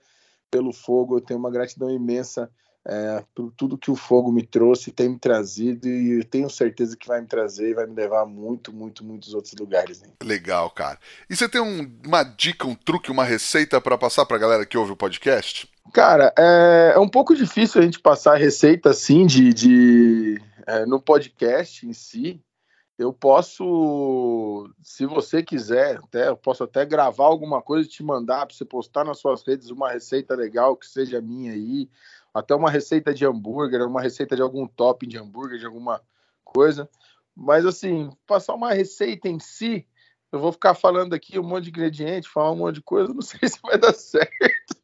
pelo 0.51 0.70
fogo, 0.70 1.16
eu 1.16 1.20
tenho 1.22 1.38
uma 1.38 1.51
gratidão 1.51 1.91
imensa 1.91 2.51
é, 2.86 3.24
por 3.34 3.53
tudo 3.53 3.78
que 3.78 3.91
o 3.91 3.97
fogo 3.97 4.32
me 4.32 4.43
trouxe, 4.43 4.91
tem 4.91 5.09
me 5.09 5.18
trazido 5.18 5.88
e 5.88 6.18
eu 6.18 6.24
tenho 6.24 6.49
certeza 6.51 6.97
que 6.97 7.07
vai 7.07 7.20
me 7.20 7.26
trazer 7.26 7.70
e 7.70 7.74
vai 7.74 7.86
me 7.86 7.95
levar 7.95 8.22
a 8.22 8.26
muito, 8.26 8.72
muito, 8.72 9.05
muitos 9.05 9.32
outros 9.32 9.55
lugares. 9.59 10.03
Hein? 10.03 10.12
Legal, 10.22 10.68
cara. 10.70 10.99
E 11.28 11.36
você 11.36 11.49
tem 11.49 11.61
um, 11.61 11.91
uma 12.05 12.22
dica, 12.22 12.66
um 12.66 12.74
truque, 12.74 13.11
uma 13.11 13.24
receita 13.24 13.80
para 13.80 13.97
passar 13.97 14.26
para 14.26 14.38
galera 14.38 14.66
que 14.66 14.76
ouve 14.78 14.93
o 14.93 14.97
podcast? 14.97 15.68
Cara, 15.93 16.32
é, 16.38 16.93
é, 16.95 16.99
um 16.99 17.09
pouco 17.09 17.34
difícil 17.34 17.80
a 17.80 17.84
gente 17.84 17.99
passar 17.99 18.36
receita 18.36 18.91
assim 18.91 19.26
de, 19.26 19.53
de 19.53 20.43
é, 20.66 20.86
no 20.86 21.00
podcast 21.00 21.86
em 21.86 21.92
si. 21.92 22.42
Eu 22.98 23.14
posso, 23.14 24.70
se 24.82 25.06
você 25.06 25.42
quiser, 25.42 25.96
até, 25.96 26.28
eu 26.28 26.36
posso 26.36 26.64
até 26.64 26.84
gravar 26.84 27.24
alguma 27.24 27.62
coisa 27.62 27.88
e 27.88 27.90
te 27.90 28.02
mandar 28.02 28.44
para 28.44 28.54
você 28.54 28.64
postar 28.64 29.04
nas 29.04 29.18
suas 29.18 29.42
redes 29.42 29.70
uma 29.70 29.90
receita 29.90 30.34
legal 30.34 30.76
que 30.76 30.86
seja 30.86 31.18
minha 31.18 31.52
aí, 31.52 31.88
até 32.34 32.54
uma 32.54 32.70
receita 32.70 33.14
de 33.14 33.24
hambúrguer, 33.24 33.86
uma 33.86 34.02
receita 34.02 34.36
de 34.36 34.42
algum 34.42 34.66
topping 34.66 35.08
de 35.08 35.16
hambúrguer, 35.16 35.58
de 35.58 35.64
alguma 35.64 36.02
coisa. 36.44 36.90
Mas 37.34 37.64
assim, 37.64 38.11
passar 38.26 38.54
uma 38.54 38.74
receita 38.74 39.28
em 39.28 39.40
si, 39.40 39.86
eu 40.30 40.38
vou 40.38 40.52
ficar 40.52 40.74
falando 40.74 41.14
aqui 41.14 41.38
um 41.38 41.42
monte 41.42 41.64
de 41.64 41.70
ingrediente, 41.70 42.28
falar 42.28 42.52
um 42.52 42.56
monte 42.56 42.76
de 42.76 42.82
coisa, 42.82 43.12
não 43.14 43.22
sei 43.22 43.48
se 43.48 43.58
vai 43.62 43.78
dar 43.78 43.94
certo. 43.94 44.80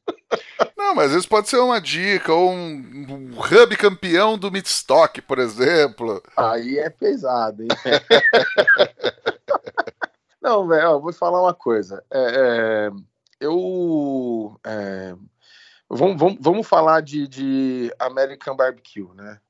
Não, 0.76 0.94
mas 0.94 1.12
vezes 1.12 1.26
pode 1.26 1.48
ser 1.48 1.58
uma 1.58 1.80
dica, 1.80 2.32
ou 2.32 2.50
um, 2.50 3.06
um 3.08 3.40
hub 3.40 3.76
campeão 3.76 4.38
do 4.38 4.50
Midstock, 4.50 5.20
por 5.22 5.38
exemplo. 5.38 6.22
Aí 6.36 6.78
é 6.78 6.90
pesado, 6.90 7.62
hein? 7.62 7.68
não, 10.40 10.66
velho, 10.66 11.00
vou 11.00 11.12
falar 11.12 11.42
uma 11.42 11.54
coisa. 11.54 12.02
É, 12.10 12.18
é, 12.18 12.90
eu. 13.40 14.58
É, 14.64 15.14
vamos, 15.88 16.18
vamos, 16.18 16.38
vamos 16.40 16.66
falar 16.66 17.00
de, 17.00 17.28
de 17.28 17.94
American 17.98 18.56
Barbecue, 18.56 19.08
né? 19.14 19.40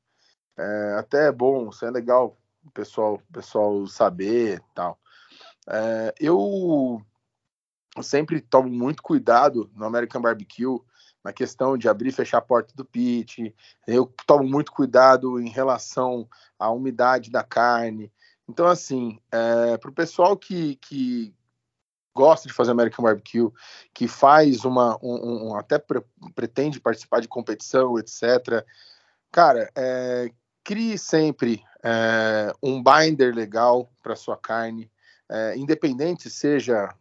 É, 0.58 0.96
até 0.98 1.28
é 1.28 1.32
bom, 1.32 1.68
isso 1.68 1.84
é 1.84 1.90
legal 1.90 2.36
pessoal, 2.72 3.20
pessoal 3.32 3.86
saber 3.86 4.62
tal. 4.74 4.98
É, 5.68 6.14
eu 7.96 8.02
sempre 8.02 8.40
tomo 8.40 8.68
muito 8.68 9.02
cuidado 9.02 9.70
no 9.74 9.86
American 9.86 10.20
Barbecue 10.20 10.80
na 11.24 11.32
questão 11.32 11.76
de 11.76 11.88
abrir 11.88 12.10
e 12.10 12.12
fechar 12.12 12.38
a 12.38 12.42
porta 12.42 12.72
do 12.76 12.84
pit. 12.84 13.54
Eu 13.86 14.12
tomo 14.26 14.44
muito 14.44 14.70
cuidado 14.70 15.40
em 15.40 15.48
relação 15.48 16.28
à 16.58 16.70
umidade 16.70 17.30
da 17.30 17.42
carne. 17.42 18.12
Então, 18.48 18.66
assim, 18.66 19.18
é, 19.32 19.76
para 19.76 19.90
o 19.90 19.94
pessoal 19.94 20.36
que, 20.36 20.76
que 20.76 21.34
gosta 22.14 22.46
de 22.46 22.54
fazer 22.54 22.70
American 22.70 23.04
Barbecue, 23.04 23.50
que 23.92 24.06
faz 24.06 24.64
uma, 24.64 24.96
um, 25.02 25.48
um 25.48 25.56
até 25.56 25.78
pre 25.78 26.00
pretende 26.34 26.78
participar 26.78 27.20
de 27.20 27.28
competição, 27.28 27.98
etc. 27.98 28.64
Cara, 29.32 29.68
é, 29.74 30.30
crie 30.62 30.96
sempre 30.96 31.62
é, 31.82 32.52
um 32.62 32.82
binder 32.82 33.34
legal 33.34 33.90
para 34.02 34.14
sua 34.14 34.36
carne, 34.36 34.90
é, 35.28 35.56
independente 35.56 36.30
seja 36.30 36.94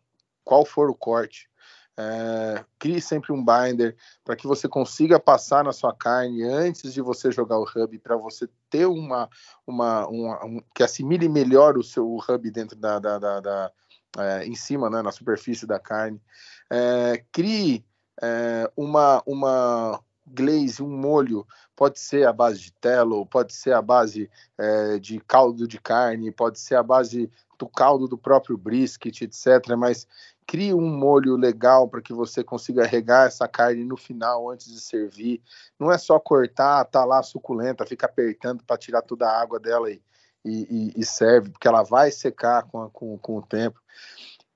qual 0.46 0.66
for 0.66 0.90
o 0.90 0.96
corte. 0.96 1.50
É, 1.98 2.66
crie 2.78 3.00
sempre 3.00 3.32
um 3.32 3.44
binder 3.44 3.96
para 4.24 4.36
que 4.36 4.46
você 4.46 4.68
consiga 4.68 5.18
passar 5.18 5.64
na 5.64 5.72
sua 5.72 5.96
carne 5.96 6.44
antes 6.44 6.94
de 6.94 7.02
você 7.02 7.32
jogar 7.32 7.58
o 7.58 7.64
hub, 7.64 7.98
para 8.00 8.18
você 8.18 8.50
ter 8.70 8.86
uma, 8.86 9.30
uma, 9.66 10.06
uma 10.08 10.46
um, 10.46 10.62
que 10.74 10.84
assimile 10.84 11.30
melhor 11.30 11.78
o 11.78 11.84
seu 11.84 12.18
hub 12.18 12.52
dentro 12.52 12.76
da, 12.76 13.00
da, 13.00 13.18
da, 13.18 13.40
da 13.40 13.72
é, 14.18 14.46
em 14.46 14.56
cima, 14.56 14.90
né, 14.90 15.02
na 15.02 15.12
superfície 15.12 15.66
da 15.66 15.80
carne. 15.80 16.22
É, 16.70 17.24
crie 17.32 17.86
é, 18.22 18.70
uma, 18.76 19.24
uma 19.26 20.02
glaze, 20.26 20.82
um 20.82 20.90
molho, 20.90 21.46
pode 21.76 22.00
ser 22.00 22.28
a 22.28 22.34
base 22.34 22.60
de 22.60 22.74
telo, 22.74 23.26
pode 23.26 23.54
ser 23.54 23.74
a 23.74 23.82
base 23.82 24.30
é, 24.58 25.00
de 25.00 25.20
caldo 25.20 25.68
de 25.68 25.80
carne, 25.80 26.32
pode 26.32 26.60
ser 26.60 26.76
a 26.76 26.84
base 26.84 27.30
do 27.58 27.68
caldo 27.68 28.08
do 28.08 28.18
próprio 28.18 28.58
brisket, 28.58 29.22
etc. 29.22 29.76
Mas 29.78 30.08
crie 30.46 30.74
um 30.74 30.88
molho 30.88 31.36
legal 31.36 31.88
para 31.88 32.02
que 32.02 32.14
você 32.14 32.44
consiga 32.44 32.86
regar 32.86 33.28
essa 33.28 33.48
carne 33.48 33.84
no 33.84 33.98
final 33.98 34.50
antes 34.50 34.72
de 34.72 34.80
servir. 34.80 35.42
Não 35.80 35.92
é 35.92 35.98
só 35.98 36.20
cortar, 36.20 36.86
tá 36.86 37.04
lá 37.04 37.22
suculenta, 37.24 37.86
fica 37.86 38.06
apertando 38.06 38.64
para 38.64 38.78
tirar 38.78 39.02
toda 39.02 39.28
a 39.28 39.42
água 39.42 39.60
dela 39.60 39.90
e, 39.90 40.02
e, 40.44 40.94
e, 40.96 41.06
serve, 41.06 41.50
porque 41.50 41.68
ela 41.68 41.84
vai 41.84 42.12
secar 42.12 42.64
com, 42.64 42.84
a, 42.84 42.90
com, 42.90 43.18
com 43.18 43.38
o 43.38 43.42
tempo. 43.42 43.82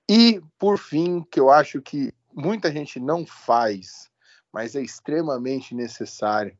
E, 0.08 0.42
por 0.58 0.78
fim, 0.78 1.22
que 1.30 1.40
eu 1.40 1.50
acho 1.50 1.82
que 1.82 2.14
muita 2.34 2.72
gente 2.72 3.00
não 3.00 3.26
faz, 3.26 4.10
mas 4.52 4.76
é 4.76 4.82
extremamente 4.82 5.74
necessário, 5.74 6.56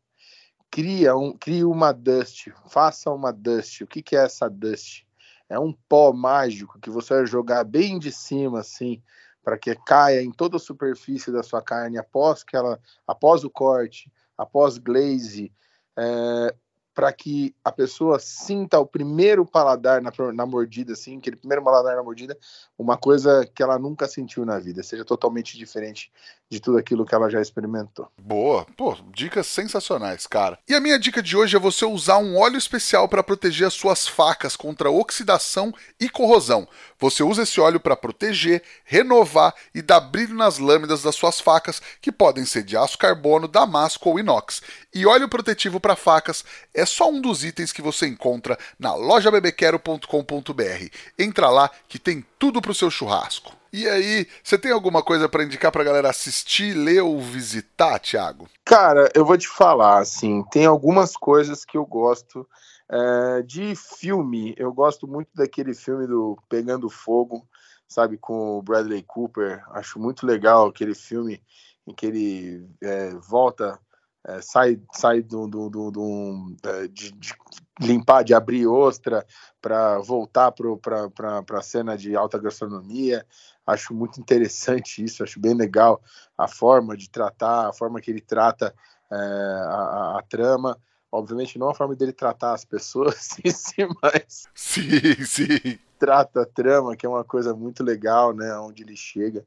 cria, 0.72 1.16
um, 1.16 1.36
cria 1.36 1.68
uma 1.68 1.92
dust, 1.92 2.50
faça 2.68 3.12
uma 3.12 3.32
dust. 3.32 3.82
O 3.82 3.88
que, 3.88 4.02
que 4.02 4.16
é 4.16 4.26
essa 4.26 4.50
dust? 4.50 5.04
É 5.50 5.60
um 5.60 5.74
pó 5.74 6.14
mágico 6.14 6.80
que 6.80 6.90
você 6.90 7.16
vai 7.16 7.26
jogar 7.26 7.64
bem 7.64 7.98
de 7.98 8.12
cima, 8.12 8.60
assim, 8.60 9.02
para 9.44 9.58
que 9.58 9.76
caia 9.76 10.22
em 10.22 10.32
toda 10.32 10.58
a 10.58 10.60
superfície 10.60 11.32
da 11.32 11.42
sua 11.42 11.62
carne 11.62 11.98
após 11.98 12.44
que 12.44 12.56
ela, 12.56 12.80
após 13.08 13.44
o 13.44 13.50
corte, 13.50 14.12
após 14.38 14.78
glaze, 14.78 15.52
é, 15.98 16.56
para 16.94 17.12
que 17.14 17.56
a 17.64 17.72
pessoa 17.72 18.20
sinta 18.20 18.80
o 18.80 18.86
primeiro 18.86 19.46
paladar 19.46 20.02
na, 20.02 20.12
na, 20.34 20.46
mordida, 20.46 20.94
assim, 20.94 21.18
aquele 21.18 21.38
primeiro 21.38 21.64
paladar 21.64 21.96
na 21.96 22.04
mordida, 22.04 22.38
uma 22.78 22.98
coisa 22.98 23.46
que 23.56 23.64
ela 23.64 23.80
nunca 23.80 24.08
sentiu 24.08 24.46
na 24.46 24.60
vida, 24.60 24.84
seja 24.84 25.06
totalmente 25.06 25.58
diferente 25.58 26.12
de 26.50 26.60
tudo 26.60 26.80
aquilo 26.80 27.06
que 27.06 27.14
ela 27.14 27.30
já 27.30 27.40
experimentou. 27.40 28.08
Boa, 28.18 28.66
pô, 28.76 28.98
dicas 29.14 29.46
sensacionais, 29.46 30.26
cara. 30.26 30.58
E 30.68 30.74
a 30.74 30.80
minha 30.80 30.98
dica 30.98 31.22
de 31.22 31.38
hoje 31.38 31.56
é 31.56 31.60
você 31.60 31.86
usar 31.86 32.18
um 32.18 32.38
óleo 32.38 32.58
especial 32.58 33.08
para 33.08 33.24
proteger 33.24 33.68
as 33.68 33.74
suas 33.74 34.08
facas 34.08 34.56
contra 34.56 34.90
oxidação 34.90 35.72
e 36.00 36.10
corrosão. 36.10 36.68
Você 36.98 37.22
usa 37.22 37.44
esse 37.44 37.62
óleo 37.62 37.80
para 37.80 37.96
proteger, 37.96 38.64
renovar 38.84 39.54
e 39.76 39.82
dar 39.82 40.00
brilho 40.00 40.34
nas 40.34 40.58
lâminas 40.58 41.04
das 41.04 41.16
suas 41.16 41.40
facas, 41.40 41.80
que 42.02 42.12
podem 42.12 42.46
ser 42.46 42.64
de 42.64 42.76
aço 42.76 42.98
carbono, 42.98 43.48
damasco 43.48 44.10
ou 44.10 44.20
inox. 44.20 44.62
E 44.94 45.06
óleo 45.06 45.30
protetivo 45.30 45.80
para 45.80 45.96
facas 45.96 46.44
é 46.74 46.86
só 46.86 47.12
um 47.12 47.22
dos 47.22 47.44
itens 47.44 47.72
que 47.72 47.82
você 47.82 48.08
encontra 48.08 48.58
na 48.80 48.96
lojabebequero.com.br. 48.96 50.88
Entra 51.18 51.50
lá 51.50 51.70
que 51.88 52.00
tem 52.00 52.26
tudo 52.40 52.60
para 52.60 52.72
o 52.72 52.76
seu 52.76 52.90
churrasco. 52.90 53.59
E 53.72 53.88
aí, 53.88 54.28
você 54.44 54.58
tem 54.58 54.72
alguma 54.72 55.04
coisa 55.04 55.30
para 55.30 55.44
indicar 55.44 55.72
para 55.72 55.82
a 55.82 55.86
galera 55.86 56.10
assistir, 56.10 56.74
ler 56.74 57.02
ou 57.02 57.20
visitar, 57.20 58.00
Thiago? 58.00 58.48
Cara, 58.66 59.10
eu 59.14 59.24
vou 59.24 59.38
te 59.38 59.48
falar, 59.48 60.00
assim, 60.00 60.44
tem 60.52 60.66
algumas 60.66 61.16
coisas 61.16 61.64
que 61.64 61.78
eu 61.78 61.86
gosto 61.86 62.48
é, 62.90 63.42
de 63.44 63.76
filme, 63.76 64.56
eu 64.58 64.74
gosto 64.74 65.08
muito 65.08 65.30
daquele 65.36 65.76
filme 65.76 66.08
do 66.08 66.38
Pegando 66.50 66.90
Fogo, 66.90 67.48
sabe, 67.88 68.18
com 68.18 68.58
o 68.58 68.62
Bradley 68.62 69.04
Cooper. 69.04 69.64
Acho 69.72 70.00
muito 70.00 70.26
legal 70.26 70.68
aquele 70.68 70.96
filme 70.96 71.42
em 71.86 71.94
que 71.94 72.08
ele 72.08 72.68
é, 72.82 73.12
volta, 73.16 73.80
é, 74.26 74.42
sai, 74.42 74.80
sai 74.94 75.22
do, 75.22 75.48
do, 75.48 75.70
do, 75.70 75.92
do 75.92 76.56
de, 76.92 77.12
de, 77.12 77.34
limpar, 77.80 78.24
de 78.24 78.34
abrir 78.34 78.68
ostra 78.68 79.26
para 79.62 80.00
voltar 80.00 80.52
para 80.52 81.44
a 81.60 81.62
cena 81.62 81.98
de 81.98 82.16
alta 82.16 82.38
gastronomia. 82.38 83.26
Acho 83.70 83.94
muito 83.94 84.20
interessante 84.20 85.04
isso, 85.04 85.24
acho 85.24 85.40
bem 85.40 85.54
legal 85.54 86.02
a 86.38 86.48
forma 86.48 86.98
de 86.98 87.10
tratar, 87.10 87.70
a 87.70 87.74
forma 87.74 88.02
que 88.02 88.10
ele 88.10 88.22
trata 88.22 88.74
é, 89.12 89.16
a, 89.16 89.20
a, 89.20 90.20
a 90.20 90.24
trama. 90.24 90.78
Obviamente, 91.12 91.58
não 91.58 91.70
a 91.70 91.76
forma 91.76 91.96
dele 91.96 92.14
tratar 92.14 92.54
as 92.54 92.64
pessoas 92.64 93.30
em 93.44 93.52
si, 93.52 93.88
mas. 94.02 94.48
Sim, 94.54 95.26
sim. 95.26 95.80
Trata 95.98 96.42
a 96.42 96.46
trama, 96.46 96.96
que 96.96 97.06
é 97.06 97.10
uma 97.10 97.24
coisa 97.24 97.54
muito 97.54 97.84
legal, 97.84 98.34
né? 98.34 98.56
Onde 98.58 98.84
ele 98.84 98.96
chega. 98.96 99.46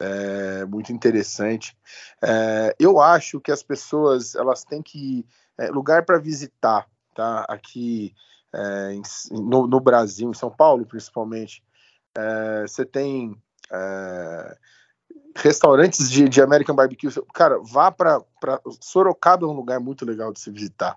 É 0.00 0.64
muito 0.64 0.92
interessante. 0.92 1.76
É, 2.22 2.74
eu 2.78 3.00
acho 3.00 3.40
que 3.40 3.50
as 3.50 3.62
pessoas 3.62 4.34
elas 4.34 4.64
têm 4.64 4.82
que. 4.82 5.26
É, 5.56 5.68
lugar 5.70 6.04
para 6.04 6.18
visitar, 6.18 6.86
tá? 7.14 7.44
Aqui 7.48 8.14
é, 8.52 8.92
em, 8.92 9.02
no, 9.32 9.66
no, 9.66 9.80
Brasil, 9.80 10.30
em 10.30 10.34
São 10.34 10.50
Paulo 10.50 10.86
principalmente. 10.86 11.64
é, 12.16 12.62
você 12.62 12.84
tem 12.84 13.36
é, 13.72 14.56
restaurantes 15.36 16.10
de, 16.10 16.28
de 16.28 16.40
American 16.40 16.74
Barbecue. 16.74 17.08
Cara, 17.32 17.58
vá 17.60 17.90
para 17.90 18.22
Sorocaba 18.80 19.46
é 19.46 19.48
um 19.48 19.52
lugar 19.52 19.80
muito 19.80 20.04
legal 20.04 20.32
de 20.32 20.40
se 20.40 20.50
visitar. 20.50 20.96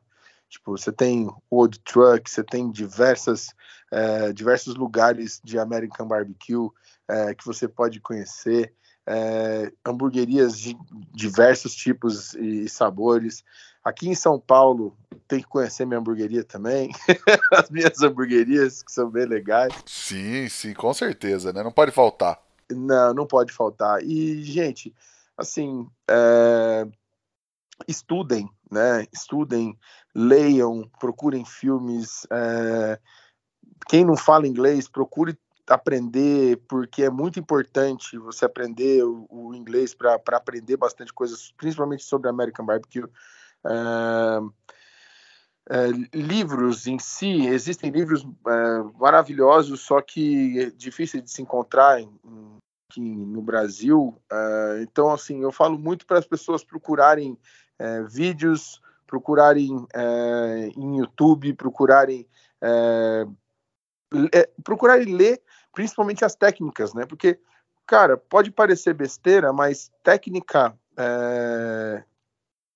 Tipo, 0.49 0.77
você 0.77 0.91
tem 0.91 1.29
Old 1.49 1.79
Truck, 1.79 2.29
você 2.29 2.43
tem 2.43 2.69
diversas, 2.69 3.47
é, 3.89 4.33
diversos 4.33 4.75
lugares 4.75 5.39
de 5.43 5.57
American 5.57 6.07
Barbecue 6.07 6.69
é, 7.07 7.33
que 7.33 7.45
você 7.45 7.67
pode 7.67 7.99
conhecer. 7.99 8.73
É, 9.07 9.71
hamburguerias 9.85 10.59
de 10.59 10.77
diversos 11.13 11.73
tipos 11.73 12.33
e 12.35 12.69
sabores. 12.69 13.43
Aqui 13.83 14.07
em 14.07 14.15
São 14.15 14.39
Paulo, 14.39 14.95
tem 15.27 15.39
que 15.39 15.47
conhecer 15.47 15.85
minha 15.85 15.99
hamburgueria 15.99 16.43
também. 16.43 16.91
As 17.51 17.69
minhas 17.69 18.01
hamburguerias, 18.01 18.83
que 18.83 18.91
são 18.91 19.09
bem 19.09 19.25
legais. 19.25 19.73
Sim, 19.87 20.47
sim, 20.49 20.73
com 20.73 20.93
certeza, 20.93 21.51
né? 21.51 21.63
Não 21.63 21.71
pode 21.71 21.91
faltar. 21.91 22.39
Não, 22.75 23.13
não 23.13 23.25
pode 23.27 23.51
faltar. 23.51 24.03
E, 24.03 24.43
gente, 24.43 24.93
assim, 25.37 25.87
é... 26.09 26.87
estudem, 27.87 28.49
né? 28.69 29.05
Estudem, 29.11 29.77
leiam, 30.15 30.89
procurem 30.99 31.45
filmes. 31.45 32.25
É... 32.31 32.99
Quem 33.87 34.05
não 34.05 34.15
fala 34.15 34.47
inglês, 34.47 34.87
procure 34.87 35.37
aprender, 35.67 36.57
porque 36.67 37.03
é 37.03 37.09
muito 37.09 37.39
importante 37.39 38.17
você 38.17 38.45
aprender 38.45 39.03
o, 39.03 39.25
o 39.29 39.55
inglês 39.55 39.93
para 39.93 40.19
aprender 40.33 40.77
bastante 40.77 41.13
coisas, 41.13 41.51
principalmente 41.57 42.03
sobre 42.03 42.29
American 42.29 42.65
Barbecue. 42.65 43.05
É, 43.65 44.39
livros 46.13 46.85
em 46.85 46.99
si, 46.99 47.47
existem 47.47 47.89
livros 47.89 48.27
é, 48.47 48.99
maravilhosos, 48.99 49.81
só 49.81 50.01
que 50.01 50.59
é 50.59 50.69
difíceis 50.71 51.23
de 51.23 51.31
se 51.31 51.41
encontrar 51.41 52.01
em, 52.01 52.09
aqui 52.89 52.99
no 52.99 53.41
Brasil. 53.41 54.21
É, 54.29 54.79
então, 54.81 55.11
assim, 55.11 55.41
eu 55.41 55.51
falo 55.51 55.79
muito 55.79 56.05
para 56.05 56.19
as 56.19 56.27
pessoas 56.27 56.63
procurarem 56.63 57.37
é, 57.79 58.03
vídeos, 58.03 58.81
procurarem 59.07 59.85
em 60.77 60.97
YouTube, 60.99 61.53
procurarem 61.53 62.25
procurarem 64.63 65.15
ler, 65.15 65.41
principalmente 65.73 66.23
as 66.23 66.33
técnicas, 66.35 66.93
né? 66.93 67.05
Porque, 67.05 67.37
cara, 67.85 68.15
pode 68.15 68.51
parecer 68.51 68.93
besteira, 68.93 69.51
mas 69.51 69.91
técnica 70.01 70.77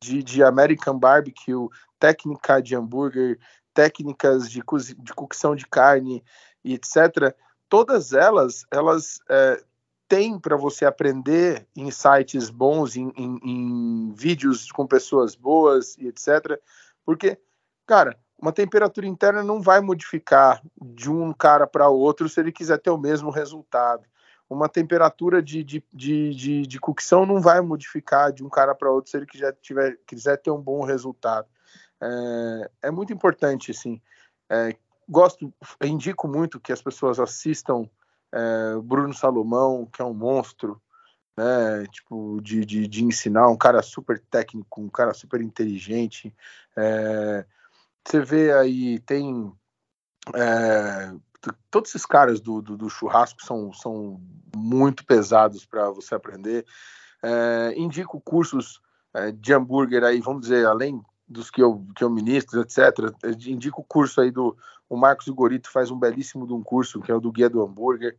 de, 0.06 0.24
de 0.24 0.44
American 0.44 0.98
Barbecue, 0.98 1.68
técnica 2.00 2.62
de 2.62 2.76
hambúrguer, 2.76 3.40
técnicas 3.74 4.50
de, 4.50 4.62
de 5.00 5.14
cocção 5.14 5.56
de 5.56 5.66
carne 5.66 6.24
e 6.64 6.74
etc. 6.74 7.36
Todas 7.68 8.14
elas, 8.14 8.66
elas 8.72 9.20
é, 9.30 9.62
têm 10.08 10.40
para 10.40 10.56
você 10.56 10.86
aprender 10.86 11.68
em 11.76 11.90
sites 11.90 12.50
bons, 12.50 12.96
em, 12.96 13.12
em, 13.18 13.40
em 13.44 14.14
vídeos 14.14 14.72
com 14.72 14.86
pessoas 14.86 15.36
boas 15.36 15.98
e 15.98 16.08
etc. 16.08 16.60
Porque, 17.04 17.38
cara, 17.86 18.18
uma 18.40 18.52
temperatura 18.52 19.08
interna 19.08 19.44
não 19.44 19.62
vai 19.62 19.82
modificar 19.82 20.62
de 20.80 21.10
um 21.10 21.34
cara 21.34 21.66
para 21.66 21.90
outro 21.90 22.30
se 22.30 22.40
ele 22.40 22.52
quiser 22.52 22.78
ter 22.78 22.92
o 22.92 22.98
mesmo 22.98 23.32
resultado 23.32 24.06
uma 24.50 24.70
temperatura 24.70 25.42
de, 25.42 25.64
de, 25.64 25.84
de, 25.92 26.36
de, 26.36 26.62
de 26.68 26.80
cocção 26.80 27.26
não 27.26 27.42
vai 27.42 27.62
modificar 27.62 28.32
de 28.32 28.44
um 28.44 28.50
cara 28.50 28.76
para 28.76 28.92
outro 28.92 29.10
se 29.10 29.18
ele 29.18 29.26
quiser, 29.26 29.56
tiver, 29.62 29.98
quiser 30.06 30.38
ter 30.38 30.52
um 30.52 30.62
bom 30.62 30.84
resultado. 30.84 31.48
É, 32.02 32.72
é 32.84 32.92
muito 32.92 33.12
importante, 33.12 33.72
assim. 33.72 34.02
É, 34.50 34.76
gosto, 35.10 35.52
indico 35.84 36.28
muito 36.28 36.60
que 36.60 36.72
as 36.72 36.82
pessoas 36.82 37.20
assistam 37.20 37.90
é, 38.32 38.76
Bruno 38.84 39.14
Salomão, 39.14 39.88
que 39.92 40.02
é 40.02 40.06
um 40.06 40.14
monstro, 40.14 40.82
né? 41.38 41.86
Tipo, 41.92 42.40
de, 42.42 42.66
de, 42.66 42.88
de, 42.88 43.04
ensinar, 43.04 43.48
um 43.50 43.58
cara 43.58 43.82
super 43.82 44.20
técnico, 44.20 44.82
um 44.82 44.90
cara 44.90 45.14
super 45.14 45.42
inteligente. 45.42 46.34
É, 46.78 47.46
você 48.06 48.20
vê 48.20 48.54
aí, 48.54 49.00
tem 49.00 49.52
é, 50.34 51.14
todos 51.70 51.90
esses 51.90 52.06
caras 52.06 52.40
do, 52.40 52.62
do, 52.62 52.78
do 52.78 52.90
churrasco 52.90 53.44
são, 53.44 53.72
são 53.74 54.20
muito 54.56 55.06
pesados 55.06 55.66
para 55.66 55.90
você 55.90 56.16
aprender. 56.16 56.66
É, 57.22 57.74
indico 57.78 58.22
cursos 58.22 58.82
é, 59.14 59.32
de 59.32 59.54
hambúrguer 59.54 60.04
aí, 60.04 60.20
vamos 60.20 60.42
dizer, 60.42 60.66
além 60.66 61.02
dos 61.28 61.50
que 61.50 61.62
eu, 61.62 61.86
que 61.96 62.04
eu 62.04 62.10
ministro, 62.10 62.62
etc. 62.62 63.12
Indico 63.48 63.82
o 63.82 63.86
curso 63.86 64.22
aí 64.22 64.32
do 64.32 64.56
o 64.88 64.96
Marcos 64.96 65.28
Igorito 65.28 65.72
faz 65.72 65.90
um 65.90 65.98
belíssimo 65.98 66.46
de 66.46 66.54
um 66.54 66.62
curso 66.62 67.02
que 67.02 67.12
é 67.12 67.16
o 67.16 67.20
do 67.20 67.32
Guia 67.32 67.50
do 67.50 67.62
Hambúrguer. 67.62 68.18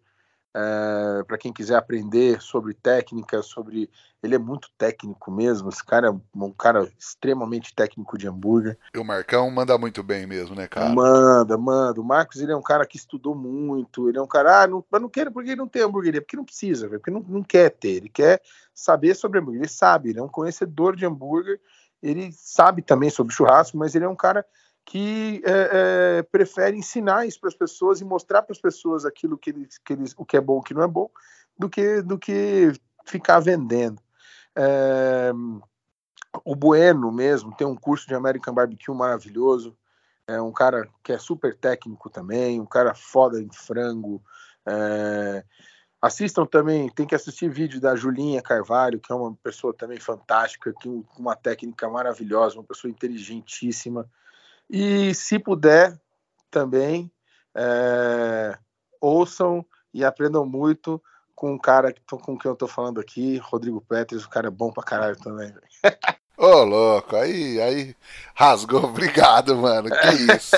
É, 0.59 1.23
para 1.25 1.37
quem 1.37 1.53
quiser 1.53 1.77
aprender 1.77 2.41
sobre 2.41 2.73
técnica, 2.73 3.43
sobre. 3.43 3.91
Ele 4.23 4.37
é 4.37 4.39
muito 4.39 4.71
técnico 4.79 5.31
mesmo. 5.31 5.69
Esse 5.69 5.85
cara 5.85 6.09
é 6.09 6.11
um 6.35 6.51
cara 6.51 6.91
extremamente 6.99 7.75
técnico 7.75 8.17
de 8.17 8.27
hambúrguer. 8.27 8.79
E 8.95 8.99
o 8.99 9.05
Marcão 9.05 9.51
manda 9.51 9.77
muito 9.77 10.03
bem 10.03 10.27
mesmo, 10.27 10.57
né, 10.57 10.67
cara? 10.67 10.89
Manda, 10.89 11.59
manda. 11.59 12.01
O 12.01 12.05
Marcos 12.05 12.41
ele 12.41 12.53
é 12.53 12.57
um 12.57 12.63
cara 12.63 12.87
que 12.87 12.97
estudou 12.97 13.35
muito. 13.35 14.09
Ele 14.09 14.17
é 14.17 14.23
um 14.23 14.27
cara. 14.27 14.63
Ah, 14.63 14.67
não, 14.67 14.83
mas 14.91 15.03
não 15.03 15.11
quero 15.11 15.31
porque 15.31 15.51
ele 15.51 15.61
não 15.61 15.69
tem 15.69 15.83
hambúrgueria. 15.83 16.23
Porque 16.23 16.39
não 16.39 16.45
precisa, 16.45 16.89
porque 16.89 17.11
não, 17.11 17.21
não 17.21 17.43
quer 17.43 17.69
ter. 17.69 17.97
Ele 17.97 18.09
quer 18.09 18.41
saber 18.75 19.15
sobre 19.15 19.39
hambúrguer. 19.39 19.61
Ele 19.61 19.69
sabe, 19.69 20.09
ele 20.09 20.21
é 20.21 20.23
um 20.23 20.29
conhecedor 20.29 20.97
de 20.97 21.05
hambúrguer. 21.05 21.61
Ele 22.03 22.31
sabe 22.33 22.81
também 22.81 23.11
sobre 23.11 23.35
churrasco, 23.35 23.77
mas 23.77 23.95
ele 23.95 24.07
é 24.07 24.09
um 24.09 24.17
cara 24.17 24.43
que 24.87 25.43
é, 25.45 26.19
é, 26.19 26.23
prefere 26.23 26.77
ensinar 26.77 27.27
isso 27.27 27.41
para 27.41 27.49
as 27.49 27.57
pessoas 27.57 28.01
e 28.01 28.05
mostrar 28.05 28.43
para 28.43 28.53
as 28.53 28.61
pessoas 28.61 29.05
aquilo 29.05 29.37
que 29.37 29.51
eles, 29.51 29.79
que 29.79 29.93
eles, 29.93 30.15
o 30.17 30.25
que 30.25 30.37
é 30.37 30.41
bom, 30.41 30.59
o 30.59 30.63
que 30.63 30.73
não 30.73 30.83
é 30.83 30.87
bom, 30.87 31.11
do 31.59 31.69
que, 31.69 32.01
do 32.03 32.17
que 32.17 32.73
ficar 33.05 33.41
vendendo. 33.41 34.01
É, 34.55 35.33
o 36.45 36.55
Bueno 36.55 37.11
mesmo 37.11 37.55
tem 37.57 37.67
um 37.67 37.75
curso 37.75 38.07
de 38.07 38.15
American 38.15 38.55
Barbecue 38.55 38.95
maravilhoso. 38.95 39.77
É 40.25 40.41
um 40.41 40.53
cara 40.53 40.89
que 41.03 41.13
é 41.13 41.19
super 41.19 41.57
técnico 41.57 42.09
também, 42.09 42.61
um 42.61 42.67
cara 42.67 42.95
foda 42.95 43.43
em 43.43 43.51
frango. 43.53 44.23
É, 44.65 45.45
assistam 46.01 46.47
também, 46.47 46.89
tem 46.91 47.07
que 47.07 47.15
assistir 47.15 47.51
vídeo 47.51 47.81
da 47.81 47.97
Julinha 47.97 48.41
Carvalho, 48.41 49.01
que 49.01 49.11
é 49.11 49.15
uma 49.17 49.35
pessoa 49.43 49.75
também 49.75 49.99
fantástica, 49.99 50.73
com 50.73 51.03
uma 51.19 51.35
técnica 51.35 51.91
maravilhosa, 51.91 52.57
uma 52.57 52.65
pessoa 52.65 52.89
inteligentíssima. 52.89 54.09
E 54.69 55.15
se 55.15 55.39
puder, 55.39 55.99
também 56.51 57.11
é, 57.55 58.59
ouçam 59.01 59.65
e 59.93 60.05
aprendam 60.05 60.45
muito 60.45 61.03
com 61.35 61.53
um 61.53 61.59
cara 61.59 61.95
com 62.11 62.39
quem 62.39 62.51
eu 62.51 62.57
tô 62.57 62.67
falando 62.67 62.99
aqui, 62.99 63.37
Rodrigo 63.39 63.81
Petres, 63.81 64.25
o 64.25 64.31
cara 64.31 64.49
é 64.49 64.51
bom 64.51 64.73
pra 64.73 64.83
caralho 64.83 65.17
também. 65.17 65.53
Ô, 66.39 66.45
oh, 66.45 66.65
louco, 66.65 67.17
aí, 67.17 67.59
aí 67.63 67.97
rasgou, 68.35 68.85
obrigado, 68.85 69.57
mano, 69.57 69.89
que 69.89 70.37
isso. 70.37 70.55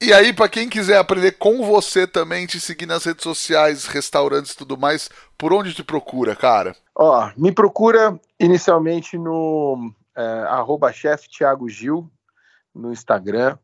e 0.00 0.12
aí, 0.12 0.32
para 0.32 0.48
quem 0.48 0.68
quiser 0.68 0.98
aprender 0.98 1.32
com 1.32 1.64
você 1.64 2.06
também, 2.06 2.46
te 2.46 2.60
seguir 2.60 2.86
nas 2.86 3.04
redes 3.04 3.24
sociais, 3.24 3.86
restaurantes 3.86 4.52
e 4.52 4.56
tudo 4.56 4.78
mais, 4.78 5.10
por 5.36 5.52
onde 5.52 5.74
te 5.74 5.82
procura, 5.82 6.36
cara? 6.36 6.76
Ó, 6.94 7.28
me 7.36 7.50
procura 7.50 8.20
inicialmente 8.38 9.18
no 9.18 9.92
é, 10.16 10.22
arroba 10.48 10.92
chef 10.92 11.28
Thiago 11.28 11.68
Gil, 11.68 12.08
no 12.78 12.92
Instagram. 12.92 13.58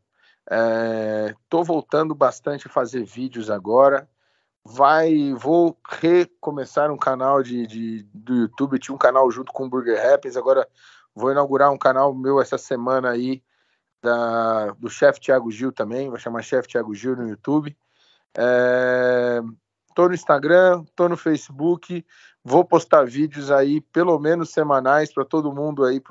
Estou 0.45 1.63
é, 1.63 1.65
voltando 1.65 2.15
bastante 2.15 2.67
a 2.67 2.71
fazer 2.71 3.05
vídeos 3.05 3.51
agora. 3.51 4.09
Vai, 4.65 5.33
vou 5.35 5.79
recomeçar 5.87 6.91
um 6.91 6.97
canal 6.97 7.43
de, 7.43 7.67
de, 7.67 8.03
do 8.13 8.35
YouTube. 8.35 8.79
tinha 8.79 8.95
um 8.95 8.99
canal 8.99 9.31
junto 9.31 9.53
com 9.53 9.67
o 9.67 9.69
Burger 9.69 10.03
Rappers. 10.03 10.37
Agora 10.37 10.67
vou 11.15 11.31
inaugurar 11.31 11.71
um 11.71 11.79
canal 11.79 12.15
meu 12.15 12.41
essa 12.41 12.59
semana 12.59 13.11
aí 13.11 13.43
da, 14.03 14.73
do 14.73 14.91
chefe 14.91 15.21
Thiago 15.21 15.51
Gil 15.51 15.73
também. 15.73 16.11
Vai 16.11 16.19
chamar 16.19 16.43
chefe 16.43 16.69
Thiago 16.69 16.95
Gil 16.95 17.17
no 17.17 17.29
YouTube. 17.29 17.77
É, 18.37 19.41
tô 19.95 20.09
no 20.09 20.15
Instagram, 20.15 20.85
tô 20.97 21.09
no 21.09 21.17
Facebook, 21.17 22.05
vou 22.43 22.65
postar 22.65 23.05
vídeos 23.05 23.51
aí, 23.51 23.81
pelo 23.81 24.19
menos 24.19 24.51
semanais, 24.51 25.13
para 25.13 25.25
todo 25.25 25.55
mundo 25.55 25.85
aí 25.85 26.03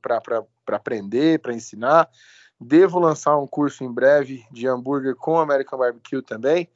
para 0.00 0.76
aprender, 0.76 1.40
para 1.40 1.52
ensinar. 1.52 2.08
Devo 2.60 2.98
lançar 2.98 3.36
um 3.38 3.46
curso 3.46 3.84
em 3.84 3.92
breve 3.92 4.44
de 4.50 4.66
hambúrguer 4.66 5.14
com 5.14 5.38
American 5.38 5.78
Barbecue 5.78 6.22
também. 6.22 6.68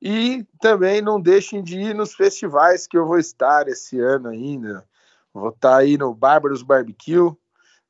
E 0.00 0.46
também 0.60 1.02
não 1.02 1.20
deixem 1.20 1.62
de 1.62 1.78
ir 1.78 1.94
nos 1.94 2.14
festivais 2.14 2.86
que 2.86 2.96
eu 2.96 3.06
vou 3.06 3.18
estar 3.18 3.68
esse 3.68 4.00
ano 4.00 4.28
ainda. 4.28 4.84
Vou 5.32 5.50
estar 5.50 5.76
aí 5.76 5.98
no 5.98 6.14
Bárbaros 6.14 6.62
Barbecue, 6.62 7.32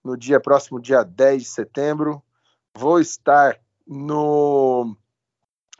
no 0.03 0.17
dia 0.17 0.41
próximo, 0.41 0.81
dia 0.81 1.03
10 1.03 1.43
de 1.43 1.49
setembro. 1.49 2.23
Vou 2.75 3.01
estar 3.01 3.59
no 3.87 4.97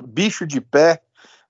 Bicho 0.03 0.47
de 0.47 0.61
Pé, 0.61 1.03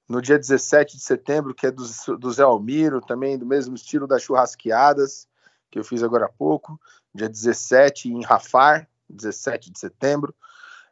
no 0.09 0.23
dia 0.23 0.39
17 0.39 0.97
de 0.97 1.03
setembro, 1.03 1.55
que 1.55 1.66
é 1.66 1.70
do, 1.70 1.85
do 2.16 2.32
Zé 2.32 2.43
Almiro, 2.43 3.01
também 3.01 3.39
do 3.39 3.47
mesmo 3.47 3.74
estilo 3.74 4.07
das 4.07 4.23
churrasqueadas, 4.23 5.28
que 5.70 5.78
eu 5.78 5.85
fiz 5.85 6.03
agora 6.03 6.27
há 6.27 6.28
pouco. 6.28 6.81
Dia 7.15 7.28
17 7.28 8.09
em 8.09 8.24
Rafar, 8.24 8.89
17 9.09 9.70
de 9.70 9.78
setembro. 9.78 10.35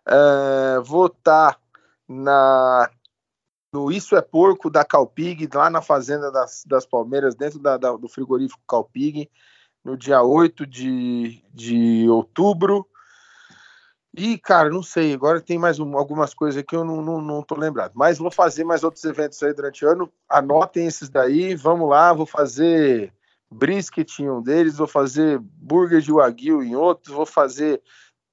Estar 0.06 1.54
tá 1.54 1.58
na 2.08 2.90
no 3.72 3.90
Isso 3.90 4.16
é 4.16 4.22
Porco 4.22 4.70
da 4.70 4.84
Calpig, 4.84 5.48
lá 5.52 5.68
na 5.68 5.82
Fazenda 5.82 6.30
das, 6.30 6.64
das 6.66 6.86
Palmeiras, 6.86 7.34
dentro 7.34 7.58
da, 7.58 7.76
da, 7.76 7.92
do 7.92 8.08
frigorífico 8.08 8.62
Calpig, 8.66 9.28
no 9.84 9.96
dia 9.96 10.22
8 10.22 10.66
de, 10.66 11.42
de 11.52 12.08
outubro. 12.08 12.86
E, 14.16 14.38
cara, 14.38 14.70
não 14.70 14.82
sei, 14.82 15.12
agora 15.12 15.42
tem 15.42 15.58
mais 15.58 15.78
um, 15.78 15.94
algumas 15.98 16.32
coisas 16.32 16.62
que 16.62 16.74
eu 16.74 16.84
não, 16.84 17.02
não, 17.02 17.20
não 17.20 17.42
tô 17.42 17.54
lembrado. 17.54 17.92
Mas 17.94 18.16
vou 18.16 18.30
fazer 18.30 18.64
mais 18.64 18.82
outros 18.82 19.04
eventos 19.04 19.42
aí 19.42 19.52
durante 19.52 19.84
o 19.84 19.90
ano. 19.90 20.10
Anotem 20.26 20.86
esses 20.86 21.10
daí, 21.10 21.54
vamos 21.54 21.90
lá, 21.90 22.14
vou 22.14 22.24
fazer 22.24 23.12
brisket 23.50 24.18
em 24.20 24.30
um 24.30 24.40
deles, 24.42 24.78
vou 24.78 24.86
fazer 24.86 25.38
burger 25.38 26.00
de 26.00 26.12
wagyu 26.12 26.62
em 26.62 26.74
outros, 26.74 27.14
vou 27.14 27.26
fazer 27.26 27.82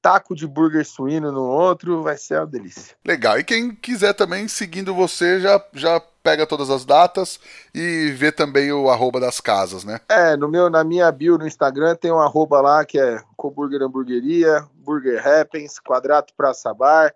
taco 0.03 0.35
de 0.35 0.45
burger 0.45 0.85
suíno 0.85 1.31
no 1.31 1.43
outro, 1.43 2.03
vai 2.03 2.17
ser 2.17 2.37
uma 2.37 2.45
delícia. 2.45 2.93
Legal. 3.05 3.39
E 3.39 3.43
quem 3.43 3.73
quiser 3.73 4.11
também, 4.13 4.49
seguindo 4.49 4.93
você, 4.93 5.39
já, 5.39 5.65
já 5.73 6.01
pega 6.21 6.45
todas 6.45 6.69
as 6.69 6.83
datas 6.83 7.39
e 7.73 8.11
vê 8.11 8.29
também 8.29 8.69
o 8.73 8.89
arroba 8.89 9.17
das 9.17 9.39
casas, 9.39 9.85
né? 9.85 10.01
É, 10.09 10.35
no 10.35 10.49
meu, 10.49 10.69
na 10.69 10.83
minha 10.83 11.09
bio 11.09 11.37
no 11.37 11.47
Instagram 11.47 11.95
tem 11.95 12.11
um 12.11 12.19
arroba 12.19 12.59
lá 12.59 12.83
que 12.83 12.99
é 12.99 13.23
Coburger 13.37 13.81
Hamburgueria, 13.81 14.67
Burger 14.75 15.25
Happens, 15.25 15.79
Quadrato 15.79 16.33
Praça 16.35 16.73
Bar. 16.73 17.15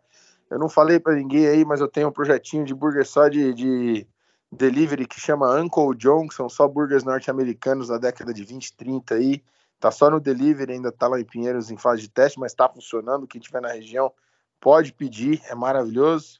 Eu 0.50 0.58
não 0.58 0.70
falei 0.70 0.98
para 0.98 1.14
ninguém 1.14 1.46
aí, 1.46 1.66
mas 1.66 1.82
eu 1.82 1.90
tenho 1.90 2.08
um 2.08 2.12
projetinho 2.12 2.64
de 2.64 2.74
burger 2.74 3.06
só 3.06 3.28
de, 3.28 3.54
de 3.54 4.08
delivery 4.50 5.06
que 5.06 5.20
chama 5.20 5.60
Uncle 5.60 5.94
John, 5.98 6.26
que 6.26 6.36
são 6.36 6.48
só 6.48 6.66
burgers 6.70 7.04
norte-americanos 7.04 7.90
da 7.90 7.98
década 7.98 8.34
de 8.34 8.46
20, 8.46 8.78
30 8.78 9.16
aí. 9.16 9.44
Tá 9.80 9.91
só 9.91 10.10
no 10.10 10.20
delivery, 10.20 10.74
ainda 10.74 10.91
tá 10.91 11.08
lá 11.08 11.20
em 11.20 11.26
Pinheiros 11.26 11.70
em 11.70 11.78
fase 11.78 12.02
de 12.02 12.10
teste, 12.10 12.40
mas 12.40 12.54
tá 12.54 12.68
funcionando. 12.68 13.28
Quem 13.28 13.40
tiver 13.40 13.62
na 13.62 13.72
região 13.72 14.12
pode 14.60 14.91
pedir, 14.91 15.41
é 15.45 15.56
maravilhoso. 15.56 16.40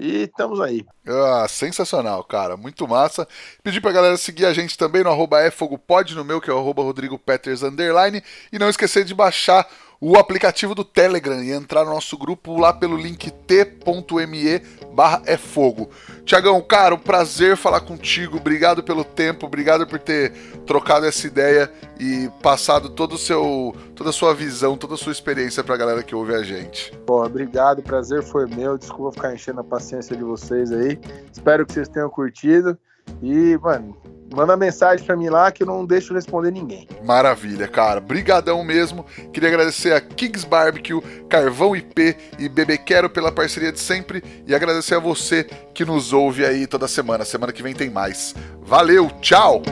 E 0.00 0.22
estamos 0.22 0.60
aí. 0.62 0.86
Ah, 1.06 1.46
sensacional, 1.46 2.24
cara. 2.24 2.56
Muito 2.56 2.88
massa. 2.88 3.28
Pedir 3.62 3.82
pra 3.82 3.92
galera 3.92 4.16
seguir 4.16 4.46
a 4.46 4.52
gente 4.54 4.76
também 4.78 5.04
no 5.04 5.10
arroba 5.10 5.46
efogopod, 5.46 6.14
no 6.14 6.24
meu, 6.24 6.40
que 6.40 6.48
é 6.48 6.54
o 6.54 6.58
arroba 6.58 6.82
underline. 6.82 8.22
E 8.50 8.58
não 8.58 8.70
esquecer 8.70 9.04
de 9.04 9.14
baixar 9.14 9.68
o 10.00 10.16
aplicativo 10.16 10.74
do 10.74 10.82
Telegram 10.82 11.42
e 11.42 11.52
entrar 11.52 11.84
no 11.84 11.90
nosso 11.90 12.16
grupo 12.16 12.58
lá 12.58 12.72
pelo 12.72 12.96
link 12.96 13.30
t.me 13.30 14.62
barra 14.94 15.22
é 15.26 15.36
fogo. 15.36 15.90
Tiagão, 16.24 16.60
cara, 16.62 16.94
um 16.94 16.98
prazer 16.98 17.54
falar 17.56 17.82
contigo. 17.82 18.38
Obrigado 18.38 18.82
pelo 18.82 19.04
tempo, 19.04 19.44
obrigado 19.44 19.86
por 19.86 19.98
ter 19.98 20.32
trocado 20.66 21.04
essa 21.04 21.26
ideia 21.26 21.70
e 21.98 22.30
passado 22.42 22.88
todo 22.88 23.12
o 23.12 23.18
seu, 23.18 23.74
toda 23.94 24.08
a 24.08 24.12
sua 24.12 24.34
visão, 24.34 24.76
toda 24.76 24.94
a 24.94 24.98
sua 24.98 25.12
experiência 25.12 25.62
pra 25.62 25.76
galera 25.76 26.02
que 26.02 26.14
ouve 26.14 26.34
a 26.34 26.42
gente. 26.42 26.96
Pô, 27.04 27.22
obrigado, 27.22 27.82
prazer 27.82 28.22
foi 28.22 28.46
meu. 28.46 28.78
Desculpa 28.78 29.12
ficar 29.12 29.34
enchendo 29.34 29.60
a 29.60 29.64
paciência 29.64 30.16
de 30.16 30.24
vocês 30.24 30.72
aí. 30.72 30.98
Espero 31.30 31.66
que 31.66 31.74
vocês 31.74 31.88
tenham 31.88 32.08
curtido. 32.08 32.78
E, 33.22 33.58
mano, 33.58 33.96
manda 34.34 34.56
mensagem 34.56 35.04
para 35.04 35.16
mim 35.16 35.28
lá 35.28 35.50
que 35.50 35.62
eu 35.62 35.66
não 35.66 35.84
deixo 35.84 36.14
responder 36.14 36.50
ninguém. 36.50 36.88
Maravilha, 37.04 37.66
cara. 37.66 38.00
Brigadão 38.00 38.62
mesmo. 38.64 39.04
Queria 39.32 39.48
agradecer 39.48 39.92
a 39.92 40.00
Kings 40.00 40.46
Barbecue, 40.46 41.00
Carvão 41.28 41.74
IP 41.74 42.16
e 42.38 42.48
Bebê 42.48 42.78
Quero 42.78 43.10
pela 43.10 43.32
parceria 43.32 43.72
de 43.72 43.80
sempre 43.80 44.22
e 44.46 44.54
agradecer 44.54 44.94
a 44.94 45.00
você 45.00 45.44
que 45.74 45.84
nos 45.84 46.12
ouve 46.12 46.44
aí 46.44 46.66
toda 46.66 46.88
semana. 46.88 47.24
Semana 47.24 47.52
que 47.52 47.62
vem 47.62 47.74
tem 47.74 47.90
mais. 47.90 48.34
Valeu, 48.62 49.10
tchau! 49.20 49.62